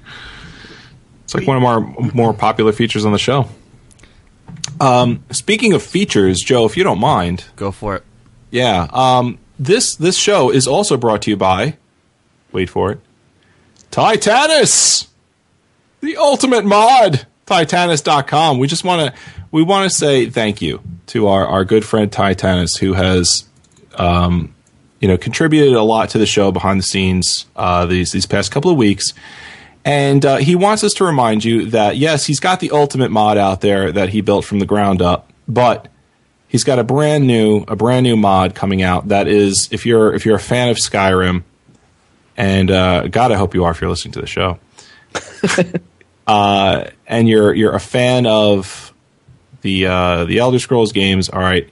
it's 1.32 1.36
like 1.36 1.48
one 1.48 1.56
of 1.56 1.64
our 1.64 1.80
more 2.14 2.34
popular 2.34 2.74
features 2.74 3.06
on 3.06 3.14
the 3.14 3.18
show. 3.18 3.48
Um, 4.82 5.24
speaking 5.32 5.72
of 5.72 5.82
features, 5.82 6.42
Joe, 6.42 6.66
if 6.66 6.76
you 6.76 6.84
don't 6.84 7.00
mind, 7.00 7.46
Go 7.56 7.72
for 7.72 7.96
it. 7.96 8.04
Yeah. 8.50 8.88
Um, 8.92 9.38
this 9.58 9.96
this 9.96 10.18
show 10.18 10.50
is 10.50 10.68
also 10.68 10.98
brought 10.98 11.22
to 11.22 11.30
you 11.30 11.38
by. 11.38 11.78
Wait 12.52 12.70
for 12.70 12.92
it. 12.92 13.00
Tytanis, 13.92 15.08
the 16.02 16.18
ultimate 16.18 16.66
mod. 16.66 17.26
Tytanis.com. 17.48 18.60
We 18.60 18.68
just 18.68 18.84
want 18.84 19.14
to 19.14 19.22
we 19.52 19.64
want 19.64 19.90
to 19.90 19.98
say 19.98 20.30
thank 20.30 20.62
you 20.62 20.82
to 21.08 21.28
our 21.28 21.48
our 21.48 21.64
good 21.64 21.86
friend 21.86 22.12
Tytanis, 22.12 22.78
who 22.78 22.92
has, 22.92 23.48
um, 23.96 24.54
you 25.00 25.08
know, 25.08 25.18
contributed 25.18 25.74
a 25.76 25.82
lot 25.84 26.10
to 26.10 26.18
the 26.18 26.26
show 26.26 26.52
behind 26.52 26.80
the 26.80 26.84
scenes 26.84 27.46
uh, 27.56 27.86
these 27.86 28.12
these 28.12 28.26
past 28.26 28.52
couple 28.52 28.70
of 28.70 28.76
weeks. 28.76 29.14
And 29.84 30.24
uh, 30.26 30.38
he 30.38 30.56
wants 30.56 30.84
us 30.84 30.94
to 30.96 31.06
remind 31.06 31.44
you 31.44 31.70
that 31.72 31.98
yes, 31.98 32.26
he's 32.26 32.40
got 32.40 32.60
the 32.60 32.72
ultimate 32.72 33.12
mod 33.12 33.38
out 33.38 33.62
there 33.62 33.92
that 33.92 34.10
he 34.10 34.22
built 34.22 34.46
from 34.46 34.60
the 34.60 34.66
ground 34.66 35.02
up, 35.02 35.32
but 35.48 35.88
he's 36.48 36.64
got 36.64 36.78
a 36.80 36.84
brand 36.84 37.26
new 37.26 37.64
a 37.68 37.76
brand 37.76 38.04
new 38.04 38.16
mod 38.16 38.54
coming 38.54 38.82
out 38.82 39.08
that 39.08 39.28
is 39.28 39.70
if 39.72 39.86
you're 39.86 40.14
if 40.14 40.26
you're 40.26 40.36
a 40.36 40.40
fan 40.40 40.70
of 40.70 40.78
Skyrim 40.78 41.44
and 42.38 42.70
uh, 42.70 43.08
God 43.08 43.32
I 43.32 43.36
hope 43.36 43.56
you 43.56 43.64
are 43.64 43.72
if 43.72 43.82
you're 43.82 43.90
listening 43.90 44.14
to 44.14 44.22
the 44.22 44.28
show. 44.28 44.60
Uh, 46.28 46.90
and 47.08 47.28
you're 47.28 47.54
you're 47.54 47.74
a 47.74 47.80
fan 47.80 48.26
of 48.26 48.94
the 49.62 49.88
uh, 49.88 50.24
the 50.26 50.38
Elder 50.38 50.60
Scrolls 50.60 50.92
games 50.92 51.28
all 51.28 51.42
right 51.42 51.68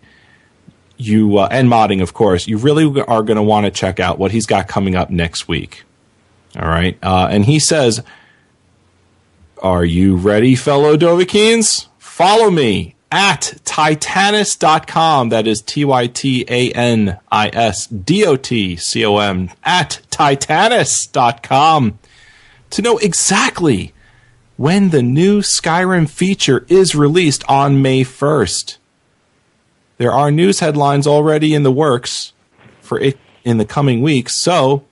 you 0.98 1.38
uh, 1.38 1.48
and 1.50 1.70
modding 1.70 2.02
of 2.02 2.14
course 2.14 2.48
you 2.48 2.58
really 2.58 2.84
are 3.04 3.24
going 3.24 3.38
to 3.38 3.44
want 3.44 3.66
to 3.66 3.72
check 3.72 4.00
out 4.00 4.18
what 4.20 4.32
he's 4.32 4.46
got 4.46 4.68
coming 4.68 4.96
up 4.96 5.10
next 5.10 5.48
week 5.48 5.84
all 6.58 6.68
right 6.68 6.98
uh, 7.04 7.28
and 7.30 7.46
he 7.46 7.60
says 7.60 8.02
are 9.62 9.84
you 9.84 10.16
ready, 10.16 10.56
fellow 10.56 10.96
Dovahkians? 10.96 11.88
Follow 11.98 12.50
me 12.50 12.96
at 13.12 13.56
tytanis.com. 13.66 15.30
That 15.30 15.48
is 15.48 15.62
T 15.62 15.84
Y 15.84 16.08
T 16.08 16.46
A 16.48 16.72
N 16.72 17.20
I 17.30 17.50
S 17.50 17.86
D 17.88 18.26
O 18.26 18.38
T 18.38 18.78
C 18.78 19.06
O 19.06 19.18
M. 19.18 19.50
At 19.66 20.00
tytanis.com 20.12 22.00
to 22.70 22.82
know 22.82 22.98
exactly 23.00 23.94
when 24.56 24.92
the 24.92 25.04
new 25.04 25.42
Skyrim 25.42 26.10
feature 26.10 26.66
is 26.70 26.96
released 26.96 27.44
on 27.50 27.82
May 27.82 28.06
1st. 28.06 28.78
There 29.98 30.14
are 30.14 30.32
news 30.32 30.62
headlines 30.62 31.06
already 31.06 31.54
in 31.54 31.64
the 31.64 31.72
works 31.72 32.32
for 32.80 32.98
it 32.98 33.18
in 33.44 33.58
the 33.58 33.66
coming 33.66 34.02
weeks, 34.02 34.42
so 34.42 34.86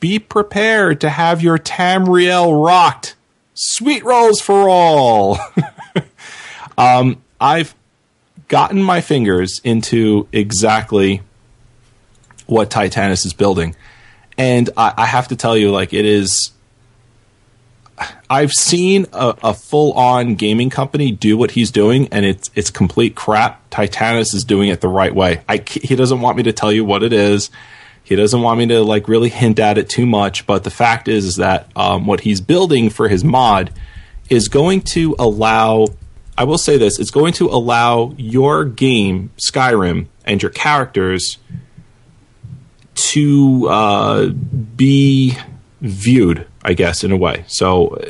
be 0.00 0.18
prepared 0.18 1.00
to 1.00 1.10
have 1.10 1.42
your 1.42 1.58
Tamriel 1.58 2.64
rocked. 2.64 3.16
Sweet 3.54 4.04
rolls 4.04 4.40
for 4.40 4.68
all. 4.68 5.38
um, 6.78 7.20
I've 7.40 7.74
gotten 8.48 8.82
my 8.82 9.00
fingers 9.00 9.60
into 9.64 10.28
exactly 10.32 11.22
what 12.46 12.70
Tytanis 12.70 13.26
is 13.26 13.34
building, 13.34 13.74
and 14.36 14.70
I, 14.76 14.94
I 14.96 15.06
have 15.06 15.28
to 15.28 15.36
tell 15.36 15.56
you, 15.56 15.70
like 15.70 15.92
it 15.92 16.04
is. 16.04 16.52
I've 18.30 18.52
seen 18.52 19.06
a, 19.12 19.34
a 19.42 19.54
full-on 19.54 20.36
gaming 20.36 20.70
company 20.70 21.10
do 21.10 21.36
what 21.36 21.50
he's 21.50 21.72
doing, 21.72 22.06
and 22.12 22.24
it's 22.24 22.48
it's 22.54 22.70
complete 22.70 23.16
crap. 23.16 23.68
Tytanis 23.70 24.34
is 24.34 24.44
doing 24.44 24.68
it 24.68 24.80
the 24.80 24.88
right 24.88 25.12
way. 25.12 25.42
I 25.48 25.64
he 25.66 25.96
doesn't 25.96 26.20
want 26.20 26.36
me 26.36 26.44
to 26.44 26.52
tell 26.52 26.72
you 26.72 26.84
what 26.84 27.02
it 27.02 27.12
is. 27.12 27.50
He 28.08 28.16
doesn't 28.16 28.40
want 28.40 28.58
me 28.58 28.66
to 28.68 28.82
like 28.82 29.06
really 29.06 29.28
hint 29.28 29.58
at 29.58 29.76
it 29.76 29.90
too 29.90 30.06
much, 30.06 30.46
but 30.46 30.64
the 30.64 30.70
fact 30.70 31.08
is, 31.08 31.26
is 31.26 31.36
that 31.36 31.70
um, 31.76 32.06
what 32.06 32.20
he's 32.20 32.40
building 32.40 32.88
for 32.88 33.06
his 33.06 33.22
mod 33.22 33.70
is 34.30 34.48
going 34.48 34.80
to 34.80 35.14
allow. 35.18 35.88
I 36.38 36.44
will 36.44 36.56
say 36.56 36.78
this: 36.78 36.98
it's 36.98 37.10
going 37.10 37.34
to 37.34 37.48
allow 37.48 38.14
your 38.16 38.64
game 38.64 39.30
Skyrim 39.36 40.06
and 40.24 40.42
your 40.42 40.50
characters 40.50 41.36
to 42.94 43.68
uh, 43.68 44.28
be 44.28 45.36
viewed, 45.82 46.46
I 46.64 46.72
guess, 46.72 47.04
in 47.04 47.12
a 47.12 47.16
way. 47.16 47.44
So. 47.46 48.02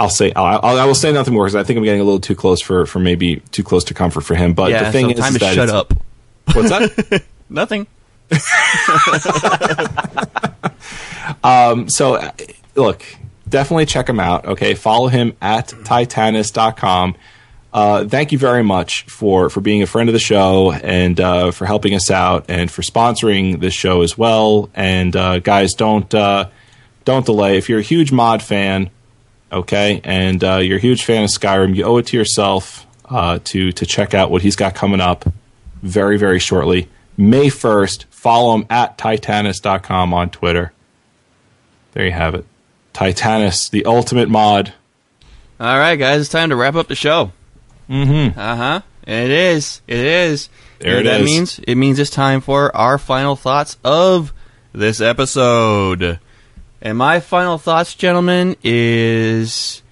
I'll 0.00 0.08
say 0.08 0.32
I'll, 0.36 0.60
I'll, 0.62 0.78
I 0.78 0.84
will 0.84 0.94
say 0.94 1.12
nothing 1.12 1.34
more 1.34 1.46
because 1.46 1.56
I 1.56 1.64
think 1.64 1.76
I'm 1.76 1.82
getting 1.82 2.00
a 2.00 2.04
little 2.04 2.20
too 2.20 2.36
close 2.36 2.60
for, 2.60 2.86
for 2.86 3.00
maybe 3.00 3.40
too 3.50 3.64
close 3.64 3.82
to 3.86 3.94
comfort 3.94 4.20
for 4.20 4.36
him. 4.36 4.54
But 4.54 4.70
yeah, 4.70 4.84
the 4.84 4.92
thing 4.92 5.10
is, 5.10 5.18
is 5.18 5.38
that 5.40 5.54
shut 5.56 5.70
up. 5.70 5.92
What's 6.54 6.68
that? 6.68 7.24
Nothing. 7.50 7.86
so 11.88 12.16
uh, 12.16 12.30
look 12.74 13.02
definitely 13.48 13.86
check 13.86 14.08
him 14.08 14.20
out 14.20 14.44
okay? 14.44 14.74
Follow 14.74 15.08
him 15.08 15.34
at 15.40 15.68
tytanis.com 15.68 17.16
uh, 17.72 18.06
thank 18.06 18.32
you 18.32 18.38
very 18.38 18.64
much 18.64 19.04
for 19.04 19.50
for 19.50 19.60
being 19.60 19.82
a 19.82 19.86
friend 19.86 20.08
of 20.08 20.12
the 20.14 20.18
show 20.18 20.72
and 20.72 21.20
uh, 21.20 21.50
for 21.50 21.66
helping 21.66 21.94
us 21.94 22.10
out 22.10 22.46
and 22.48 22.70
for 22.70 22.82
sponsoring 22.82 23.60
this 23.60 23.74
show 23.74 24.02
as 24.02 24.16
well. 24.16 24.70
And 24.74 25.14
uh, 25.14 25.40
guys 25.40 25.74
don't 25.74 26.12
uh, 26.14 26.48
don't 27.04 27.26
delay. 27.26 27.58
If 27.58 27.68
you're 27.68 27.80
a 27.80 27.82
huge 27.82 28.10
mod 28.10 28.42
fan 28.42 28.90
okay 29.52 30.00
and 30.04 30.42
uh, 30.42 30.56
you're 30.56 30.78
a 30.78 30.80
huge 30.80 31.04
fan 31.04 31.24
of 31.24 31.30
skyrim 31.30 31.74
you 31.74 31.84
owe 31.84 31.96
it 31.98 32.06
to 32.06 32.16
yourself 32.16 32.86
to 33.08 33.72
to 33.72 33.86
check 33.86 34.12
out 34.12 34.30
what 34.30 34.42
he's 34.42 34.56
got 34.56 34.74
coming 34.74 35.00
up 35.00 35.24
very 35.82 36.18
very 36.18 36.38
shortly 36.38 36.86
may 37.18 37.48
1st 37.48 38.06
follow 38.06 38.54
him 38.54 38.64
at 38.70 38.96
tytanis.com 38.96 40.14
on 40.14 40.30
twitter 40.30 40.72
there 41.98 42.06
you 42.06 42.12
have 42.12 42.36
it. 42.36 42.44
Tytanis, 42.94 43.70
the 43.70 43.84
ultimate 43.84 44.28
mod. 44.28 44.72
All 45.58 45.78
right, 45.78 45.96
guys, 45.96 46.20
it's 46.20 46.30
time 46.30 46.50
to 46.50 46.56
wrap 46.56 46.76
up 46.76 46.86
the 46.86 46.94
show. 46.94 47.32
Mm-hmm. 47.90 48.38
Uh 48.38 48.56
huh. 48.56 48.80
It 49.04 49.30
is. 49.30 49.82
It 49.88 49.98
is. 49.98 50.48
There 50.78 51.00
it 51.00 51.04
that 51.04 51.22
is. 51.22 51.26
means 51.26 51.58
it 51.60 51.74
means 51.74 51.98
it's 51.98 52.10
time 52.10 52.40
for 52.40 52.74
our 52.76 52.98
final 52.98 53.34
thoughts 53.34 53.78
of 53.82 54.32
this 54.72 55.00
episode. 55.00 56.20
And 56.80 56.98
my 56.98 57.18
final 57.18 57.58
thoughts, 57.58 57.94
gentlemen, 57.94 58.54
is 58.62 59.82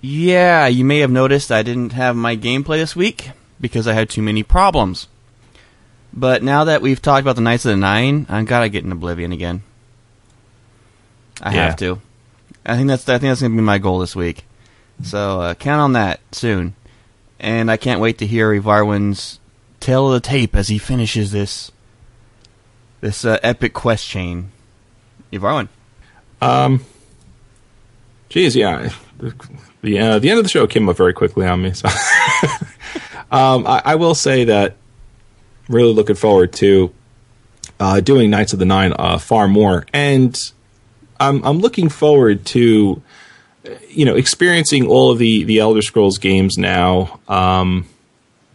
yeah, 0.00 0.68
you 0.68 0.84
may 0.84 0.98
have 1.00 1.10
noticed 1.10 1.50
I 1.50 1.64
didn't 1.64 1.92
have 1.94 2.14
my 2.14 2.36
gameplay 2.36 2.76
this 2.76 2.94
week 2.94 3.30
because 3.60 3.88
I 3.88 3.94
had 3.94 4.08
too 4.10 4.22
many 4.22 4.44
problems. 4.44 5.08
But 6.16 6.42
now 6.42 6.64
that 6.64 6.80
we've 6.80 7.00
talked 7.00 7.20
about 7.20 7.36
the 7.36 7.42
Knights 7.42 7.66
of 7.66 7.70
the 7.72 7.76
Nine, 7.76 8.24
I 8.28 8.42
gotta 8.44 8.68
get 8.70 8.84
in 8.84 8.90
Oblivion 8.92 9.32
again. 9.32 9.62
I 11.42 11.54
Yeah. 11.54 11.66
have 11.66 11.76
to. 11.76 12.00
I 12.64 12.76
think 12.76 12.88
that's 12.88 13.08
I 13.08 13.18
think 13.18 13.30
that's 13.30 13.42
gonna 13.42 13.54
be 13.54 13.60
my 13.60 13.78
goal 13.78 13.98
this 13.98 14.16
week. 14.16 14.44
So 15.02 15.40
uh, 15.42 15.54
count 15.54 15.80
on 15.80 15.92
that 15.92 16.20
soon. 16.32 16.74
And 17.38 17.70
I 17.70 17.76
can't 17.76 18.00
wait 18.00 18.16
to 18.18 18.26
hear 18.26 18.50
Evarwyn's 18.50 19.40
tale 19.78 20.06
of 20.08 20.14
the 20.14 20.26
tape 20.26 20.56
as 20.56 20.68
he 20.68 20.78
finishes 20.78 21.32
this 21.32 21.70
this 23.02 23.24
uh, 23.26 23.38
epic 23.42 23.74
quest 23.74 24.08
chain. 24.08 24.50
Ivarwin. 25.32 25.68
Um, 26.40 26.84
geez, 28.30 28.56
yeah. 28.56 28.90
The 29.82 29.98
uh, 29.98 30.18
the 30.18 30.30
end 30.30 30.38
of 30.38 30.44
the 30.44 30.48
show 30.48 30.66
came 30.66 30.88
up 30.88 30.96
very 30.96 31.12
quickly 31.12 31.46
on 31.46 31.60
me. 31.62 31.72
So, 31.74 31.88
um, 33.30 33.66
I, 33.66 33.82
I 33.84 33.94
will 33.96 34.14
say 34.14 34.44
that 34.44 34.76
really 35.68 35.92
looking 35.92 36.16
forward 36.16 36.52
to 36.54 36.92
uh, 37.78 38.00
doing 38.00 38.30
Knights 38.30 38.52
of 38.52 38.58
the 38.58 38.64
Nine 38.64 38.92
uh, 38.98 39.18
far 39.18 39.48
more, 39.48 39.86
and 39.92 40.36
I'm 41.20 41.44
I'm 41.44 41.58
looking 41.58 41.88
forward 41.88 42.44
to 42.46 43.02
you 43.88 44.04
know 44.04 44.14
experiencing 44.14 44.86
all 44.86 45.10
of 45.10 45.18
the 45.18 45.44
the 45.44 45.58
Elder 45.58 45.82
Scrolls 45.82 46.18
games 46.18 46.56
now. 46.58 47.20
Um, 47.28 47.86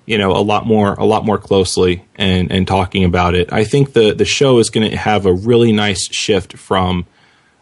you 0.05 0.17
know 0.17 0.31
a 0.31 0.41
lot 0.41 0.65
more 0.65 0.93
a 0.95 1.05
lot 1.05 1.25
more 1.25 1.38
closely 1.38 2.03
and 2.15 2.51
and 2.51 2.67
talking 2.67 3.03
about 3.03 3.35
it. 3.35 3.53
I 3.53 3.63
think 3.63 3.93
the 3.93 4.13
the 4.13 4.25
show 4.25 4.59
is 4.59 4.69
going 4.69 4.89
to 4.89 4.97
have 4.97 5.25
a 5.25 5.33
really 5.33 5.71
nice 5.71 6.13
shift 6.13 6.57
from 6.57 7.05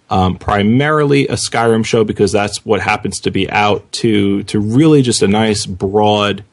um, 0.10 0.38
primarily 0.38 1.28
a 1.28 1.34
Skyrim 1.34 1.86
show 1.86 2.04
because 2.04 2.32
that's 2.32 2.66
what 2.66 2.82
happens 2.82 3.20
to 3.22 3.32
be 3.32 3.50
out 3.50 3.92
to 3.94 4.44
to 4.44 4.60
really 4.60 5.02
just 5.02 5.22
a 5.22 5.28
nice 5.28 5.66
broad 5.66 6.44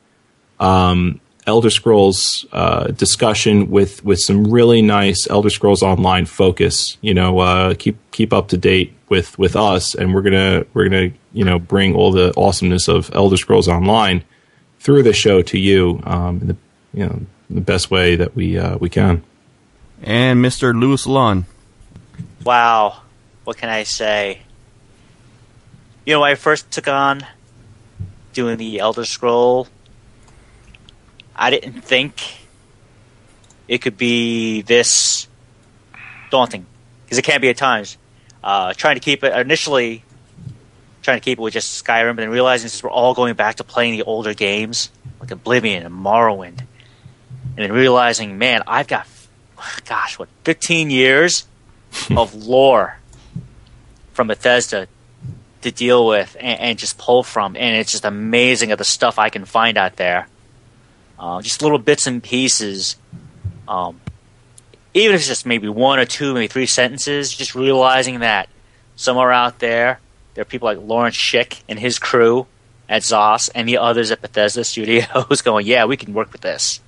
um, 0.59 1.20
Elder 1.47 1.70
Scrolls 1.70 2.44
uh, 2.52 2.89
discussion 2.89 3.70
with 3.70 4.05
with 4.05 4.18
some 4.20 4.51
really 4.51 4.82
nice 4.82 5.28
Elder 5.31 5.51
Scrolls 5.51 5.82
Online 5.82 6.27
focus. 6.27 6.98
You 7.01 7.14
know, 7.14 7.39
uh, 7.39 7.74
keep 7.74 7.97
keep 8.10 8.32
up 8.32 8.48
to 8.48 8.56
date 8.56 8.93
with 9.09 9.39
with 9.39 9.55
us, 9.55 9.94
and 9.94 10.14
we're 10.14 10.23
gonna 10.23 10.64
we're 10.74 10.89
gonna 10.89 11.10
you 11.32 11.44
know 11.44 11.59
bring 11.59 11.94
all 11.94 12.10
the 12.10 12.32
awesomeness 12.36 12.89
of 12.89 13.10
Elder 13.14 13.36
Scrolls 13.36 13.68
Online 13.68 14.24
through 14.81 15.02
the 15.02 15.12
show 15.12 15.43
to 15.43 15.59
you 15.59 16.01
um, 16.05 16.40
in 16.40 16.47
the 16.48 16.56
you 16.93 17.06
know 17.06 17.20
the 17.48 17.60
best 17.60 17.90
way 17.90 18.16
that 18.16 18.35
we 18.35 18.59
uh, 18.59 18.77
we 18.78 18.89
can. 18.89 19.23
And 20.02 20.44
Mr. 20.44 20.78
Lewis 20.78 21.06
Lon. 21.06 21.47
Wow. 22.44 23.02
What 23.44 23.56
can 23.56 23.68
I 23.68 23.85
say? 23.85 24.40
You 26.05 26.14
know, 26.14 26.20
when 26.20 26.32
I 26.32 26.35
first 26.35 26.70
took 26.70 26.89
on 26.89 27.27
doing 28.32 28.56
the 28.59 28.78
Elder 28.78 29.05
Scroll, 29.05 29.68
I 31.37 31.51
didn't 31.51 31.83
think 31.83 32.39
it 33.69 33.79
could 33.79 33.97
be 33.97 34.63
this 34.63 35.29
daunting. 36.31 36.67
Because 37.05 37.19
it 37.19 37.23
can 37.23 37.41
be 37.41 37.49
at 37.49 37.57
times. 37.57 37.99
Uh, 38.43 38.73
trying 38.73 38.97
to 38.97 39.01
keep 39.01 39.23
it, 39.23 39.37
initially, 39.37 40.05
trying 41.03 41.19
to 41.19 41.25
keep 41.25 41.39
it 41.39 41.43
with 41.43 41.53
just 41.53 41.85
Skyrim, 41.85 42.17
but 42.17 42.23
then 42.23 42.31
realizing 42.31 42.69
since 42.69 42.83
we're 42.83 42.91
all 42.91 43.15
going 43.15 43.35
back 43.35 43.57
to 43.57 43.65
playing 43.65 43.93
the 43.93 44.03
older 44.05 44.35
games, 44.35 44.91
like 45.21 45.31
Oblivion 45.31 45.85
and 45.85 45.95
Morrowind, 45.95 46.61
and 46.61 47.57
then 47.57 47.73
realizing, 47.73 48.39
man, 48.39 48.63
I've 48.67 48.89
got, 48.89 49.07
gosh, 49.85 50.19
what, 50.19 50.29
15 50.45 50.91
years 50.91 51.47
of 52.11 52.35
lore 52.35 52.99
from 54.13 54.29
Bethesda 54.29 54.89
to 55.63 55.71
deal 55.71 56.07
with 56.07 56.37
and, 56.41 56.61
and 56.61 56.79
just 56.79 56.99
pull 56.99 57.23
from, 57.23 57.57
and 57.57 57.77
it's 57.77 57.93
just 57.93 58.05
amazing 58.05 58.71
at 58.71 58.79
the 58.79 58.85
stuff 58.85 59.19
I 59.19 59.31
can 59.31 59.45
find 59.45 59.77
out 59.77 59.97
there. 59.97 60.29
Uh, 61.19 61.41
just 61.43 61.63
little 61.63 61.79
bits 61.79 62.07
and 62.07 62.23
pieces. 62.23 62.97
Um, 63.67 64.01
even 64.95 65.15
if 65.15 65.21
it's 65.21 65.29
just 65.29 65.47
maybe 65.47 65.69
one 65.69 65.99
or 65.99 66.05
two, 66.05 66.35
maybe 66.35 66.47
three 66.47 66.67
sentences, 66.67 67.33
just 67.35 67.55
realizing 67.55 68.21
that 68.21 68.49
somewhere 68.97 69.33
out 69.33 69.59
there, 69.59 70.01
there 70.35 70.43
are 70.43 70.47
people 70.47 70.67
like 70.67 70.79
Lawrence 70.81 71.17
Schick 71.17 71.63
and 71.69 71.79
his 71.79 71.99
crew 71.99 72.47
at 72.89 73.03
ZOS 73.03 73.51
and 73.55 73.69
the 73.69 73.79
others 73.79 74.11
at 74.11 74.21
Bethesda 74.21 74.65
Studios 74.65 75.43
going, 75.45 75.67
yeah, 75.67 75.85
we 75.87 75.97
can 75.97 76.15
work 76.15 76.33
with 76.33 76.41
this. 76.41 76.81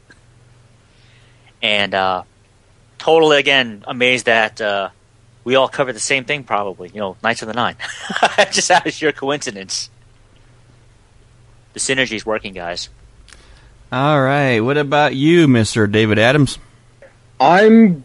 And 1.63 1.95
uh, 1.95 2.23
totally, 2.99 3.39
again, 3.39 3.85
amazed 3.87 4.27
that 4.27 4.61
uh, 4.61 4.91
we 5.45 5.57
all 5.57 5.69
covered 5.69 5.95
the 5.95 6.01
same 6.01 6.25
thing, 6.25 6.45
probably. 6.45 6.91
You 6.91 7.01
know, 7.01 7.17
Knights 7.23 7.43
of 7.43 7.49
the 7.49 7.55
Nine. 7.55 7.77
just 8.53 8.71
out 8.71 8.87
of 8.87 8.93
sheer 8.93 9.13
coincidence. 9.13 9.91
The 11.73 11.81
synergy 11.81 12.17
is 12.17 12.25
working, 12.25 12.55
guys. 12.55 12.89
All 13.91 14.21
right. 14.21 14.61
What 14.61 14.77
about 14.77 15.15
you, 15.15 15.47
Mr. 15.47 15.91
David 15.91 16.19
Adams? 16.19 16.59
I'm 17.41 18.05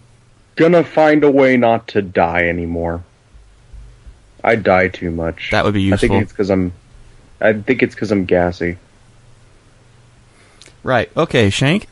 gonna 0.56 0.84
find 0.84 1.24
a 1.24 1.32
way 1.32 1.58
not 1.58 1.88
to 1.90 2.02
die 2.02 2.48
anymore. 2.48 3.04
I 4.44 4.56
die 4.56 4.90
too 4.90 5.12
much. 5.12 5.50
That 5.52 5.66
would 5.66 5.74
be 5.74 5.82
useful. 5.82 6.06
I 6.06 6.10
think 6.10 6.24
it's 6.24 6.32
because 6.32 6.50
I'm. 6.50 6.74
I 7.42 7.54
think 7.54 7.84
it's 7.84 7.96
because 7.96 8.12
I'm 8.12 8.26
gassy. 8.26 8.78
Right. 10.84 11.10
Okay, 11.16 11.50
Shank. 11.50 11.88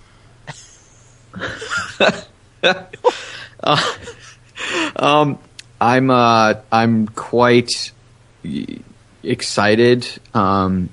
Um, 4.96 5.40
I'm 5.80 6.10
uh, 6.10 6.56
I'm 6.72 7.08
quite 7.08 7.92
excited. 9.24 10.08
Um, 10.34 10.90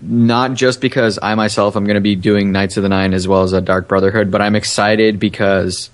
not 0.00 0.54
just 0.54 0.80
because 0.80 1.18
I 1.20 1.34
myself 1.34 1.76
am 1.76 1.84
going 1.84 1.96
to 1.96 2.00
be 2.00 2.14
doing 2.14 2.52
Knights 2.52 2.76
of 2.76 2.82
the 2.82 2.88
Nine 2.88 3.14
as 3.14 3.26
well 3.26 3.42
as 3.42 3.52
a 3.52 3.60
Dark 3.60 3.88
Brotherhood, 3.88 4.30
but 4.30 4.40
I'm 4.40 4.54
excited 4.56 5.18
because 5.18 5.90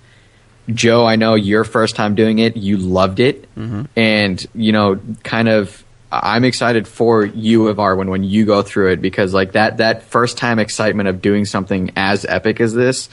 Joe, 0.73 1.07
I 1.07 1.17
know 1.17 1.35
your 1.35 1.65
first 1.65 1.95
time 1.95 2.15
doing 2.15 2.39
it, 2.39 2.57
you 2.57 2.77
loved 2.77 3.21
it, 3.21 3.49
and 3.97 4.47
you 4.55 4.73
know, 4.73 5.01
kind 5.23 5.49
of. 5.49 5.81
I'm 6.17 6.45
excited 6.45 6.87
for 6.87 7.25
you, 7.25 7.65
Evarwyn, 7.65 8.09
when 8.09 8.23
you 8.23 8.45
go 8.47 8.63
through 8.63 8.93
it 8.93 9.03
because 9.03 9.35
like 9.35 9.53
that 9.53 9.79
that 9.79 10.05
first 10.05 10.39
time 10.39 10.61
excitement 10.61 11.09
of 11.09 11.21
doing 11.21 11.45
something 11.45 11.91
as 11.97 12.25
epic 12.25 12.61
as 12.61 12.73
this, 12.73 13.09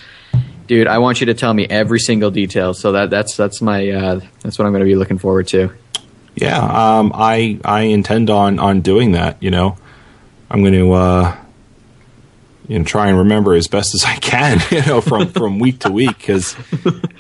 dude. 0.68 0.86
I 0.86 1.00
want 1.00 1.20
you 1.20 1.26
to 1.26 1.34
tell 1.34 1.52
me 1.52 1.66
every 1.68 2.00
single 2.00 2.30
detail. 2.30 2.76
So 2.76 2.92
that 2.92 3.10
that's 3.10 3.36
that's 3.36 3.60
my 3.60 3.90
uh, 3.90 4.20
that's 4.42 4.60
what 4.60 4.66
I'm 4.66 4.72
going 4.72 4.82
to 4.82 4.86
be 4.86 4.96
looking 4.96 5.18
forward 5.18 5.48
to. 5.48 5.72
Yeah, 6.36 6.60
um, 6.60 7.12
I 7.16 7.60
I 7.66 7.82
intend 7.82 8.30
on 8.30 8.60
on 8.60 8.82
doing 8.82 9.14
that. 9.14 9.42
You 9.42 9.52
know, 9.52 9.78
I'm 10.52 10.62
going 10.62 10.74
to 10.74 10.92
uh, 10.92 11.36
you 12.68 12.78
know 12.78 12.84
try 12.84 13.08
and 13.08 13.20
remember 13.20 13.54
as 13.54 13.68
best 13.68 13.96
as 13.96 14.04
I 14.04 14.16
can. 14.16 14.60
You 14.72 14.86
know, 14.86 15.02
from 15.02 15.30
from 15.30 15.60
week 15.60 15.80
to 15.80 15.92
week 15.92 16.18
because 16.18 16.56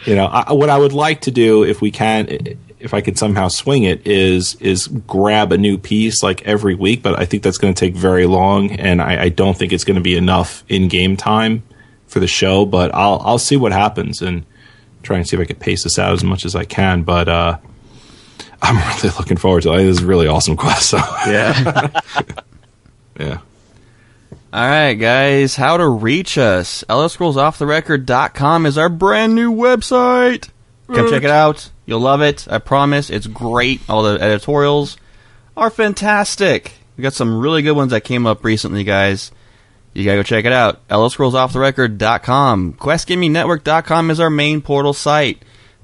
you 0.05 0.15
know 0.15 0.25
I, 0.25 0.51
what 0.51 0.69
I 0.69 0.77
would 0.77 0.93
like 0.93 1.21
to 1.21 1.31
do 1.31 1.63
if 1.63 1.81
we 1.81 1.91
can. 1.91 2.57
If 2.79 2.93
I 2.95 3.01
could 3.01 3.17
somehow 3.17 3.47
swing 3.47 3.83
it, 3.83 4.05
is 4.05 4.55
is 4.55 4.87
grab 4.87 5.51
a 5.51 5.57
new 5.57 5.77
piece 5.77 6.23
like 6.23 6.41
every 6.45 6.75
week, 6.75 7.03
but 7.03 7.17
I 7.17 7.25
think 7.25 7.43
that's 7.43 7.57
going 7.57 7.73
to 7.73 7.79
take 7.79 7.95
very 7.95 8.25
long, 8.25 8.71
and 8.71 9.01
I, 9.01 9.23
I 9.23 9.29
don't 9.29 9.55
think 9.55 9.71
it's 9.71 9.83
going 9.83 9.95
to 9.95 10.01
be 10.01 10.17
enough 10.17 10.63
in 10.67 10.87
game 10.87 11.15
time 11.15 11.63
for 12.07 12.19
the 12.19 12.27
show. 12.27 12.65
But 12.65 12.93
I'll 12.93 13.21
I'll 13.23 13.37
see 13.37 13.55
what 13.55 13.71
happens 13.71 14.21
and 14.21 14.45
try 15.03 15.17
and 15.17 15.27
see 15.27 15.37
if 15.37 15.41
I 15.41 15.45
can 15.45 15.57
pace 15.57 15.83
this 15.83 15.99
out 15.99 16.11
as 16.11 16.23
much 16.23 16.43
as 16.43 16.55
I 16.55 16.65
can. 16.65 17.03
But 17.03 17.29
uh, 17.29 17.59
I'm 18.61 18.97
really 19.03 19.15
looking 19.17 19.37
forward 19.37 19.63
to 19.63 19.73
it. 19.73 19.83
This 19.83 19.99
is 19.99 20.03
a 20.03 20.07
really 20.07 20.27
awesome 20.27 20.57
quest. 20.57 20.89
So 20.89 20.97
Yeah. 21.27 22.01
yeah. 23.21 23.39
All 24.53 24.67
right, 24.67 24.95
guys, 24.95 25.55
how 25.55 25.77
to 25.77 25.87
reach 25.87 26.37
us. 26.37 26.83
ElderScrollsOffTheRecord.com 26.89 28.65
is 28.65 28.77
our 28.77 28.89
brand 28.89 29.33
new 29.33 29.53
website. 29.53 30.49
Come 30.87 31.09
check 31.09 31.23
it 31.23 31.29
out. 31.29 31.69
You'll 31.85 32.01
love 32.01 32.21
it. 32.21 32.47
I 32.49 32.57
promise. 32.57 33.09
It's 33.09 33.27
great. 33.27 33.79
All 33.89 34.03
the 34.03 34.19
editorials 34.19 34.97
are 35.55 35.69
fantastic. 35.69 36.73
We 36.97 37.01
got 37.01 37.13
some 37.13 37.39
really 37.39 37.61
good 37.61 37.77
ones 37.77 37.91
that 37.91 38.03
came 38.03 38.27
up 38.27 38.43
recently, 38.43 38.83
guys. 38.83 39.31
You 39.93 40.03
gotta 40.03 40.17
go 40.17 40.23
check 40.23 40.43
it 40.45 40.51
out. 40.51 40.85
ElderScrollsOffTheRecord.com. 40.89 42.73
QuestGamingNetwork.com 42.73 44.11
is 44.11 44.19
our 44.19 44.29
main 44.29 44.61
portal 44.61 44.93
site. 44.93 45.41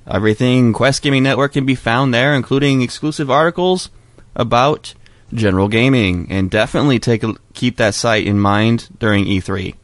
Everything 0.09 0.72
Quest 0.72 1.01
Gaming 1.01 1.23
Network 1.23 1.53
can 1.53 1.65
be 1.65 1.76
found 1.76 2.14
there, 2.14 2.34
including 2.34 2.81
exclusive 2.81 3.30
articles 3.30 3.89
about 4.35 4.93
general 5.34 5.68
gaming. 5.68 6.28
And 6.30 6.49
definitely 6.49 6.99
take 6.99 7.24
a, 7.24 7.34
keep 7.54 7.78
that 7.78 7.95
site 7.95 8.26
in 8.28 8.40
mind 8.40 8.90
during 8.99 9.28
E 9.28 9.41
E3. 9.41 9.76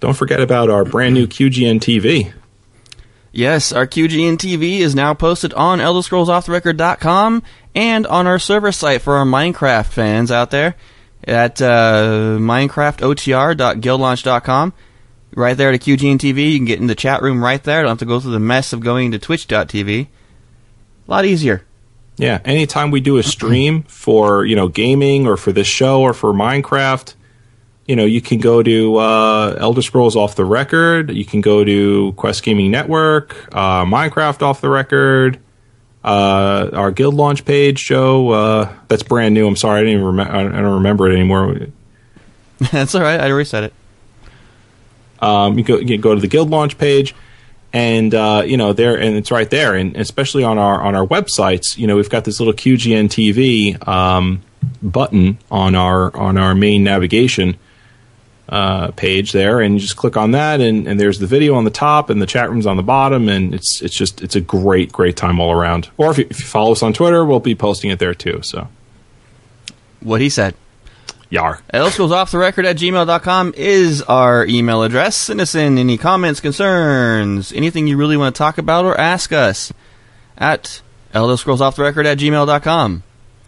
Don't 0.00 0.16
forget 0.16 0.40
about 0.40 0.70
our 0.70 0.84
brand 0.84 1.14
new 1.14 1.26
QGN 1.26 1.80
TV. 1.80 2.32
Yes, 3.32 3.72
our 3.72 3.86
QGN 3.86 4.36
TV 4.38 4.78
is 4.78 4.94
now 4.94 5.12
posted 5.14 5.52
on 5.54 5.78
ElderScrollsOffTheRecord.com 5.78 7.42
and 7.74 8.06
on 8.06 8.26
our 8.26 8.38
server 8.38 8.72
site 8.72 9.02
for 9.02 9.16
our 9.16 9.26
Minecraft 9.26 9.86
fans 9.86 10.30
out 10.30 10.50
there. 10.50 10.74
at 11.24 11.60
uh, 11.60 12.38
minecraftotr.guildlaunch.com. 12.40 14.72
Right 15.34 15.56
there 15.56 15.72
to 15.72 15.78
QGN 15.78 16.16
TV. 16.18 16.52
You 16.52 16.58
can 16.58 16.64
get 16.66 16.80
in 16.80 16.86
the 16.86 16.94
chat 16.94 17.20
room 17.20 17.42
right 17.44 17.62
there. 17.62 17.82
Don't 17.82 17.90
have 17.90 17.98
to 17.98 18.04
go 18.06 18.20
through 18.20 18.32
the 18.32 18.40
mess 18.40 18.72
of 18.72 18.80
going 18.80 19.10
to 19.10 19.18
twitch.tv. 19.18 20.06
A 20.06 20.08
lot 21.10 21.26
easier. 21.26 21.62
Yeah, 22.18 22.40
anytime 22.44 22.90
we 22.90 23.00
do 23.00 23.18
a 23.18 23.22
stream 23.22 23.82
for 23.84 24.44
you 24.44 24.56
know 24.56 24.68
gaming 24.68 25.26
or 25.26 25.36
for 25.36 25.52
this 25.52 25.66
show 25.66 26.00
or 26.00 26.14
for 26.14 26.32
Minecraft, 26.32 27.14
you 27.86 27.94
know 27.94 28.04
you 28.04 28.22
can 28.22 28.38
go 28.38 28.62
to 28.62 28.96
uh, 28.96 29.56
Elder 29.58 29.82
Scrolls 29.82 30.16
Off 30.16 30.34
the 30.34 30.44
Record. 30.44 31.10
You 31.14 31.24
can 31.24 31.42
go 31.42 31.62
to 31.64 32.12
Quest 32.16 32.42
Gaming 32.42 32.70
Network, 32.70 33.54
uh, 33.54 33.84
Minecraft 33.84 34.42
Off 34.42 34.62
the 34.62 34.70
Record, 34.70 35.38
uh, 36.04 36.70
our 36.72 36.90
Guild 36.90 37.14
launch 37.14 37.44
page. 37.44 37.84
Joe, 37.84 38.30
uh, 38.30 38.72
that's 38.88 39.02
brand 39.02 39.34
new. 39.34 39.46
I'm 39.46 39.56
sorry, 39.56 39.80
I 39.80 39.82
didn't 39.82 40.00
even 40.00 40.16
rem- 40.16 40.54
I 40.54 40.62
don't 40.62 40.74
remember 40.74 41.10
it 41.10 41.14
anymore. 41.14 41.66
That's 42.72 42.94
all 42.94 43.02
right. 43.02 43.20
I 43.20 43.26
reset 43.28 43.64
it. 43.64 43.74
Um, 45.20 45.58
you 45.58 45.64
go 45.64 45.78
you 45.78 45.98
go 45.98 46.14
to 46.14 46.20
the 46.20 46.26
guild 46.26 46.48
launch 46.48 46.78
page, 46.78 47.14
and 47.76 48.14
uh, 48.14 48.42
you 48.46 48.56
know 48.56 48.72
there, 48.72 48.98
and 48.98 49.16
it's 49.16 49.30
right 49.30 49.50
there. 49.50 49.74
And 49.74 49.96
especially 49.96 50.44
on 50.44 50.56
our 50.56 50.80
on 50.80 50.94
our 50.94 51.06
websites, 51.06 51.76
you 51.76 51.86
know 51.86 51.96
we've 51.96 52.08
got 52.08 52.24
this 52.24 52.40
little 52.40 52.54
QGN 52.54 53.08
TV 53.08 53.86
um, 53.86 54.42
button 54.82 55.38
on 55.50 55.74
our 55.74 56.16
on 56.16 56.38
our 56.38 56.54
main 56.54 56.84
navigation 56.84 57.58
uh, 58.48 58.92
page 58.92 59.32
there, 59.32 59.60
and 59.60 59.74
you 59.74 59.80
just 59.80 59.98
click 59.98 60.16
on 60.16 60.30
that, 60.30 60.62
and, 60.62 60.88
and 60.88 60.98
there's 60.98 61.18
the 61.18 61.26
video 61.26 61.54
on 61.54 61.64
the 61.64 61.70
top, 61.70 62.08
and 62.08 62.22
the 62.22 62.26
chat 62.26 62.48
room's 62.48 62.66
on 62.66 62.78
the 62.78 62.82
bottom, 62.82 63.28
and 63.28 63.54
it's 63.54 63.82
it's 63.82 63.94
just 63.94 64.22
it's 64.22 64.36
a 64.36 64.40
great 64.40 64.90
great 64.90 65.18
time 65.18 65.38
all 65.38 65.52
around. 65.52 65.90
Or 65.98 66.10
if 66.10 66.16
you, 66.16 66.26
if 66.30 66.40
you 66.40 66.46
follow 66.46 66.72
us 66.72 66.82
on 66.82 66.94
Twitter, 66.94 67.26
we'll 67.26 67.40
be 67.40 67.54
posting 67.54 67.90
it 67.90 67.98
there 67.98 68.14
too. 68.14 68.40
So 68.42 68.68
What 70.00 70.22
he 70.22 70.30
said. 70.30 70.54
Yar. 71.30 71.60
Elderscrollsofftherecord 71.72 72.64
at 72.64 72.76
gmail.com 72.76 73.54
is 73.56 74.02
our 74.02 74.46
email 74.46 74.82
address. 74.82 75.16
Send 75.16 75.40
us 75.40 75.54
in 75.54 75.78
any 75.78 75.98
comments, 75.98 76.40
concerns, 76.40 77.52
anything 77.52 77.86
you 77.86 77.96
really 77.96 78.16
want 78.16 78.34
to 78.34 78.38
talk 78.38 78.58
about 78.58 78.84
or 78.84 78.98
ask 78.98 79.32
us 79.32 79.72
at 80.38 80.82
elderscrollsofftherecord 81.14 82.04
at 82.06 82.18
gmail.com. 82.18 83.02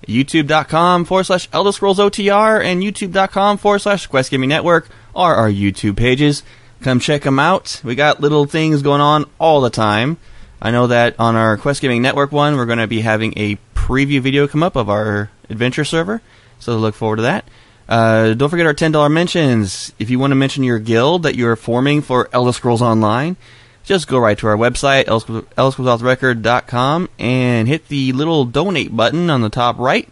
YouTube.com 0.07 1.05
forward 1.05 1.25
slash 1.25 1.49
Elder 1.53 1.73
Scrolls 1.73 1.99
OTR 1.99 2.65
and 2.65 2.83
YouTube.com 2.83 3.59
forward 3.59 3.81
slash 3.81 4.07
Quest 4.07 4.31
Gaming 4.31 4.49
Network 4.49 4.89
are 5.15 5.35
our 5.35 5.51
YouTube 5.51 5.97
pages. 5.97 6.43
Come 6.81 7.01
check 7.01 7.23
them 7.23 7.39
out. 7.39 7.81
We 7.85 7.95
got 7.95 8.21
little 8.21 8.47
things 8.47 8.83
going 8.83 9.01
on 9.01 9.27
all 9.39 9.61
the 9.61 9.71
time. 9.71 10.17
I 10.63 10.71
know 10.71 10.87
that 10.87 11.19
on 11.19 11.37
our 11.37 11.57
Quest 11.57 11.83
Gaming 11.83 12.03
Network 12.03 12.33
one, 12.33 12.57
we're 12.57 12.67
going 12.67 12.79
to 12.79 12.87
be 12.87 13.01
having 13.01 13.35
a 13.37 13.59
preview 13.75 14.21
video 14.21 14.49
come 14.49 14.63
up 14.63 14.77
of 14.77 14.89
our 14.89 15.31
adventure 15.51 15.85
server. 15.85 16.23
So 16.59 16.77
look 16.77 16.95
forward 16.95 17.17
to 17.17 17.23
that. 17.23 17.45
Uh, 17.89 18.35
don't 18.35 18.51
forget 18.51 18.67
our 18.67 18.75
$10 18.75 19.11
mentions. 19.11 19.93
If 19.99 20.11
you 20.11 20.19
want 20.19 20.33
to 20.33 20.35
mention 20.35 20.63
your 20.63 20.79
guild 20.79 21.23
that 21.23 21.37
you're 21.37 21.57
forming 21.57 22.03
for 22.03 22.29
Elder 22.33 22.53
Scrolls 22.53 22.83
Online, 22.83 23.37
just 23.85 24.09
go 24.09 24.19
right 24.19 24.37
to 24.39 24.47
our 24.47 24.57
website, 24.57 25.07
elderscrollsofftherecord.com, 25.07 27.09
and 27.19 27.69
hit 27.69 27.89
the 27.89 28.13
little 28.13 28.45
donate 28.45 28.95
button 28.95 29.31
on 29.31 29.41
the 29.41 29.49
top 29.49 29.79
right 29.79 30.09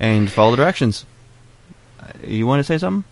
and 0.00 0.30
follow 0.30 0.52
the 0.52 0.56
directions. 0.56 1.04
Uh, 2.00 2.06
You 2.26 2.46
want 2.46 2.60
to 2.60 2.64
say 2.64 2.78
something? 2.78 3.04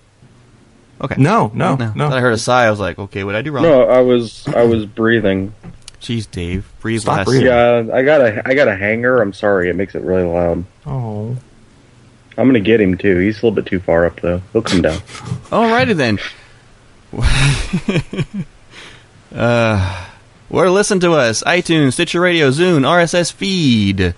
Okay. 0.98 1.16
No, 1.18 1.50
no, 1.52 1.76
no. 1.76 1.92
Thought 1.94 2.12
I 2.14 2.20
heard 2.20 2.32
a 2.32 2.38
sigh. 2.38 2.66
I 2.66 2.70
was 2.70 2.80
like, 2.80 2.98
okay, 2.98 3.22
what 3.22 3.32
did 3.32 3.38
I 3.38 3.42
do 3.42 3.50
wrong? 3.52 3.64
No, 3.64 3.82
I 3.82 4.00
was 4.00 4.48
I 4.48 4.64
was 4.64 4.86
breathing. 4.86 5.52
Jeez, 6.00 6.30
Dave. 6.30 6.72
Breathe 6.80 7.02
Stop 7.02 7.18
less. 7.18 7.26
breathing. 7.26 7.48
Yeah, 7.48 7.84
I 7.92 8.02
got 8.02 8.22
a 8.22 8.48
I 8.48 8.54
got 8.54 8.68
a 8.68 8.74
hanger. 8.76 9.20
I'm 9.20 9.34
sorry, 9.34 9.68
it 9.68 9.76
makes 9.76 9.94
it 9.94 10.00
really 10.02 10.22
loud. 10.22 10.64
Oh. 10.86 11.36
I'm 12.36 12.46
gonna 12.46 12.60
get 12.60 12.80
him 12.80 12.98
too. 12.98 13.18
He's 13.18 13.36
a 13.36 13.46
little 13.46 13.52
bit 13.52 13.66
too 13.66 13.80
far 13.80 14.06
up 14.06 14.20
though. 14.20 14.42
He'll 14.52 14.62
come 14.62 14.82
down. 14.82 14.98
Alrighty 15.50 15.96
then. 15.96 16.18
uh, 19.34 20.06
where 20.48 20.66
to 20.66 20.70
listen 20.70 21.00
to 21.00 21.12
us? 21.12 21.42
iTunes, 21.44 21.94
Stitcher 21.94 22.20
Radio, 22.20 22.50
Zune, 22.50 22.82
RSS 22.82 23.32
feed. 23.32 24.14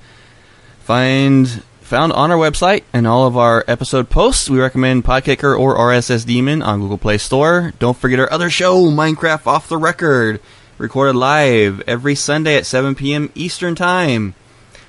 Find 0.80 1.62
found 1.88 2.12
on 2.12 2.30
our 2.30 2.36
website 2.36 2.82
and 2.92 3.06
all 3.06 3.26
of 3.26 3.36
our 3.36 3.64
episode 3.66 4.10
posts. 4.10 4.50
We 4.50 4.58
recommend 4.58 5.04
Podkicker 5.04 5.58
or 5.58 5.76
RSS 5.78 6.26
Demon 6.26 6.60
on 6.60 6.80
Google 6.80 6.98
Play 6.98 7.16
Store. 7.16 7.72
Don't 7.78 7.96
forget 7.96 8.20
our 8.20 8.30
other 8.30 8.50
show, 8.50 8.84
Minecraft 8.90 9.46
Off 9.46 9.70
the 9.70 9.78
Record, 9.78 10.40
recorded 10.76 11.16
live 11.16 11.80
every 11.86 12.14
Sunday 12.14 12.56
at 12.56 12.66
7 12.66 12.94
p.m. 12.94 13.30
Eastern 13.34 13.74
Time. 13.74 14.34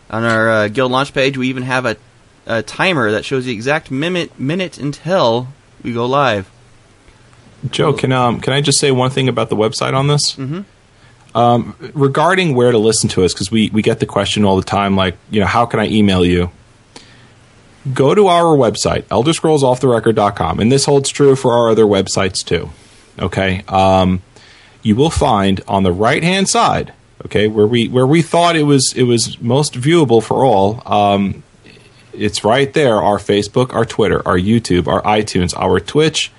On 0.09 0.25
our 0.25 0.49
uh, 0.49 0.67
guild 0.67 0.91
launch 0.91 1.13
page, 1.13 1.37
we 1.37 1.47
even 1.47 1.63
have 1.63 1.85
a, 1.85 1.95
a 2.49 2.61
timer 2.61 3.11
that 3.11 3.23
shows 3.23 3.45
the 3.45 3.53
exact 3.53 3.89
minute 3.91 4.37
minute 4.37 4.77
until 4.77 5.47
we 5.83 5.93
go 5.93 6.05
live. 6.05 6.49
Joe, 7.69 7.93
can 7.93 8.11
um 8.11 8.41
can 8.41 8.51
I 8.53 8.59
just 8.61 8.79
say 8.79 8.91
one 8.91 9.11
thing 9.11 9.29
about 9.29 9.49
the 9.49 9.55
website 9.55 9.93
on 9.93 10.07
this? 10.07 10.35
Mhm. 10.35 10.65
Um, 11.35 11.75
regarding 11.93 12.55
where 12.55 12.71
to 12.71 12.79
listen 12.79 13.07
to 13.09 13.23
us, 13.23 13.33
because 13.33 13.51
we 13.51 13.69
we 13.71 13.81
get 13.81 13.99
the 13.99 14.05
question 14.05 14.43
all 14.43 14.55
the 14.57 14.63
time, 14.63 14.95
like 14.95 15.15
you 15.29 15.39
know, 15.39 15.45
how 15.45 15.65
can 15.65 15.79
I 15.79 15.87
email 15.87 16.25
you? 16.25 16.49
Go 17.93 18.13
to 18.15 18.27
our 18.27 18.57
website, 18.57 19.03
elderscrollsofftherecord.com, 19.03 20.59
and 20.59 20.71
this 20.71 20.85
holds 20.85 21.09
true 21.09 21.35
for 21.35 21.53
our 21.53 21.69
other 21.69 21.85
websites 21.85 22.43
too. 22.43 22.69
Okay, 23.19 23.63
um, 23.67 24.21
you 24.81 24.95
will 24.95 25.09
find 25.09 25.61
on 25.67 25.83
the 25.83 25.91
right 25.91 26.23
hand 26.23 26.49
side, 26.49 26.93
okay, 27.25 27.47
where 27.47 27.67
we 27.67 27.87
where 27.87 28.07
we 28.07 28.21
thought 28.21 28.55
it 28.55 28.63
was 28.63 28.93
it 28.95 29.03
was 29.03 29.39
most 29.41 29.73
viewable 29.75 30.23
for 30.23 30.43
all. 30.45 30.81
Um, 30.85 31.43
it's 32.19 32.43
right 32.43 32.71
there. 32.73 32.97
Our 32.97 33.17
Facebook, 33.17 33.73
our 33.73 33.85
Twitter, 33.85 34.27
our 34.27 34.37
YouTube, 34.37 34.87
our 34.87 35.01
iTunes, 35.03 35.53
our 35.57 35.79
Twitch, 35.79 36.31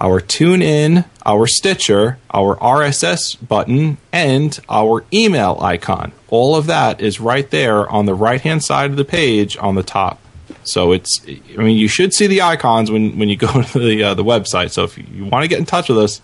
our 0.00 0.20
TuneIn, 0.20 1.04
our 1.26 1.46
Stitcher, 1.46 2.18
our 2.32 2.56
RSS 2.56 3.36
button, 3.46 3.98
and 4.12 4.58
our 4.68 5.04
email 5.12 5.58
icon. 5.60 6.12
All 6.28 6.56
of 6.56 6.66
that 6.66 7.00
is 7.00 7.20
right 7.20 7.48
there 7.50 7.88
on 7.88 8.06
the 8.06 8.14
right 8.14 8.40
hand 8.40 8.64
side 8.64 8.90
of 8.90 8.96
the 8.96 9.04
page 9.04 9.56
on 9.58 9.74
the 9.74 9.82
top. 9.82 10.18
So 10.62 10.92
it's, 10.92 11.20
I 11.26 11.62
mean, 11.62 11.76
you 11.76 11.88
should 11.88 12.14
see 12.14 12.26
the 12.26 12.42
icons 12.42 12.90
when, 12.90 13.18
when 13.18 13.28
you 13.28 13.36
go 13.48 13.62
to 13.62 13.78
the 13.78 14.02
uh, 14.02 14.14
the 14.14 14.24
website. 14.24 14.70
So 14.70 14.84
if 14.84 14.96
you 14.96 15.26
want 15.26 15.44
to 15.44 15.48
get 15.48 15.58
in 15.58 15.66
touch 15.66 15.88
with 15.88 15.98
us, 15.98 16.20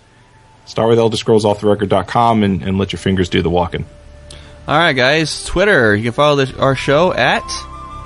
start 0.64 0.88
with 0.88 0.98
ElderScrollsOffTheRecord.com 0.98 2.42
and, 2.42 2.62
and 2.62 2.78
let 2.78 2.92
your 2.92 2.98
fingers 2.98 3.28
do 3.28 3.42
the 3.42 3.50
walking. 3.50 3.84
All 4.66 4.78
right, 4.78 4.94
guys. 4.94 5.44
Twitter. 5.44 5.94
You 5.94 6.04
can 6.04 6.12
follow 6.12 6.36
this, 6.36 6.52
our 6.54 6.74
show 6.74 7.12
at 7.12 7.44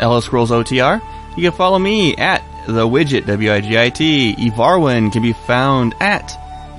Elder 0.00 0.24
Scrolls 0.24 0.50
OTR. 0.50 1.02
You 1.36 1.50
can 1.50 1.56
follow 1.56 1.78
me 1.78 2.16
at 2.16 2.42
the 2.66 2.86
Wigit 2.86 3.26
W 3.26 3.52
I 3.52 3.60
G 3.60 3.78
I 3.78 3.90
T. 3.90 4.34
Evarwyn 4.36 5.12
can 5.12 5.22
be 5.22 5.32
found 5.32 5.94
at 6.00 6.28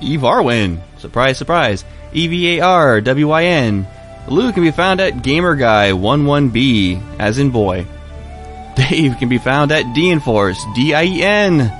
Evarwin. 0.00 0.80
Surprise, 0.98 1.38
surprise. 1.38 1.84
E 2.12 2.26
V 2.26 2.58
A 2.58 2.64
R 2.64 3.00
W 3.00 3.30
I 3.30 3.44
N. 3.44 3.86
Lou 4.28 4.52
can 4.52 4.62
be 4.62 4.70
found 4.70 5.00
at 5.00 5.14
GamerGuy11B, 5.14 7.18
as 7.18 7.38
in 7.38 7.50
boy. 7.50 7.86
Dave 8.76 9.16
can 9.18 9.28
be 9.28 9.38
found 9.38 9.72
at 9.72 9.84
Dienforce, 9.86 10.74
D 10.74 10.94
I 10.94 11.04
E 11.04 11.22
N 11.22 11.72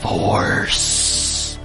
Force. 0.00 1.58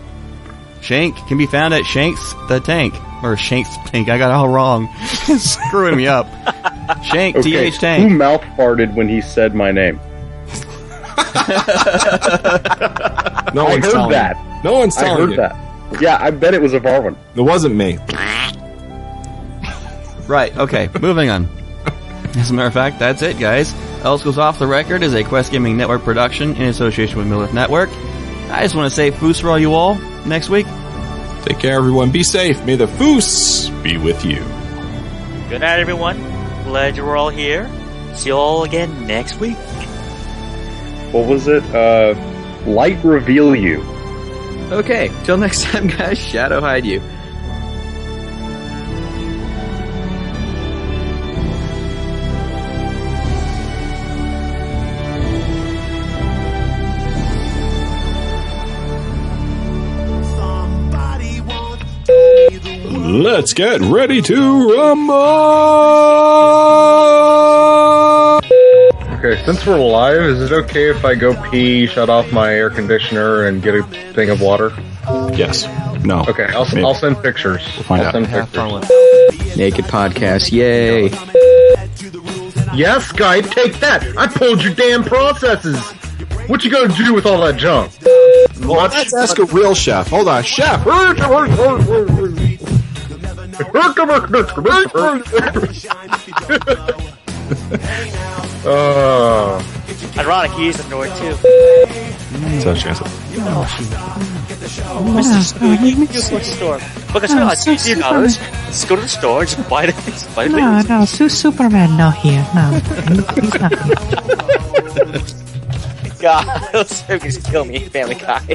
Shank 0.82 1.16
can 1.28 1.38
be 1.38 1.46
found 1.46 1.74
at 1.74 1.86
Shanks 1.86 2.34
the 2.50 2.60
Tank. 2.60 2.94
Or 3.24 3.38
Shanks 3.38 3.70
Tank. 3.86 4.10
I 4.10 4.18
got 4.18 4.32
it 4.32 4.34
all 4.34 4.50
wrong. 4.50 4.90
Screwing 5.38 5.96
me 5.96 6.08
up. 6.08 6.28
Shank, 7.04 7.36
Okay, 7.38 7.70
TH 7.72 7.76
who 8.02 8.10
mouth 8.10 8.42
farted 8.58 8.94
when 8.96 9.08
he 9.10 9.22
said 9.22 9.54
my 9.56 9.72
name? 9.72 10.00
No 13.54 13.66
I 13.68 13.70
one's 13.70 13.86
heard 13.86 13.92
telling 13.92 14.12
that. 14.12 14.36
You. 14.38 14.64
No 14.64 14.74
one's 14.80 14.98
I 14.98 15.02
telling 15.04 15.20
heard 15.22 15.30
you. 15.32 15.36
that. 15.38 16.02
Yeah, 16.02 16.18
I 16.20 16.32
bet 16.32 16.54
it 16.54 16.62
was 16.62 16.74
Evarwyn. 16.74 17.16
It 17.36 17.42
wasn't 17.42 17.76
me. 17.76 17.98
Right, 20.28 20.56
okay, 20.58 20.90
moving 21.02 21.30
on. 21.30 21.48
As 22.36 22.50
a 22.50 22.54
matter 22.54 22.68
of 22.68 22.74
fact, 22.74 22.98
that's 23.00 23.22
it, 23.22 23.38
guys. 23.40 23.74
Elder 24.04 24.20
Scrolls 24.20 24.38
Off 24.38 24.58
the 24.60 24.66
Record 24.68 25.04
is 25.04 25.14
a 25.14 25.24
Quest 25.24 25.52
Gaming 25.52 25.78
Network 25.78 26.04
production 26.04 26.56
in 26.56 26.64
association 26.64 27.18
with 27.18 27.28
Millith 27.28 27.54
Network. 27.54 27.90
I 28.50 28.62
just 28.64 28.76
want 28.76 28.90
to 28.90 28.96
say 28.96 29.12
foos 29.12 29.40
for 29.42 29.50
all 29.50 29.60
you 29.60 29.74
all 29.74 29.96
next 30.26 30.50
week. 30.50 30.66
Take 31.44 31.60
care, 31.60 31.76
everyone. 31.78 32.12
Be 32.12 32.24
safe. 32.24 32.64
May 32.66 32.76
the 32.76 32.86
foos 32.88 33.70
be 33.84 33.98
with 33.98 34.24
you. 34.26 34.38
Good 35.50 35.62
night, 35.62 35.80
everyone. 35.80 36.18
Glad 36.64 36.98
you're 36.98 37.16
all 37.18 37.30
here. 37.30 37.70
See 38.16 38.30
you 38.30 38.36
all 38.36 38.64
again 38.64 39.06
next 39.08 39.40
week. 39.40 39.58
What 41.12 41.28
was 41.28 41.48
it? 41.48 41.64
Uh, 41.76 42.16
light 42.66 43.04
reveal 43.04 43.56
you. 43.56 43.82
Okay, 44.72 45.12
till 45.24 45.38
next 45.38 45.64
time, 45.72 45.88
guys. 45.88 46.18
Shadow 46.18 46.60
hide 46.62 46.86
you. 46.86 47.02
Let's 63.14 63.54
get 63.54 63.80
ready 63.82 64.24
to 64.24 64.74
rumble. 64.76 65.14
Okay, 69.20 69.40
since 69.46 69.64
we're 69.68 69.78
live, 69.78 70.24
is 70.24 70.42
it 70.42 70.52
okay 70.64 70.90
if 70.90 71.06
I 71.06 71.14
go 71.14 71.40
pee, 71.52 71.86
shut 71.86 72.10
off 72.10 72.32
my 72.32 72.52
air 72.52 72.72
conditioner, 72.72 73.46
and 73.46 73.62
get 73.62 73.76
a 73.76 73.84
thing 74.14 74.32
of 74.32 74.42
water? 74.42 74.74
Yes. 75.36 75.68
No. 76.04 76.26
Okay, 76.28 76.46
I'll, 76.46 76.66
Maybe. 76.66 76.84
I'll 76.84 76.96
send 76.96 77.22
pictures. 77.22 77.64
find 77.84 78.02
I'll 78.02 78.08
out. 78.08 78.14
send 78.14 78.26
Have 78.26 78.52
pictures. 78.52 79.58
Naked 79.58 79.86
podcast, 79.86 80.52
yay! 80.52 81.10
Yes, 82.76 83.12
Skype, 83.12 83.52
take 83.52 83.76
that! 83.76 84.04
I 84.18 84.26
pulled 84.26 84.64
your 84.64 84.74
damn 84.74 85.04
processes! 85.04 85.80
What 86.48 86.64
you 86.64 86.72
gonna 86.72 86.92
do 86.96 87.14
with 87.14 87.28
all 87.28 87.42
that 87.42 87.58
junk? 87.58 87.92
Well, 88.68 88.82
let's 88.90 89.14
ask 89.14 89.38
a 89.38 89.46
real 89.46 89.76
chef. 89.76 90.08
Hold 90.08 90.28
on, 90.28 90.42
chef. 90.42 90.84
Uh, 98.66 99.64
Ironic, 100.18 100.52
he's 100.52 100.80
annoyed 100.86 101.12
too. 101.18 101.34
So 102.62 102.76
chance. 102.76 103.00
store. 106.46 106.80
Look, 107.14 107.24
it's 107.24 107.34
not 107.34 107.58
so 107.58 107.76
fifty 107.76 107.96
dollars. 108.00 108.40
Let's 108.40 108.86
go 108.86 108.96
to 108.96 109.02
the 109.02 109.08
store 109.08 109.42
and 109.42 109.50
just 109.50 109.70
buy 109.70 109.86
the 109.88 109.94
buy 110.36 110.48
No, 110.48 110.82
no, 110.82 111.06
Su- 111.06 111.30
Superman 111.30 111.98
not 111.98 112.16
here. 112.16 112.46
No, 112.56 112.72
he's 113.36 113.54
not 113.60 113.74
here. 115.24 115.38
God, 116.24 116.70
those 116.72 117.02
just 117.02 117.44
kill 117.44 117.66
me, 117.66 117.80
Family 117.80 118.16
Guy. 118.16 118.40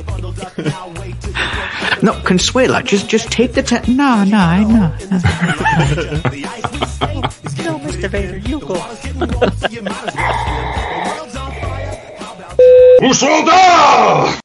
No, 2.01 2.13
Consuela, 2.13 2.85
just 2.85 3.09
just 3.09 3.31
take 3.31 3.55
the 3.55 3.63
time. 3.63 3.97
No, 3.97 4.23
no, 4.25 4.39
I 4.39 4.63
know. 4.63 4.89
no, 7.65 7.79
Mr. 7.81 8.09
Vader, 8.09 8.37
you 8.39 8.61
go. 8.61 8.75
Who 13.01 13.15
sold 13.15 13.49
out? 13.51 14.37